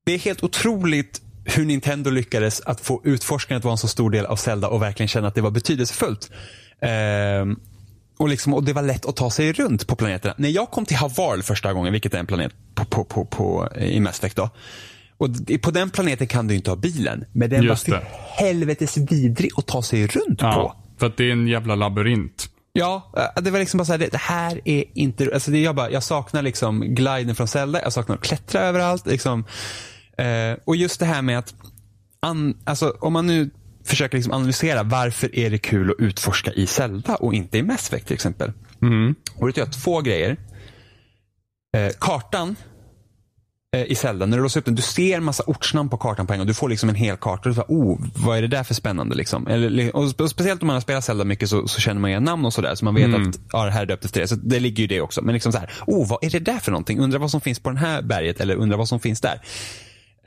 Det 0.06 0.12
är 0.12 0.18
helt 0.18 0.42
otroligt 0.42 1.22
hur 1.56 1.64
Nintendo 1.64 2.10
lyckades 2.10 2.60
att 2.60 2.80
få 2.80 3.00
utforskandet 3.04 3.64
vara 3.64 3.72
en 3.72 3.78
så 3.78 3.88
stor 3.88 4.10
del 4.10 4.26
av 4.26 4.36
Zelda 4.36 4.68
och 4.68 4.82
verkligen 4.82 5.08
känna 5.08 5.28
att 5.28 5.34
det 5.34 5.40
var 5.40 5.50
betydelsefullt. 5.50 6.30
Ehm, 6.80 7.56
och, 8.16 8.28
liksom, 8.28 8.54
och 8.54 8.64
det 8.64 8.72
var 8.72 8.82
lätt 8.82 9.06
att 9.06 9.16
ta 9.16 9.30
sig 9.30 9.52
runt 9.52 9.86
på 9.86 9.96
planeterna. 9.96 10.34
När 10.38 10.48
jag 10.48 10.70
kom 10.70 10.86
till 10.86 10.96
Havarl 10.96 11.42
första 11.42 11.72
gången, 11.72 11.92
vilket 11.92 12.14
är 12.14 12.18
en 12.18 12.26
planet 12.26 12.52
på, 12.74 12.84
på, 12.84 13.04
på, 13.04 13.24
på, 13.24 13.68
i 13.76 14.00
Mass 14.00 14.18
Effect 14.18 14.36
då. 14.36 14.50
Och 15.16 15.28
på 15.62 15.70
den 15.70 15.90
planeten 15.90 16.26
kan 16.26 16.48
du 16.48 16.54
inte 16.54 16.70
ha 16.70 16.76
bilen. 16.76 17.24
Men 17.32 17.50
den 17.50 17.62
Just 17.62 17.88
var 17.88 17.98
för 17.98 18.06
helvetes 18.44 18.96
vidrig 18.96 19.50
att 19.56 19.66
ta 19.66 19.82
sig 19.82 20.06
runt 20.06 20.38
på. 20.38 20.46
ja. 20.46 20.76
För 20.98 21.06
att 21.06 21.16
det 21.16 21.24
är 21.24 21.32
en 21.32 21.48
jävla 21.48 21.74
labyrint. 21.74 22.50
Ja, 22.72 23.12
eh, 23.16 23.42
det 23.42 23.50
var 23.50 23.58
liksom 23.58 23.78
bara 23.78 23.84
så 23.84 23.92
här, 23.92 23.98
det, 23.98 24.08
det 24.08 24.18
här 24.18 24.60
är 24.64 24.84
inte, 24.94 25.30
alltså 25.34 25.50
det, 25.50 25.58
jag, 25.58 25.74
bara, 25.74 25.90
jag 25.90 26.02
saknar 26.02 26.42
liksom 26.42 26.80
gliden 26.80 27.34
från 27.34 27.48
Zelda, 27.48 27.82
jag 27.82 27.92
saknar 27.92 28.16
att 28.16 28.22
klättra 28.22 28.60
överallt. 28.60 29.06
Liksom. 29.06 29.44
Eh, 30.18 30.58
och 30.64 30.76
just 30.76 31.00
det 31.00 31.06
här 31.06 31.22
med 31.22 31.38
att, 31.38 31.54
an, 32.20 32.58
alltså, 32.64 32.96
om 33.00 33.12
man 33.12 33.26
nu 33.26 33.50
försöker 33.84 34.16
liksom 34.16 34.32
analysera 34.32 34.82
varför 34.82 35.36
är 35.38 35.50
det 35.50 35.58
kul 35.58 35.90
att 35.90 35.96
utforska 35.98 36.52
i 36.52 36.66
Zelda 36.66 37.16
och 37.16 37.34
inte 37.34 37.58
i 37.58 37.62
Mass 37.62 37.88
Effect 37.88 38.06
till 38.06 38.14
exempel. 38.14 38.52
Och 39.36 39.46
det 39.46 39.52
tror 39.52 39.66
jag 39.66 39.72
två 39.72 40.00
grejer. 40.00 40.36
Eh, 41.76 41.92
kartan 42.00 42.56
eh, 43.76 43.82
i 43.82 43.94
Zelda, 43.94 44.26
när 44.26 44.36
du 44.36 44.42
låser 44.42 44.60
upp 44.60 44.64
den, 44.66 44.74
du 44.74 44.82
ser 44.82 45.20
massa 45.20 45.42
ortsnamn 45.46 45.88
på 45.88 45.96
kartan 45.96 46.26
på 46.26 46.32
en 46.32 46.38
gång. 46.38 46.46
Du 46.46 46.54
får 46.54 46.68
liksom 46.68 46.88
en 46.88 46.94
hel 46.94 47.16
karta 47.16 47.48
och 47.48 47.54
du 47.54 47.60
bara, 47.60 47.66
oh, 47.68 48.00
vad 48.16 48.38
är 48.38 48.42
det 48.42 48.48
där 48.48 48.64
för 48.64 48.74
spännande 48.74 49.14
liksom? 49.16 49.46
Eller, 49.46 49.96
och 49.96 50.04
spe- 50.04 50.28
speciellt 50.28 50.62
om 50.62 50.66
man 50.66 50.74
har 50.74 50.80
spelat 50.80 51.04
Zelda 51.04 51.24
mycket 51.24 51.48
så, 51.48 51.68
så 51.68 51.80
känner 51.80 52.00
man 52.00 52.10
igen 52.10 52.24
namn 52.24 52.44
och 52.44 52.52
sådär. 52.52 52.74
Så 52.74 52.84
man 52.84 52.94
vet 52.94 53.04
att, 53.28 53.40
ja 53.52 53.64
det 53.64 53.70
här 53.70 53.82
är 53.82 53.86
döpt 53.86 54.04
efter 54.04 54.20
det. 54.20 54.28
Så 54.28 54.34
det 54.34 54.60
ligger 54.60 54.82
ju 54.82 54.86
det 54.86 55.00
också. 55.00 55.22
Men 55.22 55.32
liksom 55.34 55.52
så 55.52 55.58
här, 55.58 55.70
oh, 55.86 56.08
vad 56.08 56.24
är 56.24 56.30
det 56.30 56.38
där 56.38 56.58
för 56.58 56.70
någonting? 56.70 56.98
Undrar 56.98 57.18
vad 57.18 57.30
som 57.30 57.40
finns 57.40 57.58
på 57.60 57.70
den 57.70 57.78
här 57.78 58.02
berget 58.02 58.40
eller 58.40 58.54
undrar 58.54 58.78
vad 58.78 58.88
som 58.88 59.00
finns 59.00 59.20
där. 59.20 59.40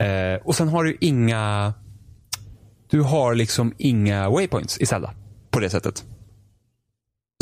Eh, 0.02 0.40
och 0.44 0.56
sen 0.56 0.68
har 0.68 0.84
du 0.84 0.96
inga, 1.00 1.74
du 2.90 3.00
har 3.00 3.34
liksom 3.34 3.74
inga 3.78 4.30
waypoints 4.30 4.78
i 4.78 4.86
Zelda. 4.86 5.14
På 5.50 5.60
det 5.60 5.70
sättet. 5.70 6.04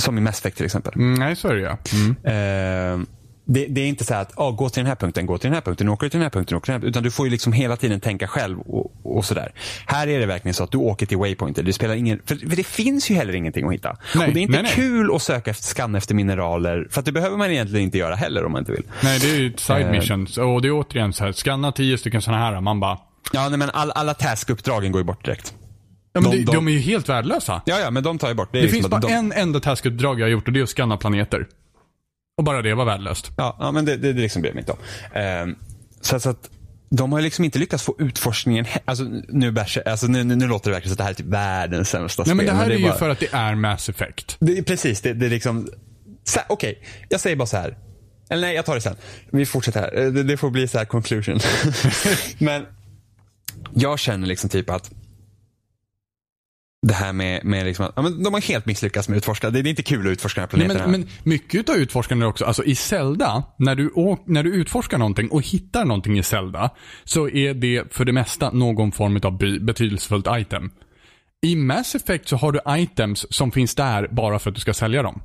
Som 0.03 0.19
i 0.19 0.21
Mass 0.21 0.39
Effect 0.39 0.57
till 0.57 0.67
exempel. 0.67 0.95
Mm, 0.95 1.15
nej, 1.15 1.37
så 1.37 1.49
är 1.49 1.55
det 1.55 1.63
ja. 1.63 1.79
Mm. 1.93 2.17
Eh, 2.25 3.07
det, 3.53 3.67
det 3.67 3.81
är 3.81 3.87
inte 3.87 4.05
så 4.05 4.15
här 4.15 4.23
att 4.23 4.33
ah, 4.39 4.51
gå 4.51 4.69
till 4.69 4.81
den 4.81 4.87
här 4.87 4.95
punkten, 4.97 5.27
gå 5.27 5.39
till 5.39 5.49
den 5.51 5.55
här 5.55 5.61
punkten, 5.61 5.89
åker 5.89 6.09
till 6.09 6.19
den 6.19 6.23
här 6.25 6.31
punkten, 6.31 6.57
åker 6.57 6.65
till 6.67 6.73
den 6.73 6.83
här, 6.83 6.89
utan 6.89 7.03
du 7.03 7.11
får 7.11 7.27
ju 7.27 7.31
liksom 7.31 7.53
hela 7.53 7.77
tiden 7.77 8.01
tänka 8.01 8.29
själv 8.29 8.61
och, 8.61 8.93
och 9.17 9.25
sådär. 9.25 9.53
Här 9.87 10.07
är 10.07 10.21
det 10.21 10.27
verkligen 10.27 10.55
så 10.55 10.65
att 10.65 10.71
du 10.73 10.79
åker 10.79 11.07
till 11.07 11.19
waypointer. 11.19 11.63
Det 11.63 11.73
spelar 11.73 11.95
ingen, 11.95 12.21
för, 12.27 12.35
för 12.35 12.57
det 12.57 12.67
finns 12.67 13.11
ju 13.11 13.15
heller 13.15 13.35
ingenting 13.35 13.67
att 13.67 13.73
hitta. 13.75 13.97
Nej, 14.15 14.29
och 14.29 14.35
det 14.35 14.41
är 14.41 14.43
inte 14.43 14.53
nej, 14.53 14.63
nej. 14.63 14.73
kul 14.75 15.15
att 15.15 15.23
söka 15.23 15.51
efter, 15.51 15.65
skanna 15.65 15.99
efter 15.99 16.15
mineraler, 16.15 16.87
för 16.91 17.01
att 17.01 17.05
det 17.05 17.13
behöver 17.13 17.37
man 17.37 17.51
egentligen 17.51 17.85
inte 17.85 17.99
göra 17.99 18.15
heller 18.15 18.45
om 18.45 18.53
man 18.53 18.59
inte 18.59 18.73
vill. 18.73 18.85
Nej, 19.03 19.19
det 19.21 19.31
är 19.31 19.37
ju 19.39 19.53
side 19.57 19.83
Eh. 19.87 19.91
mission. 19.91 20.27
Och 20.55 20.63
det 20.63 20.69
är 20.69 20.73
återigen 20.73 21.13
så 21.13 21.25
här, 21.25 21.33
scanna 21.33 21.73
tio 21.73 21.99
stycken 21.99 22.23
sådana 22.23 22.43
här. 22.43 22.61
Man 22.61 22.81
bara, 22.81 22.99
Ja, 23.33 23.49
nej, 23.49 23.59
men 23.59 23.71
all, 23.71 23.91
alla 23.91 24.15
taskuppdragen 24.15 24.93
går 24.93 25.01
ju 25.01 25.05
bort 25.05 25.25
direkt. 25.25 25.55
ja, 26.13 26.21
men 26.21 26.31
De- 26.31 26.37
de, 26.45 26.53
de- 26.53 26.69
är 26.69 26.73
ju 26.73 26.79
helt 26.79 27.09
värdelösa. 27.09 27.63
Ja, 27.67 27.79
ja, 27.79 27.91
men 27.91 28.03
de 28.03 28.19
tar 28.19 28.29
ju 28.29 28.35
bort. 28.35 28.49
Det 28.53 28.61
liksom 28.63 28.75
finns 28.77 28.89
bara 28.89 29.01
de, 29.01 29.13
en 29.13 29.33
enda 29.33 29.61
taskuppdrag 29.61 30.21
jag 30.21 30.25
har 30.25 30.31
gjort 30.31 30.47
och 30.47 30.53
det 30.53 30.61
är 30.61 30.63
att 30.63 30.69
scanna 30.69 30.97
planeter. 30.97 31.47
Och 32.41 32.45
bara 32.45 32.63
det 32.63 32.75
var 32.75 32.85
värdelöst. 32.85 33.31
Ja, 33.37 33.57
ja 33.61 33.73
men 33.73 33.85
det, 33.85 33.97
det, 33.97 34.13
det 34.13 34.21
liksom 34.21 34.43
mig 34.43 34.59
inte 34.59 34.73
om. 34.73 34.79
Ehm, 35.15 35.55
så, 36.01 36.17
att- 36.17 36.23
så 36.23 36.31
att 36.31 36.51
de 36.91 37.13
har 37.13 37.19
ju 37.19 37.25
liksom 37.25 37.45
inte 37.45 37.59
lyckats 37.59 37.83
få 37.85 37.97
utforskningen, 37.99 38.67
alltså 38.85 39.05
nu, 39.29 39.55
alltså 39.87 40.07
nu, 40.07 40.25
nu, 40.25 40.37
nu 40.37 40.47
låter 40.47 40.71
det 40.71 40.75
verkligen 40.75 40.91
som 40.91 40.93
att 40.95 40.99
det 40.99 41.05
här 41.05 41.11
är 41.11 41.15
typ 41.15 41.27
världens 41.27 41.89
sämsta 41.89 42.23
Nej 42.23 42.27
spel. 42.27 42.37
men 42.37 42.47
det 42.47 42.53
här 42.53 42.71
är, 42.71 42.77
ju 42.77 42.83
bara- 42.89 42.99
för 42.99 43.09
att 43.09 43.19
det 43.21 43.33
är 43.33 43.55
Mass 43.55 43.89
Effect. 43.89 44.37
Det 44.41 44.59
är 44.59 44.63
precis, 44.63 45.01
det, 45.01 45.13
det 45.13 45.27
är 45.27 45.31
liksom... 45.31 45.69
Okej, 46.49 46.83
jag 47.09 47.21
säger 47.21 47.37
bara 47.37 47.47
så 47.47 47.57
här. 47.57 47.79
Eller 48.31 48.41
nej, 48.47 48.57
jag 48.57 48.65
tar 48.67 48.75
det 48.75 48.81
sen. 48.81 48.97
Vi 49.31 49.47
fortsätter 49.47 49.81
här. 49.81 49.99
Eh, 49.99 50.13
Det, 50.13 50.23
det 50.23 50.37
får 50.37 50.51
bli 50.51 50.69
så 50.69 50.79
här 50.79 50.85
conclusion. 50.85 51.39
Men 52.39 52.67
jag 53.75 53.99
känner 53.99 54.27
liksom 54.27 54.51
typ 54.51 54.71
att 54.71 54.91
det 56.83 56.95
här 56.95 57.13
med, 57.13 57.45
med 57.45 57.67
liksom 57.67 57.85
att, 57.85 57.93
ja, 57.97 58.03
men 58.03 58.23
de 58.23 58.35
har 58.35 58.41
helt 58.41 58.67
misslyckats 58.67 59.09
med 59.09 59.17
att 59.17 59.23
utforska. 59.23 59.51
Det, 59.51 59.63
det 59.63 59.69
är 59.69 59.71
inte 59.71 59.83
kul 59.83 60.07
att 60.07 60.13
utforska 60.13 60.41
den 60.41 60.51
här 60.51 60.59
Nej, 60.59 60.67
planeten. 60.69 60.91
men, 60.91 61.01
men 61.01 61.09
mycket 61.23 61.69
av 61.69 61.77
utforskandet 61.77 62.29
också, 62.29 62.45
alltså 62.45 62.65
i 62.65 62.75
Zelda, 62.75 63.43
när 63.59 63.75
du, 63.75 63.91
åk, 63.91 64.23
när 64.27 64.43
du 64.43 64.55
utforskar 64.55 64.99
någonting 64.99 65.29
och 65.31 65.43
hittar 65.43 65.85
någonting 65.85 66.19
i 66.19 66.23
Zelda, 66.23 66.71
så 67.05 67.29
är 67.29 67.55
det 67.55 67.95
för 67.95 68.05
det 68.05 68.13
mesta 68.13 68.51
någon 68.51 68.93
form 68.93 69.21
av 69.23 69.39
by, 69.39 69.61
betydelsefullt 69.61 70.27
item. 70.31 70.71
I 71.43 71.57
Mass 71.57 71.95
Effect 71.95 72.29
så 72.29 72.37
har 72.37 72.53
du 72.53 72.61
items 72.69 73.27
som 73.31 73.53
finns 73.53 73.75
där 73.75 74.09
bara 74.09 74.39
för 74.39 74.51
att 74.51 74.55
du 74.55 74.61
ska 74.61 74.75
sälja 74.75 75.03
dem. 75.03 75.23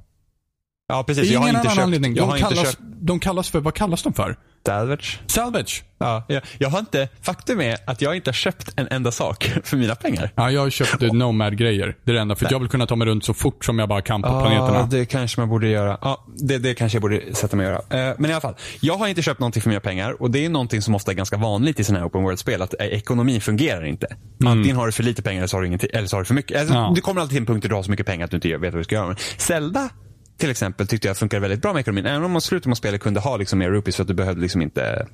ja, 0.87 1.03
precis. 1.03 1.31
Jag 1.31 1.39
har 1.39 1.47
inte 1.47 1.59
annan 1.59 1.75
köpt, 1.75 1.83
anledning. 1.83 2.15
jag 2.15 2.23
De 2.23 2.29
har 2.29 2.37
inte 2.37 2.49
kallas, 2.49 2.71
köpt 2.71 2.81
de 3.01 3.19
kallas 3.19 3.49
för, 3.49 3.59
vad 3.59 3.73
kallas 3.73 4.03
de 4.03 4.13
för? 4.13 4.37
Salvage. 4.65 5.19
Salvage. 5.27 5.83
Ja, 5.97 6.23
jag, 6.27 6.41
jag 6.57 6.69
har 6.69 6.79
inte, 6.79 7.09
faktum 7.21 7.61
är 7.61 7.77
att 7.87 8.01
jag 8.01 8.15
inte 8.15 8.29
har 8.29 8.33
köpt 8.33 8.73
en 8.75 8.87
enda 8.91 9.11
sak 9.11 9.51
för 9.63 9.77
mina 9.77 9.95
pengar. 9.95 10.31
Ja, 10.35 10.51
jag 10.51 10.61
har 10.61 10.69
köpt 10.69 11.03
eh, 11.03 11.13
Nomad-grejer. 11.13 11.95
Det 12.03 12.11
är 12.11 12.15
det 12.15 12.21
enda. 12.21 12.35
För 12.35 12.47
jag 12.51 12.59
vill 12.59 12.69
kunna 12.69 12.85
ta 12.85 12.95
mig 12.95 13.07
runt 13.07 13.25
så 13.25 13.33
fort 13.33 13.65
som 13.65 13.79
jag 13.79 13.89
bara 13.89 14.01
kan 14.01 14.21
på 14.21 14.27
planeterna. 14.27 14.79
Ja, 14.79 14.87
det 14.91 15.05
kanske 15.05 15.41
man 15.41 15.49
borde 15.49 15.67
göra. 15.67 15.97
Ja, 16.01 16.25
det, 16.37 16.57
det 16.57 16.73
kanske 16.73 16.95
jag 16.95 17.01
borde 17.01 17.35
sätta 17.35 17.55
mig 17.57 17.67
och 17.67 17.71
göra. 17.91 18.09
Eh, 18.09 18.15
men 18.17 18.29
i 18.31 18.33
alla 18.33 18.41
fall, 18.41 18.55
jag 18.79 18.93
har 18.97 19.07
inte 19.07 19.21
köpt 19.21 19.39
någonting 19.39 19.61
för 19.61 19.69
mina 19.69 19.79
pengar 19.81 20.21
och 20.21 20.31
det 20.31 20.45
är 20.45 20.49
någonting 20.49 20.81
som 20.81 20.95
ofta 20.95 21.11
är 21.11 21.15
ganska 21.15 21.37
vanligt 21.37 21.79
i 21.79 21.83
sådana 21.83 21.99
här 21.99 22.07
open 22.07 22.23
world-spel, 22.23 22.61
att 22.61 22.73
eh, 22.79 22.87
ekonomin 22.87 23.41
fungerar 23.41 23.85
inte. 23.85 24.07
Antingen 24.45 24.75
har 24.75 24.85
du 24.85 24.91
för 24.91 25.03
lite 25.03 25.21
pengar 25.21 25.39
eller 25.39 25.47
så 25.47 25.57
har 25.57 25.61
du, 25.61 25.67
ingenting, 25.67 25.89
eller 25.93 26.07
så 26.07 26.15
har 26.15 26.21
du 26.21 26.25
för 26.25 26.33
mycket. 26.33 26.59
Alltså, 26.59 26.73
Ja. 26.75 26.91
Du 26.95 27.01
kommer 27.01 27.21
alltid 27.21 27.31
till 27.31 27.41
en 27.41 27.45
punkt 27.45 27.61
där 27.61 27.69
du 27.69 27.75
har 27.75 27.83
så 27.83 27.91
mycket 27.91 28.05
pengar 28.05 28.25
att 28.25 28.31
du 28.31 28.37
inte 28.37 28.57
vet 28.57 28.73
vad 28.73 28.79
du 28.79 28.83
ska 28.83 28.95
göra. 28.95 29.07
Men 29.07 29.15
Zelda 29.37 29.89
till 30.37 30.49
exempel 30.49 30.87
tyckte 30.87 31.07
jag 31.07 31.17
funkar 31.17 31.39
väldigt 31.39 31.61
bra 31.61 31.73
med 31.73 31.79
ekonomin. 31.79 32.05
Även 32.05 32.23
om 32.23 32.31
man 32.31 32.41
slutet 32.41 32.65
med 32.67 32.77
spelet 32.77 33.01
kunde 33.01 33.19
ha 33.19 33.37
liksom 33.37 33.59
mer 33.59 33.69
rupees 33.69 33.95
för 33.95 34.03
att 34.03 34.07
du 34.07 34.13
behövde 34.13 34.41
liksom 34.41 34.61
inte 34.61 35.07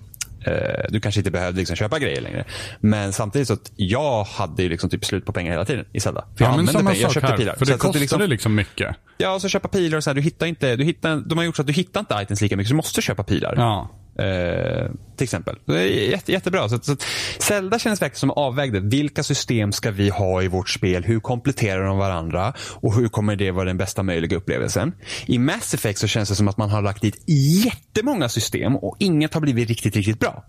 eh, 0.46 0.86
du 0.90 1.00
kanske 1.00 1.20
inte 1.20 1.32
behövde 1.32 1.60
liksom 1.60 1.76
köpa 1.76 2.00
grejer 2.00 2.22
längre. 2.22 2.46
Men 2.80 3.14
samtidigt 3.14 3.48
så 3.48 3.54
att 3.54 3.72
jag 3.76 4.24
hade 4.24 4.64
ju 4.64 4.70
liksom 4.70 4.90
typ 4.90 5.06
slut 5.06 5.26
på 5.26 5.32
pengar 5.32 5.52
hela 5.52 5.66
tiden 5.66 5.86
i 5.94 6.00
Zelda. 6.00 6.26
För 6.38 6.44
jag 6.46 6.48
Ja, 6.48 6.52
men 6.52 6.60
använde 6.60 6.72
samma 6.72 6.90
pengar, 6.90 7.02
jag 7.02 7.14
köpte 7.14 7.30
här. 7.30 7.38
pilar. 7.38 7.56
För 7.56 7.66
det 7.66 7.72
så 7.72 7.78
kostade 7.78 8.28
liksom 8.28 8.56
mycket. 8.56 8.96
Ja, 9.18 9.34
och 9.34 9.42
så 9.42 9.48
köpa 9.50 9.68
pilar 9.68 9.98
och 9.98 10.04
så 10.04 10.10
här, 10.10 10.16
du 10.16 10.22
hittar 10.22 10.46
inte, 10.46 10.76
du 10.76 10.84
hittar, 10.84 11.16
de 11.26 11.38
har 11.38 11.46
gjort 11.46 11.56
så 11.56 11.62
att 11.62 11.68
du 11.68 11.74
hittar 11.74 12.00
inte 12.00 12.20
items 12.22 12.42
lika 12.42 12.58
mycket, 12.58 12.68
så 12.68 12.74
du 12.74 12.78
måste 12.78 13.02
köpa 13.02 13.24
pilar. 13.24 13.54
Ja. 13.58 13.90
Eh, 14.22 14.92
till 15.16 15.24
exempel. 15.24 15.58
Det 15.66 15.74
är 15.74 16.10
jätte, 16.10 16.32
jättebra. 16.32 16.70
Så, 16.70 16.80
så 16.82 16.96
Zelda 17.40 17.80
känns 17.80 18.02
verkligen 18.02 18.20
som 18.20 18.32
avvägde. 18.32 18.80
Vilka 18.80 19.24
system 19.24 19.72
ska 19.72 19.92
vi 19.92 20.10
ha 20.10 20.44
i 20.44 20.48
vårt 20.48 20.70
spel? 20.70 21.04
Hur 21.04 21.20
kompletterar 21.20 21.86
de 21.86 21.98
varandra? 21.98 22.54
Och 22.60 22.96
hur 22.96 23.08
kommer 23.08 23.36
det 23.36 23.52
vara 23.52 23.66
den 23.66 23.78
bästa 23.78 24.04
möjliga 24.04 24.38
upplevelsen? 24.38 24.94
I 25.26 25.38
Mass 25.38 25.74
Effect 25.74 26.00
så 26.00 26.08
känns 26.08 26.30
det 26.30 26.36
som 26.36 26.48
att 26.48 26.58
man 26.58 26.70
har 26.70 26.82
lagt 26.82 27.02
dit 27.02 27.24
jättemånga 27.66 28.30
system 28.30 28.76
och 28.76 28.96
inget 29.00 29.34
har 29.34 29.42
blivit 29.42 29.70
riktigt, 29.70 29.96
riktigt 29.96 30.20
bra. 30.20 30.44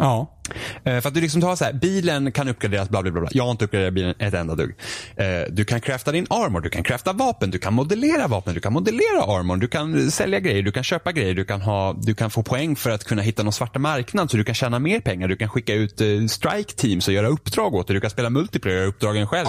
Ja. 0.00 0.38
Eh, 0.84 1.00
för 1.00 1.08
att 1.08 1.14
du 1.14 1.20
liksom 1.20 1.40
tar 1.40 1.56
så 1.56 1.64
här, 1.64 1.72
bilen 1.72 2.32
kan 2.32 2.48
uppgraderas, 2.48 2.88
bla 2.88 3.02
bla 3.02 3.10
bla. 3.12 3.28
Jag 3.30 3.44
har 3.44 3.50
inte 3.50 3.64
uppgraderat 3.64 3.94
bilen 3.94 4.14
ett 4.18 4.34
enda 4.34 4.54
dugg. 4.54 4.74
Eh, 5.16 5.24
du 5.50 5.64
kan 5.64 5.80
crafta 5.80 6.12
din 6.12 6.26
armor, 6.30 6.60
du 6.60 6.70
kan 6.70 6.82
crafta 6.82 7.12
vapen, 7.12 7.50
du 7.50 7.58
kan 7.58 7.74
modellera 7.74 8.26
vapen, 8.28 8.54
du 8.54 8.60
kan 8.60 8.72
modellera 8.72 9.22
armor, 9.22 9.56
du 9.56 9.68
kan 9.68 10.10
sälja 10.10 10.40
grejer, 10.40 10.62
du 10.62 10.72
kan 10.72 10.84
köpa 10.84 11.12
grejer, 11.12 11.34
du 11.34 11.44
kan, 11.44 11.60
ha, 11.60 11.92
du 12.02 12.14
kan 12.14 12.30
få 12.30 12.42
poäng 12.42 12.76
för 12.76 12.90
att 12.90 13.04
kunna 13.04 13.22
hitta 13.22 13.42
någon 13.42 13.52
svarta 13.52 13.78
marknad 13.78 14.30
så 14.30 14.36
du 14.36 14.44
kan 14.44 14.54
tjäna 14.54 14.78
mer 14.78 15.00
pengar. 15.00 15.28
Du 15.28 15.36
kan 15.36 15.48
skicka 15.48 15.74
ut 15.74 16.00
eh, 16.00 16.06
strike 16.28 16.72
teams 16.76 17.08
och 17.08 17.14
göra 17.14 17.28
uppdrag 17.28 17.74
åt 17.74 17.86
dig. 17.86 17.94
Du 17.94 18.00
kan 18.00 18.10
spela 18.10 18.30
multiplayer 18.30 18.76
och 18.76 18.80
göra 18.82 18.88
uppdragen 18.90 19.26
själv. 19.26 19.46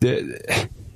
Det, 0.00 0.20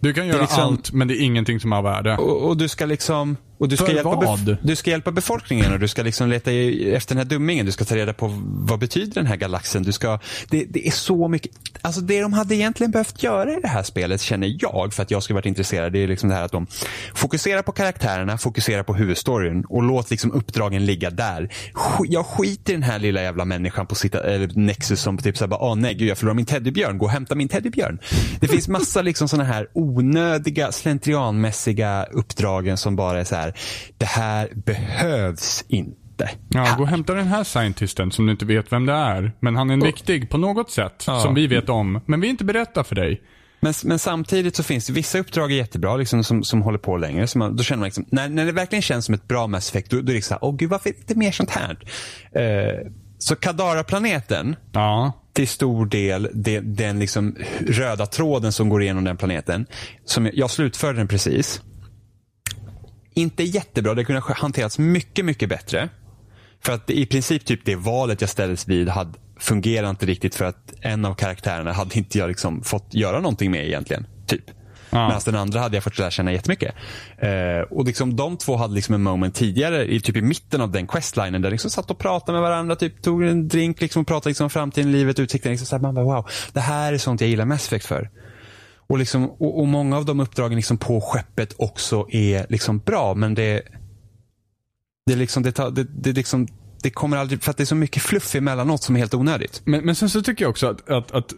Du 0.01 0.13
kan 0.15 0.27
göra 0.27 0.41
liksom- 0.41 0.63
allt, 0.63 0.93
men 0.93 1.09
det 1.09 1.15
är 1.15 1.21
ingenting 1.23 1.61
som 1.61 1.73
har 1.73 1.83
värde. 1.83 2.17
och, 2.17 2.43
och 2.49 2.57
du 2.57 2.69
ska 2.69 2.87
liksom 2.87 3.37
och 3.59 3.69
du 3.69 3.77
ska, 3.77 3.93
hjälpa 3.93 4.15
vad? 4.15 4.57
du 4.63 4.77
ska 4.77 4.91
hjälpa 4.91 5.11
befolkningen 5.11 5.73
och 5.73 5.79
du 5.79 5.89
ska 5.89 6.03
liksom 6.03 6.29
leta 6.29 6.53
efter 6.53 7.15
den 7.15 7.19
här 7.19 7.31
dummingen. 7.31 7.67
Du 7.67 7.73
ska 7.73 7.85
ta 7.85 7.97
reda 7.97 8.13
på 8.13 8.31
vad 8.43 8.79
betyder 8.79 9.15
den 9.15 9.27
här 9.27 9.37
galaxen. 9.37 9.83
Du 9.83 9.93
ska, 9.93 10.19
det, 10.51 10.65
det 10.65 10.87
är 10.87 10.91
så 10.91 11.29
mycket. 11.29 11.53
Alltså 11.83 12.01
det 12.01 12.21
de 12.21 12.33
hade 12.33 12.55
egentligen 12.55 12.91
behövt 12.91 13.23
göra 13.23 13.53
i 13.53 13.61
det 13.61 13.69
här 13.69 13.83
spelet 13.83 14.21
känner 14.21 14.57
jag 14.61 14.95
för 14.95 15.03
att 15.03 15.11
jag 15.11 15.23
skulle 15.23 15.35
varit 15.35 15.47
intresserad. 15.47 15.93
Det 15.93 15.99
är 15.99 16.09
liksom 16.09 16.29
det 16.29 16.35
här 16.35 16.43
att 16.43 16.53
de 16.53 16.67
fokuserar 17.15 17.63
på 17.63 17.73
karaktärerna, 17.73 18.39
fokuserar 18.39 18.83
på 18.83 18.95
huvudstoryn 18.95 19.65
och 19.65 19.83
låt 19.83 20.11
liksom 20.11 20.33
uppdragen 20.33 20.87
ligga 20.87 21.11
där. 21.11 21.49
Jag 22.05 22.27
skiter 22.27 22.73
i 22.73 22.77
den 22.77 22.83
här 22.83 22.99
lilla 22.99 23.23
jävla 23.23 23.45
människan 23.45 23.87
på 23.87 23.95
sitta, 23.95 24.23
eller 24.25 24.51
Nexus 24.55 25.01
som 25.01 25.19
typ 25.19 25.37
såhär 25.37 25.63
åh 25.63 25.77
nej 25.77 25.95
gud 25.95 26.09
jag 26.09 26.19
förlorar 26.19 26.35
min 26.35 26.47
teddybjörn, 26.47 26.99
gå 26.99 27.05
och 27.05 27.11
hämta 27.11 27.35
min 27.35 27.49
teddybjörn. 27.49 27.99
Det 28.41 28.49
finns 28.49 28.69
massa 28.69 29.03
liksom 29.03 29.29
sådana 29.29 29.49
här 29.49 29.69
onödiga 29.73 30.73
slentrianmässiga 30.73 32.05
uppdragen 32.05 32.77
som 32.77 32.97
bara 32.97 33.21
är 33.21 33.25
så 33.25 33.35
här, 33.35 33.46
det 33.99 34.07
här 34.07 34.49
behövs 34.55 35.65
inte. 35.69 36.31
Ja, 36.49 36.75
gå 36.77 36.83
och 36.83 36.89
hämta 36.89 37.15
den 37.15 37.27
här 37.27 37.45
scientisten 37.45 38.11
som 38.11 38.27
du 38.27 38.33
inte 38.33 38.45
vet 38.45 38.73
vem 38.73 38.87
det 38.87 38.93
är. 38.93 39.33
Men 39.41 39.57
han 39.57 39.71
är 39.71 39.75
en 39.75 39.81
viktig 39.81 40.31
på 40.31 40.39
något 40.39 40.71
sätt. 40.71 41.05
Ja. 41.07 41.21
Som 41.21 41.35
vi 41.35 41.47
vet 41.47 41.69
om. 41.69 42.01
Men 42.07 42.21
vi 42.21 42.29
inte 42.29 42.45
berättar 42.45 42.83
för 42.83 42.95
dig. 42.95 43.23
Men, 43.61 43.75
men 43.85 43.99
samtidigt 43.99 44.57
så 44.57 44.63
finns 44.63 44.87
det 44.87 44.93
vissa 44.93 45.19
uppdrag 45.19 45.53
är 45.53 45.57
jättebra 45.57 45.97
liksom, 45.97 46.25
som, 46.25 46.45
som 46.45 46.63
håller 46.63 46.79
på 46.79 46.97
längre. 46.97 47.27
Så 47.27 47.39
man, 47.39 47.57
då 47.57 47.63
känner 47.63 47.79
man 47.79 47.85
liksom, 47.87 48.05
när, 48.09 48.29
när 48.29 48.47
det 48.47 48.53
verkligen 48.53 48.83
känns 48.83 49.05
som 49.05 49.15
ett 49.15 49.29
bra 49.29 49.47
Mass 49.47 49.71
Effect, 49.71 49.91
då, 49.91 50.01
då 50.01 50.13
är 50.13 50.17
det 50.17 50.23
så 50.23 50.35
här, 50.35 50.45
åh 50.45 50.57
gud 50.57 50.71
varför 50.71 50.91
är 50.91 50.93
det 50.93 50.99
inte 50.99 51.15
mer 51.15 51.33
sånt 51.33 51.51
här? 51.51 51.79
Eh, 52.33 52.91
så 53.19 53.37
Kadara-planeten, 53.37 54.57
Ja. 54.73 55.13
till 55.33 55.49
stor 55.49 55.87
del 55.87 56.29
det, 56.35 56.61
den 56.61 56.99
liksom 56.99 57.37
röda 57.67 58.07
tråden 58.07 58.53
som 58.53 58.69
går 58.69 58.83
igenom 58.83 59.05
den 59.05 59.17
planeten. 59.17 59.67
Som 60.05 60.27
jag, 60.27 60.35
jag 60.35 60.51
slutförde 60.51 60.99
den 60.99 61.09
precis. 61.09 61.63
Inte 63.19 63.43
jättebra, 63.43 63.95
det 63.95 64.05
kunde 64.05 64.21
ha 64.21 64.35
hanterats 64.35 64.79
mycket, 64.79 65.25
mycket 65.25 65.49
bättre. 65.49 65.89
För 66.65 66.73
att 66.73 66.91
i 66.91 67.07
princip 67.07 67.45
typ 67.45 67.61
det 67.65 67.77
valet 67.77 68.21
jag 68.21 68.31
ställdes 68.31 68.69
vid 68.69 68.89
hade, 68.89 69.13
fungerar 69.39 69.91
inte 69.91 70.07
riktigt 70.07 70.35
för 70.35 70.45
att 70.45 70.73
en 70.81 71.05
av 71.05 71.15
karaktärerna 71.15 71.73
hade 71.73 71.99
inte 71.99 72.19
jag 72.19 72.29
liksom 72.29 72.63
fått 72.63 72.95
göra 72.95 73.21
någonting 73.21 73.51
med 73.51 73.67
egentligen. 73.67 74.07
Typ. 74.27 74.45
Ja. 74.91 75.07
Medan 75.07 75.21
den 75.25 75.37
andra 75.37 75.61
hade 75.61 75.77
jag 75.77 75.85
fått 75.85 75.99
lära 75.99 76.11
känna 76.11 76.33
jättemycket. 76.33 76.75
Eh, 77.19 77.61
och 77.71 77.85
liksom 77.85 78.17
de 78.17 78.37
två 78.37 78.57
hade 78.57 78.75
liksom 78.75 78.95
en 78.95 79.03
moment 79.03 79.35
tidigare, 79.35 79.95
i, 79.95 80.01
typ 80.01 80.17
i 80.17 80.23
mitten 80.23 80.61
av 80.61 80.71
den 80.71 80.87
questlinen, 80.87 81.43
där 81.43 81.51
liksom 81.51 81.71
satt 81.71 81.91
och 81.91 81.99
pratade 81.99 82.33
med 82.33 82.43
varandra, 82.43 82.77
typ 82.77 83.03
tog 83.03 83.23
en 83.25 83.49
drink 83.49 83.81
liksom, 83.81 84.03
och 84.03 84.09
pratade 84.09 84.31
liksom 84.31 84.45
om 84.45 84.51
framtiden, 84.51 84.93
livet, 84.93 85.19
utsikten. 85.19 85.51
Liksom, 85.51 85.67
så 85.67 85.77
här, 85.77 85.83
man 85.83 85.95
bara, 85.95 86.05
wow, 86.05 86.29
det 86.53 86.61
här 86.61 86.93
är 86.93 86.99
sånt 86.99 87.21
jag 87.21 87.31
gillar 87.31 87.45
Mass 87.45 87.67
Effect 87.67 87.87
för. 87.87 88.11
Och, 88.89 88.99
liksom, 88.99 89.31
och, 89.31 89.61
och 89.61 89.67
många 89.67 89.97
av 89.97 90.05
de 90.05 90.21
uppdragen 90.21 90.57
liksom 90.57 90.79
på 90.79 91.01
skeppet 91.01 91.55
också 91.59 92.07
är 92.11 92.47
liksom 92.49 92.79
bra, 92.79 93.15
men 93.15 93.35
det 93.35 93.63
det, 95.07 95.13
är 95.13 95.17
liksom, 95.17 95.43
det, 95.43 95.53
tar, 95.53 95.71
det, 95.71 95.85
det, 95.85 96.13
liksom, 96.13 96.47
det 96.83 96.91
kommer 96.91 97.17
aldrig, 97.17 97.43
för 97.43 97.51
att 97.51 97.57
det 97.57 97.63
är 97.63 97.65
så 97.65 97.75
mycket 97.75 98.03
fluff 98.03 98.35
emellanåt 98.35 98.83
som 98.83 98.97
är 98.97 99.01
helt 99.01 99.15
onödigt. 99.15 99.63
Men, 99.65 99.85
men 99.85 99.95
sen 99.95 100.11
så 100.11 100.23
tycker 100.23 100.45
jag 100.45 100.51
också 100.51 100.67
att, 100.67 100.91
att, 100.91 101.13
att 101.13 101.35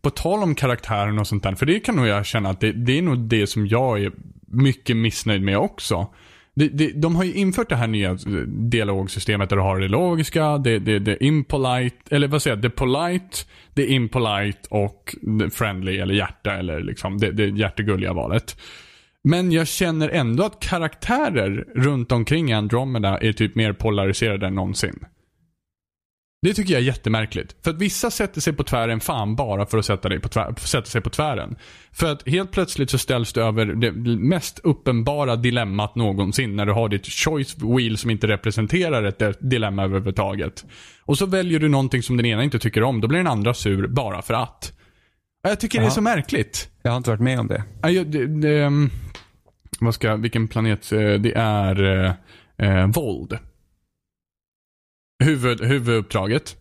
på 0.00 0.10
tal 0.10 0.42
om 0.42 0.54
karaktären 0.54 1.18
och 1.18 1.26
sånt 1.26 1.42
där, 1.42 1.54
för 1.54 1.66
det 1.66 1.80
kan 1.80 1.96
nog 1.96 2.06
jag 2.06 2.26
känna 2.26 2.50
att 2.50 2.60
det, 2.60 2.72
det 2.72 2.98
är 2.98 3.02
nog 3.02 3.18
det 3.18 3.46
som 3.46 3.66
jag 3.66 4.02
är 4.02 4.12
mycket 4.46 4.96
missnöjd 4.96 5.42
med 5.42 5.58
också. 5.58 6.08
De 6.94 7.16
har 7.16 7.24
ju 7.24 7.34
infört 7.34 7.68
det 7.68 7.76
här 7.76 7.86
nya 7.86 8.10
eh, 8.10 8.16
dialogsystemet 8.46 9.48
där 9.48 9.56
du 9.56 9.62
har 9.62 9.80
det 9.80 9.88
logiska, 9.88 10.58
det, 10.58 10.78
det, 10.78 10.98
det 10.98 11.24
impolite, 11.24 11.96
eller 12.10 12.28
vad 12.28 12.42
säger 12.42 12.56
jag, 12.56 12.62
det 12.62 12.70
polite, 12.70 13.36
det 13.74 13.86
impolite 13.86 14.68
och 14.70 15.16
det 15.22 15.50
friendly 15.50 15.98
eller 15.98 16.14
hjärta 16.14 16.54
eller 16.54 16.80
liksom 16.80 17.18
det, 17.18 17.32
det 17.32 17.46
hjärtegulliga 17.46 18.12
valet. 18.12 18.56
Men 19.24 19.52
jag 19.52 19.68
känner 19.68 20.08
ändå 20.08 20.44
att 20.44 20.60
karaktärer 20.60 21.64
runt 21.74 22.12
omkring 22.12 22.52
Andromeda 22.52 23.18
är 23.18 23.32
typ 23.32 23.54
mer 23.54 23.72
polariserade 23.72 24.46
än 24.46 24.54
någonsin. 24.54 25.04
Det 26.42 26.54
tycker 26.54 26.72
jag 26.72 26.80
är 26.80 26.86
jättemärkligt. 26.86 27.56
För 27.64 27.70
att 27.70 27.78
vissa 27.78 28.10
sätter 28.10 28.40
sig 28.40 28.52
på 28.52 28.64
tvären 28.64 29.00
fan 29.00 29.36
bara 29.36 29.66
för 29.66 29.78
att 29.78 29.84
sätta, 29.84 30.08
dig 30.08 30.20
på 30.20 30.28
tvär, 30.28 30.54
sätta 30.58 30.86
sig 30.86 31.00
på 31.00 31.10
tvären. 31.10 31.56
För 31.92 32.12
att 32.12 32.28
helt 32.28 32.50
plötsligt 32.52 32.90
så 32.90 32.98
ställs 32.98 33.32
du 33.32 33.42
över 33.42 33.66
det 33.66 33.92
mest 34.16 34.58
uppenbara 34.64 35.36
dilemmat 35.36 35.94
någonsin 35.94 36.56
när 36.56 36.66
du 36.66 36.72
har 36.72 36.88
ditt 36.88 37.06
choice 37.06 37.56
wheel 37.58 37.98
som 37.98 38.10
inte 38.10 38.26
representerar 38.26 39.04
ett 39.04 39.38
dilemma 39.50 39.84
överhuvudtaget. 39.84 40.64
Och 41.04 41.18
så 41.18 41.26
väljer 41.26 41.58
du 41.60 41.68
någonting 41.68 42.02
som 42.02 42.16
den 42.16 42.26
ena 42.26 42.44
inte 42.44 42.58
tycker 42.58 42.82
om, 42.82 43.00
då 43.00 43.08
blir 43.08 43.18
den 43.18 43.26
andra 43.26 43.54
sur 43.54 43.86
bara 43.86 44.22
för 44.22 44.34
att. 44.34 44.72
Jag 45.42 45.60
tycker 45.60 45.80
det 45.80 45.86
är 45.86 45.90
så 45.90 46.00
märkligt. 46.00 46.68
Jag 46.82 46.90
har 46.90 46.96
inte 46.96 47.10
varit 47.10 47.20
med 47.20 47.40
om 47.40 47.46
det. 47.46 47.62
Ja, 47.82 47.90
jag- 47.90 48.06
det, 48.06 48.26
det, 48.40 48.58
ehm, 48.62 48.90
vad 49.80 49.94
ska, 49.94 50.16
vilken 50.16 50.48
planet? 50.48 50.92
eh, 50.92 50.98
Det 50.98 51.32
är 51.36 52.04
eh, 52.04 52.12
eh, 52.80 52.86
våld. 52.86 53.38
Huvud, 55.24 55.60
huvuduppdraget. 55.64 56.56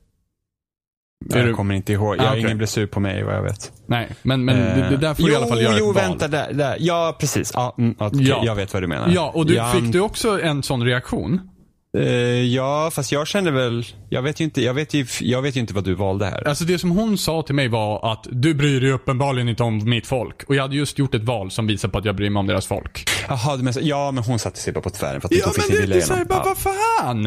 Jag 1.30 1.56
kommer 1.56 1.76
inte 1.76 1.94
ihåg. 1.94 2.16
Ah, 2.20 2.24
Jag, 2.24 2.28
okej. 2.32 2.42
Ingen 2.42 2.58
blev 2.58 2.68
sur 2.68 2.88
på 2.88 3.00
mig 3.00 3.24
vad 3.24 3.36
jag 3.36 3.44
vet. 3.44 3.72
Nej, 3.86 4.10
men, 4.24 4.46
men 4.46 4.56
det, 4.58 4.90
det 4.90 4.98
där 4.98 5.14
får 5.14 5.22
jo, 5.22 5.28
du 5.28 5.34
i 5.34 5.36
alla 5.36 5.48
fall 5.48 5.62
göra 5.62 5.78
Jo, 5.80 5.90
ett 5.90 5.96
val. 5.96 6.04
vänta. 6.10 6.28
Där, 6.28 6.54
där. 6.54 6.78
Ja, 6.80 7.18
precis. 7.20 7.52
Ja, 7.54 7.76
mm, 7.78 7.96
okej, 8.00 8.28
Ja. 8.28 8.42
Jag 8.46 8.56
vet 8.56 8.74
vad 8.74 8.84
du 8.84 8.88
menar. 8.88 9.10
Ja, 9.10 9.32
och 9.36 9.46
du, 9.46 9.54
jag, 9.56 9.72
fick 9.72 9.92
du 9.92 10.00
också 10.00 10.42
en 10.42 10.64
sån 10.64 10.84
reaktion? 10.84 11.50
Eh, 11.98 12.44
ja, 12.44 12.92
fast 12.94 13.12
jag 13.12 13.28
kände 13.28 13.52
väl... 13.52 13.86
Jag 14.10 14.22
vet 14.22 14.40
ju 14.40 14.44
inte, 14.44 14.62
jag 14.62 14.74
vet 14.74 14.94
ju, 14.94 15.06
jag 15.22 15.42
vet 15.42 15.56
ju 15.56 15.60
inte 15.60 15.74
vad 15.74 15.84
du 15.84 15.94
valde 15.96 16.26
här. 16.26 16.48
Alltså 16.48 16.64
det 16.64 16.80
som 16.80 16.92
hon 16.92 17.18
sa 17.18 17.42
till 17.42 17.56
mig 17.56 17.68
var 17.68 18.12
att 18.12 18.28
du 18.32 18.54
bryr 18.54 18.82
dig 18.82 18.92
uppenbarligen 18.92 19.50
inte 19.50 19.64
om 19.64 19.90
mitt 19.90 20.08
folk. 20.08 20.44
Och 20.44 20.56
jag 20.56 20.62
hade 20.62 20.76
just 20.76 21.00
gjort 21.00 21.16
ett 21.16 21.24
val 21.24 21.52
som 21.52 21.68
visar 21.68 21.90
på 21.90 21.98
att 21.98 22.06
jag 22.06 22.16
bryr 22.16 22.30
mig 22.30 22.40
om 22.40 22.48
deras 22.48 22.66
folk. 22.68 23.10
Jaha, 23.28 23.74
så- 23.74 23.80
ja, 23.84 24.12
men 24.12 24.24
hon 24.24 24.40
satte 24.40 24.60
sig 24.60 24.74
bara 24.74 24.82
på 24.82 24.90
tvären 24.90 25.22
för 25.22 25.28
att 25.28 25.44
hon 25.46 25.54
fick 25.54 25.64
sin 25.64 25.82
vilja 25.82 26.02
så 26.02 26.14
här, 26.14 26.22
igenom. 26.22 26.38
bara, 26.38 26.48
Ja. 26.50 26.56
vad 26.64 26.76
fan? 27.04 27.26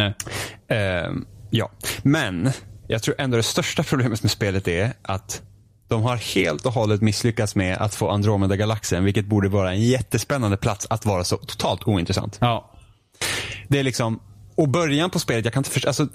Ehm, 0.68 1.24
ja, 1.50 1.70
men 2.02 2.50
jag 2.88 3.02
tror 3.02 3.14
ändå 3.18 3.36
det 3.36 3.42
största 3.42 3.82
problemet 3.82 4.22
med 4.22 4.30
spelet 4.30 4.68
är 4.68 4.92
att 5.02 5.42
De 5.88 6.02
har 6.02 6.16
helt 6.16 6.66
och 6.66 6.72
hållet 6.72 7.00
misslyckats 7.00 7.54
med 7.54 7.78
att 7.78 7.94
få 7.94 8.08
Andromeda-galaxen, 8.10 9.04
vilket 9.04 9.26
borde 9.26 9.48
vara 9.48 9.70
en 9.72 9.82
jättespännande 9.82 10.56
plats, 10.56 10.86
att 10.90 11.06
vara 11.06 11.24
så 11.24 11.36
totalt 11.36 11.88
ointressant. 11.88 12.38
Ja. 12.40 12.70
Det 13.68 13.78
är 13.78 13.82
liksom, 13.82 14.20
och 14.60 14.68
början 14.68 15.10
på 15.10 15.18
spelet, 15.18 15.44
jag 15.44 15.54
kan 15.54 15.60
inte 15.60 15.70
förstå, 15.70 15.88
alltså, 15.88 16.08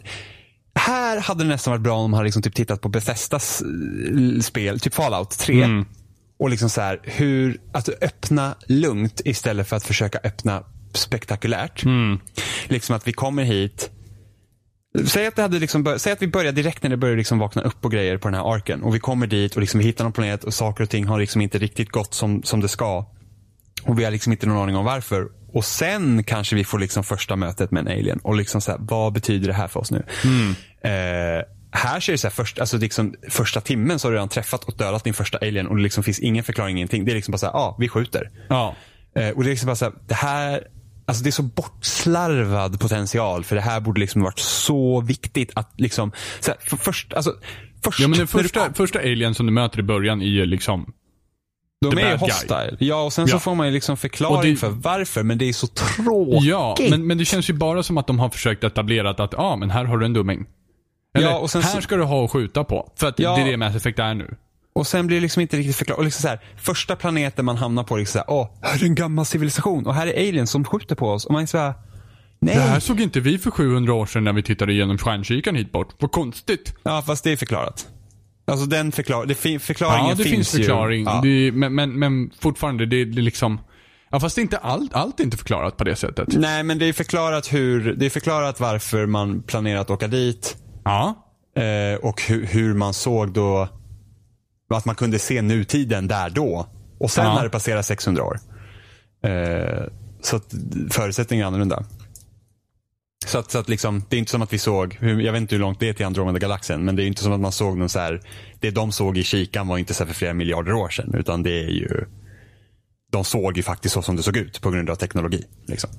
här 0.76 1.20
hade 1.20 1.44
det 1.44 1.48
nästan 1.48 1.72
varit 1.72 1.82
bra 1.82 1.96
om 1.98 2.12
de 2.12 2.14
hade 2.14 2.26
liksom 2.26 2.42
typ 2.42 2.56
tittat 2.56 2.82
på 2.82 2.90
Bethesdas 2.90 3.62
eh, 3.62 4.40
spel, 4.42 4.80
typ 4.80 4.94
Fallout 4.94 5.30
3. 5.30 5.64
Mm. 5.64 5.86
Och 6.40 6.50
liksom 6.50 6.70
så 6.70 6.82
här, 6.82 7.00
hur, 7.04 7.62
att 7.72 7.90
öppna 7.90 8.56
lugnt 8.68 9.22
istället 9.26 9.68
för 9.68 9.76
att 9.76 9.84
försöka 9.84 10.20
öppna 10.24 10.64
spektakulärt. 10.94 11.84
Mm. 11.84 12.20
Liksom 12.68 12.96
att 12.96 13.08
vi 13.08 13.14
kommer 13.14 13.44
hit, 13.44 13.92
Säg 15.06 15.28
att, 15.28 15.36
det 15.36 15.42
hade 15.42 15.60
liksom 15.60 15.84
bör- 15.84 15.98
säg 15.98 16.14
att 16.14 16.22
vi 16.22 16.28
börjar 16.28 16.52
direkt 16.52 16.84
när 16.84 16.90
det 16.90 16.98
börjar 16.98 17.18
liksom 17.18 17.40
vakna 17.40 17.62
upp 17.62 17.86
och 17.86 17.92
grejer 17.92 18.18
på 18.18 18.28
den 18.28 18.36
här 18.36 18.54
arken. 18.54 18.84
Och 18.84 18.96
vi 18.96 19.00
kommer 19.00 19.28
dit 19.28 19.56
och 19.56 19.62
liksom 19.62 19.80
vi 19.80 19.86
hittar 19.86 20.04
någon 20.04 20.14
planet 20.14 20.44
och 20.44 20.54
saker 20.54 20.84
och 20.84 20.90
ting 20.90 21.06
har 21.06 21.20
liksom 21.20 21.42
inte 21.42 21.58
riktigt 21.58 21.90
gått 21.90 22.14
som, 22.14 22.44
som 22.44 22.62
det 22.62 22.68
ska. 22.68 23.06
Och 23.84 24.00
vi 24.00 24.04
har 24.04 24.12
liksom 24.12 24.32
inte 24.32 24.48
någon 24.48 24.58
aning 24.58 24.76
om 24.76 24.86
varför. 24.86 25.28
Och 25.56 25.66
sen 25.66 26.24
kanske 26.24 26.56
vi 26.56 26.64
får 26.64 26.80
liksom 26.80 27.04
första 27.04 27.36
mötet 27.36 27.72
med 27.72 27.88
en 27.88 28.00
alien. 28.00 28.20
Och 28.24 28.36
liksom 28.36 28.62
så 28.62 28.72
här, 28.72 28.80
vad 28.82 29.14
betyder 29.14 29.48
det 29.48 29.54
här 29.54 29.68
för 29.68 29.80
oss 29.80 29.92
nu? 29.92 30.04
Eh, 30.82 31.46
här 31.72 32.10
är 32.10 32.12
det 32.12 32.18
så 32.18 32.28
här, 32.28 32.32
först, 32.32 32.60
alltså 32.60 32.78
liksom, 32.78 33.16
första 33.30 33.62
timmen 33.62 34.00
så 34.00 34.08
har 34.08 34.12
du 34.12 34.16
redan 34.16 34.30
träffat 34.30 34.64
och 34.64 34.78
dödat 34.78 35.04
din 35.04 35.14
första 35.14 35.38
alien 35.38 35.68
och 35.68 35.76
det 35.76 35.84
liksom 35.84 36.04
finns 36.04 36.20
ingen 36.20 36.44
förklaring, 36.44 36.78
ingenting. 36.78 37.06
Det 37.06 37.12
är 37.12 37.16
liksom 37.16 37.32
bara 37.32 37.38
så 37.38 37.46
här, 37.46 37.54
ja, 37.54 37.60
ah, 37.60 37.76
vi 37.80 37.90
skjuter. 37.90 38.32
Ja. 38.50 38.76
Eh, 39.16 39.30
och 39.30 39.44
det 39.44 39.50
är 39.50 39.52
liksom 39.52 39.68
bara 39.68 39.76
så 39.76 39.86
här, 39.86 39.94
det 40.08 40.14
här, 40.14 40.68
alltså 41.06 41.24
det 41.24 41.30
är 41.30 41.32
så 41.32 41.44
bortslarvad 41.44 42.80
potential 42.80 43.44
för 43.44 43.56
det 43.56 43.62
här 43.62 43.80
borde 43.80 44.02
liksom 44.02 44.22
varit 44.22 44.40
så 44.40 45.02
viktigt 45.02 45.52
att 45.56 45.74
liksom, 45.78 46.12
så 46.40 46.52
här, 46.52 46.60
för 46.60 46.78
först, 46.78 47.14
alltså, 47.14 47.36
först, 47.84 48.00
Ja 48.00 48.08
men 48.08 48.18
den 48.18 48.28
du 48.28 48.42
första, 48.42 48.74
första 48.74 49.00
alien 49.00 49.36
som 49.36 49.46
du 49.46 49.52
möter 49.52 49.80
i 49.80 49.84
början 49.84 50.22
är 50.22 50.26
ju 50.26 50.46
liksom 50.46 50.94
de 51.82 51.92
the 51.96 52.02
är 52.02 52.06
ju 52.12 52.18
bad 52.18 52.20
guy. 52.20 52.30
hostile. 52.30 52.78
Ja, 52.80 53.02
och 53.04 53.14
sen 53.14 53.28
så 53.28 53.36
Ja. 53.36 53.40
får 53.40 53.56
man 53.56 53.68
ju 53.68 53.74
liksom 53.74 53.98
förklaring 53.98 54.52
det- 54.54 54.60
för 54.60 54.70
varför, 54.70 55.24
men 55.24 55.38
det 55.38 55.50
är 55.50 55.54
så 55.54 55.68
tråkigt. 55.68 56.44
Ja, 56.44 56.76
men, 56.90 57.08
men 57.08 57.18
det 57.18 57.26
känns 57.26 57.50
ju 57.50 57.54
bara 57.54 57.84
som 57.84 57.98
att 57.98 58.08
de 58.08 58.20
har 58.20 58.30
försökt 58.30 58.64
etablera 58.64 59.10
att, 59.10 59.20
ja 59.20 59.28
ah, 59.38 59.56
men 59.56 59.70
här 59.70 59.86
har 59.86 59.98
du 59.98 60.06
en 60.06 60.14
dumming. 60.14 60.46
Eller, 61.18 61.28
Ja, 61.30 61.38
och 61.38 61.52
sen 61.52 61.62
här 61.62 61.76
så- 61.76 61.82
ska 61.82 61.96
du 61.96 62.04
ha 62.04 62.26
att 62.26 62.32
skjuta 62.32 62.64
på. 62.64 62.92
För 62.96 63.08
att 63.08 63.20
Ja. 63.20 63.36
det 63.36 63.42
är 63.42 63.46
det 63.46 63.58
Mass 63.58 63.76
Effect 63.76 64.00
är 64.00 64.14
nu. 64.14 64.36
Och 64.76 64.88
sen 64.88 65.08
blir 65.08 65.18
det 65.18 65.22
liksom 65.22 65.42
inte 65.42 65.58
riktigt 65.58 65.76
förklarat. 65.76 66.06
Liksom 66.06 66.22
så 66.22 66.28
här, 66.28 66.40
första 66.58 66.96
planeten 66.96 67.46
man 67.46 67.58
hamnar 67.58 67.84
på, 67.84 67.98
liksom 67.98 68.12
så 68.28 68.34
här, 68.34 68.40
åh, 68.40 68.50
här 68.62 68.82
är 68.82 68.86
en 68.86 68.96
gammal 68.96 69.26
civilisation 69.26 69.86
och 69.88 69.94
här 69.96 70.08
är 70.08 70.30
aliens 70.30 70.52
som 70.52 70.64
skjuter 70.66 70.96
på 70.96 71.10
oss. 71.12 71.26
Och 71.26 71.32
man 71.34 71.42
är 71.44 71.46
så 71.48 71.58
här, 71.58 71.74
nej. 72.40 72.56
Det 72.56 72.62
här 72.62 72.80
såg 72.80 73.02
inte 73.02 73.20
vi 73.20 73.38
för 73.38 73.52
700 73.52 73.94
år 73.94 74.06
sedan 74.06 74.24
när 74.24 74.34
vi 74.34 74.44
tittade 74.44 74.74
igenom 74.74 74.98
stjärnkikaren 74.98 75.56
hit 75.58 75.72
bort. 75.72 75.96
Vad 76.00 76.12
konstigt. 76.12 76.74
Ja, 76.84 77.02
fast 77.06 77.24
det 77.24 77.32
är 77.32 77.38
förklarat. 77.38 77.88
Alltså 78.48 78.66
den 78.66 78.92
förklar 78.92 79.26
det 79.26 79.36
förklaringen 79.60 80.10
Ja, 80.10 80.16
det 80.16 80.24
finns 80.24 80.52
förklaring. 80.52 81.00
Ju, 81.00 81.06
ja. 81.06 81.20
Det, 81.24 81.52
men, 81.52 81.76
men, 81.76 82.00
men 82.00 82.32
fortfarande, 82.40 82.86
det, 82.86 83.06
det 83.06 83.20
är 83.20 83.24
liksom... 83.24 83.60
Ja, 84.12 84.20
fast 84.20 84.36
det 84.36 84.40
är 84.40 84.44
inte 84.44 84.58
allt, 84.58 84.94
allt 84.94 85.20
är 85.20 85.24
inte 85.24 85.38
förklarat 85.38 85.78
på 85.78 85.84
det 85.84 85.96
sättet. 85.96 86.28
Nej, 86.38 86.64
men 86.64 86.80
det 86.80 86.86
är 86.86 86.94
förklarat 86.94 87.54
hur, 87.54 87.94
det 87.96 88.06
är 88.06 88.10
förklarat 88.10 88.60
varför 88.60 89.06
man 89.06 89.44
planerar 89.44 89.80
att 89.82 89.90
åka 89.90 90.08
dit. 90.08 90.58
Ja. 90.84 91.26
Eh, 91.58 92.00
och 92.00 92.22
hur, 92.22 92.46
hur 92.46 92.74
man 92.74 92.94
såg 92.94 93.34
då, 93.34 93.68
att 94.74 94.86
man 94.86 94.96
kunde 94.96 95.20
se 95.20 95.42
nutiden 95.42 96.08
där 96.08 96.30
då. 96.30 96.68
Och 97.00 97.12
sen 97.12 97.26
Ja. 97.26 97.36
när 97.36 97.44
det 97.44 97.50
passerat 97.50 97.86
600 97.86 98.24
år. 98.24 98.40
Eh, 99.26 99.84
så 100.22 100.36
att 100.36 100.54
förutsättningarna 100.92 101.46
är 101.46 101.48
annorlunda. 101.48 101.84
Så 103.26 103.38
att, 103.38 103.52
så 103.52 103.58
att 103.58 103.70
liksom, 103.70 104.04
det 104.10 104.16
är 104.16 104.20
inte 104.20 104.32
som 104.32 104.42
att 104.42 104.54
vi 104.54 104.58
såg, 104.58 104.98
jag 105.02 105.32
vet 105.32 105.42
inte 105.42 105.56
hur 105.56 105.60
långt 105.62 105.80
det 105.80 105.90
är 105.90 105.94
till 105.94 106.06
Andromeda-galaxen, 106.06 106.86
men 106.86 106.96
det 106.96 107.04
är 107.04 107.08
inte 107.08 107.24
som 107.24 107.34
att 107.34 107.40
man 107.40 107.52
såg 107.52 107.78
någon 107.78 107.90
så 107.90 108.00
här, 108.00 108.22
det 108.60 108.72
de 108.72 108.92
såg 108.92 109.18
i 109.18 109.24
kikan 109.24 109.68
var 109.68 109.78
inte 109.78 109.94
så 109.94 110.06
för 110.06 110.14
flera 110.14 110.34
miljarder 110.34 110.74
år 110.74 110.90
sedan, 110.90 111.14
utan 111.14 111.44
det 111.44 111.64
är 111.64 111.70
ju, 111.70 112.06
de 113.12 113.24
såg 113.24 113.58
ju 113.58 113.64
faktiskt 113.64 113.94
så 113.94 114.02
som 114.02 114.16
det 114.16 114.24
såg 114.24 114.38
ut 114.38 114.62
på 114.62 114.72
grund 114.72 114.90
av 114.90 114.96
teknologi. 114.96 115.44
Liksom. 115.68 115.90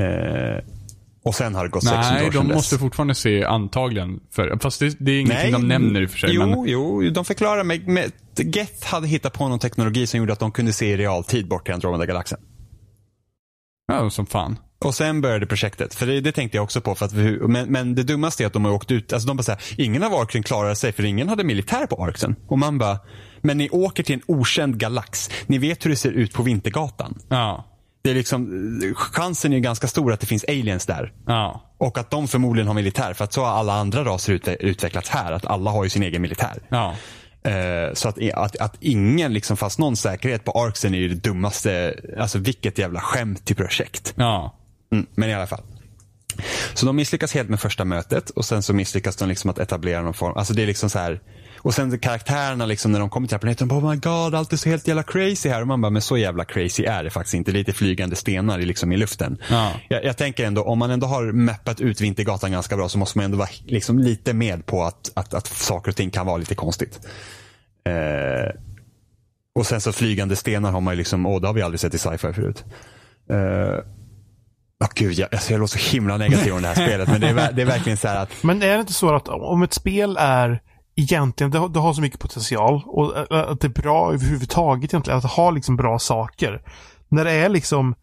Eh, 0.00 0.64
och 1.24 1.34
sen 1.34 1.54
har 1.54 1.64
det 1.64 1.70
gått 1.70 1.84
600 1.84 2.10
Nej, 2.10 2.26
år 2.26 2.32
sedan 2.32 2.40
de 2.42 2.48
dess. 2.48 2.54
måste 2.54 2.78
fortfarande 2.78 3.14
se 3.14 3.44
antagligen. 3.44 4.20
För, 4.30 4.58
fast 4.62 4.80
det, 4.80 4.96
det 4.98 5.12
är 5.12 5.20
ingenting 5.20 5.52
de 5.52 5.68
nämner 5.68 6.02
i 6.02 6.06
och 6.06 6.10
för 6.10 6.18
sig. 6.18 6.30
Jo, 6.32 6.46
Men, 6.46 6.64
jo, 6.68 7.10
de 7.10 7.24
förklarar 7.24 7.64
med, 7.64 7.88
med 7.88 8.12
Geth 8.36 8.86
hade 8.86 9.06
hittat 9.08 9.32
på 9.32 9.48
någon 9.48 9.58
teknologi 9.58 10.06
som 10.06 10.18
gjorde 10.20 10.32
att 10.32 10.38
de 10.38 10.52
kunde 10.52 10.72
se 10.72 10.86
i 10.92 10.96
realtid 10.96 11.48
bort 11.48 11.64
till 11.64 11.74
Andromeda-galaxen. 11.74 12.38
ja, 13.86 14.10
som 14.10 14.26
fan. 14.26 14.56
Och 14.84 14.94
sen 14.94 15.20
började 15.20 15.46
projektet. 15.46 15.94
För 15.94 16.06
det, 16.06 16.20
det 16.20 16.32
tänkte 16.32 16.56
jag 16.56 16.64
också 16.64 16.80
på. 16.80 16.94
För 16.94 17.06
att, 17.06 17.12
vi- 17.12 17.38
men, 17.48 17.68
men 17.72 17.94
det 17.94 18.02
dummaste 18.02 18.42
är 18.44 18.46
att 18.46 18.52
de 18.52 18.64
har 18.64 18.72
åkt 18.72 18.90
ut. 18.90 19.12
Alltså 19.12 19.26
de 19.28 19.36
bara 19.36 19.42
säger, 19.42 19.60
ingen 19.76 20.02
av 20.02 20.14
Arksen 20.14 20.42
klarade 20.42 20.76
sig 20.76 20.92
för 20.92 21.04
ingen 21.04 21.28
hade 21.28 21.44
militär 21.44 21.86
på 21.86 22.04
Arksen. 22.04 22.36
Och 22.48 22.58
man 22.58 22.78
bara, 22.78 22.98
men 23.40 23.58
ni 23.58 23.68
åker 23.70 24.02
till 24.02 24.14
en 24.14 24.22
okänd 24.26 24.78
galax. 24.78 25.30
Ni 25.46 25.58
vet 25.58 25.84
hur 25.84 25.90
det 25.90 25.96
ser 25.96 26.10
ut 26.10 26.32
på 26.32 26.42
Vintergatan. 26.42 27.18
Ja. 27.28 27.64
Det 28.02 28.10
är 28.10 28.14
liksom, 28.14 28.94
chansen 28.96 29.52
är 29.52 29.58
ganska 29.58 29.86
stor 29.86 30.12
att 30.12 30.20
det 30.20 30.26
finns 30.26 30.44
aliens 30.48 30.86
där. 30.86 31.12
Ja. 31.26 31.74
Och 31.78 31.98
att 31.98 32.10
de 32.10 32.28
förmodligen 32.28 32.66
har 32.66 32.74
militär. 32.74 33.12
För 33.14 33.24
att 33.24 33.32
så 33.32 33.44
har 33.44 33.50
alla 33.58 33.72
andra 33.72 34.04
raser 34.04 34.32
utve- 34.32 34.56
utvecklats 34.60 35.08
här. 35.10 35.32
Att 35.32 35.46
alla 35.46 35.70
har 35.70 35.84
ju 35.84 35.90
sin 35.90 36.02
egen 36.02 36.22
militär. 36.22 36.62
Ja. 36.68 36.94
Eh, 37.50 37.94
så 37.94 38.08
att, 38.08 38.18
att, 38.34 38.56
att 38.56 38.76
ingen 38.80 39.32
liksom 39.34 39.56
fast 39.56 39.78
någon 39.78 39.96
säkerhet 39.96 40.44
på 40.44 40.52
Arksen 40.52 40.94
är 40.94 40.98
ju 40.98 41.08
det 41.08 41.14
dummaste. 41.14 41.94
Alltså 42.18 42.38
vilket 42.38 42.78
jävla 42.78 43.00
skämt 43.00 43.44
till 43.46 43.56
projekt. 43.56 44.14
Ja. 44.16 44.56
Mm, 44.92 45.06
men 45.14 45.30
i 45.30 45.34
alla 45.34 45.46
fall. 45.46 45.62
Så 46.74 46.86
de 46.86 46.96
misslyckas 46.96 47.34
helt 47.34 47.48
med 47.48 47.60
första 47.60 47.84
mötet 47.84 48.30
och 48.30 48.44
sen 48.44 48.62
så 48.62 48.74
misslyckas 48.74 49.16
de 49.16 49.28
liksom 49.28 49.50
att 49.50 49.58
etablera 49.58 50.02
någon 50.02 50.14
form. 50.14 50.36
Alltså 50.36 50.54
det 50.54 50.62
är 50.62 50.66
liksom 50.66 50.90
så 50.90 50.98
här. 50.98 51.20
Och 51.62 51.74
sen 51.74 51.98
karaktärerna 51.98 52.66
liksom 52.66 52.92
när 52.92 53.00
de 53.00 53.10
kommer 53.10 53.28
till 53.28 53.38
planeten. 53.38 53.68
Bara, 53.68 53.80
oh 53.80 53.90
my 53.90 53.96
god, 53.96 54.34
allt 54.34 54.52
är 54.52 54.56
så 54.56 54.68
helt 54.68 54.88
jävla 54.88 55.02
crazy 55.02 55.48
här. 55.48 55.60
Och 55.60 55.66
man 55.66 55.80
bara, 55.80 55.90
men 55.90 56.02
så 56.02 56.16
jävla 56.16 56.44
crazy 56.44 56.84
är 56.84 57.04
det 57.04 57.10
faktiskt 57.10 57.34
inte. 57.34 57.52
Lite 57.52 57.72
flygande 57.72 58.16
stenar 58.16 58.58
liksom 58.58 58.92
i 58.92 58.96
luften. 58.96 59.38
Ja. 59.50 59.72
Jag, 59.88 60.04
jag 60.04 60.16
tänker 60.16 60.46
ändå, 60.46 60.62
om 60.62 60.78
man 60.78 60.90
ändå 60.90 61.06
har 61.06 61.32
mappat 61.32 61.80
ut 61.80 62.00
Vintergatan 62.00 62.52
ganska 62.52 62.76
bra 62.76 62.88
så 62.88 62.98
måste 62.98 63.18
man 63.18 63.24
ändå 63.24 63.38
vara 63.38 63.48
liksom 63.66 63.98
lite 63.98 64.32
med 64.32 64.66
på 64.66 64.84
att, 64.84 65.10
att, 65.14 65.34
att 65.34 65.46
saker 65.46 65.90
och 65.90 65.96
ting 65.96 66.10
kan 66.10 66.26
vara 66.26 66.36
lite 66.36 66.54
konstigt. 66.54 67.00
Eh, 67.84 68.60
och 69.54 69.66
sen 69.66 69.80
så 69.80 69.92
flygande 69.92 70.36
stenar 70.36 70.70
har 70.70 70.80
man 70.80 70.94
ju 70.94 70.98
liksom, 70.98 71.26
åh 71.26 71.40
det 71.40 71.46
har 71.46 71.54
vi 71.54 71.62
aldrig 71.62 71.80
sett 71.80 71.94
i 71.94 71.98
sci-fi 71.98 72.32
förut. 72.32 72.64
Eh, 73.30 73.84
Åh 74.80 74.88
gud, 74.94 75.12
jag, 75.12 75.34
alltså 75.34 75.52
jag 75.52 75.60
låter 75.60 75.78
så 75.78 75.90
himla 75.96 76.16
negativ 76.16 76.54
om 76.54 76.62
det 76.62 76.68
här 76.68 76.74
spelet. 76.74 77.08
Men 77.08 77.20
det 77.20 77.28
är, 77.28 77.52
det 77.52 77.62
är 77.62 77.66
verkligen 77.66 77.96
så 77.96 78.08
här 78.08 78.16
att, 78.16 78.42
Men 78.42 78.62
är 78.62 78.74
det 78.74 78.80
inte 78.80 78.92
så 78.92 79.14
att 79.14 79.28
om 79.28 79.62
ett 79.62 79.74
spel 79.74 80.16
är 80.20 80.60
egentligen, 80.96 81.50
det 81.50 81.58
har, 81.58 81.68
det 81.68 81.80
har 81.80 81.92
så 81.92 82.00
mycket 82.00 82.20
potential 82.20 82.82
och 82.86 83.18
att 83.30 83.60
det 83.60 83.66
är 83.66 83.82
bra 83.82 84.12
överhuvudtaget 84.12 84.94
egentligen, 84.94 85.18
att 85.18 85.24
ha 85.24 85.50
liksom 85.50 85.76
bra 85.76 85.98
saker. 85.98 86.62
När 87.08 87.24
det 87.24 87.30
är 87.30 87.48
liksom 87.48 87.94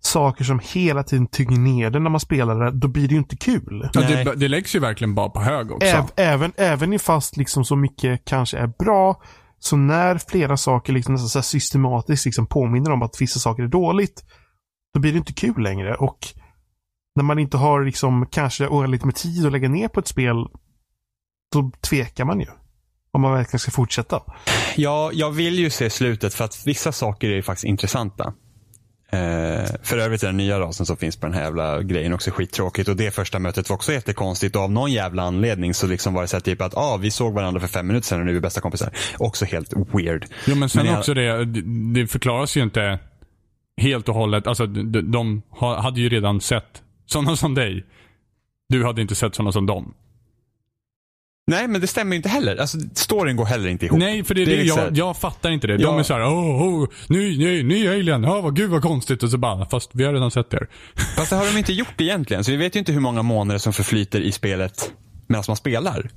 saker 0.00 0.44
som 0.44 0.60
hela 0.64 1.02
tiden 1.02 1.26
tynger 1.26 1.58
ner 1.58 1.90
det 1.90 1.98
när 1.98 2.10
man 2.10 2.20
spelar 2.20 2.64
det, 2.64 2.70
då 2.70 2.88
blir 2.88 3.08
det 3.08 3.14
ju 3.14 3.18
inte 3.18 3.36
kul. 3.36 3.90
ja 3.92 4.00
det, 4.00 4.34
det 4.36 4.48
läggs 4.48 4.74
ju 4.74 4.78
verkligen 4.78 5.14
bara 5.14 5.28
på 5.28 5.40
hög 5.40 5.72
också. 5.72 5.88
Äv, 5.88 6.04
även, 6.16 6.52
även 6.56 6.92
i 6.92 6.98
fast 6.98 7.36
liksom 7.36 7.64
så 7.64 7.76
mycket 7.76 8.24
kanske 8.24 8.58
är 8.58 8.66
bra, 8.66 9.22
så 9.58 9.76
när 9.76 10.18
flera 10.18 10.56
saker 10.56 10.92
liksom 10.92 11.14
nästan 11.14 11.28
så 11.28 11.38
här 11.38 11.42
systematiskt 11.42 12.24
liksom 12.24 12.46
påminner 12.46 12.90
om 12.90 13.02
att 13.02 13.20
vissa 13.20 13.40
saker 13.40 13.62
är 13.62 13.68
dåligt, 13.68 14.24
då 14.96 15.00
blir 15.00 15.12
det 15.12 15.18
inte 15.18 15.32
kul 15.32 15.62
längre. 15.62 15.94
Och 15.94 16.18
när 17.16 17.22
man 17.22 17.38
inte 17.38 17.56
har 17.56 17.84
liksom 17.84 18.26
kanske 18.30 18.66
oändligt 18.66 19.04
med 19.04 19.14
tid 19.14 19.46
att 19.46 19.52
lägga 19.52 19.68
ner 19.68 19.88
på 19.88 20.00
ett 20.00 20.06
spel, 20.08 20.36
då 21.52 21.70
tvekar 21.80 22.24
man 22.24 22.40
ju. 22.40 22.46
Om 23.12 23.20
man 23.20 23.32
verkligen 23.32 23.58
ska 23.58 23.70
fortsätta. 23.70 24.22
ja, 24.76 25.10
jag 25.12 25.30
vill 25.30 25.58
ju 25.58 25.70
se 25.70 25.90
slutet 25.90 26.34
för 26.34 26.44
att 26.44 26.66
vissa 26.66 26.92
saker 26.92 27.28
är 27.30 27.34
ju 27.34 27.42
faktiskt 27.42 27.64
intressanta. 27.64 28.24
Eh, 29.12 29.64
för 29.82 29.98
övrigt 29.98 30.22
är 30.22 30.26
den 30.26 30.36
nya 30.36 30.60
rasen 30.60 30.86
som 30.86 30.96
finns 30.96 31.16
på 31.16 31.26
den 31.26 31.34
här 31.34 31.42
jävla 31.42 31.82
grejen 31.82 32.12
också 32.12 32.30
skittråkigt. 32.30 32.88
Och 32.88 32.96
det 32.96 33.10
första 33.10 33.38
mötet 33.38 33.68
var 33.68 33.76
också 33.76 33.92
jättekonstigt. 33.92 34.56
Och 34.56 34.62
av 34.62 34.72
någon 34.72 34.92
jävla 34.92 35.22
anledning 35.22 35.74
så 35.74 35.86
liksom 35.86 36.14
var 36.14 36.22
det 36.22 36.28
så 36.28 36.36
här 36.36 36.40
typ 36.40 36.60
att 36.62 36.76
ah, 36.76 36.96
vi 36.96 37.10
såg 37.10 37.34
varandra 37.34 37.60
för 37.60 37.68
fem 37.68 37.86
minuter 37.86 38.06
sedan 38.08 38.20
och 38.20 38.24
nu 38.26 38.30
är 38.30 38.34
vi 38.34 38.40
bästa 38.40 38.60
kompisar. 38.60 38.90
Också 39.18 39.44
helt 39.44 39.72
weird. 39.94 40.26
Jo, 40.46 40.54
men 40.54 40.68
sen 40.68 40.82
Men 40.82 40.92
jag- 40.92 40.98
också 40.98 41.14
det, 41.14 41.44
det, 41.44 41.62
det 42.00 42.06
förklaras 42.06 42.56
ju 42.56 42.62
inte 42.62 42.98
helt 43.80 44.08
och 44.08 44.14
hållet. 44.14 44.46
Alltså, 44.46 44.66
de, 44.66 45.10
de 45.12 45.42
ha- 45.50 45.80
hade 45.80 46.00
ju 46.00 46.08
redan 46.08 46.40
sett 46.40 46.82
sådana 47.06 47.36
som 47.36 47.54
dig. 47.54 47.86
Du 48.68 48.84
hade 48.84 49.02
inte 49.02 49.14
sett 49.14 49.34
sådana 49.34 49.52
som 49.52 49.66
dem. 49.66 49.94
Nej, 51.50 51.68
men 51.68 51.80
det 51.80 51.86
stämmer 51.86 52.12
ju 52.12 52.16
inte 52.16 52.28
heller. 52.28 52.56
Alltså, 52.56 52.78
storyn 52.94 53.36
går 53.36 53.44
heller 53.44 53.68
inte 53.68 53.86
ihop. 53.86 53.98
Nej, 53.98 54.24
för 54.24 54.34
det 54.34 54.42
är 54.42 54.46
Det 54.46 54.56
det, 54.56 54.62
liksom- 54.62 54.80
jag, 54.82 54.96
jag 54.96 55.16
fattar 55.16 55.50
inte 55.50 55.66
det. 55.66 55.72
Ja. 55.72 55.88
De 55.88 55.98
är 55.98 56.02
såhär, 56.02 56.22
åh, 56.24 56.62
oh, 56.62 56.88
ny, 57.08 57.38
ny, 57.38 57.62
ny 57.62 57.88
alien, 57.88 58.22
ja, 58.22 58.40
vad, 58.40 58.56
gud 58.56 58.70
vad 58.70 58.82
konstigt. 58.82 59.22
Och 59.22 59.30
så 59.30 59.38
bara, 59.38 59.66
fast 59.66 59.90
vi 59.92 60.04
har 60.04 60.12
redan 60.12 60.30
sett 60.30 60.54
er. 60.54 60.68
Fast 61.16 61.30
det 61.30 61.36
har 61.36 61.52
de 61.52 61.58
inte 61.58 61.72
gjort 61.72 62.00
egentligen. 62.00 62.44
Så 62.44 62.50
vi 62.50 62.56
vet 62.56 62.74
ju 62.76 62.78
inte 62.78 62.92
hur 62.92 63.00
många 63.00 63.22
månader 63.22 63.58
som 63.58 63.72
förflyter 63.72 64.20
i 64.20 64.32
spelet 64.32 64.92
medan 65.26 65.44
man 65.48 65.56
spelar. 65.56 66.10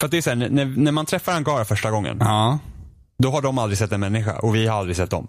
För 0.00 0.06
att 0.06 0.10
det 0.10 0.16
är 0.16 0.22
så 0.22 0.30
här, 0.30 0.36
när, 0.36 0.64
när 0.64 0.92
man 0.92 1.06
träffar 1.06 1.32
Angara 1.32 1.64
första 1.64 1.90
gången, 1.90 2.16
Ja. 2.20 2.58
då 3.18 3.30
har 3.30 3.42
de 3.42 3.58
aldrig 3.58 3.78
sett 3.78 3.92
en 3.92 4.00
människa 4.00 4.38
och 4.38 4.54
vi 4.54 4.66
har 4.66 4.78
aldrig 4.78 4.96
sett 4.96 5.10
dem. 5.10 5.28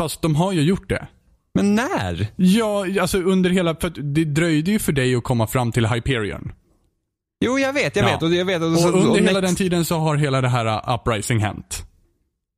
Fast 0.00 0.22
de 0.22 0.36
har 0.36 0.52
ju 0.52 0.62
gjort 0.62 0.88
det. 0.88 1.06
Men 1.54 1.74
när? 1.74 2.26
Ja, 2.36 2.86
alltså 3.00 3.18
under 3.18 3.50
hela, 3.50 3.74
för 3.74 3.90
det 3.90 4.24
dröjde 4.24 4.70
ju 4.70 4.78
för 4.78 4.92
dig 4.92 5.14
att 5.14 5.24
komma 5.24 5.46
fram 5.46 5.72
till 5.72 5.86
Hyperion. 5.86 6.52
Jo, 7.44 7.58
jag 7.58 7.72
vet, 7.72 7.96
jag 7.96 8.04
Ja. 8.04 8.10
vet. 8.12 8.22
Och 8.22 8.34
jag 8.34 8.44
vet 8.44 8.62
och, 8.62 8.72
Och 8.72 8.78
så- 8.78 8.88
under 8.88 9.10
och 9.10 9.16
hela 9.18 9.38
Nex- 9.40 9.46
den 9.46 9.54
tiden 9.56 9.84
så 9.84 9.96
har 9.98 10.16
hela 10.16 10.40
det 10.40 10.48
här 10.48 10.66
uh, 10.66 10.94
Uprising 10.94 11.38
hänt. 11.38 11.82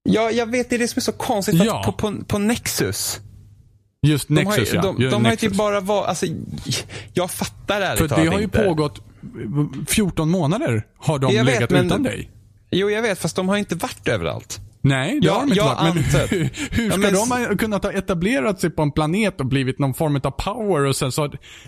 Ja, 0.02 0.30
jag 0.30 0.46
vet. 0.50 0.70
Det 0.70 0.76
är 0.76 0.78
det 0.78 0.88
som 0.88 0.98
är 0.98 1.02
så 1.02 1.12
konstigt. 1.12 1.58
för 1.58 1.64
Ja. 1.64 1.80
Att 1.80 1.86
på, 1.86 1.92
på, 2.12 2.24
på 2.24 2.38
Nexus. 2.38 3.20
Just 4.06 4.28
De 4.28 4.34
Nexus 4.34 4.56
har, 4.56 4.64
ju- 4.64 4.70
ja. 4.74 4.82
de, 4.82 5.02
Just 5.02 5.12
de 5.12 5.24
har 5.24 5.30
ju 5.32 5.36
typ 5.36 5.52
bara 5.54 5.80
varit, 5.80 6.08
alltså, 6.08 6.26
jag 7.14 7.30
fattar 7.30 7.80
ärligt 7.80 7.98
För 7.98 8.08
det 8.22 8.30
har 8.30 8.38
ju 8.38 8.44
inte. 8.44 8.64
pågått 8.64 9.00
14 9.88 10.30
månader 10.30 10.86
har 10.98 11.18
de 11.18 11.34
Jag 11.34 11.44
vet, 11.44 11.54
legat 11.54 11.70
men- 11.70 11.86
utan 11.86 12.02
dig. 12.02 12.30
Jo, 12.70 12.90
jag 12.90 13.02
vet, 13.02 13.18
fast 13.18 13.36
de 13.36 13.48
har 13.48 13.56
inte 13.56 13.74
varit 13.74 14.08
överallt. 14.08 14.60
Nej, 14.84 15.20
det 15.20 15.26
Ja, 15.26 15.32
har 15.32 15.40
de 15.40 15.46
inte 15.48 15.56
jag 15.56 15.64
varit. 15.64 15.94
Men 15.94 16.02
hur, 16.30 16.50
hur 16.70 16.84
Ja, 16.84 16.90
ska 16.90 17.00
men- 17.00 17.12
de 17.14 17.30
ha 17.30 17.56
kunnat 17.56 17.84
ha 17.84 17.92
etablerat 17.92 18.60
sig 18.60 18.70
på 18.70 18.82
en 18.82 18.92
planet 18.92 19.40
och 19.40 19.46
blivit 19.46 19.78
någon 19.78 19.94
form 19.94 20.16
av 20.24 20.30
power 20.30 20.84
och 20.84 20.96
sen 20.96 21.12
så... 21.12 21.26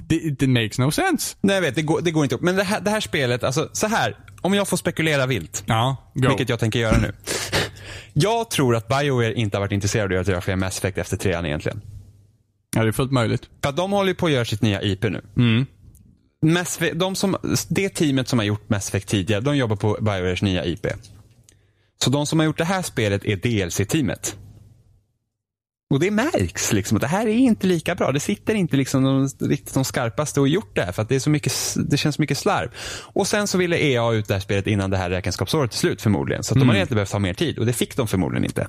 Det, 0.09 0.39
det 0.39 0.47
makes 0.47 0.79
no 0.79 0.91
sense. 0.91 1.37
Nej, 1.41 1.55
jag 1.55 1.63
vet, 1.63 1.75
det 1.75 1.83
går, 1.83 2.01
det 2.01 2.11
går 2.11 2.23
inte 2.25 2.35
upp. 2.35 2.41
Men 2.43 2.57
det 2.57 2.63
här, 2.65 2.81
det 2.81 2.91
här 2.91 3.01
spelet, 3.01 3.45
alltså 3.45 3.69
så 3.73 3.87
här. 3.87 4.17
Om 4.41 4.55
jag 4.55 4.69
får 4.69 4.77
spekulera 4.77 5.27
vilt, 5.27 5.63
Ja, 5.67 5.97
go. 6.15 6.29
vilket 6.29 6.49
jag 6.49 6.59
tänker 6.59 6.79
göra 6.79 6.99
nu. 6.99 7.13
Jag 8.13 8.51
tror 8.51 8.77
att 8.77 8.89
Bioware 8.89 9.35
inte 9.35 9.57
har 9.57 9.61
varit 9.61 9.73
intresserade 9.73 10.15
av 10.15 10.21
att 10.21 10.29
göra 10.29 10.41
fler 10.41 10.57
Mass 10.57 10.79
Effect 10.79 10.99
efter 10.99 11.17
trean 11.17 11.47
egentligen. 11.47 11.81
Ja, 12.77 12.83
det 12.83 12.89
är 12.89 12.93
fullt 12.93 13.13
möjligt. 13.13 13.49
För 13.63 13.69
att 13.71 13.77
de 13.77 13.93
håller 13.93 14.15
på 14.15 14.27
att 14.27 14.33
göra 14.33 14.45
sitt 14.45 14.63
nya 14.63 14.83
IP 14.83 15.03
nu. 15.03 15.23
Mm. 15.37 15.67
Mass 16.43 16.79
de 16.95 17.15
som, 17.17 17.37
det 17.69 17.89
teamet 17.89 18.29
som 18.29 18.39
har 18.39 18.47
gjort 18.47 18.69
Mass 18.69 18.89
Effect 18.89 19.09
tidigare, 19.09 19.41
de 19.41 19.57
jobbar 19.57 19.77
på 19.77 19.97
Biowares 20.01 20.43
nya 20.43 20.65
IP. 20.65 20.87
Så 22.03 22.11
de 22.11 22.27
som 22.27 22.39
har 22.39 22.47
gjort 22.47 22.59
det 22.59 22.65
här 22.65 22.83
spelet 22.83 23.25
är 23.25 23.37
DLC-teamet. 23.37 24.37
Och 25.91 26.01
det 26.01 26.11
märks 26.11 26.73
liksom 26.73 26.97
att 26.97 27.01
det 27.01 27.07
här 27.07 27.27
är 27.27 27.35
inte 27.35 27.67
lika 27.67 27.95
bra. 27.95 28.13
Det 28.13 28.21
sitter 28.21 28.55
inte 28.55 28.77
liksom 28.77 29.05
de, 29.05 29.49
riktigt 29.49 29.75
de 29.75 29.85
skarpaste 29.85 30.41
och 30.41 30.49
gjort 30.49 30.77
det 30.77 30.83
här 30.83 30.93
för 30.93 31.03
att 31.03 31.09
det, 31.09 31.15
är 31.15 31.21
så 31.21 31.31
mycket, 31.31 31.53
det 31.77 31.97
känns 31.97 32.19
mycket 32.19 32.39
slarv. 32.39 32.71
Och 33.03 33.27
sen 33.27 33.47
så 33.47 33.59
ville 33.59 33.77
EA 33.77 34.13
ut 34.13 34.29
det 34.29 34.35
här 34.35 34.41
spelet 34.41 34.67
innan 34.67 34.91
det 34.91 34.97
här 34.97 35.11
räkenskapsåret 35.11 35.73
är 35.73 35.77
slut 35.77 36.03
förmodligen. 36.03 36.45
Så 36.45 36.55
att 36.55 36.61
de 36.61 36.69
hade 36.69 36.79
egentligen 36.79 36.97
behövt 36.97 37.13
ha 37.13 37.19
mer 37.19 37.35
tid 37.35 37.59
och 37.59 37.67
det 37.67 37.73
fick 37.73 37.97
de 37.97 38.09
förmodligen 38.09 38.45
inte. 38.45 38.69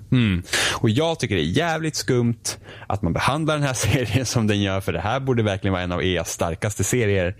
Och 0.73 0.89
jag 0.89 1.19
tycker 1.19 1.35
det 1.35 1.41
är 1.41 1.57
jävligt 1.57 1.95
skumt 1.95 2.57
att 2.87 3.01
man 3.01 3.13
behandlar 3.13 3.55
den 3.55 3.63
här 3.63 3.73
serien 3.93 4.25
som 4.25 4.47
den 4.47 4.61
gör 4.61 4.81
för 4.81 4.93
det 4.93 5.01
här 5.01 5.19
borde 5.19 5.43
verkligen 5.43 5.73
vara 5.73 5.83
en 5.83 5.91
av 5.91 6.03
EAs 6.03 6.31
starkaste 6.31 6.83
serier 6.83 7.35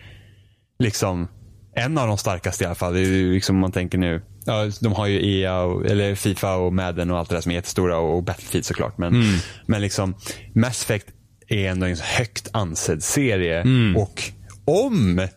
liksom 0.80 1.28
en 1.76 1.98
av 1.98 2.08
de 2.08 2.18
starkaste 2.18 2.64
i 2.64 2.68
alla 2.68 2.76
fall. 2.76 2.94
Det 2.94 3.00
är 3.00 3.06
ju 3.06 3.34
liksom 3.34 3.56
om 3.56 3.60
man 3.60 3.72
tänker 3.72 3.98
nu. 3.98 4.22
Ja, 4.46 4.70
de 4.82 4.94
har 4.94 5.08
ju 5.08 5.40
EA, 5.42 5.60
och, 5.62 5.86
eller 5.86 6.16
Fifa 6.16 6.56
och 6.56 6.74
Madden 6.74 7.12
och 7.12 7.18
allt 7.20 7.30
det 7.30 7.36
där 7.36 7.42
som 7.42 7.52
är 7.52 7.56
jättestora 7.56 7.98
och 7.98 8.24
Battlefield 8.24 8.66
såklart. 8.66 8.98
Men, 8.98 9.24
men 9.66 9.82
liksom 9.82 10.16
Mass 10.54 10.84
Effect 10.84 11.08
är 11.48 11.70
ändå 11.70 11.86
en 11.86 11.98
högt 12.18 12.50
ansedd 12.54 13.04
serie. 13.04 13.64
Och 13.98 14.24
om 14.66 15.28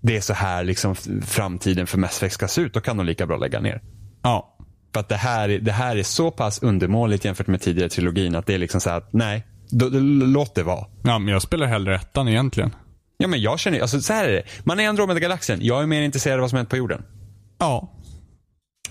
det 0.00 0.16
är 0.16 0.20
så 0.20 0.32
här 0.34 0.64
liksom 0.64 0.94
framtiden 1.26 1.86
för 1.86 1.98
Mass 1.98 2.16
Effect 2.16 2.34
ska 2.34 2.48
se 2.48 2.60
ut, 2.60 2.74
då 2.74 2.80
kan 2.80 2.96
de 2.96 3.06
lika 3.06 3.26
bra 3.26 3.36
lägga 3.36 3.60
ner. 3.60 3.80
Ja. 4.22 4.56
För 4.92 5.00
att 5.00 5.08
det 5.08 5.16
här, 5.16 5.48
är- 5.48 5.58
det 5.58 5.72
här 5.72 5.96
är 5.96 6.02
så 6.02 6.30
pass 6.30 6.62
undermåligt 6.62 7.24
jämfört 7.24 7.46
med 7.46 7.60
tidigare 7.60 7.88
trilogin 7.90 8.34
att 8.36 8.46
det 8.46 8.54
är 8.54 8.58
liksom 8.58 8.80
så 8.80 8.90
här 8.90 8.96
att 8.98 9.12
nej, 9.12 9.46
då, 9.70 9.88
då, 9.88 9.98
låt 10.26 10.54
det 10.54 10.62
vara. 10.62 10.86
ja, 11.02 11.18
men 11.18 11.32
jag 11.32 11.42
spelar 11.42 11.66
hellre 11.66 11.94
ettan 11.94 12.28
egentligen. 12.28 12.74
Ja 13.20 13.28
men 13.28 13.40
jag 13.40 13.58
känner, 13.58 13.80
alltså 13.80 14.00
så 14.00 14.12
här 14.12 14.24
är 14.24 14.32
det. 14.32 14.42
Man 14.64 14.80
är 14.80 14.88
Andromeda-galaxen. 14.88 15.58
Jag 15.62 15.82
är 15.82 15.86
mer 15.86 16.02
intresserad 16.02 16.34
av 16.34 16.40
vad 16.40 16.50
som 16.50 16.56
hänt 16.56 16.68
på 16.68 16.76
jorden. 16.76 17.02
Ja. 17.58 17.92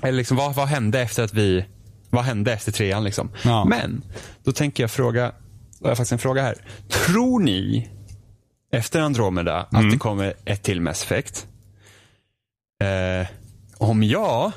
Eller 0.01 0.17
liksom, 0.17 0.37
vad, 0.37 0.55
vad 0.55 0.67
hände 0.67 1.01
efter 1.01 1.23
att 1.23 1.33
vi, 1.33 1.65
vad 2.09 2.23
hände 2.23 2.53
efter 2.53 2.71
trean 2.71 3.03
liksom? 3.03 3.31
Ja. 3.43 3.65
Men, 3.65 4.03
då 4.43 4.51
tänker 4.51 4.83
jag 4.83 4.91
fråga, 4.91 5.31
jag 5.79 5.87
har 5.87 5.95
faktiskt 5.95 6.11
en 6.11 6.19
fråga 6.19 6.41
här. 6.41 6.55
Tror 6.89 7.39
ni, 7.39 7.89
efter 8.71 9.01
Andromeda, 9.01 9.67
att 9.71 9.91
det 9.91 9.97
kommer 9.97 10.33
ett 10.45 10.63
till 10.63 10.81
Mass 10.81 11.03
Effect? 11.03 11.47
Eh, 12.83 13.27
om 13.77 14.03
ja, 14.03 14.51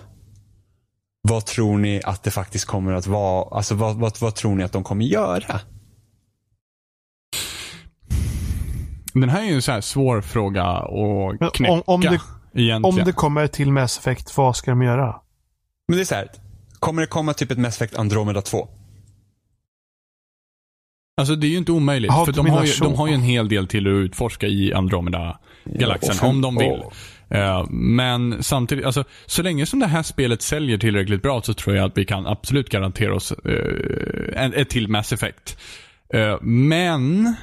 vad 1.23 1.47
tror 1.47 1.79
ni 1.79 2.01
att 2.05 2.23
det 2.23 2.31
faktiskt 2.31 2.65
kommer 2.65 2.93
att 2.93 3.07
vara? 3.07 3.57
Alltså 3.57 3.75
vad, 3.75 3.97
vad, 3.97 4.21
vad 4.21 4.35
tror 4.35 4.55
ni 4.55 4.65
att 4.65 4.73
de 4.73 4.85
kommer 4.85 5.05
göra? 5.05 5.61
Den 9.13 9.29
här 9.29 9.41
är 9.43 9.47
ju 9.47 9.55
en 9.55 9.63
så 9.63 9.73
här 9.73 9.81
svår 9.81 10.21
fråga 10.21 10.63
att 10.65 11.55
knäcka. 11.55 11.73
om- 11.73 11.83
om 11.87 12.01
det- 12.01 12.07
egentligen. 12.55 12.85
Om 12.85 12.97
det 13.05 13.13
kommer 13.13 13.47
till 13.47 13.73
Mass 13.73 13.99
Effect, 13.99 14.37
vad 14.37 14.57
ska 14.57 14.71
de 14.71 14.83
göra? 14.83 15.17
Men 15.89 15.97
det 15.97 16.03
är 16.03 16.05
så 16.05 16.15
här, 16.15 16.29
kommer 16.79 17.01
det 17.03 17.07
komma 17.09 17.35
typ 17.35 17.51
ett 17.51 17.59
Mass 17.59 17.77
Effect 17.77 17.99
Andromeda 17.99 18.43
2? 18.43 18.69
Alltså 21.17 21.37
det 21.37 21.47
är 21.47 21.49
ju 21.49 21.57
inte 21.57 21.73
omöjligt. 21.73 22.11
Ja, 22.13 22.25
för 22.25 22.33
de 22.33 22.51
har, 22.51 22.65
ju, 22.65 22.73
de 22.81 22.95
har 22.95 23.09
ju 23.09 23.15
en 23.15 23.23
hel 23.23 23.49
del 23.49 23.67
till 23.67 23.87
att 23.87 23.91
utforska 23.91 24.47
i 24.47 24.73
Andromeda-galaxen. 24.73 26.17
Ja, 26.21 26.29
om 26.29 26.41
de 26.41 26.57
vill. 26.57 26.83
Eh, 27.29 27.67
men 27.71 28.43
samtidigt, 28.43 28.85
alltså, 28.85 29.05
så 29.27 29.43
länge 29.43 29.67
som 29.67 29.79
det 29.81 29.87
här 29.87 30.03
spelet 30.03 30.43
säljer 30.43 30.79
tillräckligt 30.79 31.23
bra 31.23 31.43
så 31.43 31.55
tror 31.55 31.77
jag 31.77 31.85
att 31.87 31.99
vi 31.99 32.05
kan 32.05 32.27
absolut 32.27 32.69
garantera 32.69 33.15
oss 33.15 33.33
en, 34.35 34.55
ett 34.55 34.71
till 34.71 34.89
Mass 34.89 35.13
Effect. 35.13 35.59
Eh, 36.15 36.37
men 36.43 37.35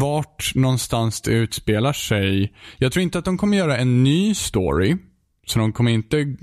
vart 0.00 0.52
någonstans 0.54 1.20
det 1.20 1.30
utspelar 1.30 1.92
sig. 1.92 2.52
Jag 2.78 2.92
tror 2.92 3.02
inte 3.02 3.18
att 3.18 3.24
de 3.24 3.38
kommer 3.38 3.56
göra 3.56 3.76
en 3.76 4.04
ny 4.04 4.34
story. 4.34 4.96
Så 5.46 5.58
de 5.58 5.72
kommer 5.72 5.90
inte, 5.90 6.36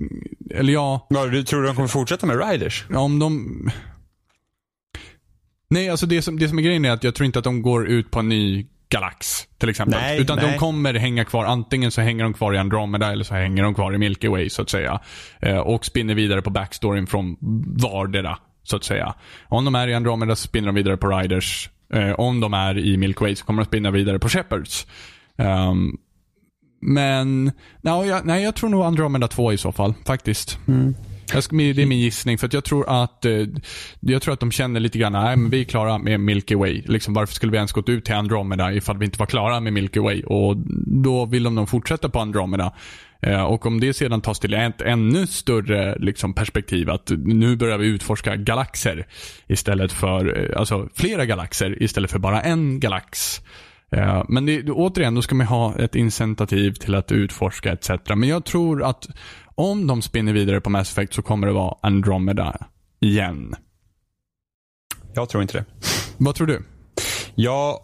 eller 0.52 0.74
ja, 0.74 1.08
Ja, 1.10 1.26
du 1.26 1.44
tror 1.44 1.64
de 1.64 1.76
kommer 1.76 1.88
fortsätta 1.88 2.26
med 2.26 2.50
Riders? 2.50 2.86
Ja, 2.90 3.00
om 3.00 3.20
de... 3.20 3.72
Nej, 5.70 5.90
alltså 5.90 6.06
det 6.06 6.22
som, 6.22 6.40
det 6.40 6.50
som 6.50 6.58
är 6.58 6.64
grejen 6.64 6.86
är 6.86 6.92
att 6.92 7.04
jag 7.04 7.16
tror 7.16 7.26
inte 7.26 7.40
att 7.40 7.46
de 7.46 7.62
går 7.62 7.88
ut 7.88 8.12
på 8.12 8.20
en 8.20 8.30
ny 8.30 8.68
galax 8.90 9.48
till 9.58 9.70
exempel. 9.70 10.00
Nej, 10.02 10.22
Utan 10.22 10.38
nej. 10.38 10.52
de 10.52 10.58
kommer 10.58 10.94
hänga 10.94 11.26
kvar. 11.26 11.46
Antingen 11.46 11.92
så 11.92 12.02
hänger 12.02 12.24
de 12.24 12.34
kvar 12.34 12.54
i 12.54 12.58
Andromeda 12.58 13.12
eller 13.12 13.24
så 13.24 13.34
hänger 13.34 13.64
de 13.64 13.76
kvar 13.76 13.94
i 13.96 13.98
Milky 13.98 14.28
Way 14.28 14.50
så 14.50 14.62
att 14.62 14.70
säga. 14.70 15.00
Eh, 15.40 15.58
och 15.58 15.86
spinner 15.86 16.16
vidare 16.16 16.42
på 16.42 16.50
backstoryn 16.50 17.08
från 17.08 17.38
vardera 17.82 18.38
så 18.64 18.76
att 18.76 18.84
säga. 18.84 19.16
Om 19.48 19.66
de 19.66 19.76
är 19.76 19.88
i 19.88 19.94
Andromeda 19.94 20.36
så 20.36 20.48
spinner 20.48 20.66
de 20.66 20.76
vidare 20.76 20.98
på 20.98 21.08
Riders. 21.08 21.70
Eh, 21.94 22.12
om 22.12 22.40
de 22.40 22.54
är 22.54 22.78
i 22.78 22.98
Milky 22.98 23.22
Way 23.24 23.36
så 23.36 23.46
kommer 23.46 23.64
de 23.64 23.68
spinna 23.68 23.92
vidare 23.92 24.20
på 24.20 24.30
Shepherds. 24.30 24.88
Ehm, 25.38 25.98
men, 26.82 27.52
nej 27.82 28.08
jag, 28.08 28.26
nej, 28.26 28.44
jag 28.44 28.56
tror 28.56 28.70
nog 28.70 28.84
Andromeda 28.84 29.28
2 29.28 29.54
i 29.54 29.58
så 29.58 29.72
fall, 29.72 29.94
faktiskt. 30.06 30.60
Jag 31.34 31.44
ska, 31.44 31.56
det 31.56 31.82
är 31.82 31.86
min 31.86 32.00
gissning, 32.00 32.38
för 32.38 32.48
att 32.48 32.54
jag 32.54 32.64
tror 32.64 33.04
att 33.04 33.26
eh, 33.26 33.32
jag 34.00 34.22
tror 34.22 34.34
att 34.34 34.40
de 34.40 34.52
känner 34.52 34.80
lite 34.80 34.98
grann, 34.98 35.12
nej 35.14 35.36
men 35.38 35.50
vi 35.50 35.60
är 35.60 35.64
klara 35.64 35.98
med 35.98 36.20
Milky 36.20 36.56
Way. 36.56 36.84
Liksom, 36.86 37.14
varför 37.14 37.34
skulle 37.34 37.52
vi 37.52 37.58
ens 37.58 37.72
gått 37.72 37.90
ut 37.90 38.06
till 38.06 38.16
Andromeda 38.16 38.74
ifall 38.74 38.98
vi 38.98 39.06
inte 39.06 39.20
var 39.20 39.26
klara 39.26 39.60
med 39.60 39.74
Milky 39.74 40.00
Way? 40.00 40.24
Och 40.24 40.58
då 41.04 41.26
vill 41.26 41.44
de 41.44 41.56
nog 41.56 41.70
fortsätta 41.70 42.10
på 42.10 42.20
Andromeda. 42.20 42.74
Eh, 43.22 43.44
och 43.44 43.66
om 43.66 43.80
det 43.80 43.94
sedan 43.94 44.22
tas 44.22 44.40
till 44.40 44.54
ett 44.54 44.82
ännu 44.82 45.28
större 45.28 45.98
liksom, 46.00 46.34
perspektiv, 46.34 46.90
att 46.90 47.12
nu 47.18 47.56
börjar 47.56 47.78
vi 47.78 47.88
utforska 47.88 48.36
galaxer 48.36 49.08
istället 49.48 49.92
för, 49.92 50.52
eh, 50.52 50.60
alltså 50.60 50.90
flera 50.94 51.26
galaxer 51.26 51.84
istället 51.84 52.12
för 52.12 52.20
bara 52.20 52.42
en 52.42 52.80
galax. 52.80 53.42
Eh, 53.92 54.24
Men 54.30 54.46
det, 54.46 54.64
återigen, 54.72 55.16
då 55.16 55.22
ska 55.22 55.36
man 55.36 55.48
ha 55.48 55.76
ett 55.80 55.96
incitativ 55.96 56.72
till 56.74 56.96
att 56.96 57.12
utforska 57.12 57.72
etc. 57.72 57.90
Men 58.16 58.24
jag 58.30 58.46
tror 58.46 58.84
att 58.84 59.08
om 59.56 59.88
de 59.88 60.02
spinner 60.02 60.34
vidare 60.34 60.62
på 60.62 60.70
Mass 60.70 60.92
Effect 60.92 61.14
så 61.14 61.22
kommer 61.22 61.48
det 61.48 61.54
vara 61.54 61.76
Andromeda 61.82 62.68
igen. 63.00 63.56
Jag 65.14 65.30
tror 65.30 65.42
inte 65.42 65.58
det. 65.58 65.66
Vad 66.18 66.36
tror 66.36 66.48
du? 66.48 66.62
Jag, 67.36 67.80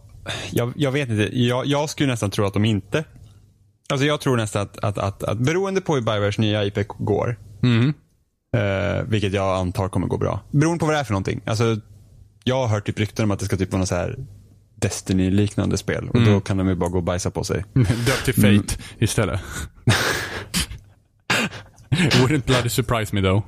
jag, 0.51 0.73
jag 0.75 0.91
vet 0.91 1.09
inte. 1.09 1.39
Jag, 1.39 1.65
jag 1.65 1.89
skulle 1.89 2.09
nästan 2.09 2.31
tro 2.31 2.45
att 2.45 2.53
de 2.53 2.65
inte. 2.65 3.03
Alltså 3.89 4.05
jag 4.05 4.21
tror 4.21 4.37
nästan 4.37 4.61
att, 4.61 4.77
att, 4.83 4.97
att, 4.97 5.23
att 5.23 5.37
beroende 5.37 5.81
på 5.81 5.95
hur 5.95 6.01
Biowares 6.01 6.37
nya 6.37 6.65
IP 6.65 6.87
går, 6.87 7.39
Mm. 7.63 7.93
eh, 8.55 9.03
vilket 9.07 9.33
jag 9.33 9.57
antar 9.57 9.89
kommer 9.89 10.07
gå 10.07 10.17
bra. 10.17 10.39
Beroende 10.51 10.79
på 10.79 10.85
vad 10.85 10.95
det 10.95 10.99
är 10.99 11.03
för 11.03 11.13
någonting. 11.13 11.41
Alltså, 11.45 11.77
jag 12.43 12.55
har 12.55 12.67
hört 12.67 12.85
typ 12.85 12.99
rykten 12.99 13.23
om 13.25 13.31
att 13.31 13.39
det 13.39 13.45
ska 13.45 13.57
typ 13.57 13.71
vara 13.71 13.79
något 13.79 13.89
så 13.89 13.95
här 13.95 14.17
Destiny-liknande 14.75 15.77
spel. 15.77 16.09
Och 16.09 16.21
då 16.25 16.39
kan 16.41 16.57
de 16.57 16.67
ju 16.67 16.75
bara 16.75 16.89
gå 16.89 16.97
och 16.97 17.03
bajsa 17.03 17.31
på 17.31 17.43
sig. 17.43 17.65
Döpt 17.73 18.25
till 18.25 18.33
Fate 18.33 18.75
istället. 18.99 19.39
Wouldn't 21.91 22.45
bloody 22.45 22.69
surprise 22.69 23.15
me 23.15 23.21
though. 23.21 23.43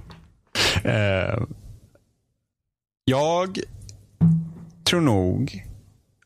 Eh, 0.84 1.40
jag 3.06 3.60
tror 4.84 5.02
nog 5.02 5.65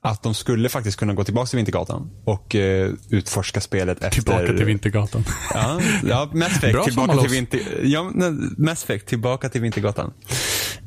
att 0.02 0.24
de 0.24 0.34
skulle 0.34 0.70
faktiskt 0.70 1.00
kunna 1.00 1.14
gå 1.14 1.24
tillbaka 1.24 1.47
till 1.47 1.58
Vintergatan 1.58 2.12
och 2.26 2.56
eh, 2.56 2.91
utforska 3.10 3.62
spelet 3.62 3.97
efter... 4.04 4.22
Tillbaka 4.22 4.45
till 4.45 4.66
Vintergatan. 4.66 5.24
Ja, 5.54 5.82
ja 6.04 6.30
Mass 6.34 6.58
Effect 6.58 6.74
Bra 6.74 6.84
tillbaka 6.84 7.18
till, 7.18 7.30
vinter, 7.30 7.62
ja, 7.84 8.12
nej, 8.14 8.32
Mass 8.58 8.84
Effect 8.84 9.08
tillbaka 9.08 9.50
till 9.50 9.62
Vintergatan. 9.62 10.14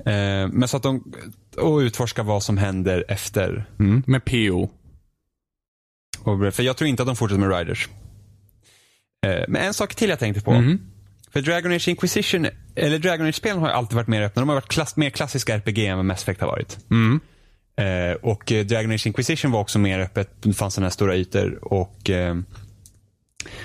Eh, 0.06 0.48
men 0.52 0.68
så 0.68 0.76
att 0.76 0.82
de, 0.82 1.12
och 1.56 1.78
utforska 1.78 2.22
vad 2.22 2.42
som 2.42 2.58
händer 2.58 3.04
efter. 3.08 3.64
Mm. 3.78 4.02
Med 4.06 4.24
PO. 4.24 4.70
Och, 6.18 6.54
för 6.54 6.62
jag 6.62 6.76
tror 6.76 6.88
inte 6.88 7.02
att 7.02 7.06
de 7.06 7.16
fortsätter 7.16 7.40
med 7.40 7.58
Riders. 7.58 7.88
Eh, 9.26 9.44
men 9.48 9.62
en 9.62 9.74
sak 9.74 9.94
till 9.94 10.10
jag 10.10 10.18
tänkte 10.18 10.42
på. 10.42 10.52
Mhm. 10.52 10.80
För 11.32 11.40
Dragon 11.40 11.72
Age 11.72 11.88
Inquisition, 11.88 12.46
eller 12.74 12.98
Dragon 12.98 13.26
Age-spelen 13.26 13.58
har 13.58 13.68
ju 13.68 13.74
alltid 13.74 13.96
varit 13.96 14.08
mer 14.08 14.22
öppna. 14.22 14.42
De 14.42 14.48
har 14.48 14.56
varit 14.56 14.68
klass, 14.68 14.96
mer 14.96 15.10
klassiska 15.10 15.54
RPG 15.54 15.86
än 15.86 15.96
vad 15.96 16.04
Mass 16.04 16.22
Effect 16.22 16.40
har 16.40 16.48
varit. 16.48 16.78
Mm. 16.90 17.20
Eh, 17.76 18.16
och 18.22 18.52
eh, 18.52 18.66
Dragon 18.66 18.90
Age 18.92 19.06
Inquisition 19.06 19.50
var 19.50 19.60
också 19.60 19.78
mer 19.78 19.98
öppet. 19.98 20.30
Det 20.42 20.52
fanns 20.52 20.74
sådana 20.74 20.86
här 20.86 20.92
stora 20.92 21.16
ytor. 21.16 21.58
Och, 21.62 22.10
eh, 22.10 22.36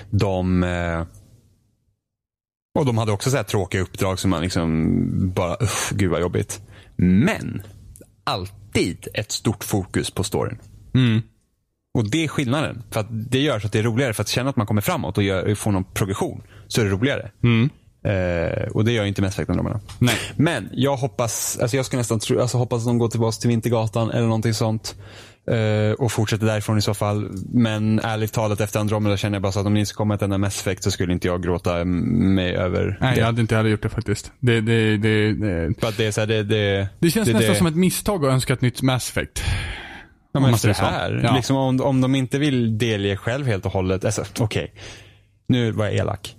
De 0.10 0.64
eh, 0.64 1.06
och 2.80 2.86
de 2.86 2.98
hade 2.98 3.12
också 3.12 3.30
så 3.30 3.38
här 3.38 3.44
tråkiga 3.44 3.82
uppdrag 3.82 4.20
som 4.20 4.30
man 4.30 4.42
liksom 4.42 5.34
bara, 5.34 5.56
uff, 5.56 5.92
gud 5.96 6.12
vad 6.12 6.22
jobbigt. 6.22 6.62
Men 6.96 7.62
alltid 8.24 9.08
ett 9.14 9.32
stort 9.32 9.64
fokus 9.64 10.12
på 10.12 10.24
storyn. 10.24 10.58
Mm. 10.94 11.22
Och 11.94 12.10
det 12.10 12.24
är 12.24 12.28
skillnaden. 12.28 12.84
För 12.92 13.00
att 13.00 13.08
det 13.10 13.40
gör 13.40 13.60
så 13.60 13.68
att 13.68 13.74
det 13.74 13.80
är 13.80 13.84
roligare. 13.84 14.14
För 14.14 14.22
att 14.22 14.28
känna 14.28 14.50
att 14.50 14.56
man 14.56 14.68
kommer 14.68 14.82
framåt 14.82 15.18
och 15.18 15.24
gör, 15.24 15.56
får 15.56 15.72
någon 15.72 15.84
progression 15.84 16.44
så 16.68 16.82
är 16.82 16.86
det 16.86 16.92
roligare. 16.92 17.32
Mm. 17.44 17.70
Eh, 18.08 18.68
och 18.74 18.86
det 18.86 18.92
gör 18.92 19.06
inte 19.06 19.22
Mass 19.22 19.34
Effect-ungdomarna. 19.40 19.80
Nej. 20.00 20.16
Men 20.36 20.70
jag 20.74 20.98
hoppas, 20.98 21.58
alltså 21.62 21.78
jag 21.78 21.86
skulle 21.86 21.98
nästan 22.00 22.20
tro, 22.20 22.42
alltså 22.42 22.58
hoppas 22.58 22.82
att 22.82 22.86
de 22.88 22.98
går 22.98 23.08
tillbaka 23.10 23.36
till 23.36 23.50
Vintergatan 23.50 24.12
eller 24.12 24.26
någonting 24.26 24.54
sånt. 24.54 24.96
Eh, 25.52 25.92
och 25.92 26.12
fortsätter 26.12 26.46
därifrån 26.46 26.78
i 26.78 26.82
så 26.82 26.94
fall. 26.94 27.30
Men 27.54 28.00
ärligt 28.00 28.34
talat 28.34 28.62
efter 28.62 28.80
Andromeda 28.80 29.18
känner 29.18 29.36
jag 29.36 29.42
bara 29.42 29.52
så 29.52 29.60
att 29.60 29.66
om 29.66 29.78
inte 29.78 29.90
ska 29.90 29.98
komma 29.98 30.16
ett 30.16 30.22
enda 30.22 30.38
Mass 30.38 30.60
Effect 30.62 30.84
så 30.84 30.92
skulle 30.92 31.14
inte 31.14 31.28
jag 31.28 31.44
gråta 31.44 31.86
mig 31.86 32.56
över 32.56 32.98
Nej, 33.02 33.14
det. 33.14 33.20
jag 33.20 33.26
hade 33.26 33.42
inte 33.42 33.56
heller 33.56 33.70
gjort 33.70 33.84
det 33.84 33.90
faktiskt. 33.90 34.32
Det, 34.40 34.62
det, 34.62 34.98
det, 34.98 35.34
det, 35.34 35.80
För 35.80 35.88
att 35.88 35.98
det 35.98 36.06
är 36.06 36.12
så 36.12 36.20
här, 36.22 36.28
det, 36.28 36.44
det, 36.44 36.88
det 37.00 37.12
känns 37.12 37.28
det, 37.28 37.34
nästan 37.34 37.56
som 37.56 37.68
ett 37.68 37.76
misstag 37.76 38.26
att 38.26 38.32
önska 38.32 38.54
ett 38.54 38.62
nytt 38.62 38.82
Mass 38.82 39.10
Effect. 39.10 39.44
Ja, 40.32 40.40
men 40.40 40.58
för 40.58 40.68
det 40.68 40.74
här, 40.74 41.22
Ja. 41.24 41.36
liksom 41.36 41.56
om, 41.56 41.82
om 41.82 42.02
de 42.02 42.16
inte 42.16 42.40
vill 42.40 42.78
delge 42.78 43.18
själv 43.18 43.48
helt 43.48 43.66
och 43.66 43.72
hållet. 43.72 44.06
Alltså, 44.06 44.24
Okej, 44.40 44.74
nu 45.48 45.72
var 45.72 45.86
jag 45.86 45.96
elak. 45.96 46.36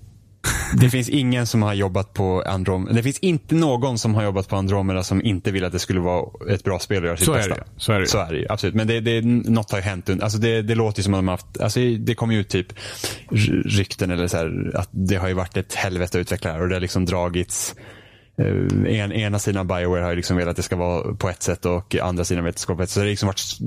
Det 0.74 0.90
finns 0.90 1.08
ingen 1.08 1.46
som 1.46 1.62
har 1.62 1.74
jobbat 1.74 2.14
på 2.14 2.42
Andromeda. 2.46 2.92
Det 2.92 3.02
finns 3.02 3.18
inte 3.18 3.54
någon 3.54 3.98
som 3.98 4.14
har 4.14 4.22
jobbat 4.22 4.48
på 4.48 4.56
Andromeda 4.56 5.02
som 5.02 5.22
inte 5.22 5.50
vill 5.50 5.64
att 5.64 5.72
det 5.72 5.78
skulle 5.78 6.00
vara 6.00 6.52
ett 6.54 6.64
bra 6.64 6.78
spel 6.78 7.02
och 7.02 7.06
göra 7.06 7.16
sitt 7.16 7.26
Så 7.26 7.32
är 7.32 7.36
bästa. 7.36 7.54
det. 7.54 7.64
Så 7.76 7.92
är 7.92 8.00
det. 8.00 8.06
Så 8.06 8.18
är 8.18 8.32
det 8.32 8.46
absolut. 8.48 8.74
Men 8.74 8.86
det, 8.86 9.00
det, 9.00 9.20
något 9.50 9.70
har 9.70 9.78
ju 9.78 9.84
hänt. 9.84 10.10
Alltså 10.22 10.38
det, 10.38 10.62
det 10.62 10.74
låter 10.74 11.02
som 11.02 11.14
att 11.14 11.18
de 11.18 11.28
har 11.28 11.32
haft, 11.32 11.60
alltså 11.60 11.80
det 11.80 12.14
kommer 12.14 12.34
ju 12.34 12.40
ut 12.40 12.48
typ 12.48 12.72
rykten 13.64 14.10
eller 14.10 14.26
så 14.26 14.36
här, 14.36 14.72
att 14.74 14.88
det 14.90 15.16
har 15.16 15.28
ju 15.28 15.34
varit 15.34 15.56
ett 15.56 15.74
helvete 15.74 16.18
att 16.18 16.22
utveckla 16.22 16.52
här 16.52 16.62
och 16.62 16.68
det 16.68 16.74
har 16.74 16.80
liksom 16.80 17.04
dragits 17.04 17.74
Eh, 18.38 19.00
en, 19.00 19.12
ena 19.12 19.38
sidan 19.38 19.60
av 19.60 19.66
Bioware 19.66 20.02
har 20.02 20.10
ju 20.10 20.16
liksom 20.16 20.36
velat 20.36 20.50
att 20.50 20.56
det 20.56 20.62
ska 20.62 20.76
vara 20.76 21.14
på 21.14 21.28
ett 21.28 21.42
sätt 21.42 21.64
och 21.64 21.96
andra 21.96 22.24
sidan 22.24 22.44
vet 22.44 22.50
att 22.50 22.56
det 22.56 22.60
ska 22.60 22.72
vara 22.72 22.76
på 22.76 22.82
ett 22.82 22.90
sätt. 22.90 22.94
Så 22.94 23.00
det 23.00 23.06
har 23.06 23.10
liksom 23.10 23.26
varit 23.26 23.58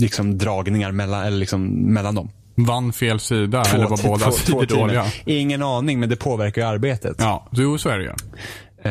liksom 0.00 0.38
dragningar 0.38 0.92
mellan, 0.92 1.24
eller 1.24 1.38
liksom 1.38 1.92
mellan 1.92 2.14
dem. 2.14 2.30
Vann 2.64 2.92
fel 2.92 3.20
sida 3.20 3.62
eller 3.74 3.86
var 3.86 4.02
båda 4.02 4.32
sidor 4.32 4.66
teamen. 4.66 4.86
dåliga? 4.86 5.06
Ingen 5.24 5.62
aning, 5.62 6.00
men 6.00 6.08
det 6.08 6.16
påverkar 6.16 6.62
ju 6.62 6.68
arbetet. 6.68 7.16
Ja, 7.18 7.48
jo 7.52 7.78
så 7.78 7.88
är 7.88 7.98
det 7.98 8.04
ju. 8.04 8.10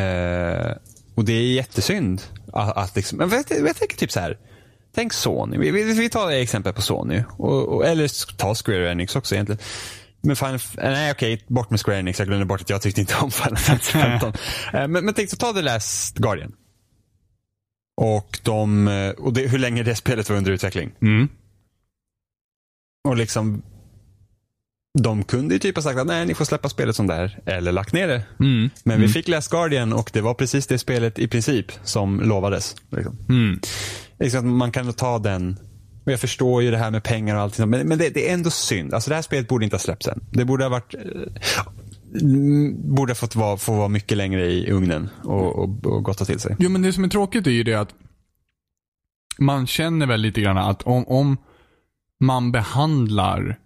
Eh, 0.02 0.76
och 1.16 1.26
det 1.26 1.34
är 1.34 1.42
jättesynd 1.42 2.22
att, 2.54 2.78
att 2.78 2.96
liksom, 2.96 3.18
men 3.18 3.30
vet, 3.30 3.52
jag 3.52 3.76
tänker 3.76 3.98
typ 3.98 4.12
så 4.12 4.20
här. 4.20 4.38
Tänk 4.96 5.14
Sony. 5.14 5.58
Vi, 5.58 5.72
vi, 5.72 5.84
vi 5.84 6.10
tar 6.10 6.32
exempel 6.32 6.74
på 6.74 6.82
Sony. 6.82 7.24
Och, 7.38 7.68
och, 7.68 7.86
eller 7.86 8.36
ta 8.38 8.56
Square 8.56 8.92
Enix 8.92 9.16
också 9.16 9.36
egentligen. 9.36 9.62
Men 10.22 10.36
Final, 10.36 10.60
nej 10.76 11.12
okej, 11.12 11.44
bort 11.48 11.70
med 11.70 11.80
Square 11.86 12.00
Enix. 12.00 12.20
Jag 12.20 12.28
glömde 12.28 12.46
bort 12.46 12.62
att 12.62 12.70
jag 12.70 12.82
tyckte 12.82 13.02
inte 13.02 13.16
om 13.16 13.32
Final 13.32 13.58
Fantasy 13.58 13.92
15. 13.92 14.34
Eh, 14.74 14.88
men, 14.88 15.06
men 15.06 15.14
tänk 15.14 15.30
så 15.30 15.36
ta 15.36 15.54
The 15.54 15.62
Last 15.62 16.18
Guardian. 16.18 16.52
Och, 17.98 18.40
de, 18.44 18.88
eh, 18.88 19.10
och 19.10 19.34
det, 19.34 19.42
hur 19.48 19.60
länge 19.60 19.84
det 19.84 19.96
spelet 19.96 20.30
var 20.30 20.38
under 20.38 20.52
utveckling. 20.52 20.92
Mm. 21.02 21.30
Och 23.04 23.18
liksom 23.18 23.62
de 24.94 25.24
kunde 25.24 25.54
ju 25.54 25.60
typ 25.60 25.76
ha 25.76 25.84
sagt 25.84 26.00
att 26.00 26.08
nej, 26.08 26.26
ni 26.26 26.34
får 26.34 26.46
släppa 26.46 26.70
spelet 26.70 26.96
som 26.96 27.08
det 27.08 27.14
är. 27.14 27.40
Eller 27.46 27.72
lagt 27.72 27.94
ner 27.94 28.08
det. 28.08 28.24
Mm. 28.40 28.70
Men 28.84 29.02
vi 29.02 29.08
fick 29.08 29.28
Last 29.28 29.52
Guardian 29.52 29.94
och 29.94 30.10
det 30.14 30.22
var 30.22 30.34
precis 30.34 30.68
det 30.68 30.78
spelet 30.78 31.20
i 31.20 31.28
princip 31.28 31.72
som 31.84 32.22
lovades. 32.22 32.76
Liksom. 32.90 33.18
Mm. 33.30 33.60
Liksom 34.20 34.40
att 34.40 34.46
man 34.46 34.72
kan 34.72 34.94
ta 34.94 35.20
den. 35.20 35.60
Och 36.06 36.12
jag 36.12 36.20
förstår 36.20 36.64
ju 36.64 36.72
det 36.72 36.78
här 36.78 36.92
med 36.92 37.04
pengar 37.04 37.36
och 37.36 37.42
allting. 37.42 37.70
Men, 37.70 37.88
men 37.88 37.98
det, 37.98 38.10
det 38.10 38.30
är 38.30 38.34
ändå 38.34 38.50
synd. 38.50 38.94
Alltså 38.94 39.10
det 39.10 39.16
här 39.16 39.22
spelet 39.22 39.48
borde 39.48 39.66
inte 39.66 39.76
ha 39.76 39.82
släppts 39.82 40.08
än. 40.08 40.20
Det 40.32 40.46
borde 40.46 40.64
ha 40.64 40.70
varit 40.70 40.96
eh, 40.96 42.22
mm, 42.22 42.96
Borde 42.96 43.12
ha 43.12 43.16
fått 43.16 43.36
vara, 43.36 43.58
få 43.58 43.74
vara 43.74 43.88
mycket 43.88 44.18
längre 44.18 44.46
i 44.46 44.72
ugnen 44.72 45.10
och, 45.24 45.56
och, 45.56 45.86
och 45.86 46.04
gotta 46.04 46.26
till 46.26 46.40
sig. 46.40 46.56
Jo, 46.60 46.70
men 46.70 46.82
det 46.82 46.94
som 46.94 47.04
är 47.04 47.08
tråkigt 47.08 47.48
är 47.48 47.52
ju 47.52 47.64
det 47.64 47.76
att 47.76 47.94
man 49.38 49.68
känner 49.68 50.06
väl 50.06 50.22
lite 50.22 50.42
grann 50.42 50.58
att 50.58 50.84
om, 50.84 51.08
om 51.08 51.38
man 52.20 52.52
behandlar 52.52 53.60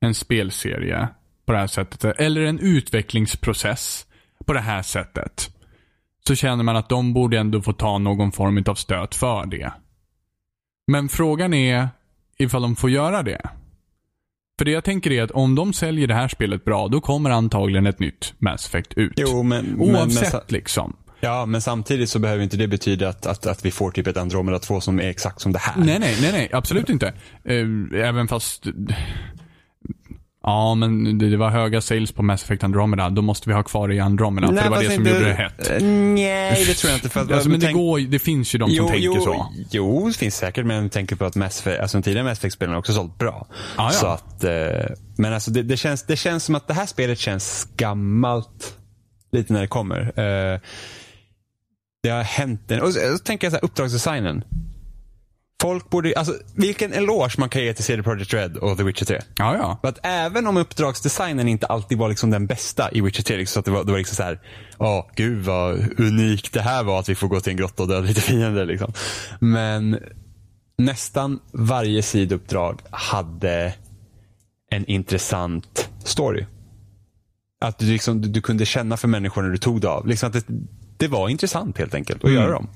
en 0.00 0.14
spelserie 0.14 1.08
på 1.46 1.52
det 1.52 1.58
här 1.58 1.66
sättet, 1.66 2.20
eller 2.20 2.40
en 2.40 2.58
utvecklingsprocess 2.58 4.06
på 4.46 4.52
det 4.52 4.60
här 4.60 4.82
sättet, 4.82 5.50
så 6.26 6.34
känner 6.34 6.64
man 6.64 6.76
att 6.76 6.88
de 6.88 7.12
borde 7.14 7.38
ändå 7.38 7.62
få 7.62 7.72
ta 7.72 7.98
någon 7.98 8.32
form 8.32 8.64
av 8.66 8.74
stöt 8.74 9.14
för 9.14 9.46
det. 9.46 9.72
Men 10.86 11.08
frågan 11.08 11.54
är 11.54 11.88
ifall 12.38 12.62
de 12.62 12.76
får 12.76 12.90
göra 12.90 13.22
det. 13.22 13.50
För 14.58 14.64
det 14.64 14.70
jag 14.70 14.84
tänker 14.84 15.12
är 15.12 15.22
att 15.22 15.30
om 15.30 15.54
de 15.54 15.72
säljer 15.72 16.06
det 16.06 16.14
här 16.14 16.28
spelet 16.28 16.64
bra, 16.64 16.88
då 16.88 17.00
kommer 17.00 17.30
antagligen 17.30 17.86
ett 17.86 17.98
nytt 17.98 18.34
Mass 18.38 18.66
Effect 18.66 18.94
ut. 18.94 19.12
Jo, 19.16 19.42
men, 19.42 19.64
men, 19.64 19.78
men, 19.78 19.96
Oavsett 19.96 20.30
sa- 20.30 20.42
liksom. 20.48 20.96
Ja, 21.24 21.46
men 21.46 21.60
samtidigt 21.60 22.10
så 22.10 22.18
behöver 22.18 22.42
inte 22.42 22.56
det 22.56 22.68
betyda 22.68 23.08
att, 23.08 23.26
att, 23.26 23.46
att 23.46 23.64
vi 23.64 23.70
får 23.70 23.90
typ 23.90 24.06
ett 24.06 24.16
Andromeda 24.16 24.58
2 24.58 24.80
som 24.80 25.00
är 25.00 25.08
exakt 25.08 25.40
som 25.40 25.52
det 25.52 25.58
här. 25.58 25.74
Nej, 25.76 25.98
nej, 25.98 26.16
nej, 26.20 26.32
nej, 26.32 26.50
absolut 26.52 26.88
inte. 26.90 27.06
Eh, 27.44 28.06
Även 28.08 28.28
fast... 28.28 28.64
Ja, 30.46 30.74
men 30.74 31.18
det 31.18 31.30
det 31.30 31.36
var 31.36 31.50
höga 31.50 31.80
sales 31.80 32.12
på 32.12 32.22
Mass 32.22 32.42
Effect 32.44 32.64
Andromeda. 32.64 33.10
Då 33.10 33.22
måste 33.22 33.48
vi 33.48 33.54
ha 33.54 33.62
kvar 33.62 33.88
det 33.88 33.94
i 33.94 34.00
Andromeda. 34.00 34.46
för 34.48 34.54
det 34.54 34.68
var 34.70 34.78
det 34.82 34.90
som 34.90 34.94
inte- 34.94 35.10
gjorde 35.10 35.24
det 35.28 35.34
hett. 35.34 35.70
Eh, 35.70 35.82
Nej, 35.88 36.64
det 36.66 36.74
tror 36.74 36.90
jag 36.90 36.96
inte. 36.96 37.08
För 37.08 37.20
att, 37.20 37.32
Alltså, 37.32 37.48
men 37.48 37.60
det, 37.60 37.66
tänk- 37.66 37.76
går, 37.76 37.98
det 37.98 38.18
finns 38.18 38.54
ju 38.54 38.58
de 38.58 38.70
som 38.70 38.86
tänker 38.86 39.04
jo, 39.04 39.20
så. 39.20 39.46
Jo, 39.70 40.08
det 40.08 40.18
finns 40.18 40.36
säkert. 40.36 40.66
Men 40.66 40.82
jag 40.82 40.92
tänker 40.92 41.16
på 41.16 41.24
att 41.24 41.36
Mass 41.36 41.60
Effect, 41.60 41.80
alltså 41.80 42.02
tidigare 42.02 42.24
Mass 42.24 42.38
Effect-spelen 42.38 42.72
har 42.72 42.78
också 42.78 42.92
sålt 42.92 43.18
bra. 43.18 43.46
Ja, 43.50 43.84
ja. 43.84 43.90
Så 43.90 44.06
att, 44.06 44.44
eh, 44.44 44.50
men 45.18 45.32
alltså 45.32 45.50
det, 45.50 45.62
det, 45.62 45.76
känns, 45.76 46.02
det 46.06 46.16
känns 46.16 46.44
som 46.44 46.54
att 46.54 46.68
det 46.68 46.74
här 46.74 46.86
spelet 46.86 47.18
känns 47.18 47.68
gammalt. 47.76 48.76
Lite 49.32 49.52
när 49.52 49.60
det 49.60 49.66
kommer. 49.66 50.00
Eh, 50.54 50.60
det 52.04 52.10
har 52.10 52.22
hänt 52.22 52.70
en, 52.70 52.80
och 52.80 52.92
så, 52.92 53.00
så 53.00 53.18
tänker 53.18 53.46
jag 53.46 53.52
så 53.52 53.56
här, 53.56 53.64
uppdragsdesignen. 53.64 54.44
Folk 55.62 55.90
borde, 55.90 56.14
alltså 56.16 56.34
vilken 56.54 56.92
eloge 56.92 57.34
man 57.38 57.48
kan 57.48 57.62
ge 57.62 57.74
till 57.74 57.84
CD 57.84 58.02
Projekt 58.02 58.34
Red 58.34 58.56
och 58.56 58.76
The 58.76 58.82
Witcher 58.82 59.04
3. 59.04 59.20
Ja, 59.36 59.56
ja. 59.56 59.78
För 59.80 59.88
att 59.88 59.98
även 60.02 60.46
om 60.46 60.56
uppdragsdesignen 60.56 61.48
inte 61.48 61.66
alltid 61.66 61.98
var 61.98 62.08
liksom 62.08 62.30
den 62.30 62.46
bästa 62.46 62.90
i 62.92 63.00
Witcher 63.00 63.22
3, 63.22 63.36
liksom, 63.36 63.52
så 63.52 63.58
att 63.58 63.64
det 63.64 63.70
var, 63.70 63.84
det 63.84 63.92
var 63.92 63.98
liksom 63.98 64.16
så 64.16 64.22
här, 64.22 64.40
åh 64.78 65.06
gud 65.16 65.44
vad 65.44 66.00
unikt 66.00 66.52
det 66.52 66.60
här 66.60 66.84
var 66.84 67.00
att 67.00 67.08
vi 67.08 67.14
får 67.14 67.28
gå 67.28 67.40
till 67.40 67.50
en 67.50 67.56
grotta 67.56 67.82
och 67.82 67.88
döda 67.88 68.00
lite 68.00 68.20
fiender. 68.20 68.66
Liksom. 68.66 68.92
Men 69.40 69.98
nästan 70.78 71.40
varje 71.52 72.02
sidouppdrag 72.02 72.80
hade 72.90 73.74
en 74.70 74.86
intressant 74.86 75.88
story. 76.04 76.46
Att 77.60 77.78
du, 77.78 77.86
liksom, 77.86 78.20
du, 78.20 78.28
du 78.28 78.40
kunde 78.40 78.66
känna 78.66 78.96
för 78.96 79.08
människor 79.08 79.42
när 79.42 79.50
du 79.50 79.58
tog 79.58 79.80
det 79.80 79.88
av. 79.88 80.06
Liksom 80.06 80.26
att 80.26 80.32
det, 80.32 80.44
det 80.96 81.08
var 81.08 81.28
intressant 81.28 81.78
helt 81.78 81.94
enkelt 81.94 82.24
att 82.24 82.30
Mm. 82.30 82.42
göra 82.42 82.52
dem. 82.52 82.68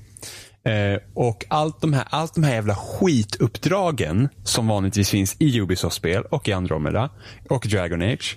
Eh, 0.64 0.98
och 1.14 1.44
allt 1.48 1.80
de, 1.80 1.92
här, 1.92 2.04
allt 2.10 2.34
de 2.34 2.44
här 2.44 2.54
jävla 2.54 2.74
skituppdragen 2.76 4.28
som 4.44 4.66
vanligtvis 4.68 5.10
finns 5.10 5.36
i 5.38 5.60
Ubisoft-spel 5.60 6.22
och 6.30 6.48
i 6.48 6.52
Andromeda 6.52 7.10
och 7.50 7.66
Dragon 7.70 8.02
Age 8.02 8.36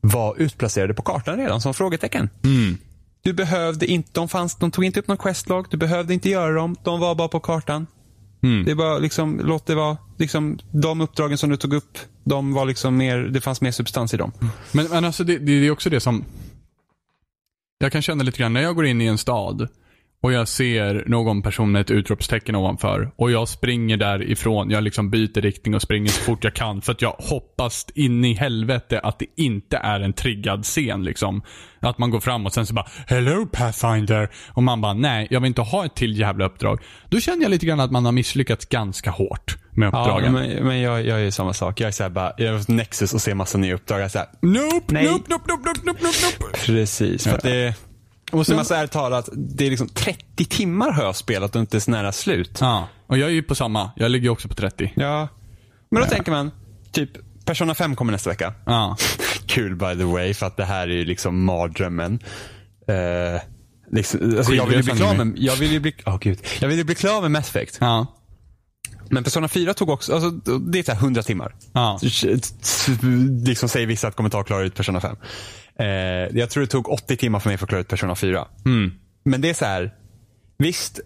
var 0.00 0.34
utplacerade 0.38 0.94
på 0.94 1.02
kartan 1.02 1.36
redan 1.36 1.60
som 1.60 1.74
frågetecken. 1.74 2.28
Du 3.22 3.32
behövde 3.32 3.86
inte, 3.86 4.10
de, 4.12 4.28
fanns, 4.28 4.54
de 4.56 4.70
tog 4.70 4.84
inte 4.84 5.00
upp 5.00 5.08
någon 5.08 5.16
questlog, 5.16 5.66
du 5.70 5.76
behövde 5.76 6.14
inte 6.14 6.30
göra 6.30 6.52
dem, 6.52 6.76
de 6.84 7.00
var 7.00 7.14
bara 7.14 7.28
på 7.28 7.40
kartan. 7.40 7.86
Mm. 8.42 8.64
Det 8.64 8.74
bara 8.74 8.98
liksom, 8.98 9.40
låt 9.44 9.66
det 9.66 9.74
vara, 9.74 9.96
liksom, 10.18 10.58
de 10.70 11.00
uppdragen 11.00 11.38
som 11.38 11.50
du 11.50 11.56
tog 11.56 11.74
upp, 11.74 11.98
de 12.24 12.52
var 12.54 12.64
liksom 12.64 12.96
mer, 12.96 13.18
det 13.18 13.40
fanns 13.40 13.60
mer 13.60 13.70
substans 13.70 14.14
i 14.14 14.16
dem. 14.16 14.32
Men, 14.72 14.86
men 14.90 15.04
alltså 15.04 15.24
det, 15.24 15.38
det 15.38 15.52
är 15.52 15.70
också 15.70 15.90
det 15.90 16.00
som... 16.00 16.24
Jag 17.78 17.92
kan 17.92 18.02
känna 18.02 18.24
lite 18.24 18.38
grann 18.38 18.52
när 18.52 18.62
jag 18.62 18.76
går 18.76 18.86
in 18.86 19.00
i 19.00 19.06
en 19.06 19.18
stad 19.18 19.68
och 20.24 20.32
jag 20.32 20.48
ser 20.48 21.04
någon 21.06 21.42
person 21.42 21.72
med 21.72 21.80
ett 21.80 21.90
utropstecken 21.90 22.56
ovanför 22.56 23.10
och 23.16 23.30
jag 23.30 23.48
springer 23.48 23.96
därifrån. 23.96 24.70
Jag 24.70 24.84
liksom 24.84 25.10
byter 25.10 25.40
riktning 25.40 25.74
och 25.74 25.82
springer 25.82 26.08
så 26.08 26.20
fort 26.20 26.44
jag 26.44 26.54
kan 26.54 26.82
för 26.82 26.92
att 26.92 27.02
jag 27.02 27.10
hoppas 27.10 27.86
in 27.94 28.24
i 28.24 28.34
helvete 28.34 29.00
att 29.00 29.18
det 29.18 29.26
inte 29.36 29.76
är 29.76 30.00
en 30.00 30.12
triggad 30.12 30.64
scen 30.64 31.04
liksom. 31.04 31.42
Att 31.80 31.98
man 31.98 32.10
går 32.10 32.20
fram 32.20 32.46
och 32.46 32.52
sen 32.52 32.66
så 32.66 32.74
bara 32.74 32.86
Hello 33.06 33.46
Pathfinder 33.46 34.30
och 34.48 34.62
man 34.62 34.80
bara 34.80 34.94
nej, 34.94 35.26
jag 35.30 35.40
vill 35.40 35.48
inte 35.48 35.62
ha 35.62 35.84
ett 35.84 35.94
till 35.94 36.18
jävla 36.18 36.44
uppdrag. 36.44 36.80
Då 37.08 37.20
känner 37.20 37.42
jag 37.42 37.50
lite 37.50 37.66
grann 37.66 37.80
att 37.80 37.92
man 37.92 38.04
har 38.04 38.12
misslyckats 38.12 38.66
ganska 38.66 39.10
hårt 39.10 39.56
med 39.74 39.86
Ja, 39.92 40.00
uppdragen. 40.00 40.32
men, 40.32 40.66
men 40.66 40.80
jag, 40.80 41.06
jag 41.06 41.20
är 41.22 41.30
samma 41.30 41.52
sak. 41.52 41.80
Jag 41.80 41.88
är 41.88 41.92
såhär 41.92 42.10
bara, 42.10 42.32
jag 42.36 42.48
är 42.48 42.52
hos 42.52 42.68
Nexus 42.68 43.14
och 43.14 43.20
ser 43.20 43.34
massa 43.34 43.58
nya 43.58 43.74
uppdrag. 43.74 43.98
Jag 43.98 44.04
är 44.04 44.08
såhär, 44.08 44.28
Nope, 44.42 44.94
Nej. 44.94 45.04
nope, 45.04 45.24
nope, 45.28 45.44
nope, 45.52 45.68
nope, 45.68 45.80
nope, 45.84 46.00
nope, 46.04 46.16
nope. 46.42 46.58
precis. 46.66 47.24
För 47.24 47.34
att 47.34 47.42
det, 47.42 47.74
Och 48.32 48.46
sen, 48.46 48.64
så 48.64 48.74
här 48.74 48.86
talat, 48.86 49.28
det 49.32 49.66
är 49.66 49.70
liksom 49.70 49.88
30 49.88 50.44
timmar 50.44 50.90
har 50.92 51.02
jag 51.04 51.16
spelat 51.16 51.54
och 51.56 51.60
inte 51.60 51.80
så 51.80 51.90
nära 51.90 52.12
slut. 52.12 52.58
Ja, 52.60 52.88
och 53.06 53.18
jag 53.18 53.28
är 53.28 53.32
ju 53.32 53.42
på 53.42 53.54
samma. 53.54 53.90
Jag 53.96 54.10
ligger 54.10 54.28
också 54.30 54.48
på 54.48 54.54
30. 54.54 54.92
Ja. 54.96 55.28
Men 55.90 56.02
då 56.02 56.08
tänker 56.08 56.32
man, 56.32 56.50
typ, 56.92 57.10
Persona 57.44 57.74
5 57.74 57.96
kommer 57.96 58.12
nästa 58.12 58.30
vecka. 58.30 58.54
Ja. 58.66 58.96
Kul 59.46 59.76
by 59.76 59.96
the 59.98 60.04
way, 60.04 60.34
för 60.34 60.46
att 60.46 60.56
det 60.56 60.64
här 60.64 60.88
är 60.88 60.92
ju 60.94 61.04
liksom 61.04 61.44
mardrömmen. 61.44 62.18
Eh, 62.88 63.42
liksom, 63.92 64.36
alltså 64.36 64.54
jag 64.54 64.66
vill 64.66 64.76
ju 64.76 64.82
bli 64.82 64.92
klar 64.92 65.14
är 65.14 65.24
med, 65.24 65.38
jag 65.38 65.56
vill 65.56 65.80
bli, 65.80 65.94
oh, 66.06 66.18
gud. 66.18 66.38
Jag 66.60 66.68
vill 66.68 66.86
bli 66.86 66.94
klar 66.94 67.20
med 67.22 67.30
Mass 67.30 67.48
Effect. 67.48 67.78
Ja. 67.80 68.06
Men 69.08 69.24
Persona 69.24 69.48
4 69.48 69.74
tog 69.74 69.88
också, 69.88 70.14
alltså, 70.14 70.30
det 70.58 70.78
är 70.78 70.82
så 70.82 70.92
här 70.92 70.98
100 70.98 71.22
timmar. 71.22 71.54
Ja. 71.72 72.00
Liksom 73.44 73.68
säger 73.68 73.86
vissa 73.86 74.08
att 74.08 74.16
kommer 74.16 74.30
ta 74.30 74.40
att 74.40 74.46
klara 74.46 74.62
ut 74.62 74.74
Persona 74.74 75.00
5. 75.00 75.16
Eh, 75.78 75.86
jag 76.38 76.50
tror 76.50 76.60
det 76.60 76.66
tog 76.66 76.88
80 76.88 77.16
timmar 77.16 77.40
för 77.40 77.50
mig 77.50 77.58
för 77.58 77.64
att 77.64 77.68
klara 77.68 77.80
ut 77.80 77.88
Persona 77.88 78.14
4. 78.14 78.48
Mm. 78.66 78.92
Men 79.24 79.40
det 79.40 79.50
är 79.50 79.54
så 79.54 79.64
här, 79.64 79.94
visst, 80.58 81.00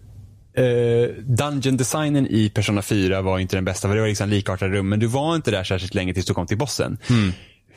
eh, 0.53 1.23
dungeon 1.23 1.77
designen 1.77 2.27
i 2.27 2.49
Persona 2.49 2.81
4 2.81 3.21
var 3.21 3.39
inte 3.39 3.57
den 3.57 3.65
bästa, 3.65 3.87
för 3.87 3.95
det 3.95 4.01
var 4.01 4.07
liksom 4.07 4.29
likartade 4.29 4.71
rum, 4.71 4.89
men 4.89 4.99
du 4.99 5.07
var 5.07 5.35
inte 5.35 5.51
där 5.51 5.63
särskilt 5.63 5.93
länge 5.93 6.13
tills 6.13 6.25
du 6.25 6.33
kom 6.33 6.47
till 6.47 6.57
bossen. 6.57 6.97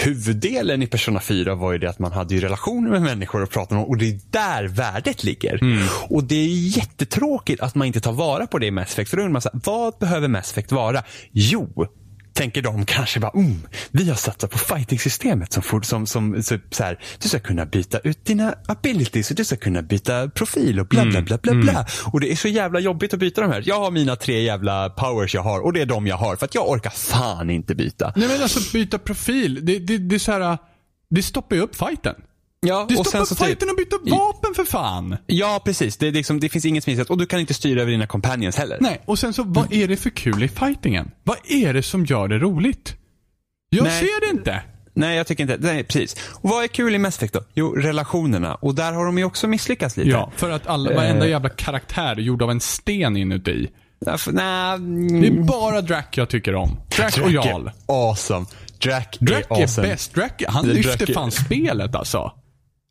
Huvuddelen 0.05 0.83
i 0.83 0.87
Persona 0.87 1.21
4 1.21 1.55
var 1.55 1.73
ju 1.73 1.79
det 1.79 1.91
att 1.91 1.99
man 1.99 2.13
hade 2.13 2.35
ju 2.35 2.41
relationer 2.41 2.91
med 2.91 3.03
människor 3.03 3.43
och 3.43 3.51
pratade 3.51 3.81
om 3.81 3.87
och 3.87 3.97
det 3.97 4.09
är 4.09 4.21
där 4.31 4.65
värdet 4.65 5.25
ligger. 5.25 5.61
Och 6.09 6.25
det 6.25 6.35
är 6.35 6.77
jättetråkigt 6.77 7.63
att 7.63 7.75
man 7.75 7.87
inte 7.87 8.01
tar 8.01 8.13
vara 8.13 8.47
på 8.47 8.59
det 8.59 8.67
i 8.67 8.71
Mass 8.71 8.93
Effect. 8.93 9.11
För 9.11 9.17
då 9.17 9.23
undrar 9.23 9.33
man 9.33 9.43
så 9.43 9.51
här, 9.53 9.61
vad 9.65 9.95
behöver 9.99 10.29
Mass 10.29 10.51
Effect 10.51 10.73
vara? 10.73 11.03
Jo, 11.33 11.87
tänker 12.33 12.63
de 12.63 12.85
kanske 12.85 13.21
bara, 13.21 13.31
mm, 13.31 13.61
vi 13.91 14.09
har 14.09 14.17
satsat 14.17 14.51
på 14.51 14.59
fighting-systemet 14.59 15.53
som, 15.53 15.83
som, 15.83 16.07
som 16.07 16.43
så, 16.43 16.59
så 16.71 16.85
här, 16.85 16.99
du 17.19 17.29
ska 17.29 17.39
kunna 17.39 17.67
byta 17.67 17.99
ut 17.99 18.25
dina 18.25 18.55
abilities 18.67 19.31
och 19.31 19.37
du 19.37 19.45
ska 19.45 19.57
kunna 19.57 19.83
byta 19.83 20.29
profil 20.29 20.81
och 20.81 20.87
bla 20.87 21.05
bla 21.05 21.23
bla 21.23 21.39
bla 21.39 21.55
bla. 21.55 21.87
Och 22.13 22.21
det 22.21 22.33
är 22.33 22.37
så 22.37 22.49
jävla 22.49 22.81
jobbigt 22.81 23.15
att 23.15 23.21
byta 23.21 23.41
de 23.41 23.51
här. 23.51 23.63
Jag 23.67 23.81
har 23.81 23.91
mina 23.91 24.17
tre 24.17 24.43
jävla 24.43 24.91
powers 24.91 25.35
jag 25.35 25.43
har 25.43 25.61
och 25.61 25.73
det 25.73 25.81
är 25.81 25.87
de 25.87 26.07
jag 26.07 26.17
har 26.17 26.37
för 26.37 26.45
att 26.45 26.55
jag 26.55 26.71
orkar 26.71 26.91
fan 26.91 27.51
inte 27.51 27.75
byta. 27.75 28.13
Nej 28.17 28.29
men 28.29 28.43
alltså 28.43 28.73
byta 28.73 28.99
profil. 28.99 29.59
Det, 29.63 29.79
det, 29.79 29.99
det 29.99 30.15
är 30.15 30.19
så 30.19 30.33
här, 30.33 30.59
det 31.11 31.23
stoppar 31.23 31.57
ju 31.57 31.63
upp 31.63 31.77
fighten. 31.77 32.15
Ja, 32.67 32.87
Det 32.89 32.97
och 32.97 33.07
stoppar 33.07 33.25
sen 33.25 33.37
så 33.37 33.45
fighten 33.45 33.71
och 33.71 33.77
byta 33.77 33.97
vapen 34.17 34.55
för 34.55 34.65
fan. 34.65 35.17
Ja, 35.27 35.63
precis. 35.65 35.97
Det, 35.97 36.07
är 36.09 36.13
liksom, 36.13 36.41
det 36.41 36.49
finns 36.49 36.65
inget 36.65 36.85
smidigt 36.85 37.11
och 37.11 37.19
du 37.19 37.27
kan 37.27 37.41
inte 37.41 37.55
styra 37.55 37.81
över 37.83 37.93
dina 37.93 38.07
companions 38.07 38.57
heller. 38.57 38.79
Nej, 38.81 39.01
och 39.05 39.19
sen 39.19 39.33
så 39.33 39.43
vad 39.43 39.73
är 39.73 39.89
det 39.89 39.97
för 39.97 40.11
kul 40.11 40.43
i 40.43 40.49
fightingen? 40.49 41.11
Vad 41.25 41.37
är 41.45 41.75
det 41.75 41.83
som 41.83 42.05
gör 42.05 42.29
det 42.29 42.39
roligt? 42.39 42.95
Jag 43.71 43.85
Nej. 43.85 44.01
ser 44.01 44.21
det 44.33 44.39
inte. 44.39 44.63
Nej, 44.95 45.17
jag 45.17 45.27
tycker 45.27 45.43
inte. 45.43 45.57
Nej, 45.61 45.85
precis. 45.85 46.17
Och 46.31 46.51
vad 46.51 46.65
är 46.65 46.69
kul 46.69 46.95
i 46.95 46.99
Mass 46.99 47.17
Effect 47.17 47.35
då? 47.35 47.41
Jo, 47.55 47.73
relationerna. 47.75 48.55
Och 48.55 48.75
där 48.75 48.93
har 48.93 49.05
de 49.05 49.19
ju 49.19 49.25
också 49.25 49.49
misslyckats 49.49 49.97
lite. 49.97 50.11
Ja, 50.11 50.33
för 50.37 50.51
att 50.51 50.67
alla, 50.67 50.95
varenda 50.95 51.27
jävla 51.29 51.49
karaktär 51.49 52.13
är 52.13 52.17
gjord 52.21 52.43
av 52.43 52.51
en 52.51 52.61
sten 52.61 53.17
inuti. 53.17 53.69
Därför, 54.01 54.33
nej, 54.33 54.79
Det 55.21 55.27
är 55.27 55.43
bara 55.43 55.81
Drack 55.81 56.17
jag 56.19 56.29
tycker 56.29 56.55
om. 56.55 56.81
Drack 56.97 57.19
och 57.19 57.31
Jarl. 57.33 57.67
är 57.67 57.73
awesome. 57.87 58.47
Drack 58.79 59.19
är 59.21 59.33
är 59.33 59.45
awesome. 59.49 59.89
bäst. 59.89 60.15
Drack, 60.15 60.43
han 60.49 60.67
lyfter 60.69 61.11
är- 61.11 61.15
fan 61.15 61.31
spelet 61.31 61.95
alltså. 61.95 62.33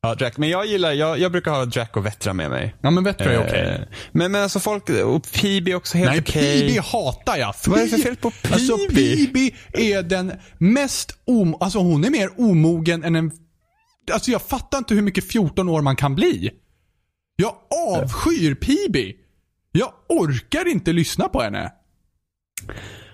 Ja, 0.03 0.15
Drack. 0.15 0.37
Men 0.37 0.49
jag 0.49 0.65
gillar, 0.65 0.91
jag, 0.91 1.19
jag 1.19 1.31
brukar 1.31 1.51
ha 1.51 1.65
Drack 1.65 1.97
och 1.97 2.05
Vettra 2.05 2.33
med 2.33 2.49
mig. 2.49 2.75
Ja 2.81 2.91
men 2.91 3.03
Vettra 3.03 3.31
är 3.31 3.35
Eh, 3.35 3.41
okej. 3.41 3.87
Men, 4.11 4.31
men 4.31 4.43
alltså 4.43 4.59
folk, 4.59 4.89
och 4.89 5.43
är 5.43 5.75
också 5.75 5.97
helt 5.97 6.11
Nej, 6.11 6.19
okej. 6.19 6.69
PB 6.69 6.83
hatar 6.85 7.37
jag. 7.37 7.55
Vad 7.67 7.79
är 7.79 7.83
det 7.83 7.89
för 7.89 7.97
fel 7.97 8.15
på 8.15 8.31
Alltså 8.51 8.77
PB? 8.77 8.95
PB 8.95 9.37
är 9.73 10.03
den 10.03 10.33
mest 10.57 11.17
om... 11.25 11.55
Alltså 11.59 11.79
hon 11.79 12.03
är 12.03 12.09
mer 12.09 12.29
omogen 12.37 13.03
än 13.03 13.15
en... 13.15 13.31
Alltså 14.11 14.31
jag 14.31 14.41
fattar 14.41 14.77
inte 14.77 14.93
hur 14.95 15.01
mycket 15.01 15.31
14 15.31 15.69
år 15.69 15.81
man 15.81 15.95
kan 15.95 16.15
bli. 16.15 16.51
Jag 17.35 17.55
avskyr 17.87 18.55
PB. 18.55 18.97
Jag 19.71 19.93
orkar 20.09 20.67
inte 20.67 20.93
lyssna 20.93 21.27
på 21.27 21.41
henne. 21.41 21.71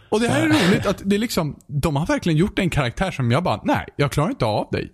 Och 0.10 0.20
det 0.20 0.28
här 0.28 0.42
är 0.42 0.48
roligt 0.48 0.86
att 0.86 1.02
det 1.06 1.16
är 1.16 1.20
liksom, 1.20 1.60
de 1.68 1.96
har 1.96 2.06
verkligen 2.06 2.38
gjort 2.38 2.60
en 2.60 2.70
karaktär 2.70 3.12
som 3.12 3.32
jag 3.32 3.44
bara, 3.44 3.62
nej, 3.64 3.86
jag 3.96 4.12
klarar 4.12 4.30
inte 4.30 4.46
av 4.46 4.68
dig. 4.72 4.94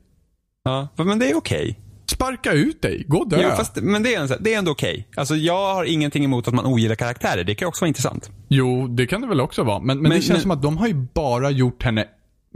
Ja, 0.63 0.87
men 0.95 1.19
det 1.19 1.29
är 1.29 1.37
okej. 1.37 1.79
Sparka 2.05 2.51
ut 2.51 2.81
dig, 2.81 3.05
gå 3.07 3.17
och 3.17 3.29
dö. 3.29 3.39
Jo, 3.43 3.49
fast, 3.55 3.75
men 3.75 4.03
det 4.03 4.15
är, 4.15 4.21
en- 4.21 4.37
det 4.43 4.53
är 4.53 4.57
ändå 4.57 4.71
okej. 4.71 5.07
Alltså 5.15 5.35
jag 5.35 5.73
har 5.73 5.83
ingenting 5.85 6.23
emot 6.23 6.47
att 6.47 6.53
man 6.53 6.65
ogillar 6.65 6.95
karaktärer. 6.95 7.43
Det 7.43 7.55
kan 7.55 7.67
också 7.67 7.81
vara 7.83 7.87
intressant. 7.87 8.31
Jo, 8.47 8.87
det 8.87 9.07
kan 9.07 9.21
det 9.21 9.27
väl 9.27 9.41
också 9.41 9.63
vara. 9.63 9.79
Men, 9.79 9.87
men, 9.87 10.01
Men- 10.01 10.11
det 10.11 10.15
känns 10.21 10.29
men- 10.29 10.41
som 10.41 10.51
att 10.51 10.61
de 10.61 10.77
har 10.77 10.87
ju 10.87 10.93
bara 10.93 11.49
gjort 11.49 11.83
henne, 11.83 12.05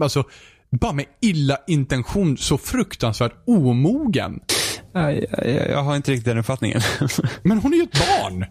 alltså, 0.01 0.24
bara 0.72 0.91
med 0.93 1.05
illa 1.22 1.58
intention 1.68 2.38
så 2.38 2.58
fruktansvärt 2.58 3.34
omogen. 3.47 4.39
Jag, 4.91 5.14
jag, 5.32 5.70
jag 5.70 5.84
har 5.84 5.95
inte 5.95 6.12
riktigt 6.12 6.26
den 6.26 6.38
uppfattningen. 6.38 6.82
Men 7.43 7.58
hon 7.60 7.74
är 7.74 7.78
ju 7.78 7.84
ett 7.84 7.99
barn. 8.22 8.45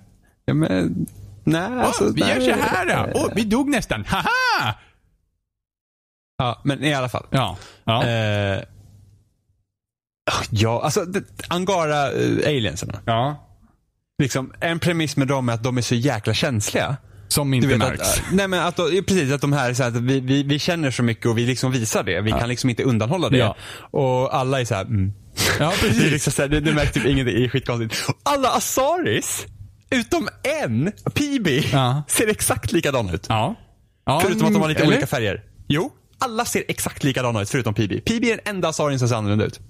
ja, 0.44 0.54
men, 0.54 1.06
nej, 1.44 1.62
alltså, 1.80 2.04
Åh, 2.04 2.10
vi 2.14 2.20
gör 2.20 2.40
så 2.40 2.60
här 2.60 2.86
då. 2.86 3.20
Åh, 3.20 3.28
vi 3.36 3.44
dog 3.44 3.68
nästan. 3.68 4.04
Haha! 4.04 4.74
Ja, 6.38 6.60
men 6.64 6.84
i 6.84 6.94
alla 6.94 7.08
fall. 7.08 7.26
Ja. 7.30 7.56
ja. 7.84 8.04
Eh, 8.06 8.62
ja, 10.50 10.82
alltså 10.84 11.04
det, 11.04 11.24
Angara 11.48 12.12
uh, 12.12 12.38
aliensarna. 12.46 13.00
ja. 13.04 13.42
Liksom, 14.22 14.52
en 14.60 14.78
premiss 14.78 15.16
med 15.16 15.28
dem 15.28 15.48
är 15.48 15.52
att 15.52 15.62
de 15.62 15.78
är 15.78 15.82
så 15.82 15.94
jäkla 15.94 16.34
känsliga. 16.34 16.96
Som 17.28 17.50
Du 17.50 17.56
inte 17.56 17.68
vet 17.68 17.78
märks. 17.78 18.00
att, 18.00 18.22
nej 18.32 18.48
men 18.48 18.60
att, 18.60 18.76
precis, 18.76 19.32
att 19.32 19.40
de 19.40 19.52
här, 19.52 19.74
så 19.74 19.82
här 19.82 19.90
att 19.90 19.96
vi, 19.96 20.20
vi, 20.20 20.42
vi 20.42 20.58
känner 20.58 20.90
så 20.90 21.02
mycket 21.02 21.26
och 21.26 21.38
vi 21.38 21.46
liksom 21.46 21.72
visar 21.72 22.02
det. 22.02 22.20
Vi 22.20 22.30
kan 22.30 22.48
liksom 22.48 22.70
inte 22.70 22.82
undanhålla 22.82 23.28
det. 23.28 23.38
Ja. 23.38 23.56
Och 23.90 24.34
alla 24.36 24.60
är 24.60 24.64
så 24.64 24.74
här, 24.74 24.84
mm. 24.84 25.12
ja, 25.58 25.72
Det, 25.80 25.86
är 25.86 25.90
precis. 25.90 26.12
liksom 26.12 26.32
så 26.32 26.42
här, 26.42 26.48
det, 26.48 26.60
det 26.60 26.72
märks 26.72 26.92
typ 26.92 27.06
ingenting, 27.06 27.34
det 27.36 27.44
är 27.44 27.48
skitkonstigt. 27.48 28.06
Alla 28.22 28.48
Asaris, 28.48 29.46
utom 29.90 30.28
en, 30.62 30.92
PB, 31.14 31.48
Ja. 31.72 32.02
ser 32.08 32.28
exakt 32.28 32.72
likadana 32.72 33.12
ut. 33.12 33.26
Ja. 33.28 33.54
ja. 34.06 34.20
Förutom 34.20 34.46
att 34.46 34.52
de 34.52 34.62
har 34.62 34.68
lite 34.68 34.80
eller? 34.82 34.92
olika 34.92 35.06
färger. 35.06 35.42
Jo, 35.68 35.90
alla 36.18 36.44
ser 36.44 36.64
exakt 36.68 37.04
likadana 37.04 37.42
ut 37.42 37.50
förutom 37.50 37.74
PB. 37.74 38.04
PB 38.04 38.24
är 38.24 38.36
den 38.36 38.54
enda 38.54 38.68
Asarien 38.68 38.98
som 38.98 39.08
ser 39.08 39.16
annorlunda 39.16 39.44
ut. 39.44 39.60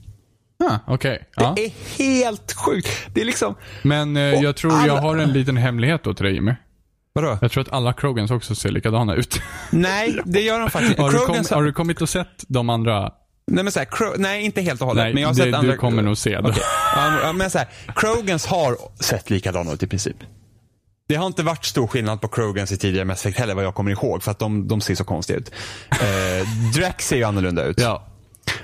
Ah. 0.65 0.97
Ja. 1.37 1.53
Det 1.57 1.65
är 1.65 1.73
helt 1.99 2.53
sjukt. 2.53 2.89
Det 3.15 3.21
är 3.21 3.25
liksom, 3.25 3.55
Men 3.83 4.17
eh, 4.17 4.23
jag 4.23 4.57
tror 4.57 4.73
jag 4.73 4.83
alla- 4.89 5.01
har 5.01 5.17
en 5.17 5.33
liten 5.33 5.57
hemlighet 5.57 6.05
då 6.05 6.15
till 6.15 6.25
dig 6.25 6.35
Jimmy. 6.35 6.55
vadå? 7.13 7.39
Jag 7.41 7.51
tror 7.53 7.63
att 7.63 7.73
alla 7.73 7.93
Krogans 7.93 8.31
också 8.31 8.55
ser 8.55 8.71
likadana 8.71 9.15
ut. 9.15 9.41
Nej, 9.71 10.19
det 10.25 10.41
gör 10.41 10.61
de 10.61 10.71
faktiskt 10.71 10.99
har, 10.99 11.11
du 11.11 11.19
kom, 11.19 11.45
har 11.51 11.63
du 11.63 11.73
kommit 11.73 12.03
och 12.03 12.09
sett 12.09 12.45
de 12.49 12.71
andra? 12.71 13.13
Nej, 13.51 13.65
men 13.65 13.73
så 13.73 13.79
här, 13.79 13.87
Kro- 13.87 14.15
nej, 14.19 14.45
inte 14.45 14.61
helt 14.63 14.81
och 14.81 14.87
hållet. 14.87 15.05
Nej, 15.05 15.15
men 15.15 15.23
jag 15.23 15.29
har 15.29 15.35
det, 15.35 15.43
sett 15.43 15.55
andra... 15.55 15.73
du 15.73 15.79
kommer 15.79 16.03
nog 16.03 16.19
se 16.19 16.41
det. 16.41 16.55
Ja, 17.23 17.33
men 17.33 17.51
så 17.51 17.59
här, 17.59 17.69
Krogans 17.97 18.47
har 18.47 18.77
sett 19.03 19.31
likadana 19.31 19.73
ut 19.73 19.83
i 19.83 19.87
princip. 19.87 20.17
Det 21.09 21.15
har 21.15 21.27
inte 21.27 21.43
varit 21.43 21.65
stor 21.65 21.87
skillnad 21.87 22.21
på 22.21 22.29
Krogans 22.29 22.73
i 22.73 22.77
tidigare 22.77 23.05
Mass 23.05 23.21
Effect 23.27 23.39
heller 23.39 23.55
vad 23.55 23.65
jag 23.65 23.75
kommer 23.75 23.91
ihåg 23.91 24.23
för 24.23 24.31
att 24.31 24.39
de, 24.39 24.69
de 24.69 24.81
ser 24.81 24.95
så 24.95 25.05
konstiga 25.05 25.39
ut. 25.39 25.51
Eh, 25.91 26.49
Drax 26.75 27.07
ser 27.09 27.17
ju 27.17 27.25
annorlunda 27.25 27.65
ut. 27.65 27.81
Ja. 27.81 28.07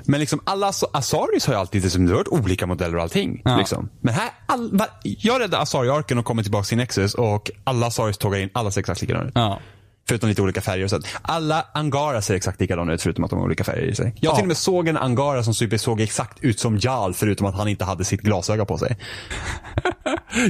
Men 0.05 0.21
liksom 0.21 0.41
alla 0.45 0.69
As- 0.71 0.85
Asaris 0.93 1.47
har 1.47 1.55
ju 1.55 1.61
alltid 1.61 1.83
liksom, 1.83 2.07
det 2.07 2.13
har 2.13 2.17
varit 2.19 2.29
olika 2.29 2.67
modeller 2.67 2.97
och 2.97 3.03
allting. 3.03 3.43
Ja. 3.45 3.57
Liksom. 3.57 3.89
Men 4.01 4.15
här, 4.15 4.31
all, 4.47 4.81
jag 5.03 5.41
räddade 5.41 5.59
Asari-arken 5.63 6.19
och 6.19 6.25
kommer 6.25 6.43
tillbaka 6.43 6.65
till 6.65 6.77
Nexus 6.77 7.15
och 7.15 7.51
alla 7.65 7.87
Asaris 7.87 8.19
tågar 8.19 8.39
in, 8.39 8.51
alla 8.55 8.71
ser 8.71 8.81
exakt 8.81 9.01
likadana 9.01 9.25
ut. 9.29 9.33
Ja. 9.35 9.59
Förutom 10.13 10.29
lite 10.29 10.43
olika 10.43 10.61
färger 10.61 10.85
och 10.85 10.91
sånt. 10.91 11.07
Alla 11.23 11.67
Angara 11.75 12.23
ser 12.23 12.35
exakt 12.35 12.61
likadana 12.61 12.93
ut 12.93 13.03
förutom 13.03 13.25
att 13.25 13.31
de 13.31 13.39
har 13.39 13.47
olika 13.47 13.65
färger 13.65 13.83
i 13.87 13.95
sig. 13.95 14.15
Jag 14.21 14.31
Ja. 14.33 14.35
till 14.37 14.43
och 14.43 14.49
med 14.49 14.57
såg 14.57 14.89
en 14.89 14.97
Angara 14.97 15.43
som 15.43 15.55
såg 15.55 16.01
exakt 16.01 16.39
ut 16.45 16.61
som 16.61 16.79
Jarl 16.79 17.13
förutom 17.13 17.47
att 17.47 17.55
han 17.55 17.69
inte 17.69 17.85
hade 17.85 18.05
sitt 18.05 18.21
glasöga 18.21 18.65
på 18.65 18.79
sig. 18.79 18.97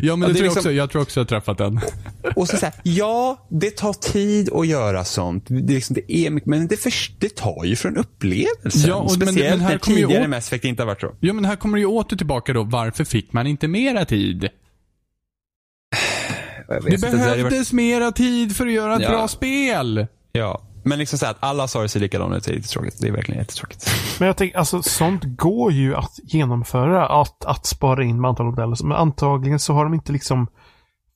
Ja, 0.02 0.16
men 0.16 0.20
det 0.20 0.26
det 0.26 0.34
tror 0.34 0.36
jag, 0.36 0.42
liksom- 0.42 0.58
också, 0.60 0.72
jag 0.72 0.90
tror 0.90 1.02
också 1.02 1.20
jag 1.20 1.24
har 1.24 1.28
träffat 1.28 1.58
den. 1.58 1.80
Och 2.36 2.48
så 2.48 2.56
säger 2.56 2.74
ja, 2.82 3.46
det 3.50 3.70
tar 3.76 3.92
tid 3.92 4.52
att 4.52 4.66
göra 4.66 5.04
sånt. 5.04 5.44
Det, 5.48 5.54
är 5.72 5.74
liksom, 5.74 5.94
det 5.94 6.12
är 6.16 6.30
men 6.44 6.66
det, 6.68 6.76
för, 6.76 6.92
det 7.18 7.36
tar 7.36 7.64
ju 7.64 7.76
från 7.76 7.96
upplevelsen. 7.96 8.90
Ja, 8.90 8.94
och- 8.94 9.18
men- 9.18 9.28
Speciellt 9.28 9.50
men 9.56 9.60
här 9.60 9.70
när 9.70 9.78
tidigare 9.78 10.24
å- 10.24 10.28
Mass 10.28 10.46
Effect 10.46 10.64
inte 10.64 10.82
har 10.82 10.86
varit 10.86 11.00
så. 11.00 11.14
Ja, 11.20 11.32
men 11.32 11.44
här 11.44 11.56
kommer 11.56 11.76
det 11.76 11.80
ju 11.80 11.86
åter 11.86 12.16
tillbaka 12.16 12.52
då. 12.52 12.62
Varför 12.62 13.04
fick 13.04 13.32
man 13.32 13.46
inte 13.46 13.68
mera 13.68 14.04
tid? 14.04 14.48
Det 16.80 17.00
behövdes 17.00 17.72
mera 17.72 18.12
tid 18.12 18.56
för 18.56 18.66
att 18.66 18.72
göra 18.72 18.96
ett 18.96 19.02
Ja. 19.02 19.08
bra 19.08 19.28
spel. 19.28 20.06
Ja, 20.32 20.62
men 20.84 20.98
liksom 20.98 21.18
så 21.18 21.24
här 21.24 21.30
att 21.32 21.38
alla 21.40 21.64
Asari 21.64 21.88
ser 21.88 22.00
likadana 22.00 22.36
ut 22.36 22.48
är 22.48 22.52
lite 22.52 22.68
tråkigt. 22.68 22.96
Det 23.00 23.08
är 23.08 23.12
verkligen 23.12 23.40
jättetråkigt. 23.40 23.90
Men 24.18 24.26
jag 24.26 24.36
tänker, 24.36 24.58
alltså 24.58 24.82
sånt 24.82 25.22
går 25.24 25.72
ju 25.72 25.94
att 25.96 26.12
genomföra. 26.22 27.20
Att, 27.20 27.44
att 27.44 27.66
spara 27.66 28.04
in 28.04 28.20
med 28.20 28.28
antal 28.28 28.46
modeller. 28.46 28.84
Men 28.84 28.96
antagligen 28.96 29.58
så 29.58 29.72
har 29.74 29.84
de 29.84 29.94
inte 29.94 30.12
liksom 30.12 30.46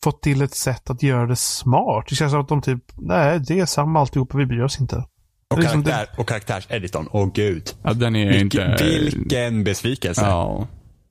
fått 0.05 0.23
till 0.23 0.43
ett 0.43 0.55
sätt 0.55 0.91
att 0.91 1.03
göra 1.03 1.27
det 1.27 1.37
smart. 1.37 2.05
Det 2.09 2.15
känns 2.15 2.33
som 2.33 2.41
att 2.41 2.49
de 2.49 2.63
typ, 2.63 2.83
nej 2.97 3.41
det 3.41 3.61
är 3.61 3.67
samma 3.67 4.01
alltihopa, 4.01 4.39
vi 4.39 4.47
bryr 4.47 4.63
oss 4.63 4.81
inte. 4.81 5.05
Och, 5.51 5.59
Liksom 5.59 5.85
karaktär, 5.85 6.21
och 6.21 6.29
karaktärseditorn, 6.29 7.09
åh 7.11 7.29
gud. 7.35 7.71
Ja, 7.83 7.93
den 7.93 8.17
är 8.17 8.33
Vilken, 8.33 8.71
inte... 8.73 8.85
vilken 8.85 9.65
besvikelse. 9.65 10.23
Ja. 10.25 10.67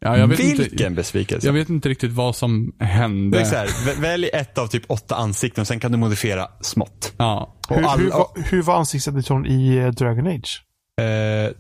Ja 0.05 0.17
jag 0.17 0.27
vet 0.27 0.39
vilken 0.39 0.65
inte, 0.71 0.89
besvikelse. 0.89 1.47
Jag 1.47 1.53
vet 1.53 1.69
inte 1.69 1.89
riktigt 1.89 2.11
vad 2.11 2.35
som 2.35 2.71
hände. 2.79 3.37
Det 3.37 3.41
är 3.41 3.45
så 3.45 3.55
här, 3.55 3.67
vä- 3.67 4.01
välj 4.01 4.29
ett 4.33 4.57
av 4.57 4.67
typ 4.67 4.83
åtta 4.87 5.15
ansikten 5.15 5.61
och 5.61 5.67
sen 5.67 5.79
kan 5.79 5.91
du 5.91 5.97
modifiera 5.97 6.47
smått. 6.61 7.13
Ja. 7.17 7.55
Och 7.69 7.75
Hur, 7.75 7.85
all- 7.85 7.99
hur, 7.99 8.09
var, 8.09 8.27
hur 8.35 8.61
var 8.61 8.75
ansiktseditorn 8.75 9.45
i 9.45 9.75
eh, 9.77 9.87
Dragon 9.87 10.27
Age? 10.27 10.61
Eh, 11.01 11.51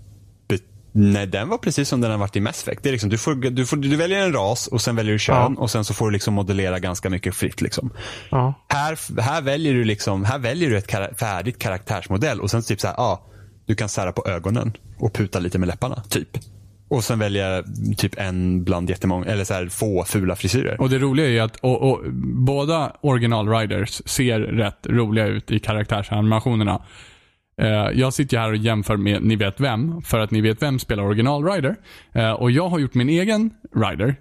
nej, 0.97 1.27
den 1.27 1.49
var 1.49 1.57
precis 1.57 1.89
som 1.89 2.01
den 2.01 2.11
har 2.11 2.17
varit 2.17 2.35
i 2.35 2.39
Mass 2.39 2.61
Effect. 2.61 2.83
Det 2.83 2.89
är 2.89 2.91
liksom, 2.91 3.09
du, 3.09 3.17
får, 3.17 3.35
du, 3.35 3.65
får, 3.65 3.77
du 3.77 3.95
väljer 3.95 4.19
en 4.25 4.33
ras 4.33 4.67
och 4.67 4.81
sen 4.81 4.95
väljer 4.95 5.13
du 5.13 5.19
kön 5.19 5.53
Ja. 5.55 5.61
och 5.61 5.71
sen 5.71 5.85
så 5.85 5.93
får 5.93 6.05
du 6.05 6.11
liksom 6.11 6.33
modellera 6.33 6.79
ganska 6.79 7.09
mycket 7.09 7.35
fritt. 7.35 7.61
Liksom. 7.61 7.93
Ja. 8.29 8.53
Här, 8.69 9.21
här, 9.21 9.41
väljer 9.41 9.73
du 9.73 9.83
liksom, 9.83 10.25
här 10.25 10.39
väljer 10.39 10.69
du 10.69 10.77
ett 10.77 10.87
kara- 10.87 11.15
färdigt 11.15 11.59
karaktärsmodell 11.59 12.41
och 12.41 12.51
sen 12.51 12.63
typ 12.63 12.81
så 12.81 12.87
här, 12.87 12.95
ja, 12.97 13.27
du 13.65 13.75
kan 13.75 13.89
sära 13.89 14.11
på 14.11 14.25
ögonen 14.27 14.73
och 14.99 15.13
puta 15.13 15.39
lite 15.39 15.59
med 15.59 15.67
läpparna, 15.67 16.03
typ. 16.09 16.29
Och 16.87 17.03
sen 17.03 17.19
välja 17.19 17.63
typ 17.97 18.19
en 18.19 18.63
bland 18.63 18.89
jättemånga, 18.89 19.25
eller 19.25 19.43
så 19.43 19.53
här 19.53 19.67
få 19.67 20.03
fula 20.03 20.35
frisyrer. 20.35 20.81
Och 20.81 20.89
det 20.89 20.99
roliga 20.99 21.25
är 21.25 21.29
ju 21.29 21.39
att 21.39 21.55
och, 21.55 21.91
och, 21.91 22.01
båda 22.45 22.95
original 23.01 23.49
riders 23.49 24.01
ser 24.05 24.39
rätt 24.39 24.87
roliga 24.87 25.25
ut 25.25 25.51
i 25.51 25.59
karaktärsanimationerna. 25.59 26.81
Eh, 27.61 27.89
jag 27.93 28.13
sitter 28.13 28.37
ju 28.37 28.41
här 28.41 28.49
och 28.49 28.57
jämför 28.57 28.97
med 28.97 29.23
Ni 29.23 29.35
vet 29.35 29.59
vem, 29.59 30.01
för 30.01 30.19
att 30.19 30.31
Ni 30.31 30.41
vet 30.41 30.61
vem 30.61 30.79
spelar 30.79 31.03
original 31.03 31.45
rider. 31.45 31.75
Eh, 32.13 32.31
och 32.31 32.51
jag 32.51 32.69
har 32.69 32.79
gjort 32.79 32.93
min 32.93 33.09
egen 33.09 33.49
rider, 33.75 34.15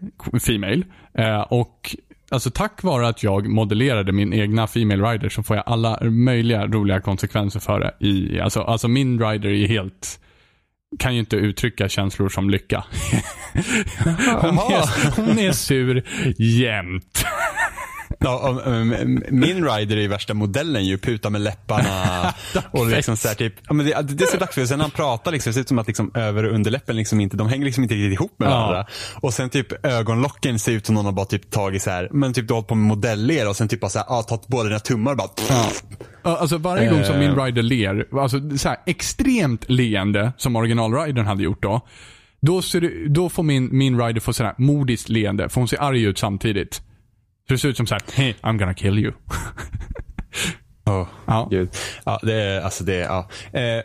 Female. 0.47 0.83
Eh, 1.19 1.41
och 1.41 1.97
Alltså 2.31 2.51
tack 2.51 2.83
vare 2.83 3.09
att 3.09 3.23
jag 3.23 3.49
modellerade 3.49 4.13
min 4.13 4.33
egna 4.33 4.67
Female 4.67 5.11
rider 5.11 5.29
så 5.29 5.43
får 5.43 5.57
jag 5.57 5.65
alla 5.67 5.99
möjliga 6.03 6.67
roliga 6.67 7.01
konsekvenser 7.01 7.61
för 7.61 7.81
det. 7.81 8.07
I, 8.07 8.41
alltså, 8.41 8.61
alltså 8.61 8.89
min 8.89 9.21
rider 9.21 9.49
är 9.49 9.69
helt 9.69 10.21
kan 10.99 11.15
ju 11.15 11.21
inte 11.21 11.37
uttrycka 11.37 11.89
känslor 11.89 12.29
som 12.29 12.51
lycka. 12.51 12.85
hon, 14.41 14.59
är, 14.59 15.17
hon 15.17 15.39
är 15.39 15.53
sur 15.53 16.03
jämt. 16.39 17.25
Ja, 18.19 18.61
min 19.31 19.65
rider 19.65 19.97
är 19.97 20.09
värsta 20.09 20.35
modellen 20.35 20.85
ju, 20.85 20.99
puta 20.99 21.31
med 21.31 21.41
läpparna. 21.41 22.35
och 22.71 22.87
liksom 22.87 23.17
så 23.17 23.29
här, 23.29 23.35
typ, 23.35 23.55
ja, 23.69 23.75
men 23.75 23.87
det, 23.87 24.03
det 24.03 24.25
är 24.25 24.29
så 24.29 24.37
dags 24.37 24.55
för 24.55 24.67
Sen 24.67 24.79
när 24.79 24.85
han 24.85 24.91
pratar 24.91 25.33
liksom, 25.33 25.51
det 25.51 25.55
ser 25.55 25.61
ut 25.61 25.69
som 25.69 25.79
att 25.79 25.87
liksom, 25.87 26.11
över 26.15 26.45
och 26.45 26.55
underläppen 26.55 26.97
liksom 26.97 27.21
inte, 27.21 27.37
de 27.37 27.49
hänger 27.49 27.65
liksom 27.65 27.83
inte 27.83 27.95
riktigt 27.95 28.13
ihop 28.13 28.35
med 28.37 28.49
varandra. 28.49 28.87
Ja. 28.89 29.19
Och 29.21 29.35
sen 29.35 29.51
typ 29.51 29.87
ögonlocken 29.87 30.59
ser 30.59 30.73
ut 30.73 30.87
som 30.87 30.95
någon 30.95 31.05
har 31.05 31.13
bara 31.13 31.27
typ 31.27 31.51
tagit 31.51 31.83
så 31.83 31.91
här, 31.91 32.09
men 32.13 32.33
typ 32.33 32.49
du 32.49 32.55
har 32.55 32.57
hållit 32.57 32.69
på 32.69 32.75
med 32.75 32.89
modeller 32.89 33.49
och 33.49 33.57
sen 33.57 33.69
typ 33.69 33.81
bara 33.81 33.91
så 33.91 33.99
här, 33.99 34.07
ah, 34.09 34.23
tagit 34.23 34.47
båda 34.47 34.69
dina 34.69 34.81
tummar 34.81 35.11
och 35.11 35.19
bara 35.19 35.29
ja. 35.49 35.71
Alltså 36.23 36.59
varje 36.59 36.91
gång 36.91 37.05
som 37.05 37.19
min 37.19 37.31
eh. 37.31 37.45
rider 37.45 37.63
ler, 37.63 38.19
alltså 38.19 38.59
så 38.59 38.69
här, 38.69 38.79
extremt 38.87 39.71
leende 39.71 40.33
som 40.37 40.57
originalridern 40.57 41.27
hade 41.27 41.43
gjort 41.43 41.63
då. 41.63 41.81
Då, 42.41 42.63
ser 42.63 42.81
det, 42.81 43.09
då 43.09 43.29
får 43.29 43.43
min, 43.43 43.69
min 43.73 44.01
rider 44.01 44.21
få 44.21 44.33
sådär 44.33 44.55
modiskt 44.59 45.09
leende, 45.09 45.49
för 45.49 45.61
hon 45.61 45.69
ser 45.69 45.83
arg 45.83 46.03
ut 46.03 46.19
samtidigt. 46.19 46.83
Så 47.49 47.55
det 47.55 47.59
ser 47.59 47.69
ut 47.69 47.77
som 47.77 47.87
såhär, 47.87 48.03
hey, 48.13 48.35
I'm 48.43 48.59
gonna 48.59 48.75
kill 48.75 48.99
you. 48.99 49.13
oh, 50.87 51.09
ja. 51.27 51.49
Gud. 51.51 51.69
Ja, 52.05 52.21
det 52.23 52.35
är, 52.35 52.61
alltså 52.61 52.85
det, 52.85 52.95
ja. 52.95 53.29
Eh, 53.53 53.83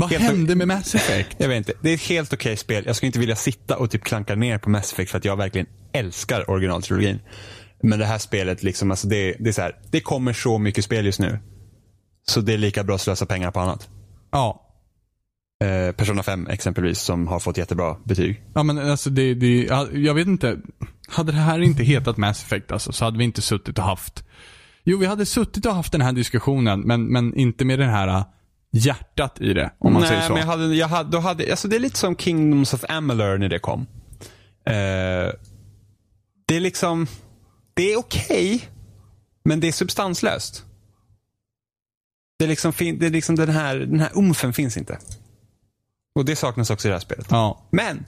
vad 0.00 0.12
hände 0.12 0.54
med 0.54 0.68
Mass 0.68 0.94
Effect? 0.94 1.34
Jag 1.38 1.48
vet 1.48 1.56
inte. 1.56 1.72
Det 1.80 1.90
är 1.90 1.94
ett 1.94 2.02
helt 2.02 2.32
okej 2.32 2.50
okay 2.50 2.56
spel. 2.56 2.84
Jag 2.86 2.96
skulle 2.96 3.06
inte 3.06 3.18
vilja 3.18 3.36
sitta 3.36 3.76
och 3.76 3.90
typ 3.90 4.04
klanka 4.04 4.34
ner 4.34 4.58
på 4.58 4.70
Mass 4.70 4.92
Effect 4.92 5.10
för 5.10 5.18
att 5.18 5.24
jag 5.24 5.36
verkligen 5.36 5.66
älskar 5.92 6.50
originaltrilogin. 6.50 7.20
Men 7.82 7.98
det 7.98 8.04
här 8.04 8.18
spelet, 8.18 8.62
liksom, 8.62 8.90
alltså 8.90 9.08
det, 9.08 9.36
det, 9.38 9.50
är 9.50 9.52
så 9.52 9.62
här, 9.62 9.76
det 9.90 10.00
kommer 10.00 10.32
så 10.32 10.58
mycket 10.58 10.84
spel 10.84 11.06
just 11.06 11.20
nu. 11.20 11.38
Så 12.26 12.40
det 12.40 12.52
är 12.52 12.58
lika 12.58 12.84
bra 12.84 12.94
att 12.94 13.00
slösa 13.00 13.26
pengar 13.26 13.50
på 13.50 13.60
annat. 13.60 13.88
Ja. 14.30 14.69
Eh, 15.64 15.92
Persona 15.92 16.22
5 16.22 16.46
exempelvis 16.46 17.00
som 17.00 17.26
har 17.26 17.40
fått 17.40 17.58
jättebra 17.58 17.96
betyg. 18.04 18.42
Ja 18.54 18.62
men 18.62 18.78
alltså 18.78 19.10
det, 19.10 19.34
det, 19.34 19.62
jag 19.92 20.14
vet 20.14 20.26
inte. 20.26 20.58
Hade 21.08 21.32
det 21.32 21.38
här 21.38 21.58
inte 21.58 21.82
hetat 21.82 22.16
Mass 22.16 22.42
Effect 22.42 22.72
alltså, 22.72 22.92
så 22.92 23.04
hade 23.04 23.18
vi 23.18 23.24
inte 23.24 23.42
suttit 23.42 23.78
och 23.78 23.84
haft 23.84 24.24
Jo, 24.84 24.98
vi 24.98 25.06
hade 25.06 25.26
suttit 25.26 25.66
och 25.66 25.74
haft 25.74 25.92
den 25.92 26.00
här 26.00 26.12
diskussionen, 26.12 26.80
men, 26.80 27.06
men 27.06 27.34
inte 27.34 27.64
med 27.64 27.78
den 27.78 27.88
här 27.88 28.08
äh, 28.08 28.24
hjärtat 28.72 29.40
i 29.40 29.52
det, 29.52 29.70
om 29.78 29.92
man 29.92 30.02
Nej, 30.02 30.08
säger 30.08 30.22
så. 30.22 30.32
men 30.32 30.40
jag 30.40 30.46
hade, 30.46 30.74
jag 30.74 30.88
hade, 30.88 31.10
då 31.10 31.18
hade, 31.18 31.50
alltså 31.50 31.68
det 31.68 31.76
är 31.76 31.80
lite 31.80 31.98
som 31.98 32.16
Kingdoms 32.16 32.74
of 32.74 32.84
Amalur 32.88 33.38
när 33.38 33.48
det 33.48 33.58
kom. 33.58 33.86
Eh, 34.66 35.32
det 36.46 36.56
är 36.56 36.60
liksom, 36.60 37.06
det 37.74 37.92
är 37.92 37.98
okej, 37.98 38.54
okay, 38.54 38.60
men 39.44 39.60
det 39.60 39.68
är 39.68 39.72
substanslöst. 39.72 40.64
Det 42.38 42.44
är 42.44 42.48
liksom, 42.48 42.72
det 42.78 43.06
är 43.06 43.10
liksom 43.10 43.36
den 43.36 43.48
här, 43.48 43.76
den 43.76 44.00
här 44.00 44.10
umfen 44.14 44.52
finns 44.52 44.76
inte. 44.76 44.98
Och 46.14 46.24
det 46.24 46.36
saknas 46.36 46.70
också 46.70 46.88
i 46.88 46.90
det 46.90 46.94
här 46.94 47.00
spelet. 47.00 47.26
Ja. 47.30 47.68
Men, 47.70 48.04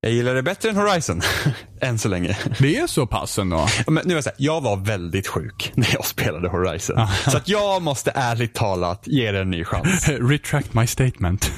jag 0.00 0.12
gillar 0.12 0.34
det 0.34 0.42
bättre 0.42 0.70
än 0.70 0.76
Horizon. 0.76 1.20
Än 1.80 1.98
så 1.98 2.08
länge. 2.08 2.38
Det 2.58 2.76
är 2.76 2.86
så 2.86 3.06
pass 3.06 3.38
ändå? 3.38 3.68
Men 3.86 4.02
nu 4.04 4.12
är 4.12 4.16
jag, 4.16 4.24
så 4.24 4.30
här, 4.30 4.36
jag 4.38 4.60
var 4.60 4.76
väldigt 4.76 5.26
sjuk 5.28 5.72
när 5.76 5.88
jag 5.92 6.06
spelade 6.06 6.48
Horizon. 6.48 7.06
så 7.30 7.36
att 7.36 7.48
jag 7.48 7.82
måste 7.82 8.10
ärligt 8.14 8.54
talat 8.54 9.02
ge 9.06 9.32
det 9.32 9.40
en 9.40 9.50
ny 9.50 9.64
chans. 9.64 10.08
Retract 10.08 10.74
my 10.74 10.86
statement. 10.86 11.52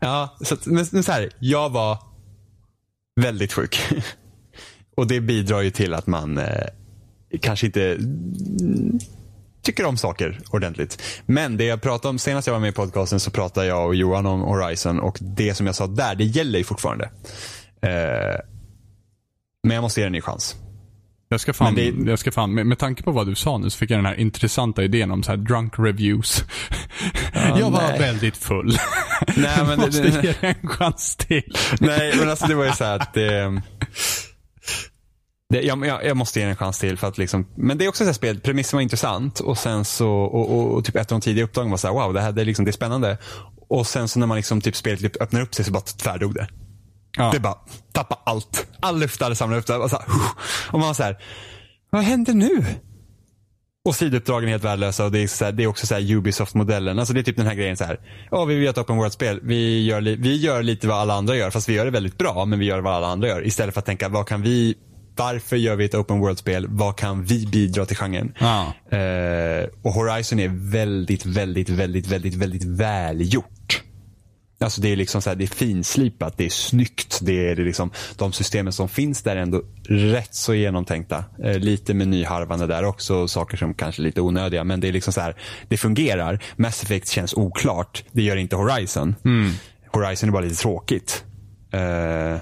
ja, 0.00 0.36
så, 0.40 0.54
att, 0.54 0.66
men 0.66 1.02
så 1.02 1.12
här, 1.12 1.30
jag 1.38 1.70
var 1.70 1.98
väldigt 3.20 3.52
sjuk. 3.52 3.80
Och 4.96 5.06
det 5.06 5.20
bidrar 5.20 5.60
ju 5.60 5.70
till 5.70 5.94
att 5.94 6.06
man 6.06 6.38
eh, 6.38 6.66
kanske 7.40 7.66
inte 7.66 7.98
tycker 9.68 9.84
om 9.84 9.96
saker 9.96 10.38
ordentligt. 10.50 11.02
Men 11.26 11.56
det 11.56 11.64
jag 11.64 11.82
pratade 11.82 12.08
om 12.08 12.18
senast 12.18 12.46
jag 12.46 12.54
var 12.54 12.60
med 12.60 12.68
i 12.68 12.72
podcasten 12.72 13.20
så 13.20 13.30
pratade 13.30 13.66
jag 13.66 13.86
och 13.86 13.94
Johan 13.94 14.26
om 14.26 14.40
Horizon 14.40 15.00
och 15.00 15.18
det 15.20 15.54
som 15.54 15.66
jag 15.66 15.74
sa 15.74 15.86
där, 15.86 16.14
det 16.14 16.24
gäller 16.24 16.58
ju 16.58 16.64
fortfarande. 16.64 17.04
Eh, 17.82 18.40
men 19.62 19.74
jag 19.74 19.82
måste 19.82 20.00
ge 20.00 20.04
det 20.04 20.08
en 20.08 20.12
ny 20.12 20.20
chans. 20.20 20.56
Jag 21.28 21.40
ska 21.40 21.52
fan, 21.52 21.74
det... 21.74 21.94
jag 22.06 22.18
ska 22.18 22.32
fan 22.32 22.54
med, 22.54 22.66
med 22.66 22.78
tanke 22.78 23.02
på 23.02 23.10
vad 23.10 23.26
du 23.26 23.34
sa 23.34 23.58
nu 23.58 23.70
så 23.70 23.78
fick 23.78 23.90
jag 23.90 23.98
den 23.98 24.06
här 24.06 24.14
intressanta 24.14 24.84
idén 24.84 25.10
om 25.10 25.22
så 25.22 25.30
här 25.30 25.36
drunk 25.36 25.78
reviews. 25.78 26.44
Ja, 27.32 27.58
jag 27.58 27.70
var 27.70 27.82
nej. 27.82 27.98
väldigt 27.98 28.36
full. 28.36 28.78
Nej, 29.36 29.58
men 29.66 29.80
måste 29.80 30.02
det, 30.02 30.10
det, 30.10 30.26
ge 30.26 30.34
det 30.40 30.56
en 30.62 30.68
chans 30.68 31.16
till. 31.16 31.54
Nej, 31.80 32.14
men 32.18 32.30
alltså 32.30 32.46
det 32.46 32.54
var 32.54 32.64
ju 32.64 32.72
så 32.72 32.84
här 32.84 32.98
att 32.98 33.14
det, 33.14 33.62
det, 35.48 35.62
jag, 35.62 35.86
jag, 36.04 36.16
måste 36.16 36.40
ge 36.40 36.46
en 36.46 36.56
chans 36.56 36.78
till. 36.78 36.98
för 36.98 37.08
att 37.08 37.18
liksom, 37.18 37.46
Men 37.56 37.78
det 37.78 37.84
är 37.84 37.88
också 37.88 38.04
ett 38.04 38.16
spel, 38.16 38.40
premissen 38.40 38.76
var 38.76 38.82
intressant 38.82 39.40
och 39.40 39.58
sen 39.58 39.84
så, 39.84 40.10
och, 40.10 40.50
och, 40.50 40.74
och 40.74 40.84
typ 40.84 40.96
ett 40.96 41.12
av 41.12 41.20
de 41.20 41.24
tidiga 41.24 41.44
uppdragen 41.44 41.70
var 41.70 41.78
så 41.78 41.86
här, 41.86 41.94
wow, 41.94 42.14
det 42.14 42.20
här 42.20 42.32
det 42.32 42.40
är, 42.40 42.44
liksom, 42.44 42.64
det 42.64 42.70
är 42.70 42.72
spännande. 42.72 43.18
Och 43.68 43.86
sen 43.86 44.08
så 44.08 44.18
när 44.18 44.26
man 44.26 44.36
liksom 44.36 44.60
typ 44.60 44.76
spelet 44.76 45.00
typ 45.00 45.22
öppnar 45.22 45.40
upp 45.40 45.54
sig 45.54 45.64
så 45.64 45.72
bara 45.72 45.80
tvärdog 45.80 46.34
det. 46.34 46.48
Ja. 47.16 47.30
Det 47.32 47.40
bara, 47.40 47.58
tappa 47.92 48.18
allt. 48.24 48.66
All 48.80 48.98
luft 48.98 49.22
hade 49.22 49.34
samlat 49.34 49.58
upp 49.58 49.66
det. 49.66 49.76
Och, 49.76 49.90
så 49.90 49.96
här, 49.96 50.06
och 50.72 50.78
man 50.78 50.88
var 50.88 50.94
så 50.94 51.02
här, 51.02 51.18
vad 51.90 52.02
händer 52.02 52.34
nu? 52.34 52.64
Och 53.84 53.94
sidouppdragen 53.94 54.48
är 54.48 54.50
helt 54.50 54.64
värdelösa 54.64 55.04
och 55.04 55.12
det 55.12 55.18
är, 55.18 55.26
så 55.26 55.44
här, 55.44 55.52
det 55.52 55.62
är 55.62 55.66
också 55.66 55.86
så 55.86 55.94
Ubisoft-modellen. 55.98 56.98
Alltså 56.98 57.14
det 57.14 57.20
är 57.20 57.24
typ 57.24 57.36
den 57.36 57.46
här 57.46 57.54
grejen 57.54 57.76
så 57.76 57.84
här. 57.84 58.00
Ja, 58.30 58.44
vi 58.44 58.54
vill 58.54 58.62
göra 58.62 58.70
ett 58.70 58.78
open 58.78 58.96
world-spel. 58.96 59.40
Vi 59.42 59.84
gör, 59.84 60.00
vi 60.00 60.36
gör 60.36 60.62
lite 60.62 60.88
vad 60.88 60.98
alla 60.98 61.14
andra 61.14 61.36
gör, 61.36 61.50
fast 61.50 61.68
vi 61.68 61.72
gör 61.72 61.84
det 61.84 61.90
väldigt 61.90 62.18
bra, 62.18 62.44
men 62.44 62.58
vi 62.58 62.66
gör 62.66 62.80
vad 62.80 62.94
alla 62.94 63.06
andra 63.06 63.28
gör. 63.28 63.46
Istället 63.46 63.74
för 63.74 63.78
att 63.78 63.86
tänka, 63.86 64.08
vad 64.08 64.26
kan 64.26 64.42
vi 64.42 64.74
varför 65.18 65.56
gör 65.56 65.76
vi 65.76 65.84
ett 65.84 65.94
open 65.94 66.18
world-spel? 66.18 66.66
Vad 66.68 66.96
kan 66.96 67.24
vi 67.24 67.46
bidra 67.46 67.86
till 67.86 67.96
genren? 67.96 68.32
Ah. 68.38 68.96
Eh, 68.96 69.66
och 69.82 69.92
Horizon 69.92 70.38
är 70.38 70.70
väldigt, 70.70 71.26
väldigt, 71.26 71.68
väldigt, 71.68 72.06
väldigt, 72.06 72.34
väldigt 72.34 72.64
välgjort. 72.64 73.82
Alltså 74.60 74.80
det 74.80 74.92
är 74.92 74.96
liksom 74.96 75.22
så 75.22 75.30
här, 75.30 75.36
det 75.36 75.44
är 75.44 75.48
finslipat, 75.48 76.34
det 76.36 76.44
är 76.44 76.50
snyggt. 76.50 77.18
Det 77.22 77.50
är 77.50 77.56
liksom, 77.56 77.90
de 78.16 78.32
systemen 78.32 78.72
som 78.72 78.88
finns 78.88 79.22
där 79.22 79.36
är 79.36 79.40
ändå 79.40 79.62
rätt 79.88 80.34
så 80.34 80.54
genomtänkta. 80.54 81.24
Eh, 81.44 81.58
lite 81.58 81.94
med 81.94 82.08
nyharvande 82.08 82.66
där 82.66 82.84
också, 82.84 83.28
saker 83.28 83.56
som 83.56 83.74
kanske 83.74 84.02
är 84.02 84.04
lite 84.04 84.20
onödiga. 84.20 84.64
Men 84.64 84.80
det 84.80 84.88
är 84.88 84.92
liksom 84.92 85.12
så 85.12 85.20
här, 85.20 85.36
det 85.68 85.76
fungerar. 85.76 86.42
Mass 86.56 86.82
Effect 86.82 87.08
känns 87.08 87.34
oklart. 87.34 88.04
Det 88.12 88.22
gör 88.22 88.36
inte 88.36 88.56
Horizon. 88.56 89.14
Mm. 89.24 89.52
Horizon 89.92 90.28
är 90.28 90.32
bara 90.32 90.44
lite 90.44 90.62
tråkigt. 90.62 91.24
Eh, 91.72 92.36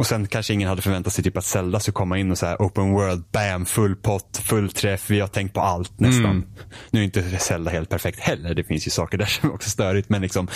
och 0.00 0.06
sen 0.06 0.26
kanske 0.26 0.54
ingen 0.54 0.68
hade 0.68 0.82
förväntat 0.82 1.12
sig 1.12 1.24
typ 1.24 1.36
att 1.36 1.44
Zelda 1.44 1.80
skulle 1.80 1.92
komma 1.92 2.18
in 2.18 2.30
och 2.30 2.38
så 2.38 2.46
här 2.46 2.56
open 2.56 2.92
world, 2.92 3.24
bam, 3.32 3.66
full 3.66 3.96
pott, 3.96 4.40
full 4.44 4.72
träff. 4.72 5.10
Vi 5.10 5.20
har 5.20 5.28
tänkt 5.28 5.54
på 5.54 5.60
allt 5.60 6.00
nästan. 6.00 6.24
Mm. 6.24 6.48
Nu 6.90 7.00
är 7.00 7.04
inte 7.04 7.38
Zelda 7.38 7.70
helt 7.70 7.88
perfekt 7.88 8.20
heller. 8.20 8.54
Det 8.54 8.64
finns 8.64 8.86
ju 8.86 8.90
saker 8.90 9.18
där 9.18 9.26
som 9.40 9.48
är 9.50 9.54
också 9.54 9.70
störigt. 9.70 10.08
Men 10.08 10.22
liksom 10.22 10.48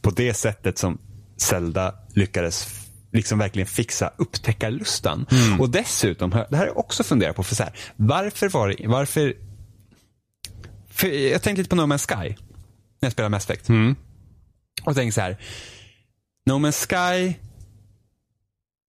på 0.00 0.10
det 0.10 0.34
sättet 0.34 0.78
som 0.78 0.98
Zelda 1.36 1.94
lyckades 2.14 2.68
liksom 3.12 3.38
verkligen 3.38 3.66
fixa 3.66 4.12
upptäckarlustan. 4.16 5.26
Mm. 5.30 5.60
Och 5.60 5.70
dessutom, 5.70 6.30
det 6.30 6.36
här 6.36 6.58
har 6.58 6.66
jag 6.66 6.78
också 6.78 7.04
funderat 7.04 7.36
på. 7.36 7.42
för 7.42 7.54
så 7.54 7.62
här, 7.62 7.72
Varför 7.96 8.48
var 8.48 8.68
det, 8.68 8.88
varför 8.88 9.34
för 10.90 11.08
jag 11.08 11.42
tänkte 11.42 11.62
lite 11.62 11.70
på 11.70 11.76
No 11.76 11.94
Man's 11.94 12.16
Sky. 12.16 12.28
När 13.00 13.06
jag 13.06 13.12
spelade 13.12 13.30
Mass 13.30 13.44
Effect. 13.44 13.68
Mm. 13.68 13.96
Och 14.84 14.94
tänkte 14.94 15.14
så 15.14 15.20
här. 15.20 15.36
No 16.46 16.52
Man's 16.52 16.86
Sky 16.86 17.34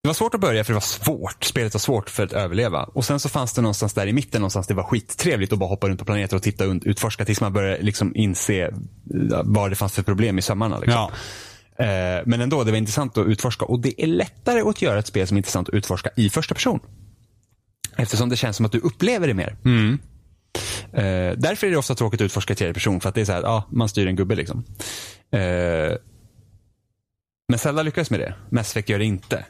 det 0.02 0.08
var 0.08 0.14
svårt 0.14 0.34
att 0.34 0.40
börja 0.40 0.64
för 0.64 0.72
det 0.72 0.76
var 0.76 0.80
svårt. 0.80 1.44
Spelet 1.44 1.74
var 1.74 1.78
svårt 1.78 2.10
för 2.10 2.22
att 2.22 2.32
överleva. 2.32 2.82
Och 2.82 3.04
sen 3.04 3.20
så 3.20 3.28
fanns 3.28 3.52
det 3.52 3.60
någonstans 3.62 3.94
där 3.94 4.06
i 4.06 4.12
mitten 4.12 4.40
någonstans 4.40 4.66
det 4.66 4.74
var 4.74 4.82
skittrevligt 4.82 5.52
att 5.52 5.58
bara 5.58 5.68
hoppa 5.68 5.88
runt 5.88 5.98
på 5.98 6.04
planeter 6.04 6.36
och 6.36 6.42
titta 6.42 6.68
och 6.68 6.76
utforska 6.84 7.24
tills 7.24 7.40
man 7.40 7.52
började 7.52 7.82
liksom 7.82 8.16
inse 8.16 8.62
eh, 8.62 8.70
vad 9.44 9.70
det 9.70 9.76
fanns 9.76 9.94
för 9.94 10.02
problem 10.02 10.38
i 10.38 10.42
sömmarna. 10.42 10.78
Liksom. 10.78 11.10
Ja. 11.78 11.84
Eh, 11.84 12.22
men 12.26 12.40
ändå, 12.40 12.64
det 12.64 12.70
var 12.70 12.78
intressant 12.78 13.18
att 13.18 13.26
utforska. 13.26 13.64
Och 13.64 13.80
det 13.80 14.02
är 14.02 14.06
lättare 14.06 14.60
att 14.60 14.82
göra 14.82 14.98
ett 14.98 15.06
spel 15.06 15.26
som 15.26 15.36
är 15.36 15.38
intressant 15.38 15.68
att 15.68 15.74
utforska 15.74 16.10
i 16.16 16.30
första 16.30 16.54
person. 16.54 16.80
Eftersom 17.96 18.28
det 18.28 18.36
känns 18.36 18.56
som 18.56 18.66
att 18.66 18.72
du 18.72 18.78
upplever 18.78 19.28
det 19.28 19.34
mer. 19.34 19.56
Mm. 19.64 19.98
Eh, 20.92 21.38
därför 21.38 21.66
är 21.66 21.70
det 21.70 21.76
ofta 21.76 21.94
tråkigt 21.94 22.20
att 22.20 22.24
utforska 22.24 22.52
i 22.52 22.56
tredje 22.56 22.74
person. 22.74 23.00
För 23.00 23.08
att 23.08 23.14
det 23.14 23.20
är 23.20 23.24
så 23.24 23.32
här, 23.32 23.42
ja, 23.42 23.64
man 23.70 23.88
styr 23.88 24.06
en 24.06 24.16
gubbe 24.16 24.34
liksom. 24.34 24.64
men 27.48 27.58
Zelda 27.58 27.82
lyckas 27.82 28.10
med 28.10 28.20
det. 28.20 28.34
Mass 28.50 28.70
Effect 28.70 28.88
gör 28.88 28.98
det 28.98 29.04
inte. 29.04 29.44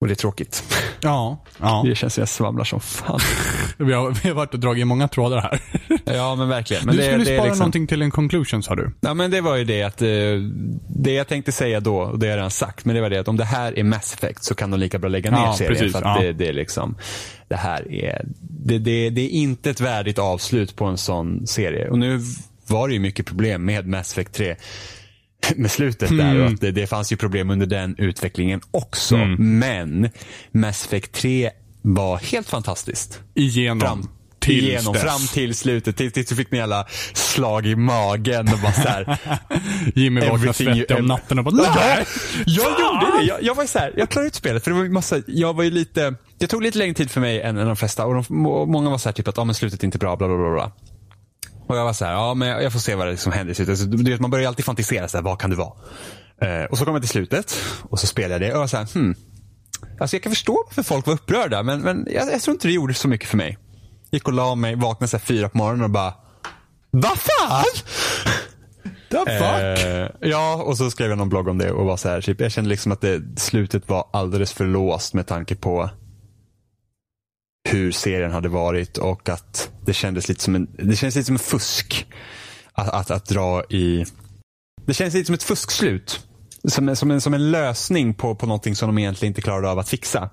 Och 0.00 0.06
det 0.06 0.12
är 0.12 0.16
tråkigt. 0.16 0.74
Ja. 1.00 1.44
ja. 1.58 1.82
Det 1.86 1.94
känns 1.94 2.14
som 2.14 2.22
jag 2.22 2.28
svamlar 2.28 2.64
som 2.64 2.80
fan. 2.80 3.20
Vi, 3.76 3.92
har, 3.92 4.10
vi 4.22 4.28
har 4.28 4.36
varit 4.36 4.54
och 4.54 4.60
dragit 4.60 4.82
i 4.82 4.84
många 4.84 5.08
trådar 5.08 5.40
här. 5.40 5.60
Ja, 6.14 6.34
men 6.34 6.48
verkligen. 6.48 6.86
Men 6.86 6.96
du 6.96 7.02
det, 7.02 7.06
skulle 7.06 7.24
det 7.24 7.36
spara 7.36 7.44
liksom... 7.44 7.58
någonting 7.58 7.86
till 7.86 8.02
en 8.02 8.10
conclusion 8.10 8.62
sa 8.62 8.74
du. 8.74 8.92
Ja, 9.00 9.14
men 9.14 9.30
det 9.30 9.40
var 9.40 9.56
ju 9.56 9.64
det 9.64 9.82
att 9.82 10.02
eh, 10.02 10.08
det 10.88 11.12
jag 11.12 11.28
tänkte 11.28 11.52
säga 11.52 11.80
då, 11.80 11.96
och 11.96 12.18
det 12.18 12.26
har 12.26 12.30
jag 12.30 12.36
redan 12.36 12.50
sagt, 12.50 12.84
men 12.84 12.94
det 12.94 13.00
var 13.02 13.10
det 13.10 13.18
att 13.18 13.28
om 13.28 13.36
det 13.36 13.44
här 13.44 13.78
är 13.78 13.84
Mass 13.84 14.14
Effect 14.14 14.44
så 14.44 14.54
kan 14.54 14.70
de 14.70 14.80
lika 14.80 14.98
bra 14.98 15.08
lägga 15.08 15.30
ner 15.30 15.38
Ja, 15.38 15.54
serien. 15.54 15.74
precis, 15.74 15.92
för 15.92 15.98
att 16.02 16.16
ja. 16.16 16.22
det, 16.22 16.32
det 16.32 16.48
är 16.48 16.52
liksom, 16.52 16.96
det 17.48 17.56
här 17.56 17.92
är, 17.92 18.24
det, 18.40 18.78
det, 18.78 19.10
det 19.10 19.20
är 19.20 19.30
inte 19.30 19.70
ett 19.70 19.80
värdigt 19.80 20.18
avslut 20.18 20.76
på 20.76 20.84
en 20.84 20.98
sån 20.98 21.46
serie. 21.46 21.88
Och 21.88 21.98
nu 21.98 22.20
var 22.66 22.88
det 22.88 22.94
ju 22.94 23.00
mycket 23.00 23.26
problem 23.26 23.64
med 23.64 23.86
Mass 23.86 24.12
Effect 24.12 24.34
3 24.34 24.56
med 25.56 25.70
slutet 25.70 26.08
där 26.08 26.30
Mm. 26.30 26.40
och 26.46 26.52
att 26.52 26.60
det, 26.60 26.70
det 26.70 26.86
fanns 26.86 27.12
ju 27.12 27.16
problem 27.16 27.50
under 27.50 27.66
den 27.66 27.94
utvecklingen 27.98 28.60
också. 28.70 29.14
Mm. 29.16 29.58
Men 29.58 30.10
Mass 30.52 30.84
Effect 30.86 31.12
3 31.12 31.50
var 31.82 32.16
helt 32.18 32.48
fantastiskt. 32.48 33.20
Igenom. 33.34 33.80
Fram, 33.80 34.08
tills 34.38 34.62
igenom, 34.64 34.92
dess. 34.92 35.02
fram 35.02 35.20
till 35.32 35.54
slutet. 35.54 35.96
Tills, 35.96 36.12
tills 36.12 36.28
du 36.28 36.36
fick 36.36 36.52
en 36.52 36.58
jävla 36.58 36.86
slag 37.14 37.66
i 37.66 37.76
magen 37.76 38.48
och 38.52 38.58
bara 38.58 38.72
så 38.72 38.88
här, 38.88 39.18
Jimmy 39.94 40.20
you 40.20 40.52
svettig 40.52 40.96
om 40.98 41.06
natten 41.06 41.38
och 41.38 41.44
bara 41.44 41.54
Nej! 41.74 42.04
jag 42.46 42.70
gjorde 42.70 43.18
det. 43.18 43.24
Jag, 43.24 43.42
jag 43.42 43.54
var 43.54 43.66
så 43.66 43.78
här, 43.78 43.92
jag 43.96 44.08
klarade 44.08 44.26
ut 44.28 44.34
spelet 44.34 44.64
för 44.64 44.70
det 44.70 44.76
var 44.76 44.84
massa, 44.88 45.22
jag 45.26 45.56
var 45.56 45.64
ju 45.64 45.70
lite, 45.70 46.14
det 46.38 46.46
tog 46.46 46.62
lite 46.62 46.78
längre 46.78 46.94
tid 46.94 47.10
för 47.10 47.20
mig 47.20 47.40
än, 47.40 47.56
än 47.58 47.66
de 47.66 47.76
flesta 47.76 48.06
och 48.06 48.14
de, 48.14 48.24
må- 48.28 48.66
många 48.66 48.90
var 48.90 48.98
så 48.98 49.08
här 49.08 49.14
typ 49.14 49.28
att, 49.28 49.36
ja 49.36 49.44
men 49.44 49.54
slutet 49.54 49.82
är 49.82 49.84
inte 49.84 49.98
bra, 49.98 50.16
bla 50.16 50.28
bla 50.28 50.36
bla. 50.36 50.50
bla. 50.50 50.72
Och 51.70 51.76
jag 51.76 51.84
var 51.84 51.92
så 51.92 52.04
här, 52.04 52.12
ja 52.12 52.34
men 52.34 52.48
jag 52.48 52.72
får 52.72 52.80
se 52.80 52.94
vad 52.94 53.06
det 53.06 53.16
som 53.16 53.32
händer 53.32 53.52
i 53.52 53.54
slutet. 53.54 53.78
Så, 53.78 53.84
du 53.84 54.10
vet, 54.10 54.20
man 54.20 54.30
börjar 54.30 54.48
alltid 54.48 54.64
fantisera, 54.64 55.08
så 55.08 55.16
här, 55.16 55.24
vad 55.24 55.40
kan 55.40 55.50
det 55.50 55.56
vara? 55.56 55.72
Eh, 56.42 56.64
och 56.64 56.78
så 56.78 56.84
kom 56.84 56.94
jag 56.94 57.02
till 57.02 57.10
slutet 57.10 57.56
och 57.82 58.00
så 58.00 58.06
spelade 58.06 58.34
jag 58.34 58.40
det 58.40 58.46
och 58.46 58.54
jag 58.54 58.60
var 58.60 58.66
så 58.66 58.76
här, 58.76 58.94
hmm. 58.94 59.14
Alltså 60.00 60.16
jag 60.16 60.22
kan 60.22 60.32
förstå 60.32 60.64
varför 60.66 60.82
folk 60.82 61.06
var 61.06 61.14
upprörda 61.14 61.62
men, 61.62 61.80
men 61.80 62.06
jag, 62.10 62.32
jag 62.32 62.42
tror 62.42 62.54
inte 62.54 62.68
det 62.68 62.72
gjorde 62.72 62.94
så 62.94 63.08
mycket 63.08 63.28
för 63.28 63.36
mig. 63.36 63.58
Gick 64.10 64.28
och 64.28 64.34
la 64.34 64.54
mig, 64.54 64.74
vaknade 64.74 65.08
så 65.08 65.16
här 65.16 65.24
fyra 65.24 65.48
på 65.48 65.58
morgonen 65.58 65.84
och 65.84 65.90
bara, 65.90 66.14
vad 66.90 67.18
fan? 67.18 67.64
The 69.10 69.18
fuck? 69.18 69.86
Eh, 69.86 70.08
ja, 70.20 70.62
och 70.62 70.76
så 70.76 70.90
skrev 70.90 71.08
jag 71.08 71.18
någon 71.18 71.28
blogg 71.28 71.48
om 71.48 71.58
det 71.58 71.70
och 71.70 71.86
var 71.86 71.96
så 71.96 72.08
här, 72.08 72.20
typ, 72.20 72.40
jag 72.40 72.52
kände 72.52 72.70
liksom 72.70 72.92
att 72.92 73.00
det, 73.00 73.22
slutet 73.36 73.88
var 73.88 74.04
alldeles 74.12 74.52
för 74.52 74.64
låst 74.66 75.14
med 75.14 75.26
tanke 75.26 75.56
på 75.56 75.90
hur 77.72 77.92
serien 77.92 78.30
hade 78.32 78.48
varit 78.48 78.98
och 78.98 79.28
att 79.28 79.70
det 79.86 79.92
kändes 79.92 80.28
lite 80.28 80.42
som 80.42 80.54
en, 80.54 80.68
det 80.78 80.96
kändes 80.96 81.16
lite 81.16 81.26
som 81.26 81.34
en 81.34 81.38
fusk. 81.38 82.06
Att, 82.72 82.88
att, 82.88 83.10
att 83.10 83.26
dra 83.28 83.64
i, 83.64 84.04
det 84.86 84.94
kändes 84.94 85.14
lite 85.14 85.26
som 85.26 85.34
ett 85.34 85.42
fuskslut. 85.42 86.26
Som, 86.68 86.88
en- 86.88 86.96
som, 86.96 87.10
en, 87.10 87.20
som 87.20 87.34
en 87.34 87.50
lösning 87.50 88.14
på, 88.14 88.34
på 88.34 88.46
någonting 88.46 88.76
som 88.76 88.88
de 88.88 88.98
egentligen 88.98 89.30
inte 89.30 89.42
klarade 89.42 89.70
av 89.70 89.78
att 89.78 89.88
fixa. 89.88 90.30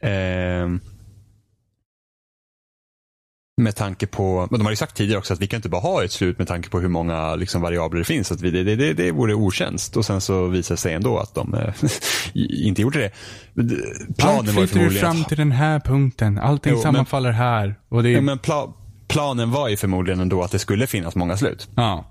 Eh, 0.00 0.68
med 3.58 3.76
tanke 3.76 4.06
på, 4.06 4.48
men 4.50 4.60
de 4.60 4.64
har 4.64 4.72
ju 4.72 4.76
sagt 4.76 4.96
tidigare 4.96 5.18
också 5.18 5.34
att 5.34 5.40
vi 5.40 5.46
kan 5.46 5.56
inte 5.58 5.68
bara 5.68 5.80
ha 5.80 6.04
ett 6.04 6.12
slut 6.12 6.38
med 6.38 6.48
tanke 6.48 6.68
på 6.68 6.80
hur 6.80 6.88
många 6.88 7.34
liksom, 7.34 7.62
variabler 7.62 7.98
det 7.98 8.04
finns. 8.04 8.32
Att 8.32 8.40
vi, 8.40 8.50
det, 8.50 8.76
det, 8.76 8.92
det 8.92 9.10
vore 9.12 9.34
otjänst. 9.34 9.96
Och 9.96 10.04
sen 10.04 10.20
så 10.20 10.46
visar 10.46 10.74
det 10.74 10.80
sig 10.80 10.94
ändå 10.94 11.18
att 11.18 11.34
de 11.34 11.54
eh, 11.54 11.74
inte 12.66 12.82
gjorde 12.82 12.98
det. 12.98 13.10
Planen 14.18 14.18
var 14.18 14.38
Allt 14.38 14.50
flyter 14.50 14.60
ju 14.60 14.66
förmodligen 14.66 15.00
fram 15.00 15.24
till 15.24 15.36
den 15.36 15.52
här 15.52 15.80
punkten. 15.80 16.38
Allting 16.38 16.70
Jo, 16.72 16.76
men- 16.76 16.82
sammanfaller 16.82 17.30
här. 17.30 17.74
Och 17.88 18.02
det 18.02 18.08
är... 18.08 18.12
ja, 18.14 18.20
men 18.20 18.38
pla, 18.38 18.72
planen 19.08 19.50
var 19.50 19.68
ju 19.68 19.76
förmodligen 19.76 20.20
ändå 20.20 20.42
att 20.42 20.50
det 20.50 20.58
skulle 20.58 20.86
finnas 20.86 21.14
många 21.14 21.36
slut. 21.36 21.68
ja. 21.74 22.04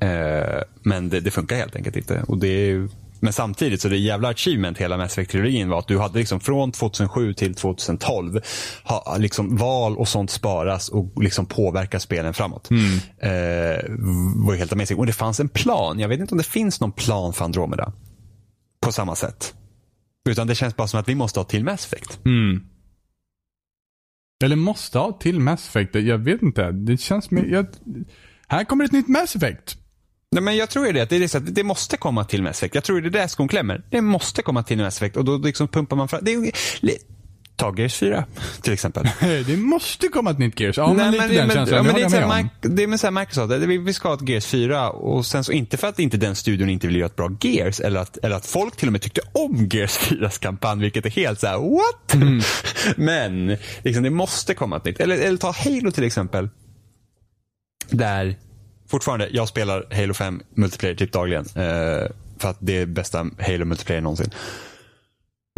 Eh, 0.00 0.60
men 0.82 1.08
det, 1.08 1.20
det 1.20 1.30
funkar 1.30 1.56
helt 1.56 1.76
enkelt 1.76 1.96
inte. 1.96 2.22
Och 2.28 2.38
det 2.38 2.48
är, 2.48 2.88
men 3.22 3.32
samtidigt 3.32 3.80
så 3.80 3.88
det 3.88 3.96
jävla 3.96 4.28
achievement 4.28 4.78
hela 4.78 4.96
Mass 4.96 5.18
Effect-trilogin 5.18 5.68
var 5.68 5.78
att 5.78 5.88
du 5.88 5.98
hade 5.98 6.18
liksom 6.18 6.40
från 6.40 6.72
2007 6.72 7.34
till 7.34 7.54
2012 7.54 8.40
ha, 8.84 9.16
liksom 9.18 9.56
val 9.56 9.96
och 9.96 10.08
sånt 10.08 10.30
sparas 10.30 10.88
och 10.88 11.22
liksom 11.22 11.46
påverkar 11.46 11.98
spelen 11.98 12.34
framåt. 12.34 12.70
Eh, 13.18 13.30
var 14.46 14.54
helt 14.54 14.72
amazing. 14.72 14.98
Och 14.98 15.06
det 15.06 15.12
fanns 15.12 15.40
en 15.40 15.48
plan. 15.48 15.98
Jag 15.98 16.08
vet 16.08 16.20
inte 16.20 16.34
om 16.34 16.38
det 16.38 16.44
finns 16.44 16.80
någon 16.80 16.92
plan 16.92 17.32
för 17.32 17.44
Andromeda. 17.44 17.92
På 18.80 18.92
samma 18.92 19.14
sätt. 19.14 19.54
Utan 20.28 20.46
det 20.46 20.54
känns 20.54 20.76
bara 20.76 20.88
som 20.88 21.00
att 21.00 21.08
vi 21.08 21.14
måste 21.14 21.40
ha 21.40 21.44
till 21.44 21.64
Mass 21.64 21.86
Effect. 21.86 22.20
Mm. 22.24 22.60
Eller 24.44 24.56
måste 24.56 24.98
ha 24.98 25.12
till 25.12 25.40
Mass 25.40 25.68
Effect. 25.68 25.94
Jag 25.94 26.18
vet 26.18 26.42
inte. 26.42 26.72
Det 26.72 26.96
känns 26.96 27.30
med... 27.30 27.50
Jag... 27.50 27.66
Här 28.48 28.64
kommer 28.64 28.84
ett 28.84 28.92
nytt 28.92 29.08
Mass 29.08 29.36
Effect. 29.36 29.76
Nej, 30.32 30.42
men 30.42 30.56
jag 30.56 30.70
tror 30.70 30.92
det. 30.92 31.00
att 31.00 31.10
Det, 31.10 31.16
är 31.16 31.28
så 31.28 31.38
att 31.38 31.54
det 31.54 31.64
måste 31.64 31.96
komma 31.96 32.24
till 32.24 32.42
Mass 32.42 32.58
Effect. 32.58 32.74
Jag 32.74 32.84
tror 32.84 33.00
det 33.00 33.08
är 33.08 33.10
där 33.10 33.26
skon 33.26 33.48
klämmer. 33.48 33.82
Det 33.90 34.00
måste 34.00 34.42
komma 34.42 34.62
till 34.62 34.78
Mass 34.78 34.96
Effect 34.96 35.16
och 35.16 35.24
då 35.24 35.36
liksom 35.36 35.68
pumpar 35.68 35.96
man 35.96 36.08
fram. 36.08 36.20
Det 36.24 36.32
är, 36.34 36.52
ta 37.56 37.74
Gears 37.78 37.94
4 37.94 38.24
till 38.62 38.72
exempel. 38.72 39.08
Det 39.46 39.56
måste 39.56 40.08
komma 40.08 40.30
ett 40.30 40.38
nytt 40.38 40.60
Gears. 40.60 40.76
Ja, 40.76 40.92
men 40.92 41.10
lite 41.12 41.26
det- 41.28 41.34
den 41.34 41.46
men- 41.46 41.56
känslan. 41.56 41.76
ja, 41.76 41.82
men 41.82 41.94
det, 41.94 42.16
är 42.16 42.26
med 42.28 42.48
om. 42.62 42.76
Det 42.76 42.82
är 42.82 42.86
med 42.86 43.00
så 43.00 43.06
här 43.06 43.10
Microsoft, 43.20 43.52
vi, 43.52 43.78
vi 43.78 43.92
ska 43.92 44.08
ha 44.08 44.14
ett 44.14 44.28
Gears 44.28 44.46
4 44.46 44.90
och 44.90 45.26
sen 45.26 45.44
så 45.44 45.52
inte 45.52 45.76
för 45.76 45.88
att 45.88 45.98
inte 45.98 46.16
den 46.16 46.36
studion 46.36 46.68
inte 46.70 46.86
vill 46.86 46.96
göra 46.96 47.06
ett 47.06 47.16
bra 47.16 47.30
Gears 47.40 47.80
eller 47.80 48.00
att, 48.00 48.16
eller 48.22 48.36
att 48.36 48.46
folk 48.46 48.76
till 48.76 48.88
och 48.88 48.92
med 48.92 49.02
tyckte 49.02 49.20
om 49.32 49.68
Gears 49.72 49.98
4s 49.98 50.40
kampanj 50.40 50.80
vilket 50.80 51.06
är 51.06 51.10
helt 51.10 51.40
så 51.40 51.46
här: 51.46 51.58
what? 51.58 52.14
Mm. 52.14 52.40
men 52.96 53.56
liksom, 53.82 54.02
det 54.02 54.10
måste 54.10 54.54
komma 54.54 54.76
ett 54.76 54.84
nytt. 54.84 55.00
Eller, 55.00 55.16
eller 55.18 55.38
ta 55.38 55.50
Halo 55.64 55.90
till 55.90 56.04
exempel. 56.04 56.48
Där, 57.90 58.36
fortfarande, 58.92 59.28
jag 59.32 59.48
spelar 59.48 59.86
Halo 59.90 60.14
5 60.14 60.42
multiplayer 60.54 60.94
typ 60.94 61.12
dagligen. 61.12 61.44
Eh, 61.44 62.08
för 62.38 62.48
att 62.48 62.56
det 62.60 62.78
är 62.78 62.86
bästa 62.86 63.26
Halo 63.38 63.64
multiplayer 63.64 64.00
någonsin. 64.00 64.30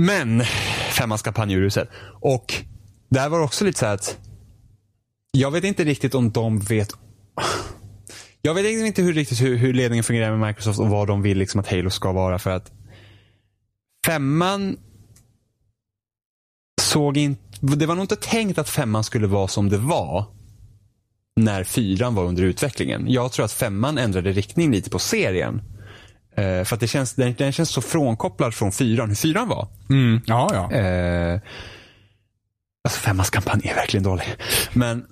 Men 0.03 0.45
femmans 0.91 1.23
kampanj 1.23 1.55
är 1.55 1.59
uruset. 1.59 1.89
Och 2.21 2.55
där 3.11 3.29
var 3.29 3.39
det 3.39 3.45
också 3.45 3.65
lite 3.65 3.79
så 3.79 3.87
här 3.87 3.95
att 3.95 4.19
jag 5.33 5.51
vet 5.51 5.65
inte 5.65 5.85
riktigt 5.85 6.15
om 6.15 6.31
de 6.31 6.59
vet 6.59 6.89
jag 8.43 8.55
vet 8.55 8.65
liksom 8.65 8.87
inte 8.87 9.03
hur, 9.03 9.13
riktigt 9.13 9.43
hur, 9.43 9.57
hur 9.57 9.73
ledningen 9.73 10.05
fungerar 10.05 10.37
med 10.37 10.49
Microsoft 10.49 10.79
och 10.79 10.89
vad 10.89 11.09
de 11.09 11.23
vill 11.23 11.39
liksom 11.39 11.61
att 11.61 11.71
Halo 11.71 11.91
ska 11.91 12.13
vara 12.13 12.39
för 12.39 12.51
att 12.51 12.73
femman 14.07 14.77
såg 16.81 17.17
inte, 17.17 17.43
det 17.61 17.87
var 17.87 17.95
nog 17.95 18.05
inte 18.05 18.17
tänkt 18.17 18.59
att 18.59 18.69
femman 18.69 19.05
skulle 19.05 19.27
vara 19.27 19.49
som 19.49 19.69
det 19.69 19.79
var 19.79 20.25
när 21.37 21.65
fyran 21.65 22.15
var 22.15 22.25
under 22.25 22.43
utvecklingen. 22.43 23.05
Jag 23.09 23.33
tror 23.33 23.45
att 23.45 23.53
femman 23.53 23.99
ändrade 23.99 24.33
riktning 24.33 24.73
lite 24.73 24.91
på 24.91 24.99
serien. 24.99 25.63
Eh, 26.37 26.65
för 26.65 26.75
att 26.75 26.81
det 26.81 26.89
känns, 26.89 27.15
den, 27.15 27.35
den 27.39 27.53
känns 27.53 27.71
så 27.71 27.81
frånkopplad 27.81 28.55
från 28.55 28.73
fyran, 28.73 29.09
hur 29.09 29.17
fyran 29.17 29.49
var. 29.49 29.69
Mm. 29.91 30.21
Ja, 30.27 30.51
ja. 30.53 30.79
Eh, 30.79 31.41
alltså 32.85 33.01
femmans 33.01 33.31
kampanj 33.31 33.69
är 33.69 33.75
verkligen 33.75 34.05
dålig. 34.05 34.27
Men 34.73 35.07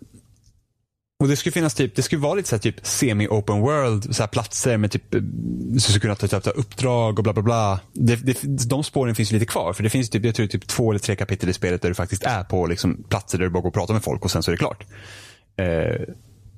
och 1.22 1.28
det 1.28 1.36
skulle 1.36 1.52
finnas 1.52 1.74
typ, 1.74 1.94
det 1.96 2.02
skulle 2.02 2.20
vara 2.20 2.34
lite 2.34 2.48
så 2.48 2.54
här 2.54 2.60
typ 2.60 2.80
semi-open 2.82 3.60
world, 3.60 4.16
så 4.16 4.22
här 4.22 4.28
platser 4.28 4.76
med 4.76 4.90
typ, 4.90 5.14
eh, 5.14 5.20
så 5.74 5.80
skulle 5.80 6.00
kunna 6.00 6.14
ta, 6.14 6.28
ta, 6.28 6.40
ta 6.40 6.50
uppdrag 6.50 7.18
och 7.18 7.24
bla 7.24 7.32
bla 7.32 7.42
bla. 7.42 7.80
Det, 7.92 8.16
det, 8.16 8.68
de 8.68 8.84
spåren 8.84 9.14
finns 9.14 9.32
ju 9.32 9.34
lite 9.34 9.46
kvar. 9.46 9.72
För 9.72 9.82
det 9.82 9.90
finns 9.90 10.10
typ, 10.10 10.24
jag 10.24 10.34
tror 10.34 10.46
typ 10.46 10.66
två 10.66 10.90
eller 10.90 11.00
tre 11.00 11.16
kapitel 11.16 11.48
i 11.48 11.52
spelet 11.52 11.82
där 11.82 11.88
du 11.88 11.94
faktiskt 11.94 12.22
är 12.22 12.44
på 12.44 12.66
liksom, 12.66 13.04
platser 13.08 13.38
där 13.38 13.44
du 13.44 13.50
bara 13.50 13.60
går 13.60 13.68
och 13.68 13.74
pratar 13.74 13.94
med 13.94 14.04
folk 14.04 14.24
och 14.24 14.30
sen 14.30 14.42
så 14.42 14.50
är 14.50 14.52
det 14.52 14.58
klart. 14.58 14.84
Eh, 15.56 16.14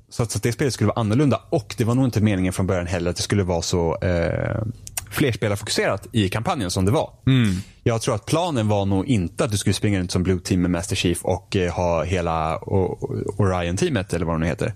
så 0.09 0.23
att, 0.23 0.31
så 0.31 0.37
att 0.37 0.43
det 0.43 0.51
spelet 0.51 0.73
skulle 0.73 0.87
vara 0.87 0.99
annorlunda 0.99 1.41
och 1.49 1.75
det 1.77 1.83
var 1.83 1.95
nog 1.95 2.05
inte 2.05 2.21
meningen 2.21 2.53
från 2.53 2.67
början 2.67 2.87
heller 2.87 3.09
att 3.09 3.15
det 3.15 3.21
skulle 3.21 3.43
vara 3.43 3.61
så 3.61 3.97
eh, 3.97 4.63
flerspelarfokuserat 5.09 6.07
i 6.11 6.29
kampanjen 6.29 6.71
som 6.71 6.85
det 6.85 6.91
var. 6.91 7.13
Jag 7.83 8.01
tror 8.01 8.15
att 8.15 8.25
planen 8.25 8.67
var 8.67 8.85
nog 8.85 9.05
inte 9.05 9.43
att 9.43 9.51
du 9.51 9.57
skulle 9.57 9.73
springa 9.73 9.99
runt 9.99 10.11
som 10.11 10.23
Blue 10.23 10.39
Team 10.39 10.61
med 10.61 10.71
Master 10.71 10.95
Chief 10.95 11.25
och 11.25 11.55
eh, 11.55 11.73
ha 11.73 12.03
hela 12.03 12.57
Orion-teamet 13.37 14.13
eller 14.13 14.25
vad 14.25 14.35
det 14.35 14.39
nu 14.39 14.45
heter. 14.45 14.73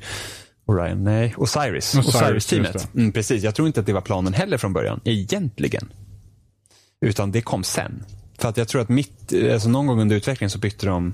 Orion, 0.65 1.03
nej, 1.03 1.33
Osiris. 1.37 1.95
Osiris, 1.95 2.15
Osiris-teamet. 2.15 2.73
just 2.73 2.95
mm, 2.95 3.11
precis, 3.11 3.43
jag 3.43 3.55
tror 3.55 3.67
inte 3.67 3.79
att 3.79 3.85
det 3.85 3.93
var 3.93 4.01
planen 4.01 4.33
heller 4.33 4.57
från 4.57 4.73
början, 4.73 4.99
egentligen. 5.03 5.93
Utan 7.05 7.31
det 7.31 7.41
kom 7.41 7.63
sen. 7.63 8.05
För 8.37 8.49
att 8.49 8.57
jag 8.57 8.67
tror 8.67 8.81
att 8.81 8.89
mitt, 8.89 9.33
eh, 9.33 9.53
alltså 9.53 9.69
någon 9.69 9.87
gång 9.87 10.01
under 10.01 10.15
utvecklingen 10.15 10.49
så 10.49 10.59
bytte 10.59 10.85
de 10.85 11.13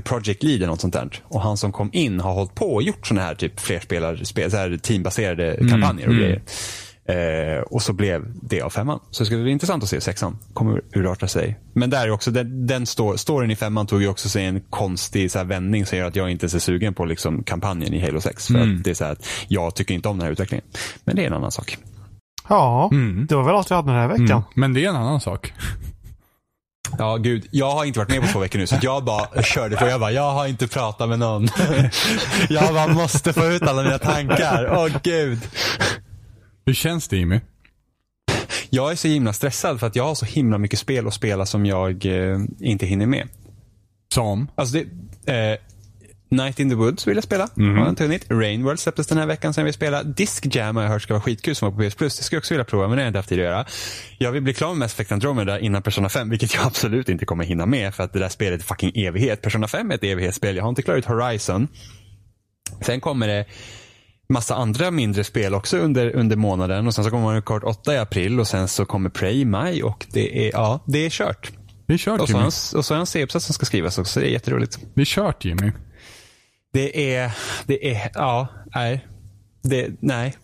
Project 0.00 0.42
Lead 0.42 0.56
eller 0.56 0.66
något 0.66 0.80
sånt 0.80 0.94
där. 0.94 1.08
Och 1.24 1.40
han 1.40 1.56
som 1.56 1.72
kom 1.72 1.90
in 1.92 2.20
har 2.20 2.32
hållit 2.32 2.54
på 2.54 2.74
och 2.74 2.82
gjort 2.82 3.06
sådana 3.06 3.26
här 3.26 3.34
typ 3.34 3.60
flerspelarspel, 3.60 4.50
så 4.50 4.56
här 4.56 4.76
teambaserade 4.76 5.56
kampanjer 5.70 6.06
och 6.06 6.12
mm. 6.14 6.24
grejer. 6.24 6.42
Eh, 7.08 7.60
och 7.60 7.82
så 7.82 7.92
blev 7.92 8.32
det 8.42 8.62
av 8.62 8.70
femman. 8.70 9.00
Så 9.10 9.22
det 9.22 9.26
ska 9.26 9.36
bli 9.36 9.50
intressant 9.50 9.82
att 9.82 9.88
se 9.88 10.00
sexan 10.00 10.38
kommer 10.54 10.80
urarta 10.94 11.28
sig. 11.28 11.58
Men 11.72 11.90
där 11.90 12.06
är 12.06 12.10
också, 12.10 12.30
den, 12.30 12.66
den 12.66 12.86
storyn 12.86 13.50
i 13.50 13.56
femman 13.56 13.86
tog 13.86 14.02
ju 14.02 14.08
också 14.08 14.28
sig 14.28 14.44
en 14.44 14.60
konstig 14.70 15.30
så 15.30 15.38
här, 15.38 15.44
vändning 15.46 15.86
som 15.86 15.98
gör 15.98 16.06
att 16.06 16.16
jag 16.16 16.30
inte 16.30 16.46
är 16.46 16.48
så 16.48 16.60
sugen 16.60 16.94
på 16.94 17.04
liksom, 17.04 17.42
kampanjen 17.42 17.94
i 17.94 18.00
Halo 18.00 18.20
6. 18.20 18.46
För 18.46 18.54
Mm. 18.54 18.76
att 18.76 18.84
det 18.84 18.90
är 18.90 18.94
så 18.94 19.04
här 19.04 19.12
att 19.12 19.26
jag 19.48 19.74
tycker 19.74 19.94
inte 19.94 20.08
om 20.08 20.18
den 20.18 20.24
här 20.24 20.32
utvecklingen. 20.32 20.64
Men 21.04 21.16
det 21.16 21.22
är 21.22 21.26
en 21.26 21.32
annan 21.32 21.52
sak. 21.52 21.78
Ja, 22.48 22.88
Mm. 22.92 23.26
det 23.26 23.34
var 23.36 23.42
väl 23.44 23.54
allt 23.54 23.70
vi 23.70 23.74
hade 23.74 23.90
den 23.92 24.00
här 24.00 24.08
veckan. 24.08 24.30
Mm. 24.30 24.42
Men 24.54 24.74
det 24.74 24.84
är 24.84 24.88
en 24.88 24.96
annan 24.96 25.20
sak. 25.20 25.52
Ja, 26.98 27.16
gud. 27.16 27.46
Jag 27.50 27.70
har 27.70 27.84
inte 27.84 27.98
varit 27.98 28.08
med 28.08 28.20
på 28.20 28.26
två 28.26 28.38
veckor 28.38 28.58
nu, 28.58 28.66
så 28.66 28.76
jag 28.82 29.04
bara 29.04 29.42
körde 29.42 29.76
på. 29.76 29.86
Jag 29.86 30.00
bara, 30.00 30.12
jag 30.12 30.32
har 30.32 30.46
inte 30.46 30.68
pratat 30.68 31.08
med 31.08 31.18
någon. 31.18 31.48
jag 32.48 32.74
bara 32.74 32.86
måste 32.86 33.32
få 33.32 33.46
ut 33.46 33.62
alla 33.62 33.82
mina 33.82 33.98
tankar. 33.98 34.68
Åh, 34.72 34.88
gud. 35.02 35.38
Hur 36.66 36.74
känns 36.74 37.08
det 37.08 37.16
Jimmy? 37.16 37.40
Jag 38.70 38.92
är 38.92 38.96
så 38.96 39.08
himla 39.08 39.32
stressad 39.32 39.80
för 39.80 39.86
att 39.86 39.96
jag 39.96 40.04
har 40.04 40.14
så 40.14 40.26
himla 40.26 40.58
mycket 40.58 40.78
spel 40.78 41.06
att 41.06 41.14
spela 41.14 41.46
som 41.46 41.66
jag 41.66 42.06
eh, 42.06 42.40
inte 42.60 42.86
hinner 42.86 43.06
med. 43.06 43.28
Som? 44.14 44.48
Alltså 44.54 44.78
det, 45.24 45.52
eh, 45.52 45.58
Night 46.28 46.60
in 46.60 46.68
the 46.70 46.74
Woods 46.74 47.06
vill 47.06 47.14
jag 47.16 47.24
spela. 47.24 47.48
Har 47.56 47.78
jag 47.78 47.88
inte 47.88 48.02
hunnit. 48.04 48.26
Rainworld 48.30 48.80
släpptes 48.80 49.06
den 49.06 49.18
här 49.18 49.26
veckan 49.26 49.54
sen 49.54 49.64
vi 49.64 49.72
spela. 49.72 50.02
Disc 50.02 50.40
Jam 50.44 50.76
har 50.76 50.82
jag 50.82 50.90
hört 50.90 51.02
ska 51.02 51.14
vara 51.14 51.22
skitkul 51.22 51.54
som 51.54 51.70
var 51.72 51.84
på 51.84 51.90
PS 51.90 51.94
Plus. 51.94 52.18
Det 52.18 52.24
skulle 52.24 52.36
jag 52.36 52.40
också 52.40 52.54
vilja 52.54 52.64
prova 52.64 52.88
men 52.88 52.96
det 52.96 53.02
har 53.02 53.04
jag 53.04 53.10
inte 53.10 53.18
haft 53.18 53.28
tid 53.28 53.38
att 53.38 53.44
göra. 53.44 53.64
Jag 54.18 54.32
vill 54.32 54.42
bli 54.42 54.54
klar 54.54 54.68
med 54.68 54.78
Mass 54.78 54.92
Effect 54.92 55.12
Andromeda 55.12 55.60
innan 55.60 55.82
Persona 55.82 56.08
5 56.08 56.30
vilket 56.30 56.54
jag 56.54 56.62
absolut 56.66 57.08
inte 57.08 57.26
kommer 57.26 57.44
hinna 57.44 57.66
med 57.66 57.94
för 57.94 58.04
att 58.04 58.12
det 58.12 58.18
där 58.18 58.28
spelet 58.28 58.60
är 58.60 58.64
fucking 58.64 58.92
evighet. 58.94 59.42
Persona 59.42 59.68
5 59.68 59.90
är 59.90 59.94
ett 59.94 60.04
evighetsspel. 60.04 60.56
Jag 60.56 60.62
har 60.62 60.68
inte 60.68 60.82
klarat 60.82 61.04
Horizon. 61.04 61.68
Sen 62.80 63.00
kommer 63.00 63.28
det 63.28 63.44
massa 64.28 64.54
andra 64.54 64.90
mindre 64.90 65.24
spel 65.24 65.54
också 65.54 65.78
under, 65.78 66.16
under 66.16 66.36
månaden 66.36 66.86
och 66.86 66.94
sen 66.94 67.04
så 67.04 67.10
kommer 67.10 67.24
Mario 67.24 67.40
Kart 67.40 67.64
8 67.64 67.94
i 67.94 67.98
april 67.98 68.40
och 68.40 68.48
sen 68.48 68.68
så 68.68 68.84
kommer 68.84 69.10
Prey 69.10 69.40
i 69.40 69.44
maj 69.44 69.82
och 69.82 70.06
det 70.12 70.46
är, 70.48 70.52
ja, 70.52 70.84
det 70.86 70.98
är 70.98 71.10
kört. 71.10 71.52
Det 71.86 71.94
är 71.94 71.98
kört 71.98 72.20
Och 72.20 72.28
så 72.28 72.34
har 72.34 72.40
Jimmy. 72.40 72.48
och 72.48 72.84
så 72.84 72.94
har 72.94 72.96
han 72.96 73.00
en 73.00 73.06
C-uppsats 73.06 73.46
som 73.46 73.54
ska 73.54 73.66
skrivas 73.66 73.98
också, 73.98 74.12
så 74.12 74.20
det 74.20 74.28
är 74.28 74.30
jätteroligt. 74.30 74.78
Det 74.94 75.00
är 75.00 75.04
kört 75.04 75.44
Jimmy. 75.44 75.72
Det 76.76 77.14
är, 77.14 77.32
det 77.66 77.90
är, 77.94 78.10
ja, 78.14 78.48
nej. 78.74 79.06
Det, 79.62 79.90
nej. 80.00 80.36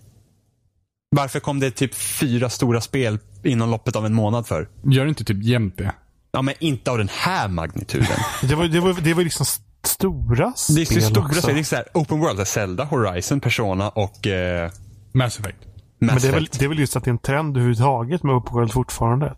Varför 1.17 1.41
kom 1.41 1.61
det 1.61 1.71
typ 1.71 1.95
fyra 1.95 2.51
stora 2.51 2.81
spel 2.81 3.19
inom 3.45 3.71
loppet 3.71 3.97
av 3.97 4.07
en 4.07 4.15
månad 4.15 4.47
för? 4.47 4.69
Gör 4.85 5.07
inte 5.07 5.25
typ 5.25 5.43
jämt 5.43 5.79
det? 5.79 5.93
Ja, 6.33 6.43
men 6.43 6.55
inte 6.61 6.91
av 6.91 6.99
den 6.99 7.09
här 7.13 7.49
magnituden. 7.49 8.07
Det 8.43 8.55
var, 8.55 8.65
det 8.65 8.81
var, 8.81 8.93
det 8.93 9.15
var 9.15 9.23
liksom 9.23 9.43
st- 9.45 9.65
stora 9.85 10.53
spel 10.53 10.77
Det 10.77 10.97
är 10.97 11.01
stora 11.01 11.25
också. 11.27 11.43
spel. 11.43 11.55
Det 11.55 11.61
är 11.61 11.65
så 11.65 11.77
här, 11.77 11.85
open 11.95 12.21
world, 12.21 12.39
här 12.39 12.45
Zelda, 12.45 12.85
Horizon, 12.85 13.41
Persona 13.41 13.89
och 13.89 14.27
eh, 14.27 14.71
Mass 15.13 15.39
Effect. 15.41 15.59
Mass 16.01 16.13
Men 16.13 16.19
det 16.23 16.29
är, 16.29 16.33
väl, 16.33 16.49
det 16.59 16.65
är 16.65 16.69
väl 16.69 16.79
just 16.79 16.97
att 16.97 17.05
det 17.05 17.09
är 17.09 17.13
en 17.13 17.19
trend 17.19 17.57
överhuvudtaget 17.57 18.23
med 18.23 18.35
Open 18.35 18.55
World 18.55 18.73
fortfarande. 18.73 19.35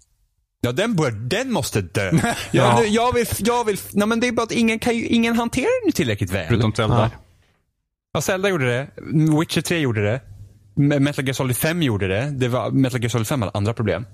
Ja, 0.64 0.72
den, 0.72 0.96
bör, 0.96 1.10
den 1.10 1.52
måste 1.52 1.80
dö. 1.80 2.10
Ja. 2.22 2.34
ja. 2.50 2.78
nu, 2.80 2.86
jag 2.86 3.12
vill, 3.14 3.26
jag 3.38 3.64
vill, 3.64 3.76
nej 3.92 4.08
men 4.08 4.20
det 4.20 4.28
är 4.28 4.32
bara 4.32 4.42
att 4.42 4.52
ingen, 4.52 4.78
kan 4.78 4.96
ju, 4.96 5.06
ingen 5.06 5.36
hanterar 5.36 5.86
det 5.86 5.92
tillräckligt 5.92 6.30
väl. 6.30 6.46
Förutom 6.48 6.72
Zelda. 6.74 6.98
Nej. 7.00 7.10
Ja, 8.14 8.20
Zelda 8.20 8.48
gjorde 8.48 8.66
det. 8.66 8.88
Witcher 9.40 9.60
3 9.60 9.78
gjorde 9.78 10.02
det. 10.04 10.20
Metal 11.00 11.24
Gear 11.24 11.32
Solid 11.34 11.56
5 11.56 11.82
gjorde 11.82 12.08
det. 12.08 12.30
det 12.30 12.48
var, 12.48 12.70
Metal 12.70 13.00
Gear 13.00 13.08
Solid 13.08 13.26
5 13.26 13.42
hade 13.42 13.52
andra 13.54 13.74
problem. 13.74 14.06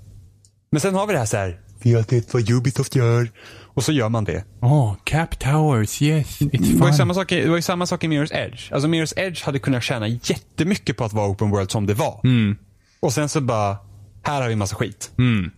Men 0.73 0.81
sen 0.81 0.95
har 0.95 1.07
vi 1.07 1.13
det 1.13 1.19
här 1.19 1.27
så 1.27 1.37
här. 1.37 1.61
Vi 1.83 1.95
har 1.95 2.03
sett 2.03 2.35
vad 2.35 2.51
Ubisoft 2.51 2.97
gör. 2.97 3.31
Och 3.75 3.85
så 3.85 3.93
gör 3.93 4.09
man 4.09 4.25
det. 4.25 4.45
Åh, 4.63 4.95
Cap 5.05 5.39
Towers, 5.39 6.03
yes. 6.03 6.41
It's 6.41 6.49
Det 6.51 6.59
var, 6.59 6.87
ju 6.87 6.93
fun. 6.93 6.95
samma 6.95 7.15
sak, 7.15 7.33
i- 7.33 7.41
det 7.43 7.49
var 7.49 7.57
ju 7.57 7.63
samma 7.63 7.87
sak 7.87 8.05
i 8.05 8.07
Mirror's 8.09 8.35
Edge. 8.35 8.73
Alltså 8.73 8.89
Mirror's 8.89 9.13
Edge 9.17 9.45
hade 9.45 9.59
kunnat 9.59 9.83
tjäna 9.83 10.09
jättemycket 10.09 10.97
på 10.97 11.05
att 11.05 11.13
vara 11.13 11.29
open 11.31 11.51
world 11.51 11.71
som 11.71 11.87
det 11.87 11.95
var. 11.95 12.21
Mm. 12.25 12.57
Och 13.01 13.13
sen 13.13 13.29
så 13.29 13.41
bara, 13.41 13.77
här 14.23 14.43
har 14.43 14.49
vi 14.49 14.57
massa 14.57 14.77
skit. 14.77 15.11
Mm. 15.19 15.51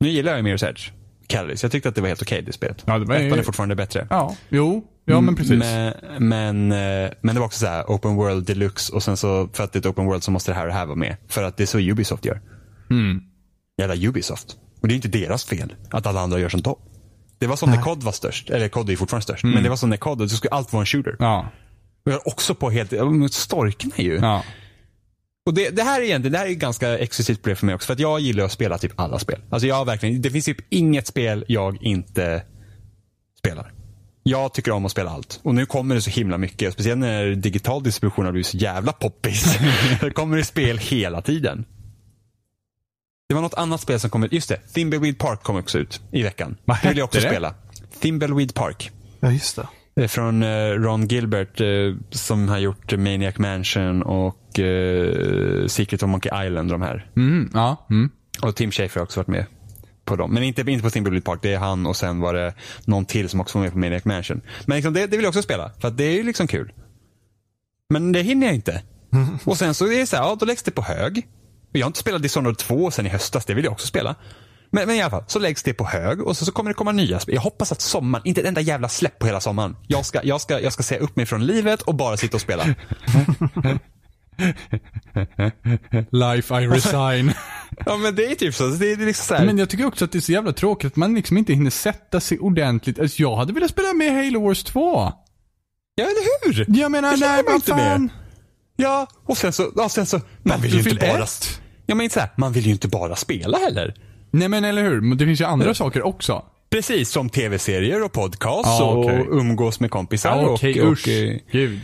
Nu 0.00 0.08
gillar 0.08 0.36
jag 0.36 0.46
Mirror's 0.46 0.68
Edge. 0.68 0.90
Calories. 1.26 1.62
Jag 1.62 1.72
tyckte 1.72 1.88
att 1.88 1.94
det 1.94 2.00
var 2.00 2.08
helt 2.08 2.22
okej 2.22 2.42
det 2.42 2.52
spelet. 2.52 2.82
Ja, 2.86 2.98
det 2.98 3.04
var- 3.04 3.14
Ettan 3.14 3.38
är 3.38 3.42
fortfarande 3.42 3.74
bättre. 3.76 4.06
Ja, 4.10 4.36
jo. 4.48 4.84
Ja, 5.04 5.20
men 5.20 5.36
precis. 5.36 5.58
Men, 5.58 5.94
men, 6.18 6.72
eh, 6.72 7.10
men 7.20 7.34
det 7.34 7.38
var 7.40 7.46
också 7.46 7.58
så 7.58 7.66
här 7.66 7.84
open 7.84 8.14
world 8.14 8.46
deluxe 8.46 8.92
och 8.92 9.02
sen 9.02 9.16
så 9.16 9.48
för 9.52 9.64
att 9.64 9.72
det 9.72 9.76
är 9.76 9.80
ett 9.80 9.86
open 9.86 10.04
world 10.06 10.22
så 10.22 10.30
måste 10.30 10.50
det 10.50 10.54
här 10.54 10.62
och 10.62 10.68
det 10.68 10.74
här 10.74 10.86
vara 10.86 10.96
med. 10.96 11.16
För 11.28 11.42
att 11.42 11.56
det 11.56 11.64
är 11.64 11.66
så 11.66 11.78
Ubisoft 11.78 12.24
gör. 12.24 12.40
Mm. 12.90 13.20
Jävla 13.78 14.08
Ubisoft. 14.08 14.56
Och 14.80 14.88
det 14.88 14.94
är 14.94 14.96
inte 14.96 15.08
deras 15.08 15.44
fel 15.44 15.72
att 15.90 16.06
alla 16.06 16.20
andra 16.20 16.38
gör 16.38 16.48
som 16.48 16.62
de. 16.62 16.76
Det 17.38 17.46
var 17.46 17.56
som 17.56 17.70
när 17.70 17.82
COD 17.82 18.02
var 18.02 18.12
störst. 18.12 18.50
Eller 18.50 18.68
COD 18.68 18.88
är 18.88 18.90
ju 18.90 18.96
fortfarande 18.96 19.22
störst. 19.22 19.44
Men 19.44 19.62
det 19.62 19.68
var 19.68 19.76
som 19.76 19.90
när 19.90 19.96
COD, 19.96 20.30
så 20.30 20.36
skulle 20.36 20.50
allt 20.50 20.72
vara 20.72 20.80
en 20.80 20.86
shooter. 20.86 21.16
Ja. 21.18 21.46
Och 22.06 22.12
jag 22.12 22.14
är 22.14 22.28
också 22.28 22.54
på 22.54 22.70
helt, 22.70 22.92
storknar 23.34 24.00
ju. 24.00 24.14
Ja. 24.22 24.42
Och 25.46 25.54
det, 25.54 25.70
det 25.70 25.82
här 25.82 26.00
är 26.00 26.04
egentligen, 26.04 26.32
det 26.32 26.38
här 26.38 26.46
är 26.46 26.52
ganska 26.52 26.98
exklusivt 26.98 27.42
problem 27.42 27.56
för 27.56 27.66
mig 27.66 27.74
också. 27.74 27.86
För 27.86 27.92
att 27.92 27.98
jag 27.98 28.20
gillar 28.20 28.44
att 28.44 28.52
spela 28.52 28.78
typ 28.78 29.00
alla 29.00 29.18
spel. 29.18 29.40
Alltså 29.50 29.66
jag 29.66 29.84
verkligen, 29.84 30.22
det 30.22 30.30
finns 30.30 30.44
typ 30.44 30.58
inget 30.70 31.06
spel 31.06 31.44
jag 31.48 31.82
inte 31.82 32.42
spelar. 33.38 33.72
Jag 34.22 34.54
tycker 34.54 34.70
om 34.70 34.84
att 34.84 34.92
spela 34.92 35.10
allt. 35.10 35.40
Och 35.42 35.54
nu 35.54 35.66
kommer 35.66 35.94
det 35.94 36.00
så 36.02 36.10
himla 36.10 36.38
mycket. 36.38 36.72
Speciellt 36.72 37.00
när 37.00 37.34
digital 37.34 37.82
distribution 37.82 38.24
har 38.24 38.32
blivit 38.32 38.46
så 38.46 38.56
jävla 38.56 38.92
poppis. 38.92 39.58
det 40.00 40.10
kommer 40.10 40.36
det 40.36 40.44
spel 40.44 40.78
hela 40.78 41.22
tiden. 41.22 41.64
Det 43.28 43.34
var 43.34 43.42
något 43.42 43.54
annat 43.54 43.80
spel 43.80 44.00
som 44.00 44.10
kom 44.10 44.24
ut. 44.24 44.32
Just 44.32 44.48
det, 44.48 44.56
Thimbleweed 44.56 45.18
Park 45.18 45.42
kom 45.42 45.56
också 45.56 45.78
ut 45.78 46.00
i 46.12 46.22
veckan. 46.22 46.56
Vad 46.64 46.78
det 46.82 46.88
vill 46.88 46.98
jag 46.98 47.04
också 47.04 47.20
det? 47.20 47.28
spela. 47.28 47.54
Thimbleweed 48.00 48.54
Park. 48.54 48.90
Ja, 49.20 49.30
just 49.30 49.56
det. 49.56 49.68
Det 49.94 50.04
är 50.04 50.08
från 50.08 50.42
eh, 50.42 50.70
Ron 50.70 51.06
Gilbert 51.06 51.60
eh, 51.60 51.66
som 52.10 52.48
har 52.48 52.58
gjort 52.58 52.92
eh, 52.92 52.98
Maniac 52.98 53.38
Mansion 53.38 54.02
och 54.02 54.58
eh, 54.58 55.66
Secret 55.66 56.02
of 56.02 56.08
Monkey 56.08 56.46
Island. 56.46 56.70
De 56.70 56.82
här. 56.82 57.10
Mm, 57.16 57.50
ja. 57.54 57.86
Mm. 57.90 58.10
Och 58.42 58.56
Tim 58.56 58.70
Schafer 58.70 59.00
har 59.00 59.04
också 59.04 59.20
varit 59.20 59.28
med 59.28 59.46
på 60.04 60.16
dem. 60.16 60.34
Men 60.34 60.42
inte, 60.42 60.60
inte 60.60 60.82
på 60.82 60.90
Thimbleweed 60.90 61.24
Park. 61.24 61.38
Det 61.42 61.52
är 61.52 61.58
han 61.58 61.86
och 61.86 61.96
sen 61.96 62.20
var 62.20 62.34
det 62.34 62.54
någon 62.84 63.04
till 63.04 63.28
som 63.28 63.40
också 63.40 63.58
var 63.58 63.64
med 63.64 63.72
på 63.72 63.78
Maniac 63.78 64.04
Mansion. 64.04 64.40
Men 64.66 64.76
liksom 64.76 64.94
det, 64.94 65.06
det 65.06 65.16
vill 65.16 65.22
jag 65.24 65.30
också 65.30 65.42
spela. 65.42 65.70
För 65.80 65.90
det 65.90 66.04
är 66.04 66.12
ju 66.12 66.22
liksom 66.22 66.46
kul. 66.46 66.72
Men 67.90 68.12
det 68.12 68.22
hinner 68.22 68.46
jag 68.46 68.54
inte. 68.54 68.82
Och 69.44 69.56
sen 69.56 69.74
så 69.74 69.86
är 69.86 69.98
det 69.98 70.06
så 70.06 70.16
här, 70.16 70.22
ja 70.22 70.36
då 70.40 70.46
läggs 70.46 70.62
det 70.62 70.70
på 70.70 70.82
hög. 70.82 71.26
Jag 71.72 71.80
har 71.80 71.86
inte 71.86 71.98
spelat 71.98 72.22
Dishonored 72.22 72.58
2 72.58 72.90
sen 72.90 73.06
i 73.06 73.08
höstas. 73.08 73.44
Det 73.44 73.54
vill 73.54 73.64
jag 73.64 73.72
också 73.72 73.86
spela. 73.86 74.14
Men, 74.74 74.86
men 74.86 74.96
i 74.96 75.00
alla 75.00 75.10
fall, 75.10 75.24
så 75.26 75.38
läggs 75.38 75.62
det 75.62 75.72
på 75.72 75.84
hög 75.84 76.22
och 76.22 76.36
så, 76.36 76.44
så 76.44 76.52
kommer 76.52 76.70
det 76.70 76.74
komma 76.74 76.92
nya 76.92 77.20
spel. 77.20 77.34
Jag 77.34 77.42
hoppas 77.42 77.72
att 77.72 77.80
sommaren, 77.80 78.26
inte 78.26 78.40
ett 78.40 78.46
enda 78.46 78.60
jävla 78.60 78.88
släpp 78.88 79.18
på 79.18 79.26
hela 79.26 79.40
sommaren. 79.40 79.76
Jag 79.86 80.06
ska, 80.06 80.20
jag 80.24 80.40
ska, 80.40 80.60
jag 80.60 80.72
ska 80.72 80.82
säga 80.82 81.00
upp 81.00 81.16
mig 81.16 81.26
från 81.26 81.46
livet 81.46 81.82
och 81.82 81.94
bara 81.94 82.16
sitta 82.16 82.36
och 82.36 82.40
spela. 82.40 82.64
Life 86.10 86.62
I 86.62 86.66
resign. 86.66 87.32
Ja 87.86 87.96
men 87.96 88.14
det 88.14 88.26
är 88.26 88.34
typ 88.34 88.54
så. 88.54 88.66
Det 88.66 88.92
är 88.92 88.96
liksom 88.96 89.24
så 89.26 89.34
här. 89.34 89.46
men 89.46 89.58
jag 89.58 89.70
tycker 89.70 89.86
också 89.86 90.04
att 90.04 90.12
det 90.12 90.18
är 90.18 90.20
så 90.20 90.32
jävla 90.32 90.52
tråkigt 90.52 90.92
att 90.92 90.96
man 90.96 91.14
liksom 91.14 91.36
inte 91.36 91.52
hinner 91.52 91.70
sätta 91.70 92.20
sig 92.20 92.38
ordentligt. 92.38 92.98
Alltså, 92.98 93.22
jag 93.22 93.36
hade 93.36 93.52
velat 93.52 93.70
spela 93.70 93.92
med 93.92 94.24
Halo 94.24 94.46
Wars 94.46 94.64
2. 94.64 95.12
Ja 95.94 96.04
eller 96.04 96.54
hur? 96.54 96.66
Jag 96.80 96.90
menar, 96.90 97.16
nej 97.16 97.44
inte 97.54 97.70
fan. 97.70 98.02
med. 98.02 98.10
Ja, 98.76 99.06
och 99.26 99.36
sen 99.36 99.52
så, 99.52 99.72
ja, 99.76 99.88
sen 99.88 100.06
så 100.06 100.20
man 100.42 100.60
vill 100.60 100.72
ju 100.72 100.78
inte 100.78 100.94
bara... 100.94 101.22
1. 101.24 101.60
Ja 101.86 101.94
men 101.94 102.04
inte 102.04 102.14
så 102.14 102.20
här, 102.20 102.30
man 102.36 102.52
vill 102.52 102.66
ju 102.66 102.72
inte 102.72 102.88
bara 102.88 103.16
spela 103.16 103.58
heller. 103.58 103.94
Nej 104.34 104.48
men 104.48 104.64
eller 104.64 104.82
hur, 104.82 105.00
men 105.00 105.18
det 105.18 105.24
finns 105.26 105.40
ju 105.40 105.44
andra 105.44 105.74
saker 105.74 106.02
också. 106.06 106.42
Precis, 106.70 107.10
som 107.10 107.28
tv-serier 107.30 108.02
och 108.04 108.12
podcast 108.12 108.68
Ja, 108.80 108.94
okej. 108.96 109.20
och 109.20 109.36
umgås 109.38 109.80
med 109.80 109.90
kompisar. 109.90 110.44
Okej, 110.44 110.82
och, 110.82 110.92
usch. 110.92 111.08
och, 111.08 111.52
Gud. 111.52 111.80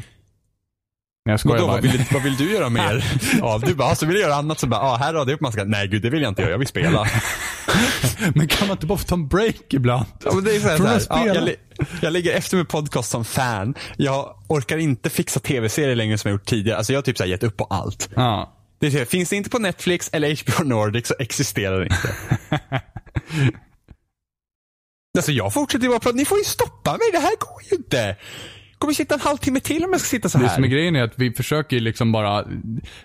Jag 1.24 1.40
skojar 1.40 1.60
bara. 1.60 1.72
vad, 1.72 1.82
vill, 1.82 2.05
vad 2.12 2.22
vill 2.22 2.36
du 2.36 2.52
göra 2.52 2.68
mer? 2.68 3.05
ja, 3.40 3.60
du 3.66 3.74
bara, 3.74 3.94
så 3.94 4.06
vill 4.06 4.16
jag 4.16 4.22
göra 4.22 4.35
annat 4.35 4.59
så 4.59 4.66
bara, 4.66 4.81
ah, 4.81 4.97
här 4.97 5.12
radar 5.12 5.31
jag 5.31 5.35
upp 5.35 5.40
massa. 5.40 5.64
Nej 5.64 5.89
gud, 5.89 6.02
det 6.02 6.10
vill 6.10 6.22
jag 6.22 6.31
inte 6.31 6.43
göra, 6.43 6.51
jag 6.52 6.59
vill 6.59 6.68
spela. 6.68 7.06
men 8.35 8.48
kan 8.48 8.68
man 8.68 8.74
inte 8.77 8.86
bara 8.86 8.98
få 8.98 9.05
ta 9.05 9.14
en 9.14 9.28
break 9.28 9.74
ibland? 9.74 10.05
Ja, 10.24 10.31
men 10.35 10.44
det 10.44 10.56
är 10.56 10.60
så 10.60 10.68
här, 10.68 10.77
så 10.77 10.86
här, 10.86 11.27
ja, 11.27 11.35
jag, 11.35 11.44
li- 11.44 11.56
jag 12.02 12.12
ligger 12.12 12.32
efter 12.32 12.56
med 12.56 12.68
podcast 12.68 13.10
som 13.10 13.24
fan. 13.24 13.74
Jag 13.97 14.35
orkar 14.48 14.78
inte 14.78 15.10
fixa 15.10 15.40
tv-serier 15.40 15.97
längre 15.97 16.18
som 16.18 16.28
jag 16.28 16.35
gjort 16.35 16.47
tidigare. 16.47 16.78
Alltså 16.78 16.93
jag 16.93 16.98
har 16.98 17.02
typ 17.02 17.16
så 17.16 17.22
här 17.24 17.31
gett 17.31 17.43
upp 17.43 17.56
på 17.56 17.64
allt. 17.64 18.09
Ja. 18.14 18.56
Det 18.81 18.94
är 18.94 19.05
finns 19.05 19.31
det 19.31 19.36
inte 19.36 19.51
på 19.51 19.59
Netflix 19.59 20.11
eller 20.12 20.44
HBO 20.44 20.65
Nordic 20.69 21.07
så 21.07 21.15
existerar 21.19 21.78
det 21.81 21.85
inte. 21.85 22.15
alltså 25.19 25.32
jag 25.32 25.52
fortsätter 25.52 25.85
ju 25.85 25.89
bara 25.90 26.01
prata, 26.01 26.16
ni 26.16 26.24
får 26.24 26.39
ju 26.39 26.44
stoppa 26.44 26.90
mig, 26.90 27.01
det 27.12 27.19
här 27.19 27.32
går 27.39 27.62
ju 27.70 27.77
inte. 27.77 28.16
Kommer 28.78 28.94
sitta 28.94 29.15
en 29.15 29.20
halvtimme 29.20 29.61
till 29.61 29.85
om 29.85 29.90
jag 29.93 30.01
ska 30.01 30.09
sitta 30.09 30.28
så 30.28 30.39
Det 30.39 30.47
här. 30.47 30.55
som 30.55 30.65
är 30.65 30.69
grejen 30.69 30.97
är 30.97 31.02
att 31.02 31.12
vi 31.16 31.32
försöker 31.32 31.81
liksom 31.81 32.12
bara, 32.12 32.44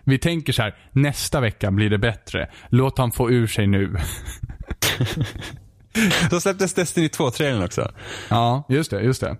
vi 0.03 0.19
tänker 0.19 0.53
så 0.53 0.61
här, 0.61 0.76
nästa 0.91 1.39
vecka 1.41 1.72
blir 1.72 1.89
det 1.89 1.97
bättre. 1.97 2.49
Låt 2.69 2.97
han 2.97 3.11
få 3.11 3.31
ur 3.31 3.47
sig 3.47 3.68
nu. 3.68 3.95
Så 6.30 6.41
släpptes 6.41 6.73
Destiny 6.73 7.07
2-trailern 7.07 7.64
också. 7.65 7.91
Ja, 8.30 8.65
just 8.69 8.91
det, 8.91 9.02
just 9.02 9.22
det. 9.22 9.38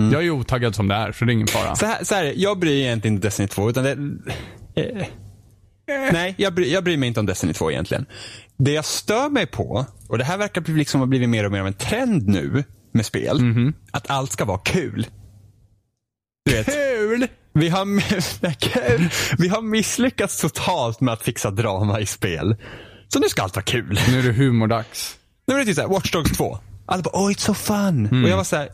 Mm. 0.00 0.12
Jag 0.12 0.20
är 0.20 0.24
ju 0.24 0.30
otaggad 0.30 0.74
som 0.74 0.88
det 0.88 0.94
är, 0.94 1.12
så 1.12 1.24
det 1.24 1.30
är 1.30 1.34
ingen 1.34 1.46
fara. 1.46 1.76
Så 1.76 1.86
här, 1.86 2.04
så 2.04 2.14
här 2.14 2.32
jag 2.36 2.58
bryr 2.58 2.70
mig 2.70 2.80
egentligen 2.82 3.14
inte 3.14 3.26
Destiny 3.26 3.48
2 3.48 3.70
utan 3.70 3.84
det, 3.84 3.90
eh, 4.82 5.06
Nej, 6.12 6.34
jag 6.38 6.54
bryr, 6.54 6.72
jag 6.72 6.84
bryr 6.84 6.96
mig 6.96 7.06
inte 7.06 7.20
om 7.20 7.26
Destiny 7.26 7.52
2 7.52 7.70
egentligen. 7.70 8.06
Det 8.58 8.72
jag 8.72 8.84
stör 8.84 9.28
mig 9.28 9.46
på, 9.46 9.86
och 10.08 10.18
det 10.18 10.24
här 10.24 10.38
verkar 10.38 10.60
bli- 10.60 10.74
liksom 10.74 11.00
ha 11.00 11.06
blivit 11.06 11.28
mer 11.28 11.44
och 11.44 11.52
mer 11.52 11.60
av 11.60 11.66
en 11.66 11.74
trend 11.74 12.28
nu 12.28 12.64
med 12.92 13.06
spel, 13.06 13.40
att 13.90 14.10
allt 14.10 14.32
ska 14.32 14.44
vara 14.44 14.58
kul. 14.58 15.06
Du 16.44 16.52
vet, 16.52 16.66
Kul! 16.66 17.26
vi 17.52 17.68
har, 17.68 18.00
kul. 18.60 19.08
vi 19.38 19.48
har 19.48 19.62
misslyckats 19.62 20.40
totalt 20.40 21.00
med 21.00 21.14
att 21.14 21.22
fixa 21.22 21.50
drama 21.50 22.00
i 22.00 22.06
spel. 22.06 22.56
Så 23.08 23.18
nu 23.18 23.28
ska 23.28 23.42
allt 23.42 23.56
vara 23.56 23.64
kul. 23.64 24.00
Nu 24.08 24.18
är 24.18 24.22
det 24.22 24.32
humordags. 24.32 25.16
Nu 25.46 25.54
är 25.54 25.58
det 25.58 25.64
typ 25.64 25.74
såhär, 25.74 25.88
Watch 25.88 26.10
Dogs 26.12 26.30
2. 26.36 26.58
Alla 26.86 27.02
bara, 27.02 27.10
oh 27.26 27.30
it's 27.30 27.38
so 27.40 27.54
fun. 27.54 28.06
Och 28.24 28.30
jag 28.30 28.36
var 28.36 28.44
så 28.44 28.56
här, 28.56 28.68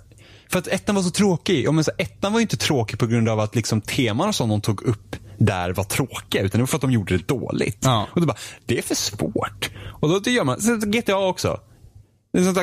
för 0.49 0.59
att 0.59 0.67
ettan 0.69 0.95
var 0.95 1.03
så 1.03 1.11
tråkig. 1.11 1.65
Ja, 1.65 1.73
men 1.73 1.85
så 1.85 1.91
ettan 1.99 2.33
var 2.33 2.41
ju 2.41 2.43
inte 2.43 2.57
tråkig 2.57 2.99
på 2.99 3.07
grund 3.07 3.29
av 3.29 3.41
att 3.41 3.55
liksom 3.57 3.81
teman 3.81 4.33
som 4.33 4.49
de 4.49 4.61
tog 4.61 4.83
upp 4.83 5.17
där 5.45 5.73
var 5.73 5.85
tråkiga. 5.85 6.43
Utan 6.43 6.59
det 6.59 6.63
var 6.63 6.67
för 6.67 6.77
att 6.77 6.83
de 6.83 6.91
gjorde 6.91 7.17
det 7.17 7.29
dåligt. 7.29 7.79
Ja. 7.81 8.09
Och 8.13 8.21
då 8.21 8.27
bara, 8.27 8.37
det 8.67 8.79
är 8.79 8.83
för 8.83 8.95
svårt. 8.95 9.71
Och 10.01 10.09
då 10.09 10.19
det 10.19 10.31
gör 10.31 10.45
man, 10.45 10.61
sen 10.61 10.91
GTA 10.91 11.17
också. 11.17 11.61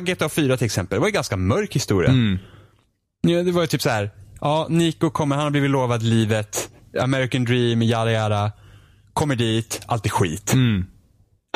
GTA 0.01 0.29
4 0.29 0.57
till 0.57 0.65
exempel, 0.65 0.95
det 0.95 0.99
var 0.99 1.07
ju 1.07 1.09
en 1.09 1.13
ganska 1.13 1.37
mörk 1.37 1.75
historia. 1.75 2.13
Ja, 3.21 3.43
det 3.43 3.51
var 3.51 3.61
ju 3.61 3.67
typ 3.67 3.81
så 3.81 3.89
här, 3.89 4.11
ja 4.41 4.67
Nico 4.69 5.09
kommer, 5.09 5.35
han 5.35 5.43
har 5.43 5.51
blivit 5.51 5.69
lovad 5.69 6.03
livet, 6.03 6.69
American 6.99 7.45
dream, 7.45 7.81
yada 7.81 8.11
yada. 8.11 8.51
Kommer 9.13 9.35
dit, 9.35 9.81
allt 9.85 10.05
är 10.05 10.09
skit. 10.09 10.53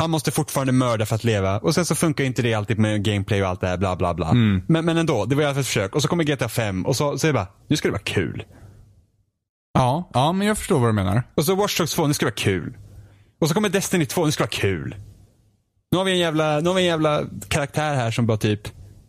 Han 0.01 0.09
måste 0.09 0.31
fortfarande 0.31 0.73
mörda 0.73 1.05
för 1.05 1.15
att 1.15 1.23
leva. 1.23 1.59
Och 1.59 1.75
sen 1.75 1.85
så 1.85 1.95
funkar 1.95 2.23
inte 2.23 2.41
det 2.41 2.53
alltid 2.53 2.79
med 2.79 3.03
gameplay 3.03 3.43
och 3.43 3.49
allt 3.49 3.61
det 3.61 3.67
här 3.67 3.77
bla 3.77 3.95
bla 3.95 4.13
bla. 4.13 4.29
Mm. 4.29 4.61
Men, 4.67 4.85
men 4.85 4.97
ändå, 4.97 5.25
det 5.25 5.35
var 5.35 5.41
i 5.41 5.45
alla 5.45 5.53
fall 5.53 5.61
ett 5.61 5.67
försök. 5.67 5.95
Och 5.95 6.01
så 6.01 6.07
kommer 6.07 6.23
GTA 6.23 6.49
5 6.49 6.85
och 6.85 6.95
så, 6.95 7.17
så 7.17 7.27
är 7.27 7.29
det 7.29 7.33
bara, 7.33 7.47
nu 7.67 7.75
ska 7.75 7.87
det 7.87 7.91
vara 7.91 8.01
kul. 8.01 8.43
Ja, 9.73 10.09
ja, 10.13 10.31
men 10.31 10.47
jag 10.47 10.57
förstår 10.57 10.79
vad 10.79 10.89
du 10.89 10.93
menar. 10.93 11.23
Och 11.35 11.45
så 11.45 11.55
Watch 11.55 11.77
Dogs 11.77 11.93
2, 11.93 12.07
nu 12.07 12.13
ska 12.13 12.25
det 12.25 12.31
vara 12.31 12.35
kul. 12.35 12.77
Och 13.41 13.47
så 13.47 13.53
kommer 13.53 13.69
Destiny 13.69 14.05
2, 14.05 14.25
nu 14.25 14.31
ska 14.31 14.43
det 14.43 14.47
vara 14.47 14.61
kul. 14.61 14.95
Nu 15.91 15.97
har 15.97 16.05
vi 16.05 16.11
en 16.11 16.17
jävla, 16.19 16.59
nu 16.59 16.69
har 16.69 16.75
vi 16.75 16.81
en 16.81 16.87
jävla 16.87 17.23
karaktär 17.47 17.95
här 17.95 18.11
som 18.11 18.27
bara 18.27 18.37
typ, 18.37 18.61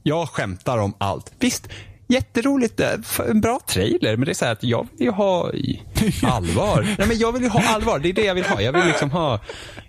jag 0.02 0.28
skämtar 0.28 0.78
om 0.78 0.94
allt. 0.98 1.32
Visst, 1.38 1.68
jätteroligt, 2.08 2.80
eh, 2.80 2.90
en 3.28 3.40
bra 3.40 3.60
trailer, 3.66 4.16
men 4.16 4.26
det 4.26 4.32
är 4.32 4.34
så 4.34 4.44
här 4.44 4.52
att 4.52 4.62
jag 4.62 4.88
vill 4.92 5.06
ju 5.06 5.10
ha 5.10 5.50
allvar. 6.22 6.94
Nej, 6.98 7.08
men 7.08 7.18
jag 7.18 7.32
vill 7.32 7.42
ju 7.42 7.48
ha 7.48 7.74
allvar, 7.74 7.98
det 7.98 8.08
är 8.08 8.12
det 8.12 8.24
jag 8.24 8.34
vill 8.34 8.44
ha. 8.44 8.60
Jag 8.60 8.72
vill 8.72 8.86
liksom 8.86 9.10
ha, 9.10 9.40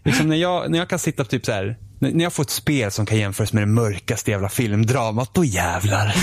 liksom 0.03 0.30
när 0.30 0.35
jag, 0.35 0.72
när 0.72 0.80
jag 0.80 0.89
kan 0.89 0.99
sitta 0.99 1.23
typ 1.23 1.45
så 1.45 1.52
här, 1.52 1.77
när 2.14 2.23
jag 2.23 2.34
får 2.34 2.44
ett 2.44 2.49
spel 2.49 2.91
som 2.91 3.06
kan 3.06 3.18
jämföras 3.18 3.53
med 3.53 3.64
det 3.64 3.68
mörkaste 3.68 4.32
jävla 4.32 4.49
filmdramat, 4.49 5.34
då 5.34 5.44
jävlar. 5.45 6.15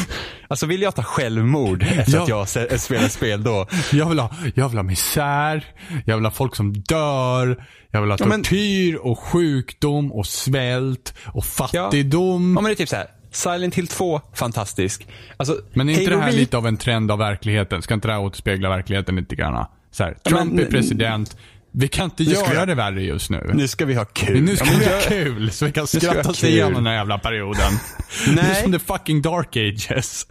Alltså 0.49 0.67
vill 0.67 0.83
jag 0.83 0.95
ta 0.95 1.03
självmord 1.03 1.83
efter 1.83 2.17
Ja. 2.29 2.43
att 2.43 2.49
jag 2.59 2.81
spelat 2.81 3.13
spel 3.13 3.43
då, 3.43 3.67
Jag 3.93 4.09
vill, 4.09 4.19
ha, 4.19 4.31
jag 4.55 4.69
vill 4.69 4.79
ha 4.79 4.83
misär, 4.83 5.65
jag 6.07 6.17
vill 6.17 6.25
ha 6.25 6.33
folk 6.33 6.57
som 6.57 6.73
dör, 6.73 7.65
jag 7.91 8.01
vill 8.01 8.11
ha 8.11 8.17
Ja, 8.21 8.27
men- 8.27 8.43
tortyr 8.43 8.95
och 8.97 9.19
sjukdom 9.19 10.13
och 10.13 10.27
svält 10.27 11.15
och 11.27 11.45
fattigdom. 11.45 12.55
Ja 12.57 12.63
men 12.63 12.65
det 12.65 12.75
är 12.75 12.77
typ 12.77 12.89
så 12.89 12.97
här. 12.97 13.07
Silent 13.31 13.75
Hill 13.75 13.87
2, 13.89 14.21
fantastisk. 14.35 15.07
Alltså, 15.37 15.57
Men 15.75 15.89
är 15.89 15.93
inte 15.93 16.05
Halo 16.05 16.17
det 16.17 16.23
här 16.25 16.33
Reach- 16.33 16.37
lite 16.37 16.57
av 16.57 16.67
en 16.67 16.77
trend 16.77 17.11
av 17.11 17.19
verkligheten? 17.19 17.83
Ska 17.83 17.95
inte 17.95 18.09
det 18.09 18.15
här 18.15 18.21
återspegla 18.21 18.69
verkligheten 18.69 19.17
lite 19.17 19.37
grann? 19.37 19.67
Så 19.91 20.05
här, 20.05 20.15
Trump 20.25 20.53
men- 20.53 20.67
är 20.67 20.71
president. 20.71 21.37
Vi 21.75 21.89
kan 21.89 22.05
inte 22.05 22.23
Nu 22.23 22.31
göra 22.31 22.55
jag- 22.55 22.69
det 22.69 22.75
värre 22.75 23.03
just 23.03 23.31
nu. 23.31 23.51
Nu 23.55 23.69
ska 23.69 23.85
vi 23.85 23.95
ha 23.95 24.05
kul. 24.05 24.35
Men 24.35 24.45
nu 24.45 24.57
ska 24.57 24.67
Ja, 24.67 24.79
vi 24.79 24.85
ha 24.87 25.01
kul 25.01 25.51
så 25.51 25.65
vi 25.67 25.73
kan 25.73 25.87
vi 25.93 26.01
skratta 26.01 26.31
oss 26.31 26.45
igenom 26.45 26.75
den 26.75 26.87
här 26.87 26.95
jävla 26.95 27.19
perioden. 27.19 27.73
Det 28.25 28.31
är 28.31 28.35
Nej. 28.45 28.63
som 28.63 28.73
the 28.73 28.79
fucking 28.79 29.23
dark 29.23 29.57
ages. 29.57 30.27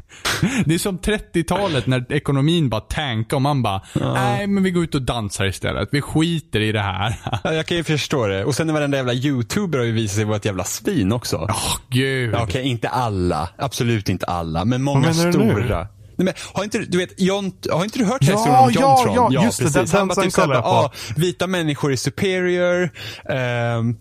Det 0.65 0.73
är 0.73 0.77
som 0.77 0.97
30-talet 0.99 1.87
när 1.87 2.11
ekonomin 2.13 2.69
bara 2.69 2.81
tankade 2.81 3.35
och 3.35 3.41
man 3.41 3.61
bara, 3.63 3.81
nej 3.93 4.47
men 4.47 4.63
vi 4.63 4.71
går 4.71 4.83
ut 4.83 4.95
och 4.95 5.01
dansar 5.01 5.45
istället. 5.45 5.89
Vi 5.91 6.01
skiter 6.01 6.59
i 6.59 6.71
det 6.71 6.81
här. 6.81 7.15
Ja, 7.43 7.53
jag 7.53 7.65
kan 7.65 7.77
ju 7.77 7.83
förstå 7.83 8.27
det. 8.27 8.45
Och 8.45 8.55
sen 8.55 8.73
varenda 8.73 8.97
jävla 8.97 9.13
youtuber 9.13 9.77
har 9.79 9.85
ju 9.85 9.91
visat 9.91 10.15
sig 10.15 10.25
vara 10.25 10.37
ett 10.37 10.45
jävla 10.45 10.63
svin 10.63 11.11
också. 11.11 11.37
Åh 11.49 11.75
gud. 11.89 12.33
Ja, 12.33 12.43
Okej, 12.43 12.63
inte 12.67 12.89
alla. 12.89 13.49
Absolut 13.57 14.09
inte 14.09 14.25
alla. 14.25 14.65
Men 14.65 14.81
många 14.81 15.11
du 15.11 15.23
nu? 15.25 15.31
stora. 15.31 15.87
Nej, 16.23 16.33
men, 16.33 16.33
har 16.53 16.63
inte 16.63 16.77
du, 16.79 16.97
vet, 16.97 17.21
John, 17.21 17.51
har 17.71 17.83
inte 17.83 17.99
du 17.99 18.05
hört 18.05 18.17
Ja, 18.21 18.31
historien 18.31 18.55
om 18.63 18.71
ja, 18.73 19.05
Jontron? 19.05 19.33
ja, 19.33 19.43
just 19.43 19.59
det, 19.59 19.73
den- 19.73 19.87
Han 19.87 19.99
den 19.99 20.07
bara 20.07 20.23
typ 20.23 20.33
såhär, 20.33 20.47
kollar 20.47 20.55
jag 20.55 20.63
på. 20.63 20.69
ah, 20.69 20.91
vita 21.15 21.47
människor 21.47 21.91
är 21.91 21.95
superior. 21.95 22.89
ehm, 23.29 23.97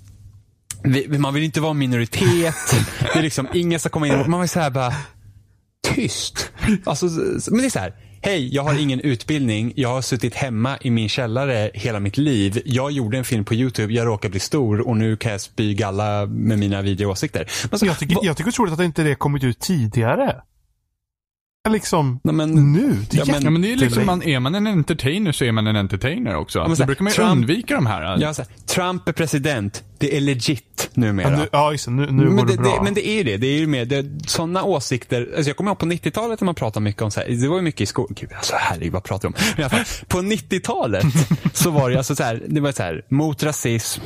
vi, 0.84 1.18
man 1.18 1.34
vill 1.34 1.42
inte 1.44 1.60
vara 1.60 1.70
en 1.70 1.78
minoritet. 1.78 2.55
det 3.12 3.18
är 3.18 3.22
liksom, 3.22 3.48
ingen 3.55 3.80
ska 3.80 3.88
komma 3.88 4.06
in. 4.06 4.30
Man 4.30 4.40
var 4.40 4.47
så 4.47 4.60
här 4.60 4.70
bara, 4.70 4.92
tyst. 5.94 6.51
Alltså, 6.84 7.06
men 7.51 7.59
det 7.60 7.66
är 7.66 7.70
så 7.70 7.78
här. 7.78 7.94
Hej, 8.22 8.55
jag 8.55 8.62
har 8.62 8.74
ingen 8.80 9.01
utbildning. 9.01 9.72
Jag 9.76 9.88
har 9.88 10.02
suttit 10.02 10.34
hemma 10.34 10.78
i 10.80 10.90
min 10.90 11.09
källare 11.09 11.70
hela 11.74 12.01
mitt 12.01 12.16
liv. 12.18 12.62
Jag 12.64 12.90
gjorde 12.92 13.18
en 13.18 13.24
film 13.24 13.44
på 13.44 13.55
YouTube, 13.55 13.92
jag 13.92 14.06
råkade 14.06 14.30
bli 14.30 14.40
stor 14.40 14.88
och 14.88 14.97
nu 14.97 15.16
kan 15.16 15.32
jag 15.32 15.40
spy 15.40 15.74
galla 15.74 16.26
med 16.26 16.59
mina 16.59 16.82
vidriga 16.82 17.09
åsikter. 17.09 17.51
Men 17.70 17.78
så, 17.78 17.86
Jag 17.86 17.98
tycker, 17.98 18.16
jag 18.22 18.36
tycker 18.36 18.51
det 18.51 18.55
är 18.55 18.56
troligt 18.56 18.74
att 18.74 18.80
inte 18.80 19.02
det 19.02 19.14
kommit 19.14 19.44
ut 19.44 19.59
tidigare. 19.60 20.36
Liksom, 21.69 22.20
Nej, 22.24 22.35
men- 22.35 22.73
nu. 22.73 22.97
Det 23.11 23.16
är 23.16 23.19
Ja, 23.19 23.24
men- 23.32 23.43
Ja 23.45 23.51
men 23.51 23.62
det 23.62 23.73
är 23.73 23.77
liksom, 23.77 24.07
man, 24.07 24.23
är 24.23 24.41
man 24.41 24.55
en 24.55 24.66
entertainer 24.66 25.32
så 25.32 25.45
är 25.45 25.53
man 25.53 25.66
en 25.66 25.77
entertainer 25.77 26.37
också. 26.37 26.59
men 26.59 26.70
så 26.70 26.77
så 26.77 26.82
här, 26.82 26.87
brukar 26.87 27.03
man 27.05 27.11
ju 27.11 27.15
Trump- 27.16 27.32
undvika 27.32 27.74
de 27.74 27.87
här. 27.87 28.19
Ja, 28.20 28.35
så 28.35 28.43
här, 28.43 28.51
Trump 28.66 29.09
är 29.09 29.12
president. 29.12 29.85
Det 29.99 30.16
är 30.16 30.20
legit 30.20 30.91
numera. 30.95 31.31
Ja, 31.31 31.37
nu, 31.39 31.49
ja 31.53 31.73
just. 31.73 31.89
Nu, 31.89 32.07
nu 32.11 32.24
går 32.24 32.31
men, 32.35 32.47
det, 32.47 32.53
det, 32.53 32.59
bra. 32.62 32.77
det, 32.77 32.82
men 32.85 32.95
det 32.95 33.09
är 33.09 33.16
ju 33.16 33.23
det. 33.23 33.37
Det 33.37 33.47
är 33.47 33.59
ju 33.59 33.66
med 33.66 33.89
det, 33.89 34.07
sådana 34.27 34.62
åsikter. 34.65 35.28
Alltså 35.37 35.51
jag 35.51 35.57
kommer 35.57 35.70
ihåg 35.70 35.78
på 35.78 35.87
90-talet 35.87 36.41
när 36.41 36.47
man 36.47 36.55
pratade 36.55 36.85
mycket 36.85 37.03
om 37.03 37.11
så 37.11 37.20
här, 37.20 37.28
det 37.28 37.49
var 37.49 37.57
ju 37.57 37.62
mycket 37.62 37.81
i 37.81 37.87
skolan. 37.87 38.15
Gud, 38.20 38.31
alltså 38.37 38.55
herregud 38.59 38.93
vad 38.93 39.05
pratar 39.05 39.28
vi 39.28 39.35
om? 39.35 39.41
Men 39.57 39.61
i 39.61 39.62
alla 39.65 39.85
fall, 39.85 40.07
på 40.09 40.19
90-talet 40.19 41.05
så 41.53 41.70
var 41.70 41.91
det 41.91 41.97
alltså 41.97 42.16
så 42.16 42.23
här, 42.23 42.43
det 42.49 42.61
var 42.61 42.73
så 42.73 42.82
här, 42.82 43.05
mot 43.11 43.43
rasism, 43.43 44.03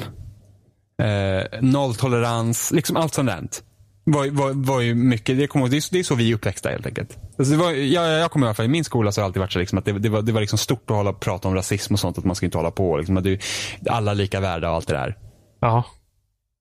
eh, 1.03 1.61
nolltolerans, 1.61 2.71
liksom 2.73 2.97
allt 2.97 3.15
sånt 3.15 3.29
där. 3.29 3.49
Var, 4.07 4.27
var, 4.27 4.53
var 4.53 4.81
ju 4.81 4.95
mycket, 4.95 5.37
det, 5.37 5.55
ihåg, 5.55 5.71
det, 5.71 5.77
är, 5.77 5.93
det 5.93 5.99
är 5.99 6.03
så 6.03 6.15
vi 6.15 6.31
är 6.31 6.35
uppväxta 6.35 6.69
helt 6.69 6.87
enkelt. 6.87 7.19
Alltså 7.39 7.57
var, 7.57 7.71
jag, 7.71 8.09
jag 8.09 8.31
kommer 8.31 8.47
i 8.47 8.49
alla 8.49 8.55
fall, 8.55 8.67
i 8.67 8.69
min 8.69 8.85
skola 8.85 9.13
så 9.13 9.21
har 9.21 9.23
det 9.23 9.27
alltid 9.27 9.41
varit 9.41 9.53
så 9.53 9.59
liksom 9.59 9.79
att 9.79 9.85
det, 9.85 9.93
det, 9.93 10.09
var, 10.09 10.23
det 10.23 10.33
var 10.33 10.41
liksom 10.41 10.59
stort 10.59 10.91
att 10.91 10.97
hålla, 10.97 11.13
prata 11.13 11.49
om 11.49 11.55
rasism 11.55 11.95
och 11.95 12.01
sånt, 12.01 12.19
att 12.19 12.25
man 12.25 12.37
ska 12.37 12.47
inte 12.47 12.59
hålla 12.59 12.71
på. 12.71 12.97
Liksom, 12.97 13.17
att 13.17 13.25
det, 13.25 13.43
alla 13.91 14.15
lika 14.15 14.41
värda 14.41 14.69
och 14.69 14.75
allt 14.75 14.87
det 14.87 14.95
där. 14.95 15.17
Ja. 15.61 15.85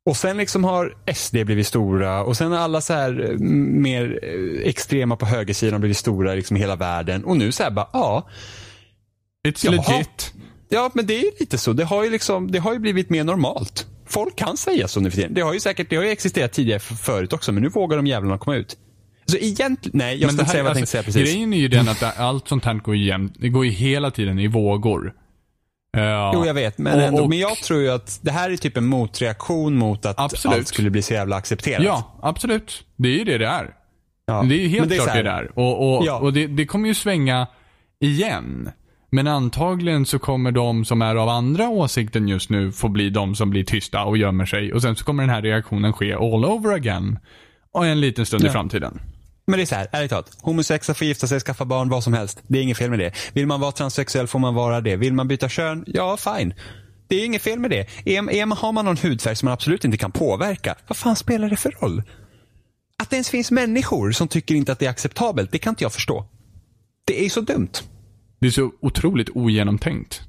Och 0.05 0.17
sen 0.17 0.37
liksom 0.37 0.63
har 0.63 0.95
SD 1.13 1.33
blivit 1.33 1.67
stora 1.67 2.23
och 2.23 2.37
sen 2.37 2.51
har 2.51 2.59
alla 2.59 2.81
så 2.81 2.93
här 2.93 3.29
eh, 3.29 3.37
mer 3.39 4.19
eh, 4.23 4.69
extrema 4.69 5.15
på 5.15 5.25
högersidan 5.25 5.79
blivit 5.79 5.97
stora 5.97 6.33
liksom 6.33 6.57
i 6.57 6.59
hela 6.59 6.75
världen. 6.75 7.25
Och 7.25 7.37
nu 7.37 7.51
så 7.51 7.63
här 7.63 7.71
bara, 7.71 7.89
ja. 7.93 8.27
It's 9.47 9.65
Jaha. 9.65 9.75
legit. 9.75 10.33
Ja, 10.69 10.91
men 10.93 11.05
det 11.05 11.19
är 11.19 11.39
lite 11.39 11.57
så. 11.57 11.73
Det 11.73 11.83
har 11.83 12.03
ju 12.03 12.09
liksom, 12.09 12.51
det 12.51 12.59
har 12.59 12.73
ju 12.73 12.79
blivit 12.79 13.09
mer 13.09 13.23
normalt. 13.23 13.87
Folk 14.13 14.35
kan 14.35 14.57
säga 14.57 14.87
så 14.87 14.99
nu 14.99 15.09
för 15.11 15.15
tiden. 15.17 15.33
Det 15.33 15.41
har 15.41 15.53
ju 15.53 15.59
säkert, 15.59 15.89
det 15.89 15.95
har 15.95 16.03
ju 16.03 16.09
existerat 16.09 16.51
tidigare 16.51 16.79
för, 16.79 16.95
förut 16.95 17.33
också, 17.33 17.51
men 17.51 17.63
nu 17.63 17.69
vågar 17.69 17.97
de 17.97 18.07
jävlarna 18.07 18.37
komma 18.37 18.55
ut. 18.57 18.77
Så 19.25 19.37
egentligen, 19.37 19.97
nej, 19.97 20.17
jag 20.21 20.29
ska 20.29 20.37
det 20.37 20.41
inte 20.41 20.51
säga 20.51 20.63
vad 20.63 20.69
jag 20.69 20.75
tänkte 20.75 20.91
säga 20.91 21.03
precis. 21.03 21.21
Grejen 21.33 21.53
är 21.53 21.57
ju 21.57 21.67
den 21.67 21.89
att 21.89 21.99
det- 21.99 22.11
allt 22.11 22.47
sånt 22.47 22.65
här 22.65 22.73
går 22.73 22.95
igen, 22.95 23.33
det 23.37 23.49
går 23.49 23.65
ju 23.65 23.71
hela 23.71 24.11
tiden 24.11 24.39
i 24.39 24.47
vågor. 24.47 25.13
Ja. 25.97 26.31
Jo, 26.35 26.45
jag 26.45 26.53
vet. 26.53 26.77
Men, 26.77 26.93
Och- 26.95 27.01
ändå, 27.01 27.23
och- 27.23 27.29
men 27.29 27.39
jag 27.39 27.57
tror 27.57 27.81
ju 27.81 27.89
att 27.89 28.19
det 28.21 28.31
här 28.31 28.49
är 28.49 28.57
typ 28.57 28.77
en 28.77 28.85
motreaktion 28.85 29.75
mot 29.77 30.05
att 30.05 30.19
Absolut. 30.19 30.57
allt 30.57 30.67
skulle 30.67 30.89
bli 30.89 31.01
så 31.01 31.13
jävla 31.13 31.35
accepterat. 31.35 31.83
Ja, 31.83 32.19
absolut. 32.21 32.83
Det 32.95 33.09
är 33.09 33.17
ju 33.17 33.23
det 33.23 33.37
det 33.37 33.47
är. 33.47 33.73
Ja. 34.25 34.43
Det 34.43 34.55
är 34.55 34.59
ju 34.59 34.67
helt 34.67 34.89
Men 34.89 34.97
klart 34.97 35.07
så 35.07 35.13
här- 35.13 35.23
det 35.23 35.29
där. 35.29 35.51
Och, 35.59 35.97
och, 35.97 36.05
Ja. 36.05 36.19
och 36.19 36.33
det, 36.33 36.47
det 36.47 36.65
kommer 36.65 36.87
ju 36.87 36.93
svänga 36.95 37.47
igen. 37.99 38.69
Men 39.13 39.27
antagligen 39.27 40.05
så 40.05 40.19
kommer 40.19 40.51
de 40.51 40.85
som 40.85 41.01
är 41.01 41.15
av 41.15 41.29
andra 41.29 41.69
åsikten 41.69 42.27
just 42.27 42.49
nu 42.49 42.71
få 42.71 42.89
bli 42.89 43.09
de 43.09 43.35
som 43.35 43.49
blir 43.49 43.63
tysta 43.63 44.03
och 44.03 44.17
gömmer 44.17 44.45
sig. 44.45 44.73
Och 44.73 44.81
sen 44.81 44.95
så 44.95 45.05
kommer 45.05 45.23
den 45.23 45.29
här 45.29 45.41
reaktionen 45.41 45.93
ske 45.93 46.13
all 46.13 46.45
over 46.45 46.73
again. 46.73 47.19
Och 47.73 47.85
en 47.85 48.01
liten 48.01 48.25
stund 48.25 48.43
i 48.43 48.47
Ja. 48.47 48.51
framtiden. 48.53 48.99
Men 49.47 49.57
det 49.57 49.63
är 49.63 49.65
så 49.65 49.75
här, 49.75 49.87
ärligt 49.91 50.11
talat. 50.11 50.37
Homosexuella 50.41 50.95
får 50.95 51.07
gifta 51.07 51.27
sig, 51.27 51.39
skaffa 51.39 51.65
barn, 51.65 51.89
vad 51.89 52.03
som 52.03 52.13
helst. 52.13 52.43
Det 52.47 52.59
är 52.59 52.63
inget 52.63 52.77
fel 52.77 52.89
med 52.89 52.99
det. 52.99 53.13
Vill 53.33 53.47
man 53.47 53.59
vara 53.59 53.71
transsexuell 53.71 54.27
får 54.27 54.39
man 54.39 54.53
vara 54.55 54.81
det. 54.81 54.95
Vill 54.95 55.13
man 55.13 55.27
byta 55.27 55.49
kön, 55.49 55.83
ja 55.87 56.17
fine. 56.17 56.53
Det 57.07 57.15
är 57.15 57.25
inget 57.25 57.41
fel 57.41 57.59
med 57.59 57.69
det. 57.71 57.87
Är, 58.05 58.31
är 58.31 58.55
har 58.55 58.71
man 58.71 58.85
någon 58.85 58.97
hudfärg 58.97 59.35
som 59.35 59.45
man 59.45 59.53
absolut 59.53 59.85
inte 59.85 59.97
kan 59.97 60.11
påverka, 60.11 60.75
vad 60.87 60.97
fan 60.97 61.15
spelar 61.15 61.49
det 61.49 61.57
för 61.57 61.71
roll? 61.81 62.03
Att 62.97 63.09
det 63.09 63.15
ens 63.15 63.29
finns 63.29 63.51
människor 63.51 64.11
som 64.11 64.27
tycker 64.27 64.55
inte 64.55 64.71
att 64.71 64.79
det 64.79 64.85
är 64.85 64.89
acceptabelt, 64.89 65.51
det 65.51 65.57
kan 65.57 65.71
inte 65.71 65.83
jag 65.83 65.93
förstå. 65.93 66.25
Det 67.07 67.25
är 67.25 67.29
så 67.29 67.41
dumt. 67.41 67.69
Det 68.43 68.47
är 68.49 68.51
så 68.51 68.71
otroligt 68.79 69.29
ogenomtänkt. 69.29 70.21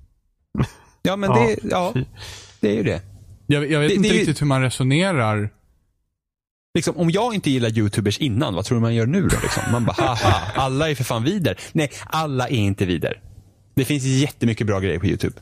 Ja, 1.02 1.16
men 1.16 1.30
Ja, 1.30 1.38
det, 1.38 1.56
ja, 1.70 1.90
fy. 1.94 2.04
det 2.60 2.68
är 2.70 2.74
ju 2.74 2.82
det. 2.82 3.02
Jag, 3.46 3.70
jag 3.70 3.80
vet 3.80 3.88
Det- 3.88 3.94
inte 3.94 4.08
det 4.08 4.12
är 4.12 4.14
ju- 4.14 4.18
riktigt 4.20 4.40
hur 4.42 4.46
man 4.46 4.62
resonerar. 4.62 5.50
Liksom, 6.74 6.96
om 6.96 7.10
jag 7.10 7.34
inte 7.34 7.50
gillar 7.50 7.78
youtubers 7.78 8.18
innan, 8.18 8.54
vad 8.54 8.64
tror 8.64 8.76
du 8.78 8.82
man 8.82 8.94
gör 8.94 9.06
nu 9.06 9.20
då? 9.22 9.36
Liksom? 9.42 9.62
Man 9.72 9.84
bara, 9.84 9.92
haha, 10.02 10.40
alla 10.54 10.90
är 10.90 10.94
för 10.94 11.04
fan 11.04 11.24
vider. 11.24 11.58
Nej, 11.72 11.90
alla 12.06 12.48
är 12.48 12.56
inte 12.56 12.86
vider. 12.86 13.20
Det 13.74 13.84
finns 13.84 14.04
jättemycket 14.04 14.66
bra 14.66 14.80
grejer 14.80 14.98
på 14.98 15.06
youtube. 15.06 15.34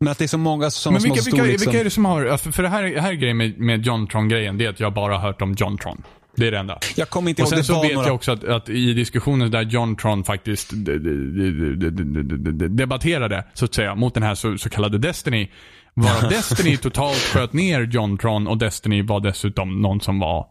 Men 0.00 0.08
att 0.12 0.18
det 0.18 0.24
är 0.24 0.28
så 0.28 0.38
många 0.38 0.70
sådana 0.70 0.94
Men 0.94 1.00
som 1.00 1.08
vilka, 1.10 1.18
har 1.18 1.22
stor 1.22 1.30
vilka, 1.32 1.52
liksom... 1.52 1.70
vilka 1.70 1.80
är 1.80 1.84
det 1.84 1.90
som 1.90 2.04
har, 2.04 2.22
ja, 2.24 2.38
för, 2.38 2.52
för 2.52 2.62
det 2.62 2.68
här, 2.68 2.96
här 3.00 3.10
är 3.10 3.14
grejen 3.14 3.36
med, 3.36 3.58
med 3.58 3.86
Jontron-grejen, 3.86 4.58
det 4.58 4.64
är 4.64 4.70
att 4.70 4.80
jag 4.80 4.92
bara 4.94 5.14
har 5.18 5.22
hört 5.28 5.42
om 5.42 5.54
Jontron. 5.58 6.02
Det 6.36 6.46
är 6.46 6.50
det 6.50 6.58
enda. 6.58 6.78
Jag 6.96 7.10
kommer 7.10 7.30
inte 7.30 7.42
Och 7.42 7.46
ihåg, 7.46 7.50
sen 7.50 7.58
det 7.58 7.64
så 7.64 7.82
vet 7.82 7.94
några... 7.94 8.06
jag 8.06 8.14
också 8.14 8.32
att, 8.32 8.44
att 8.44 8.68
i 8.68 8.92
diskussionen 8.92 9.50
där 9.50 9.62
faktiskt 10.24 10.70
de- 10.70 10.98
de- 10.98 12.58
de- 12.58 12.76
debatterade, 12.76 13.44
så 13.54 13.64
att 13.64 13.74
säga, 13.74 13.94
mot 13.94 14.14
den 14.14 14.22
här 14.22 14.34
så, 14.34 14.58
så 14.58 14.70
kallade 14.70 14.98
Destiny. 14.98 15.50
Varav 15.94 16.22
Destiny 16.30 16.76
totalt 16.76 17.16
sköt 17.18 17.52
ner 17.52 17.80
Jontron 17.82 18.46
och 18.46 18.58
Destiny 18.58 19.02
var 19.02 19.20
dessutom 19.20 19.82
någon 19.82 20.00
som 20.00 20.18
var 20.18 20.46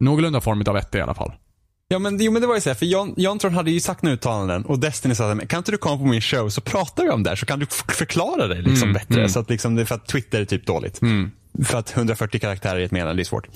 någorlunda 0.00 0.40
form 0.40 0.62
av 0.66 0.76
ett 0.76 0.94
i 0.94 1.00
alla 1.00 1.14
fall. 1.14 1.32
Ja 1.90 1.98
men, 1.98 2.18
jo, 2.20 2.32
men 2.32 2.42
det 2.42 2.48
var 2.48 2.54
ju 2.54 2.60
så 2.60 2.70
här, 2.70 2.74
för 2.74 2.86
Jon, 2.86 3.14
Jontron 3.16 3.54
hade 3.54 3.70
ju 3.70 3.80
sagt 3.80 4.02
några 4.02 4.14
uttalanden 4.14 4.64
och 4.64 4.78
Destiny 4.78 5.14
sa 5.14 5.32
att 5.32 5.48
kan 5.48 5.58
inte 5.58 5.70
du 5.72 5.76
komma 5.78 5.96
på 5.98 6.04
min 6.04 6.20
show 6.20 6.48
så 6.48 6.60
pratar 6.60 7.04
vi 7.04 7.10
om 7.10 7.22
det 7.22 7.30
här 7.30 7.36
så 7.36 7.46
kan 7.46 7.58
du 7.58 7.66
förklara 7.88 8.46
det 8.46 8.54
liksom 8.62 8.82
Mm, 8.88 8.92
bättre. 8.92 9.14
mm. 9.14 9.28
Så 9.28 9.40
att 9.40 9.50
liksom, 9.50 9.86
för 9.86 9.94
att 9.94 10.06
Twitter 10.06 10.40
är 10.40 10.44
typ 10.44 10.66
dåligt. 10.66 11.00
För 11.64 11.78
att 11.78 11.96
140 11.96 12.40
karaktärer 12.40 12.78
i 12.80 12.84
ett 12.84 12.90
meddelande, 12.90 13.22
är 13.22 13.24
svårt. 13.24 13.48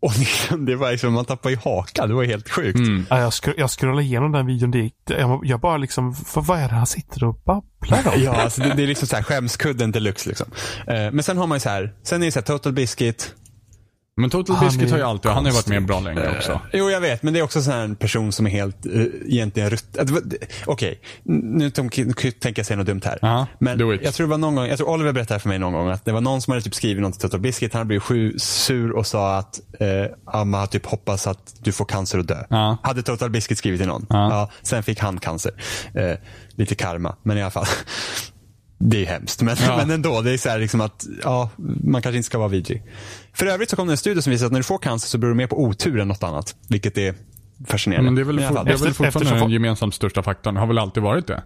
Och 0.00 0.18
liksom, 0.18 0.64
det 0.64 0.76
var 0.76 0.90
liksom, 0.90 1.12
man 1.12 1.24
tappar 1.24 1.50
ju 1.50 1.56
hakan, 1.56 2.08
det 2.08 2.14
var 2.14 2.24
helt 2.24 2.50
sjukt. 2.50 2.78
Ja, 3.10 3.18
jag, 3.20 3.32
skro 3.32 3.52
jag 3.56 3.70
scrollade 3.70 4.02
igenom 4.02 4.32
den 4.32 4.46
videon. 4.46 4.70
Det, 4.70 4.90
jag, 5.06 5.40
jag 5.44 5.60
bara 5.60 5.76
liksom, 5.76 6.14
vad, 6.34 6.46
vad 6.46 6.58
är 6.58 6.68
det 6.68 6.74
han 6.74 6.86
sitter 6.86 7.24
och 7.24 7.34
babblar 7.34 8.14
om? 8.14 8.22
Ja, 8.22 8.32
alltså 8.42 8.60
det, 8.60 8.74
det 8.76 8.82
är 8.82 8.86
liksom 8.86 9.08
så 9.08 9.16
här 9.16 9.22
skämskudden 9.22 9.92
deluxe 9.92 10.28
liksom. 10.28 10.46
Eh, 10.86 10.94
men 11.12 11.22
sen 11.22 11.38
har 11.38 11.46
man 11.46 11.56
ju 11.56 11.60
så 11.60 11.68
här, 11.68 11.94
sen 12.02 12.22
är 12.22 12.26
det 12.26 12.32
så 12.32 12.38
här 12.38 12.44
Total 12.44 12.72
Biscuit, 12.72 13.34
Men 14.18 14.30
Total 14.30 14.56
Biscuit 14.64 14.90
har 14.90 14.98
ju 14.98 15.04
alltid, 15.04 15.30
han 15.30 15.44
har 15.44 15.50
ju 15.52 15.54
varit 15.56 15.66
med 15.66 15.86
bra 15.86 16.00
länge 16.00 16.28
också. 16.36 16.60
Jo, 16.72 16.90
jag 16.90 17.00
vet, 17.00 17.22
men 17.22 17.32
det 17.34 17.38
är 17.40 17.42
också 17.44 17.62
så 17.62 17.70
här 17.70 17.84
en 17.84 17.96
person 17.96 18.32
som 18.32 18.46
är 18.46 18.50
helt 18.50 18.86
uh, 18.86 19.06
egentligen 19.26 19.70
rutt... 19.70 19.84
det- 19.92 20.38
Okej, 20.66 21.00
nu 21.24 21.70
tänk- 21.70 21.96
nu 21.96 22.12
tänker 22.12 22.52
jag 22.60 22.66
säga 22.66 22.76
något 22.76 22.86
dumt 22.86 23.00
här. 23.04 23.18
Ja, 23.22 23.46
men 23.58 23.78
jag 24.04 24.14
tror 24.14 24.26
det 24.26 24.30
var 24.30 24.38
någon 24.38 24.54
gång, 24.54 24.66
jag 24.66 24.78
tror 24.78 24.88
Oliver 24.90 25.12
berättade 25.12 25.40
för 25.40 25.48
mig 25.48 25.58
någon 25.58 25.72
gång 25.72 25.90
att 25.90 26.04
det 26.04 26.12
var 26.12 26.20
någon 26.20 26.40
som 26.42 26.50
hade 26.52 26.62
typ 26.62 26.74
skrivit 26.74 27.02
något 27.02 27.12
till 27.12 27.20
Total 27.22 27.40
Biscuit. 27.40 27.74
Han 27.74 27.86
blivit 27.86 28.02
sju, 28.02 28.34
sur 28.38 28.90
och 28.96 29.06
sa 29.06 29.36
att 29.36 29.60
eh, 29.80 30.44
man 30.44 30.54
har 30.54 30.66
typ 30.66 30.86
hoppas 30.86 31.26
att 31.26 31.54
du 31.60 31.72
får 31.72 31.84
cancer 31.84 32.18
och 32.18 32.24
dö. 32.26 32.44
Hade 32.82 33.02
Total 33.02 33.30
Biscuit 33.30 33.58
skrivit 33.58 33.80
till 33.80 33.88
någon. 33.88 34.06
Ja. 34.08 34.50
sen 34.62 34.82
fick 34.82 35.00
han 35.00 35.18
cancer. 35.20 35.52
Lite 36.56 36.74
karma, 36.74 37.16
men 37.22 37.38
i 37.38 37.42
alla 37.42 37.50
fall. 37.50 37.66
Det 38.78 39.02
är 39.02 39.06
hemskt, 39.06 39.42
men, 39.42 39.56
Ja. 39.66 39.76
men 39.86 39.90
ändå. 39.90 40.20
Det 40.22 40.32
är 40.32 40.38
så 40.38 40.48
här 40.48 40.58
liksom 40.58 40.80
att 40.80 41.06
ja, 41.22 41.50
man 41.84 42.02
kanske 42.02 42.16
inte 42.16 42.26
ska 42.26 42.38
vara 42.38 42.48
vidrig. 42.48 42.82
För 43.32 43.46
övrigt 43.46 43.70
så 43.70 43.76
kom 43.76 43.86
det 43.86 43.92
en 43.92 43.96
studie 43.96 44.22
som 44.22 44.30
visar 44.30 44.46
att 44.46 44.52
när 44.52 44.60
du 44.60 44.64
får 44.64 44.78
cancer 44.78 45.08
så 45.08 45.18
beror 45.18 45.30
det 45.30 45.36
mer 45.36 45.46
på 45.46 45.62
otur 45.62 46.00
än 46.00 46.08
något 46.08 46.22
annat. 46.22 46.54
Vilket 46.68 46.98
är 46.98 47.14
fascinerande. 47.66 48.04
Men 48.10 48.14
det 48.14 48.22
är 48.22 48.24
väl, 48.24 48.40
for, 48.40 48.64
det 48.64 48.72
är 48.72 48.76
väl 48.76 48.94
fortfarande 48.94 49.40
den 49.40 49.50
gemensamt 49.50 49.94
största 49.94 50.22
faktorn. 50.22 50.56
Har 50.56 50.66
väl 50.66 50.78
alltid 50.78 51.02
varit 51.02 51.26
det. 51.26 51.42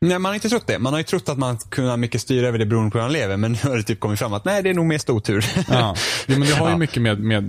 Nej, 0.00 0.18
man 0.18 0.24
har 0.30 0.34
inte 0.34 0.48
trott 0.48 0.66
det. 0.66 0.78
Man 0.78 0.92
har 0.92 1.00
ju 1.00 1.04
trott 1.04 1.28
att 1.28 1.38
man 1.38 1.58
kunde 1.58 1.96
mycket 1.96 2.20
styra 2.20 2.48
över 2.48 2.58
det 2.58 2.66
beroende 2.66 2.90
på 2.90 2.98
hur 2.98 3.02
man 3.04 3.12
lever. 3.12 3.36
Men 3.36 3.52
nu 3.52 3.58
har 3.62 3.76
det 3.76 3.82
typ 3.82 4.00
kommit 4.00 4.18
fram 4.18 4.32
att 4.32 4.44
nej, 4.44 4.62
det 4.62 4.70
är 4.70 4.74
nog 4.74 4.86
mest 4.86 5.10
otur. 5.10 5.44
Ja. 5.70 5.94
Jo, 6.26 6.38
men 6.38 6.48
det 6.48 6.54
har 6.54 6.66
ju 6.66 6.72
Ja. 6.72 6.78
mycket 6.78 7.02
med, 7.02 7.20
med 7.20 7.44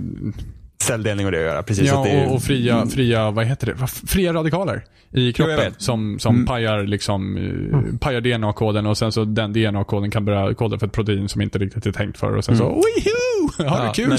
Celldelning 0.84 1.26
och 1.26 1.32
det 1.32 1.38
att 1.38 1.44
göra. 1.44 1.62
Precis, 1.62 1.88
ja, 1.88 1.98
att 1.98 2.04
det 2.04 2.10
är, 2.10 2.26
och, 2.28 2.34
och 2.34 2.42
fria, 2.42 2.86
fria, 2.86 3.30
vad 3.30 3.46
heter 3.46 3.66
det? 3.66 3.86
Fria 4.06 4.32
radikaler 4.32 4.84
i 5.12 5.32
kroppen. 5.32 5.74
som 5.78 6.18
som 6.18 6.34
Mm. 6.34 6.46
pajar, 6.46 6.82
liksom, 6.82 7.36
eh, 7.36 7.98
pajar 7.98 8.20
DNA-koden 8.20 8.86
och 8.86 8.98
sen 8.98 9.12
så 9.12 9.24
den 9.24 9.52
DNA-koden 9.52 10.10
kan 10.10 10.24
börja 10.24 10.54
koda 10.54 10.78
för 10.78 10.86
ett 10.86 10.92
protein 10.92 11.28
som 11.28 11.40
inte 11.40 11.58
riktigt 11.58 11.86
är 11.86 11.92
tänkt 11.92 12.18
för 12.18 12.36
och 12.36 12.44
sen 12.44 12.56
så, 12.56 12.64
wihoo! 12.64 13.68
Har 13.70 13.78
Ja, 13.78 13.92
du 13.96 14.02
kul 14.02 14.08
men 14.08 14.18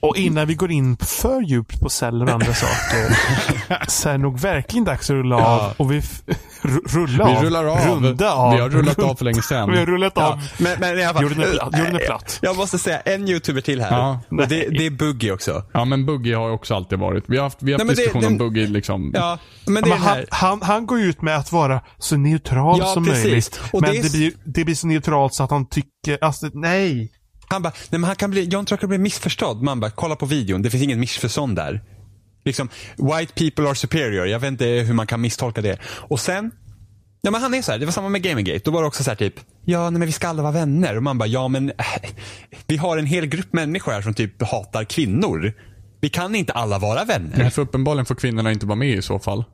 Och 0.00 0.16
innan 0.16 0.46
vi 0.48 0.54
går 0.54 0.70
in 0.70 0.96
för 0.96 1.40
djupt 1.42 1.80
på 1.80 1.88
celler 1.90 2.24
och 2.26 2.32
andra 2.32 2.54
saker 2.54 3.16
så 3.88 4.08
är 4.08 4.12
det 4.12 4.18
nog 4.18 4.38
verkligen 4.40 4.84
dags 4.84 5.10
att 5.10 5.14
rulla 5.14 5.36
av. 5.36 5.72
Och 5.76 5.92
vi 5.92 6.02
rulla 6.86 7.26
Vi 7.26 7.36
av. 7.36 7.42
rullar 7.44 7.64
av. 7.64 7.78
Runda 8.02 8.32
av. 8.32 8.54
Vi 8.54 8.60
har 8.60 8.68
rullat 8.68 8.98
av 8.98 9.14
för 9.14 9.24
länge 9.24 9.42
sedan. 9.42 9.70
Vi 9.72 9.78
har 9.78 9.86
rullat 9.86 10.18
av. 10.18 10.22
Ja, 10.22 10.40
men, 10.58 10.80
men 10.80 10.98
i 10.98 11.04
alla 11.04 11.14
fall, 11.14 11.22
Jorden 11.22 11.40
är 11.40 11.52
platt. 11.52 11.78
Jorden 11.78 11.96
är 11.96 12.06
platt. 12.06 12.38
Jag 12.42 12.56
måste 12.56 12.78
säga 12.78 13.00
en 13.00 13.28
youtuber 13.28 13.60
till 13.60 13.80
här. 13.80 13.90
Ja. 13.98 14.20
och 14.30 14.36
det, 14.36 14.46
det 14.78 14.86
är 14.86 14.90
Buggy 14.90 15.30
också. 15.30 15.62
Ja, 15.72 15.84
men 15.84 16.06
Buggy 16.06 16.34
har 16.34 16.50
också 16.50 16.74
alltid 16.74 16.98
varit. 16.98 17.24
Vi 17.26 17.36
har 17.36 17.44
haft, 17.44 17.62
vi 17.62 17.72
har 17.72 17.78
Nej, 17.78 17.86
haft 17.86 17.96
men 17.96 18.04
diskussion 18.04 18.22
den- 18.22 18.32
om 18.32 18.38
Buggy 18.38 18.66
liksom. 18.66 19.10
Ja, 19.14 19.38
men 19.66 19.74
det 19.74 19.80
Men 19.80 19.92
är 19.92 19.96
den 19.96 20.06
han, 20.06 20.24
han, 20.30 20.62
han 20.62 20.86
går 20.86 21.00
ut 21.00 21.22
med 21.22 21.36
att 21.36 21.52
vara 21.52 21.80
så 21.98 22.16
neutral 22.16 22.78
Ja, 22.80 22.86
som 22.86 23.04
precis. 23.04 23.24
möjligt. 23.24 23.60
Och 23.72 23.80
men 23.82 23.90
det 23.92 23.98
är 23.98 24.02
det, 24.02 24.10
blir, 24.12 24.32
det 24.44 24.64
blir 24.64 24.74
så 24.74 24.86
neutralt 24.86 25.34
så 25.34 25.42
att 25.44 25.50
han 25.50 25.68
tycker, 25.68 26.18
alltså 26.24 26.46
nej. 26.54 27.12
Han 27.50 27.62
bara, 27.62 27.72
nej 27.90 28.00
men 28.00 28.04
han 28.04 28.16
kan 28.16 28.30
bli, 28.30 28.44
John 28.44 28.64
tror 28.64 28.86
blir 28.86 28.98
missförstådd. 28.98 29.62
Man 29.62 29.80
bara, 29.80 29.90
kolla 29.90 30.16
på 30.16 30.26
videon, 30.26 30.62
det 30.62 30.70
finns 30.70 30.82
ingen 30.82 31.00
missförstånd 31.00 31.56
där. 31.56 31.82
Liksom, 32.44 32.68
white 32.96 33.32
people 33.34 33.68
are 33.68 33.74
superior. 33.74 34.26
Jag 34.26 34.38
vet 34.38 34.48
inte 34.48 34.64
hur 34.64 34.94
man 34.94 35.06
kan 35.06 35.20
misstolka 35.20 35.60
det. 35.60 35.78
Och 35.84 36.20
sen, 36.20 36.50
ja 37.20 37.30
men 37.30 37.42
han 37.42 37.54
är 37.54 37.62
så 37.62 37.72
här, 37.72 37.78
det 37.78 37.84
var 37.84 37.92
samma 37.92 38.08
med 38.08 38.22
Gamergate. 38.22 38.60
Då 38.64 38.70
var 38.70 38.80
det 38.80 38.86
också 38.88 39.04
så 39.04 39.10
här 39.10 39.16
typ, 39.16 39.34
ja 39.64 39.90
nej 39.90 39.98
men 39.98 40.06
vi 40.06 40.12
ska 40.12 40.28
alla 40.28 40.42
vara 40.42 40.52
vänner. 40.52 40.96
Och 40.96 41.02
man 41.02 41.18
bara, 41.18 41.26
ja 41.26 41.48
men 41.48 41.68
äh, 41.68 42.10
vi 42.66 42.76
har 42.76 42.98
en 42.98 43.06
hel 43.06 43.26
grupp 43.26 43.52
människor 43.52 43.92
här 43.92 44.02
som 44.02 44.14
typ 44.14 44.42
hatar 44.42 44.84
kvinnor. 44.84 45.52
Vi 46.00 46.08
kan 46.08 46.34
inte 46.34 46.52
alla 46.52 46.78
vara 46.78 47.04
vänner. 47.04 47.38
Nej, 47.38 47.50
för 47.50 47.62
uppenbarligen 47.62 48.06
får 48.06 48.14
kvinnorna 48.14 48.52
inte 48.52 48.66
vara 48.66 48.76
med 48.76 48.98
i 48.98 49.02
så 49.02 49.18
fall. 49.18 49.44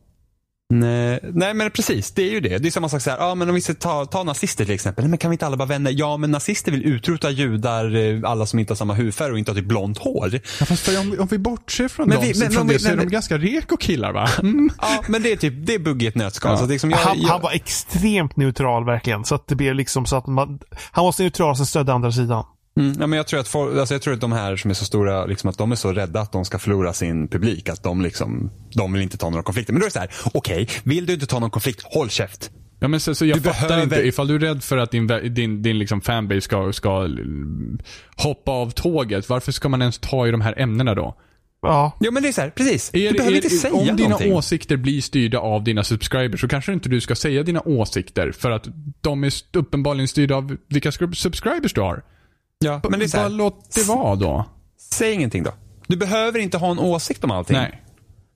Nej, 0.68 1.20
nej 1.34 1.54
men 1.54 1.70
precis, 1.70 2.10
det 2.12 2.22
är 2.22 2.30
ju 2.30 2.40
det. 2.40 2.58
Det 2.58 2.68
är 2.68 2.70
samma 2.70 2.88
sak 2.88 3.02
så 3.02 3.10
här, 3.10 3.18
ja 3.18 3.34
men 3.34 3.48
om 3.48 3.54
vi 3.54 3.60
ska 3.60 3.74
ta, 3.74 4.04
ta 4.06 4.22
nazister 4.22 4.64
till 4.64 4.74
exempel. 4.74 5.04
Nej, 5.04 5.08
men 5.10 5.18
kan 5.18 5.30
vi 5.30 5.34
inte 5.34 5.46
alla 5.46 5.56
vara 5.56 5.68
vänner? 5.68 5.92
Ja 5.94 6.16
men 6.16 6.30
nazister 6.30 6.72
vill 6.72 6.84
utrota 6.86 7.30
judar, 7.30 7.96
eh, 7.96 8.30
alla 8.30 8.46
som 8.46 8.58
inte 8.58 8.72
har 8.72 8.76
samma 8.76 8.94
hudfärg 8.94 9.32
och 9.32 9.38
inte 9.38 9.50
har 9.50 9.56
typ 9.56 9.64
blont 9.66 9.98
hår. 9.98 10.30
Ja, 10.60 10.66
fast 10.66 10.88
om, 10.88 11.10
vi- 11.10 11.18
om 11.18 11.26
vi 11.26 11.38
bortser 11.38 11.88
från 11.88 12.08
Men 12.08 12.16
dem, 12.16 12.26
vi- 12.26 12.34
så- 12.34 12.40
men 12.40 12.50
från 12.52 12.60
om 12.62 12.68
det 12.68 12.78
så 12.78 12.88
är 12.88 12.96
men- 12.96 13.06
de 13.06 13.10
ganska 13.12 13.38
reko 13.38 13.76
killar 13.76 14.12
va? 14.12 14.28
Mm. 14.42 14.70
Ja, 14.80 15.02
men 15.08 15.22
det 15.22 15.32
är 15.32 15.36
typ, 15.36 15.66
det 15.66 15.74
är 15.74 15.78
bugg 15.78 16.02
i 16.02 16.06
ett 16.06 16.14
nötskal. 16.14 16.52
Ja. 16.52 16.58
Så 16.58 16.66
liksom 16.66 16.90
jag, 16.90 16.98
han, 16.98 17.20
jag, 17.20 17.28
han 17.28 17.40
var 17.42 17.52
extremt 17.52 18.36
neutral 18.36 18.84
verkligen. 18.84 19.24
Så 19.24 19.34
att 19.34 19.48
det 19.48 19.54
blir 19.54 19.74
liksom 19.74 20.06
så 20.06 20.16
att 20.16 20.26
man, 20.26 20.58
han 20.90 21.04
var 21.04 21.12
så 21.12 21.22
neutral 21.22 21.56
som 21.56 21.66
stödde 21.66 21.92
andra 21.92 22.12
sidan. 22.12 22.44
Mm, 22.76 22.96
ja, 23.00 23.06
men 23.06 23.16
jag 23.16 23.26
tror 23.26 23.40
att 23.40 23.48
folk, 23.48 23.78
alltså 23.78 23.94
jag 23.94 24.02
tror 24.02 24.14
att 24.14 24.20
de 24.20 24.32
här 24.32 24.56
som 24.56 24.70
är 24.70 24.74
så 24.74 24.84
stora, 24.84 25.26
liksom 25.26 25.50
att 25.50 25.58
de 25.58 25.72
är 25.72 25.76
så 25.76 25.92
rädda 25.92 26.20
att 26.20 26.32
de 26.32 26.44
ska 26.44 26.58
förlora 26.58 26.92
sin 26.92 27.28
publik. 27.28 27.68
Att 27.68 27.82
de 27.82 28.00
liksom, 28.00 28.50
de 28.74 28.92
vill 28.92 29.02
inte 29.02 29.16
ta 29.16 29.30
några 29.30 29.42
konflikter. 29.42 29.72
Men 29.72 29.80
då 29.80 29.84
är 29.84 29.88
det 29.88 29.92
så 29.92 29.98
här, 29.98 30.10
okej, 30.34 30.68
vill 30.84 31.06
du 31.06 31.12
inte 31.12 31.26
ta 31.26 31.38
någon 31.38 31.50
konflikt, 31.50 31.82
håll 31.84 32.10
käft. 32.10 32.50
Ja, 32.80 32.88
men 32.88 33.00
så, 33.00 33.14
så 33.14 33.26
jag 33.26 33.38
Du 33.38 33.42
fattar 33.42 33.68
behöver- 33.68 33.82
inte, 33.84 34.08
ifall 34.08 34.28
du 34.28 34.34
är 34.34 34.38
rädd 34.38 34.62
för 34.62 34.76
att 34.76 34.90
din, 34.90 35.06
din, 35.34 35.62
din 35.62 35.78
liksom 35.78 36.00
fanbase 36.00 36.40
ska, 36.40 36.72
ska 36.72 37.08
hoppa 38.16 38.52
av 38.52 38.70
tåget, 38.70 39.28
varför 39.28 39.52
ska 39.52 39.68
man 39.68 39.80
ens 39.82 39.98
ta 39.98 40.28
i 40.28 40.30
de 40.30 40.40
här 40.40 40.60
ämnena 40.60 40.94
då? 40.94 41.16
Ja. 41.62 41.92
Jo 42.00 42.12
men 42.12 42.22
det 42.22 42.28
är 42.28 42.32
så 42.32 42.40
här, 42.40 42.50
precis. 42.50 42.90
Är, 42.94 42.98
du 43.10 43.16
behöver 43.16 43.32
är, 43.32 43.36
inte 43.36 43.48
säga 43.50 43.74
om 43.74 43.96
dina 43.96 44.08
någonting. 44.08 44.32
åsikter 44.32 44.76
blir 44.76 45.00
styrda 45.00 45.38
av 45.38 45.64
dina 45.64 45.84
subscribers 45.84 46.40
så 46.40 46.48
kanske 46.48 46.72
inte 46.72 46.88
du 46.88 47.00
ska 47.00 47.14
säga 47.14 47.42
dina 47.42 47.60
åsikter 47.64 48.32
för 48.32 48.50
att 48.50 48.68
de 49.00 49.24
är 49.24 49.32
uppenbarligen 49.52 50.08
styrda 50.08 50.34
av 50.36 50.56
vilka 50.68 50.92
subscribers 50.92 51.72
du 51.72 51.80
har. 51.80 52.02
Ja, 52.58 52.80
men 52.90 52.98
det 52.98 53.14
är 53.14 53.18
Bara 53.18 53.28
låt 53.28 53.74
det 53.74 53.82
vara 53.88 54.14
då. 54.16 54.44
säg 54.92 55.12
ingenting 55.12 55.42
då. 55.42 55.52
Du 55.86 55.96
behöver 55.96 56.38
inte 56.38 56.58
ha 56.58 56.70
en 56.70 56.78
åsikt 56.78 57.24
om 57.24 57.30
allting. 57.30 57.56
Nej. 57.56 57.82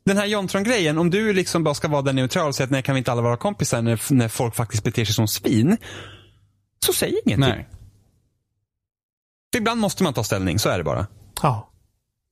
Den 0.04 0.16
här 0.16 0.26
Jontron-grejen, 0.26 0.98
om 0.98 1.10
du 1.10 1.32
liksom 1.32 1.64
bara 1.64 1.74
ska 1.74 1.88
vara 1.88 2.02
den 2.02 2.16
neutral 2.16 2.48
och 2.48 2.54
säga 2.54 2.64
att 2.64 2.70
nej 2.70 2.82
kan 2.82 2.94
vi 2.94 2.98
inte 2.98 3.12
alla 3.12 3.22
vara 3.22 3.36
kompisar 3.36 3.82
när, 3.82 4.12
när 4.12 4.28
folk 4.28 4.54
faktiskt 4.54 4.84
beter 4.84 5.04
sig 5.04 5.14
som 5.14 5.28
svin. 5.28 5.76
Så 6.86 6.92
säg 6.92 7.08
ingenting. 7.26 7.38
Nej. 7.54 7.68
För 9.52 9.58
ibland 9.60 9.80
måste 9.80 10.02
man 10.02 10.14
ta 10.14 10.24
ställning, 10.24 10.58
så 10.58 10.68
är 10.68 10.78
det 10.78 10.84
bara. 10.84 11.06
ja. 11.42 11.66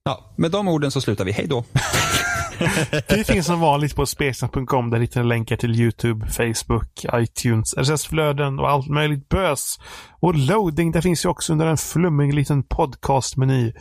Ja, 0.05 0.35
med 0.37 0.51
de 0.51 0.69
orden 0.69 0.91
så 0.91 1.01
slutar 1.01 1.25
vi. 1.25 1.33
Hej 1.33 1.47
då. 1.47 1.65
Vi 3.09 3.25
finns 3.25 3.47
som 3.47 3.61
vanligt 3.61 3.97
på 3.97 4.07
spelsnack.com 4.07 4.91
där 4.91 5.01
hittar 5.01 5.23
ni 5.23 5.29
länkar 5.29 5.57
till 5.57 5.81
YouTube, 5.81 6.27
Facebook, 6.27 7.05
iTunes, 7.15 7.75
RSS-flöden 7.75 8.59
och 8.59 8.71
allt 8.71 8.89
möjligt 8.89 9.29
bös. 9.29 9.79
Och 10.21 10.35
loading, 10.35 10.93
där 10.93 11.01
finns 11.01 11.25
ju 11.25 11.29
också 11.29 11.53
under 11.53 11.67
en 11.67 11.77
flummig 11.77 12.35
liten 12.35 12.63
podcastmeny. 12.63 13.73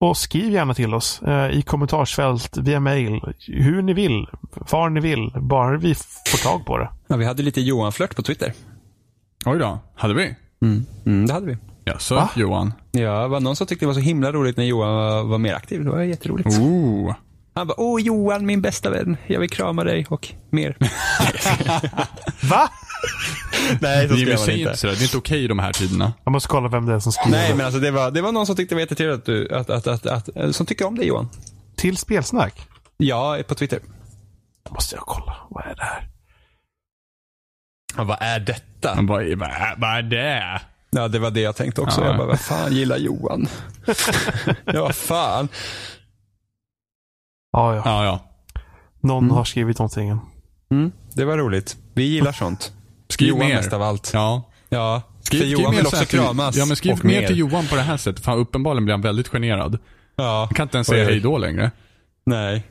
Och 0.00 0.16
skriv 0.16 0.52
gärna 0.52 0.74
till 0.74 0.94
oss 0.94 1.22
eh, 1.22 1.50
i 1.50 1.62
kommentarsfält, 1.62 2.56
via 2.56 2.80
mail, 2.80 3.20
hur 3.46 3.82
ni 3.82 3.92
vill, 3.92 4.26
var 4.70 4.90
ni 4.90 5.00
vill, 5.00 5.32
bara 5.40 5.76
vi 5.76 5.94
får 6.26 6.42
tag 6.44 6.66
på 6.66 6.78
det. 6.78 6.90
Ja, 7.06 7.16
vi 7.16 7.24
hade 7.24 7.42
lite 7.42 7.60
Johan-flört 7.60 8.16
på 8.16 8.22
Twitter. 8.22 8.52
Oj 9.46 9.58
då. 9.58 9.78
Hade 9.94 10.14
vi? 10.14 10.34
Mm. 10.62 10.86
Mm, 11.06 11.26
det 11.26 11.32
hade 11.32 11.46
vi. 11.46 11.56
Ja, 11.84 11.98
så 11.98 12.14
Va? 12.14 12.30
Johan. 12.36 12.72
Ja, 12.90 13.22
det 13.22 13.28
var 13.28 13.40
någon 13.40 13.56
som 13.56 13.66
tyckte 13.66 13.84
det 13.84 13.86
var 13.86 13.94
så 13.94 14.00
himla 14.00 14.32
roligt 14.32 14.56
när 14.56 14.64
Johan 14.64 14.94
var, 14.94 15.24
var 15.24 15.38
mer 15.38 15.54
aktiv. 15.54 15.84
Det 15.84 15.90
var 15.90 16.02
jätteroligt. 16.02 16.58
Ooh. 16.58 17.14
Han 17.58 17.66
bara, 17.66 17.80
åh 17.80 18.00
Johan, 18.02 18.46
min 18.46 18.60
bästa 18.62 18.90
vän. 18.90 19.16
Jag 19.26 19.40
vill 19.40 19.50
krama 19.50 19.84
dig 19.84 20.06
och 20.10 20.28
mer. 20.50 20.76
Va? 22.42 22.70
Nej, 23.80 24.08
så 24.08 24.14
Jimmy, 24.14 24.24
skrev 24.24 24.36
han 24.36 24.46
säg 24.46 24.60
inte. 24.60 24.76
sådär. 24.76 24.94
Det 24.94 25.00
är 25.00 25.02
inte 25.04 25.16
okej 25.18 25.44
i 25.44 25.48
de 25.48 25.58
här 25.58 25.72
tiderna. 25.72 26.12
Jag 26.24 26.32
måste 26.32 26.48
kolla 26.48 26.68
vem 26.68 26.86
det 26.86 26.94
är 26.94 26.98
som 26.98 27.12
skriver. 27.12 27.30
Nej, 27.38 27.54
men 27.54 27.66
alltså 27.66 27.80
det 27.80 27.90
var, 27.90 28.10
det 28.10 28.22
var 28.22 28.32
någon 28.32 28.46
som 28.46 28.56
tyckte 28.56 28.74
det 28.74 28.76
var 28.76 28.80
jättetrevligt 28.80 29.18
att 29.18 29.26
du, 29.26 29.54
att, 29.54 29.70
att, 29.70 29.86
att, 29.86 30.06
att, 30.06 30.36
att, 30.36 30.56
som 30.56 30.66
tycker 30.66 30.86
om 30.86 30.96
dig 30.96 31.06
Johan. 31.06 31.28
Till 31.76 31.96
spelsnack? 31.96 32.68
Ja, 32.96 33.38
på 33.48 33.54
Twitter. 33.54 33.78
Då 34.68 34.74
måste 34.74 34.96
jag 34.96 35.04
kolla. 35.06 35.36
Vad 35.50 35.64
är 35.66 35.74
det 35.74 35.82
här? 35.84 36.08
Ja, 37.96 38.04
vad 38.04 38.18
är 38.20 38.40
detta? 38.40 38.98
Vad 39.02 39.22
är- 39.22 39.36
vad 39.80 39.90
är 39.98 40.02
det? 40.02 40.60
Ja, 40.90 41.08
det 41.08 41.18
var 41.18 41.30
det 41.30 41.40
jag 41.40 41.56
tänkte 41.56 41.80
också. 41.80 42.00
Ja. 42.00 42.06
Jag 42.06 42.16
bara, 42.16 42.26
vad 42.26 42.40
fan 42.40 42.72
gillar 42.72 42.96
Johan? 42.96 43.48
ja, 44.64 44.80
vad 44.82 44.94
fan. 44.94 45.48
Ja, 47.58 47.74
ja. 47.76 47.82
Ja, 47.84 48.04
ja. 48.04 48.20
Någon 49.00 49.30
har 49.30 49.44
skrivit 49.44 49.78
någonting. 49.78 50.18
Mm, 50.70 50.92
det 51.14 51.24
var 51.24 51.38
roligt. 51.38 51.76
Vi 51.94 52.02
gillar 52.04 52.32
sånt. 52.32 52.72
Skriv 53.08 53.28
Johan 53.28 53.48
mer. 53.48 53.56
mest 53.56 53.72
av 53.72 53.82
allt. 53.82 54.10
Ja. 54.14 54.42
Ja, 54.68 55.02
Skriv, 55.20 55.38
för 55.38 55.46
skriv 55.46 55.58
Johan 55.58 55.70
mer 55.70 55.76
vill 55.76 55.84
så 55.84 55.88
också 55.88 55.96
här 55.96 56.04
till- 56.04 56.18
kramas. 56.18 56.56
Ja, 56.56 56.64
men 56.66 56.76
skriv 56.76 56.92
och 56.92 57.04
mer 57.04 57.26
till 57.26 57.38
Johan 57.38 57.66
på 57.66 57.76
det 57.76 57.82
här 57.82 57.96
sättet. 57.96 58.24
För 58.24 58.36
uppenbarligen 58.36 58.84
blir 58.84 58.92
han 58.94 59.00
väldigt 59.02 59.28
generad. 59.28 59.78
Ja. 60.16 60.44
Han 60.48 60.54
kan 60.54 60.64
inte 60.64 60.76
ens 60.76 60.86
säga 60.88 61.04
Oj. 61.06 61.10
hej 61.10 61.20
då 61.20 61.38
längre. 61.38 61.70
Nej. 62.26 62.66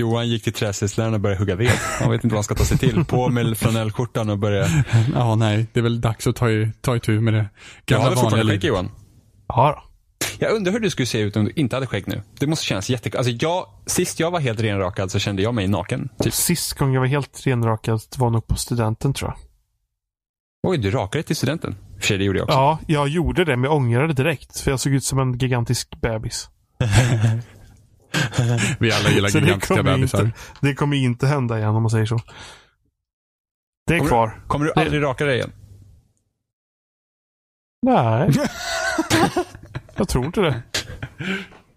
Johan 0.00 0.28
gick 0.28 0.44
till 0.44 0.52
träslöjdsläraren 0.52 1.14
och 1.14 1.20
började 1.20 1.38
hugga 1.38 1.56
ved. 1.56 1.70
Han 2.00 2.10
vet 2.10 2.24
inte 2.24 2.34
vad 2.34 2.38
han 2.38 2.44
ska 2.44 2.54
ta 2.54 2.64
sig 2.64 2.78
till. 2.78 3.04
På 3.04 3.28
med 3.28 3.58
flanellskjortan 3.58 4.30
och 4.30 4.38
börja... 4.38 4.66
Ja, 5.14 5.34
nej. 5.34 5.66
Det 5.72 5.80
är 5.80 5.84
väl 5.84 6.00
dags 6.00 6.26
att 6.26 6.36
ta, 6.36 6.50
i, 6.50 6.72
ta 6.80 6.96
itu 6.96 7.20
med 7.20 7.34
det 7.34 7.48
gamla 7.86 8.04
hade 8.04 8.16
vanliga 8.16 8.22
fortfarande 8.22 8.52
skägg 8.52 8.62
livet. 8.62 8.64
Johan. 8.64 8.90
Ja, 9.48 9.82
då. 9.82 9.89
Jag 10.40 10.52
undrar 10.52 10.72
hur 10.72 10.80
du 10.80 10.90
skulle 10.90 11.06
se 11.06 11.18
ut 11.20 11.36
om 11.36 11.44
du 11.44 11.52
inte 11.56 11.76
hade 11.76 11.86
skägg 11.86 12.08
nu. 12.08 12.22
Det 12.38 12.46
måste 12.46 12.64
kännas 12.64 12.90
jättekul. 12.90 13.18
Alltså 13.18 13.32
jag, 13.32 13.66
sist 13.86 14.20
jag 14.20 14.30
var 14.30 14.40
helt 14.40 14.60
renrakad 14.60 15.10
så 15.10 15.18
kände 15.18 15.42
jag 15.42 15.54
mig 15.54 15.68
naken. 15.68 16.08
Typ. 16.18 16.34
Sist 16.34 16.72
gången 16.72 16.94
jag 16.94 17.00
var 17.00 17.08
helt 17.08 17.46
renrakad 17.46 18.00
var 18.18 18.30
nog 18.30 18.46
på 18.46 18.54
studenten 18.56 19.14
tror 19.14 19.30
jag. 19.30 19.38
Oj, 20.70 20.78
du 20.78 20.90
rakade 20.90 21.22
till 21.24 21.36
studenten. 21.36 21.76
För 21.98 22.06
sig, 22.06 22.18
det 22.18 22.24
gjorde 22.24 22.38
jag 22.38 22.44
också. 22.44 22.56
Ja, 22.56 22.78
jag 22.86 23.08
gjorde 23.08 23.44
det, 23.44 23.56
men 23.56 23.64
jag 23.64 23.76
ångrade 23.76 24.06
det 24.06 24.12
direkt. 24.12 24.60
För 24.60 24.70
jag 24.70 24.80
såg 24.80 24.92
ut 24.92 25.04
som 25.04 25.18
en 25.18 25.38
gigantisk 25.38 26.00
bebis. 26.00 26.48
Vi 28.78 28.92
alla 28.92 29.10
gillar 29.10 29.28
Så 29.32 29.38
det 29.38 29.44
gigantiska 29.44 29.76
kommer, 29.76 29.92
bebisar. 29.96 30.24
inte, 30.24 30.38
det 30.60 30.74
kommer 30.74 30.96
inte 30.96 31.26
hända 31.26 31.58
igen 31.58 31.70
om 31.70 31.82
man 31.82 31.90
säger 31.90 32.06
så. 32.06 32.20
Det 33.86 33.94
är 33.94 33.98
Kommer 33.98 34.02
du- 34.04 34.08
kvar. 34.08 34.40
Kommer 34.46 34.66
du 34.66 34.72
aldrig 34.76 35.02
raka 35.02 35.24
dig 35.24 35.36
igen? 35.36 35.52
Nej. 37.82 38.30
jag 40.00 40.08
tror 40.08 40.26
inte 40.26 40.40
det. 40.40 40.62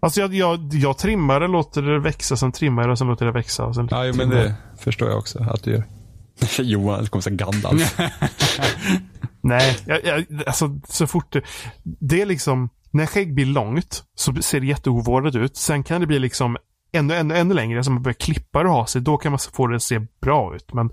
Alltså 0.00 0.20
jag, 0.20 0.34
jag, 0.34 0.68
jag 0.72 0.98
trimmar 0.98 1.40
det, 1.40 1.48
låter 1.48 1.82
det 1.82 2.00
växa, 2.00 2.36
sen 2.36 2.52
trimmar 2.52 2.82
jag 2.82 2.90
det, 2.90 2.96
sen 2.96 3.06
låter 3.06 3.26
det 3.26 3.32
växa. 3.32 3.64
och 3.64 3.74
Sen 3.74 3.88
Ja, 3.90 4.12
men 4.16 4.30
jag. 4.30 4.30
det 4.30 4.54
förstår 4.78 5.08
jag 5.08 5.18
också 5.18 5.38
att 5.42 5.62
du 5.62 5.70
gör. 5.70 5.84
Johan, 6.62 7.02
det 7.02 7.08
kommer 7.10 7.22
säga 7.22 7.36
Gandalf. 7.36 7.98
Nej, 9.40 9.78
jag, 9.86 10.04
jag, 10.04 10.24
alltså 10.46 10.80
så 10.88 11.06
fort 11.06 11.32
det... 11.32 11.42
Det 11.82 12.22
är 12.22 12.26
liksom, 12.26 12.68
när 12.90 13.06
skägg 13.06 13.34
blir 13.34 13.46
långt 13.46 14.04
så 14.14 14.34
ser 14.34 14.60
det 14.60 14.66
jätteovårdat 14.66 15.34
ut. 15.34 15.56
Sen 15.56 15.82
kan 15.82 16.00
det 16.00 16.06
bli 16.06 16.18
liksom 16.18 16.56
ännu, 16.92 17.14
ännu, 17.14 17.36
ännu 17.36 17.54
längre, 17.54 17.84
som 17.84 17.94
man 17.94 18.02
börjar 18.02 18.14
klippa 18.14 18.62
det 18.62 18.68
och 18.68 18.74
ha 18.74 18.86
sig. 18.86 19.00
Då 19.00 19.16
kan 19.16 19.32
man 19.32 19.38
få 19.52 19.66
det 19.66 19.76
att 19.76 19.82
se 19.82 20.00
bra 20.20 20.56
ut. 20.56 20.72
Men 20.72 20.90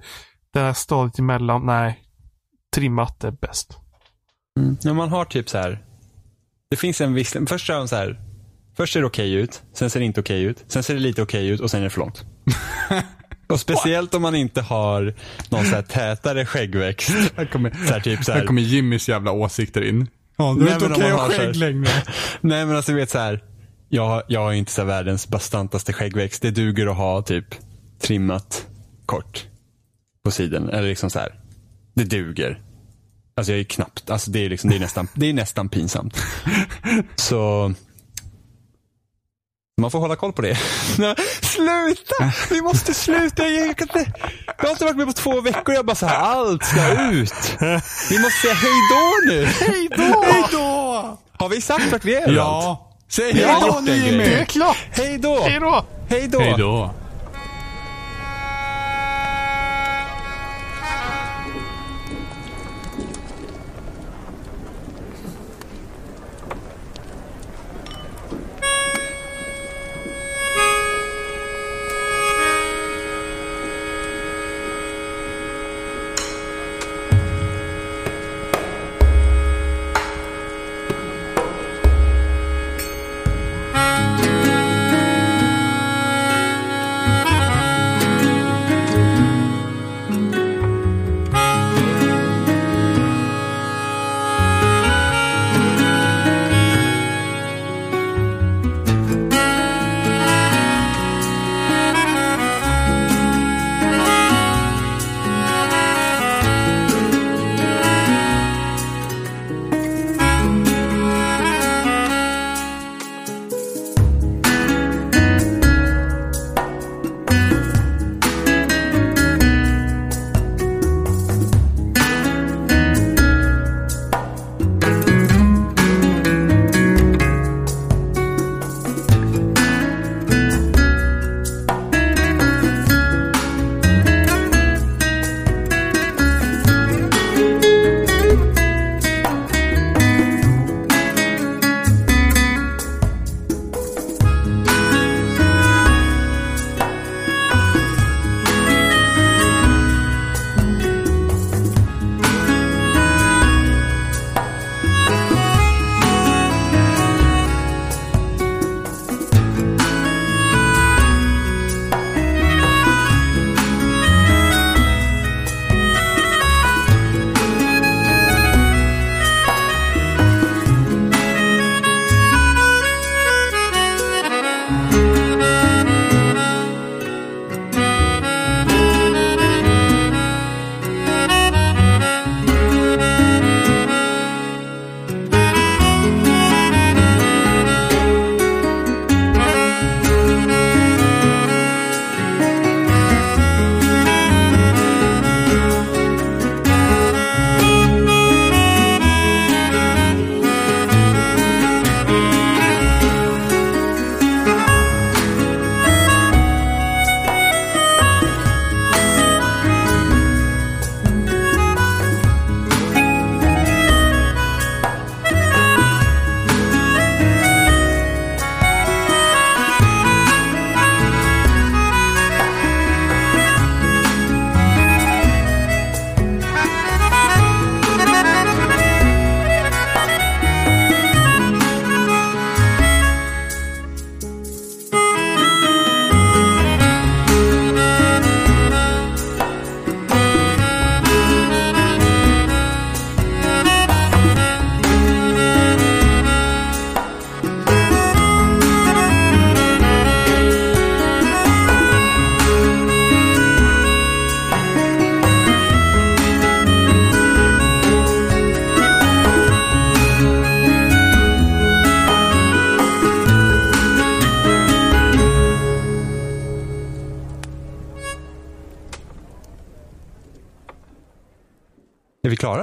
det 0.54 0.60
här 0.60 0.74
stadiet 0.74 1.20
emellan, 1.20 1.66
nej. 1.66 2.00
Trimmat 2.76 3.24
är 3.24 3.32
bäst. 3.32 3.78
Mm. 4.60 4.78
Men 4.84 4.96
man 4.96 5.10
har 5.10 5.26
typ 5.26 5.50
så 5.50 5.58
här. 5.58 5.86
Det 6.72 6.78
finns 6.78 7.02
en 7.02 7.14
viss, 7.14 7.38
först 7.48 7.70
är 7.70 7.74
de 7.74 7.88
så 7.88 7.96
här. 7.96 8.20
Först 8.78 8.94
ser 8.94 9.00
det 9.00 9.06
okej 9.06 9.34
ut, 9.34 9.62
sen 9.74 9.90
ser 9.90 10.00
det 10.00 10.06
inte 10.06 10.20
okej 10.20 10.44
ut, 10.44 10.64
sen 10.68 10.84
ser 10.84 10.94
det 10.94 11.00
lite 11.00 11.22
okej 11.22 11.48
ut 11.48 11.60
och 11.60 11.72
sen 11.72 11.80
är 11.80 11.84
det 11.84 11.90
för 11.90 12.00
långt. 12.00 12.26
och 13.48 13.60
speciellt 13.60 14.14
om 14.14 14.22
man 14.22 14.36
inte 14.36 14.62
har 14.62 15.14
någon 15.50 15.66
så 15.66 15.76
här 15.76 15.82
tätare 15.82 16.46
skäggväxt. 16.46 17.10
Här 17.36 17.46
kommer, 17.46 17.70
Så 17.70 17.94
här, 17.94 18.00
typ 18.00 18.24
så 18.24 18.32
här. 18.32 18.40
här 18.40 18.48
kommer 18.48 18.62
Jimmys 18.62 19.10
jävla 19.10 19.32
åsikter 19.32 19.82
in. 19.82 20.08
Ja, 20.38 20.58
det 20.60 20.70
är 20.70 20.74
inte 20.74 20.86
okej 20.86 21.12
ha 21.12 21.30
skägg 21.30 21.56
längre. 21.56 21.90
Nej 22.42 22.66
men 22.66 22.76
alltså 22.76 22.92
du 22.92 22.98
vet 22.98 23.10
så 23.10 23.20
här. 23.20 23.44
Jag, 23.90 24.24
jag 24.28 24.40
har 24.40 24.54
inte 24.54 24.72
så 24.72 24.82
här 24.82 24.88
världens 24.88 25.28
bastantaste 25.28 25.94
skäggväxt. 25.94 26.42
Det 26.42 26.52
duger 26.52 26.88
att 26.88 26.98
ha 26.98 27.22
typ 27.22 27.46
trimmat 28.02 28.68
kort 29.06 29.46
på 30.24 30.32
sidan. 30.32 30.70
Eller 30.70 30.88
liksom 30.90 31.10
så 31.10 31.20
här. 31.20 31.40
Det 31.94 32.04
duger. 32.04 32.62
Alltså 33.42 33.52
jag 33.52 33.60
är 33.60 33.64
knappt, 33.64 34.10
alltså 34.10 34.32
det 34.32 34.46
är 34.46 34.50
liksom, 34.50 34.70
det 34.70 34.76
är 34.76 34.80
nästan, 34.80 35.08
det 35.14 35.30
är 35.30 35.34
nästan 35.34 35.70
pinsamt. 35.70 36.18
Så 37.16 37.74
man 39.82 39.92
får 39.92 40.00
hålla 40.00 40.16
koll 40.16 40.34
på 40.34 40.42
det. 40.42 40.56
Sluta! 41.42 42.32
Vi 42.50 42.62
måste 42.62 42.94
sluta! 42.94 43.48
Jag, 43.48 43.68
inte, 43.68 44.14
jag 44.58 44.64
har 44.64 44.72
inte 44.72 44.86
varit 44.86 44.98
med 44.98 45.08
på 45.08 45.14
två 45.14 45.42
veckor. 45.42 45.76
Jag 45.76 45.86
bara 45.86 45.96
så 45.96 46.06
här, 46.06 46.16
allt 46.16 46.64
ska 46.66 47.12
ut. 47.12 47.58
Vi 48.10 48.20
måste 48.20 48.40
säga 48.42 48.54
hej 48.54 48.80
då 48.92 49.32
nu. 49.32 49.46
Hej 49.46 49.88
då! 49.98 50.24
Hej 50.24 50.44
då! 50.52 51.18
Har 51.38 51.50
vi 51.50 51.62
sagt 51.62 51.92
vart 51.92 52.06
vi 52.06 52.16
är? 52.16 52.32
Ja. 52.32 52.92
Säg 53.08 53.34
Vi 53.34 53.40
hej 53.40 53.54
har 53.54 53.62
då 53.62 53.68
gjort 53.68 53.84
nu 53.84 53.96
Jimmy! 53.96 54.24
Det 54.24 54.40
är 54.40 54.46
klart! 54.46 54.78
Hej 54.92 55.18
då! 55.18 55.44
Hej 56.10 56.28
då! 56.28 56.94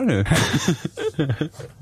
Hej 0.08 0.24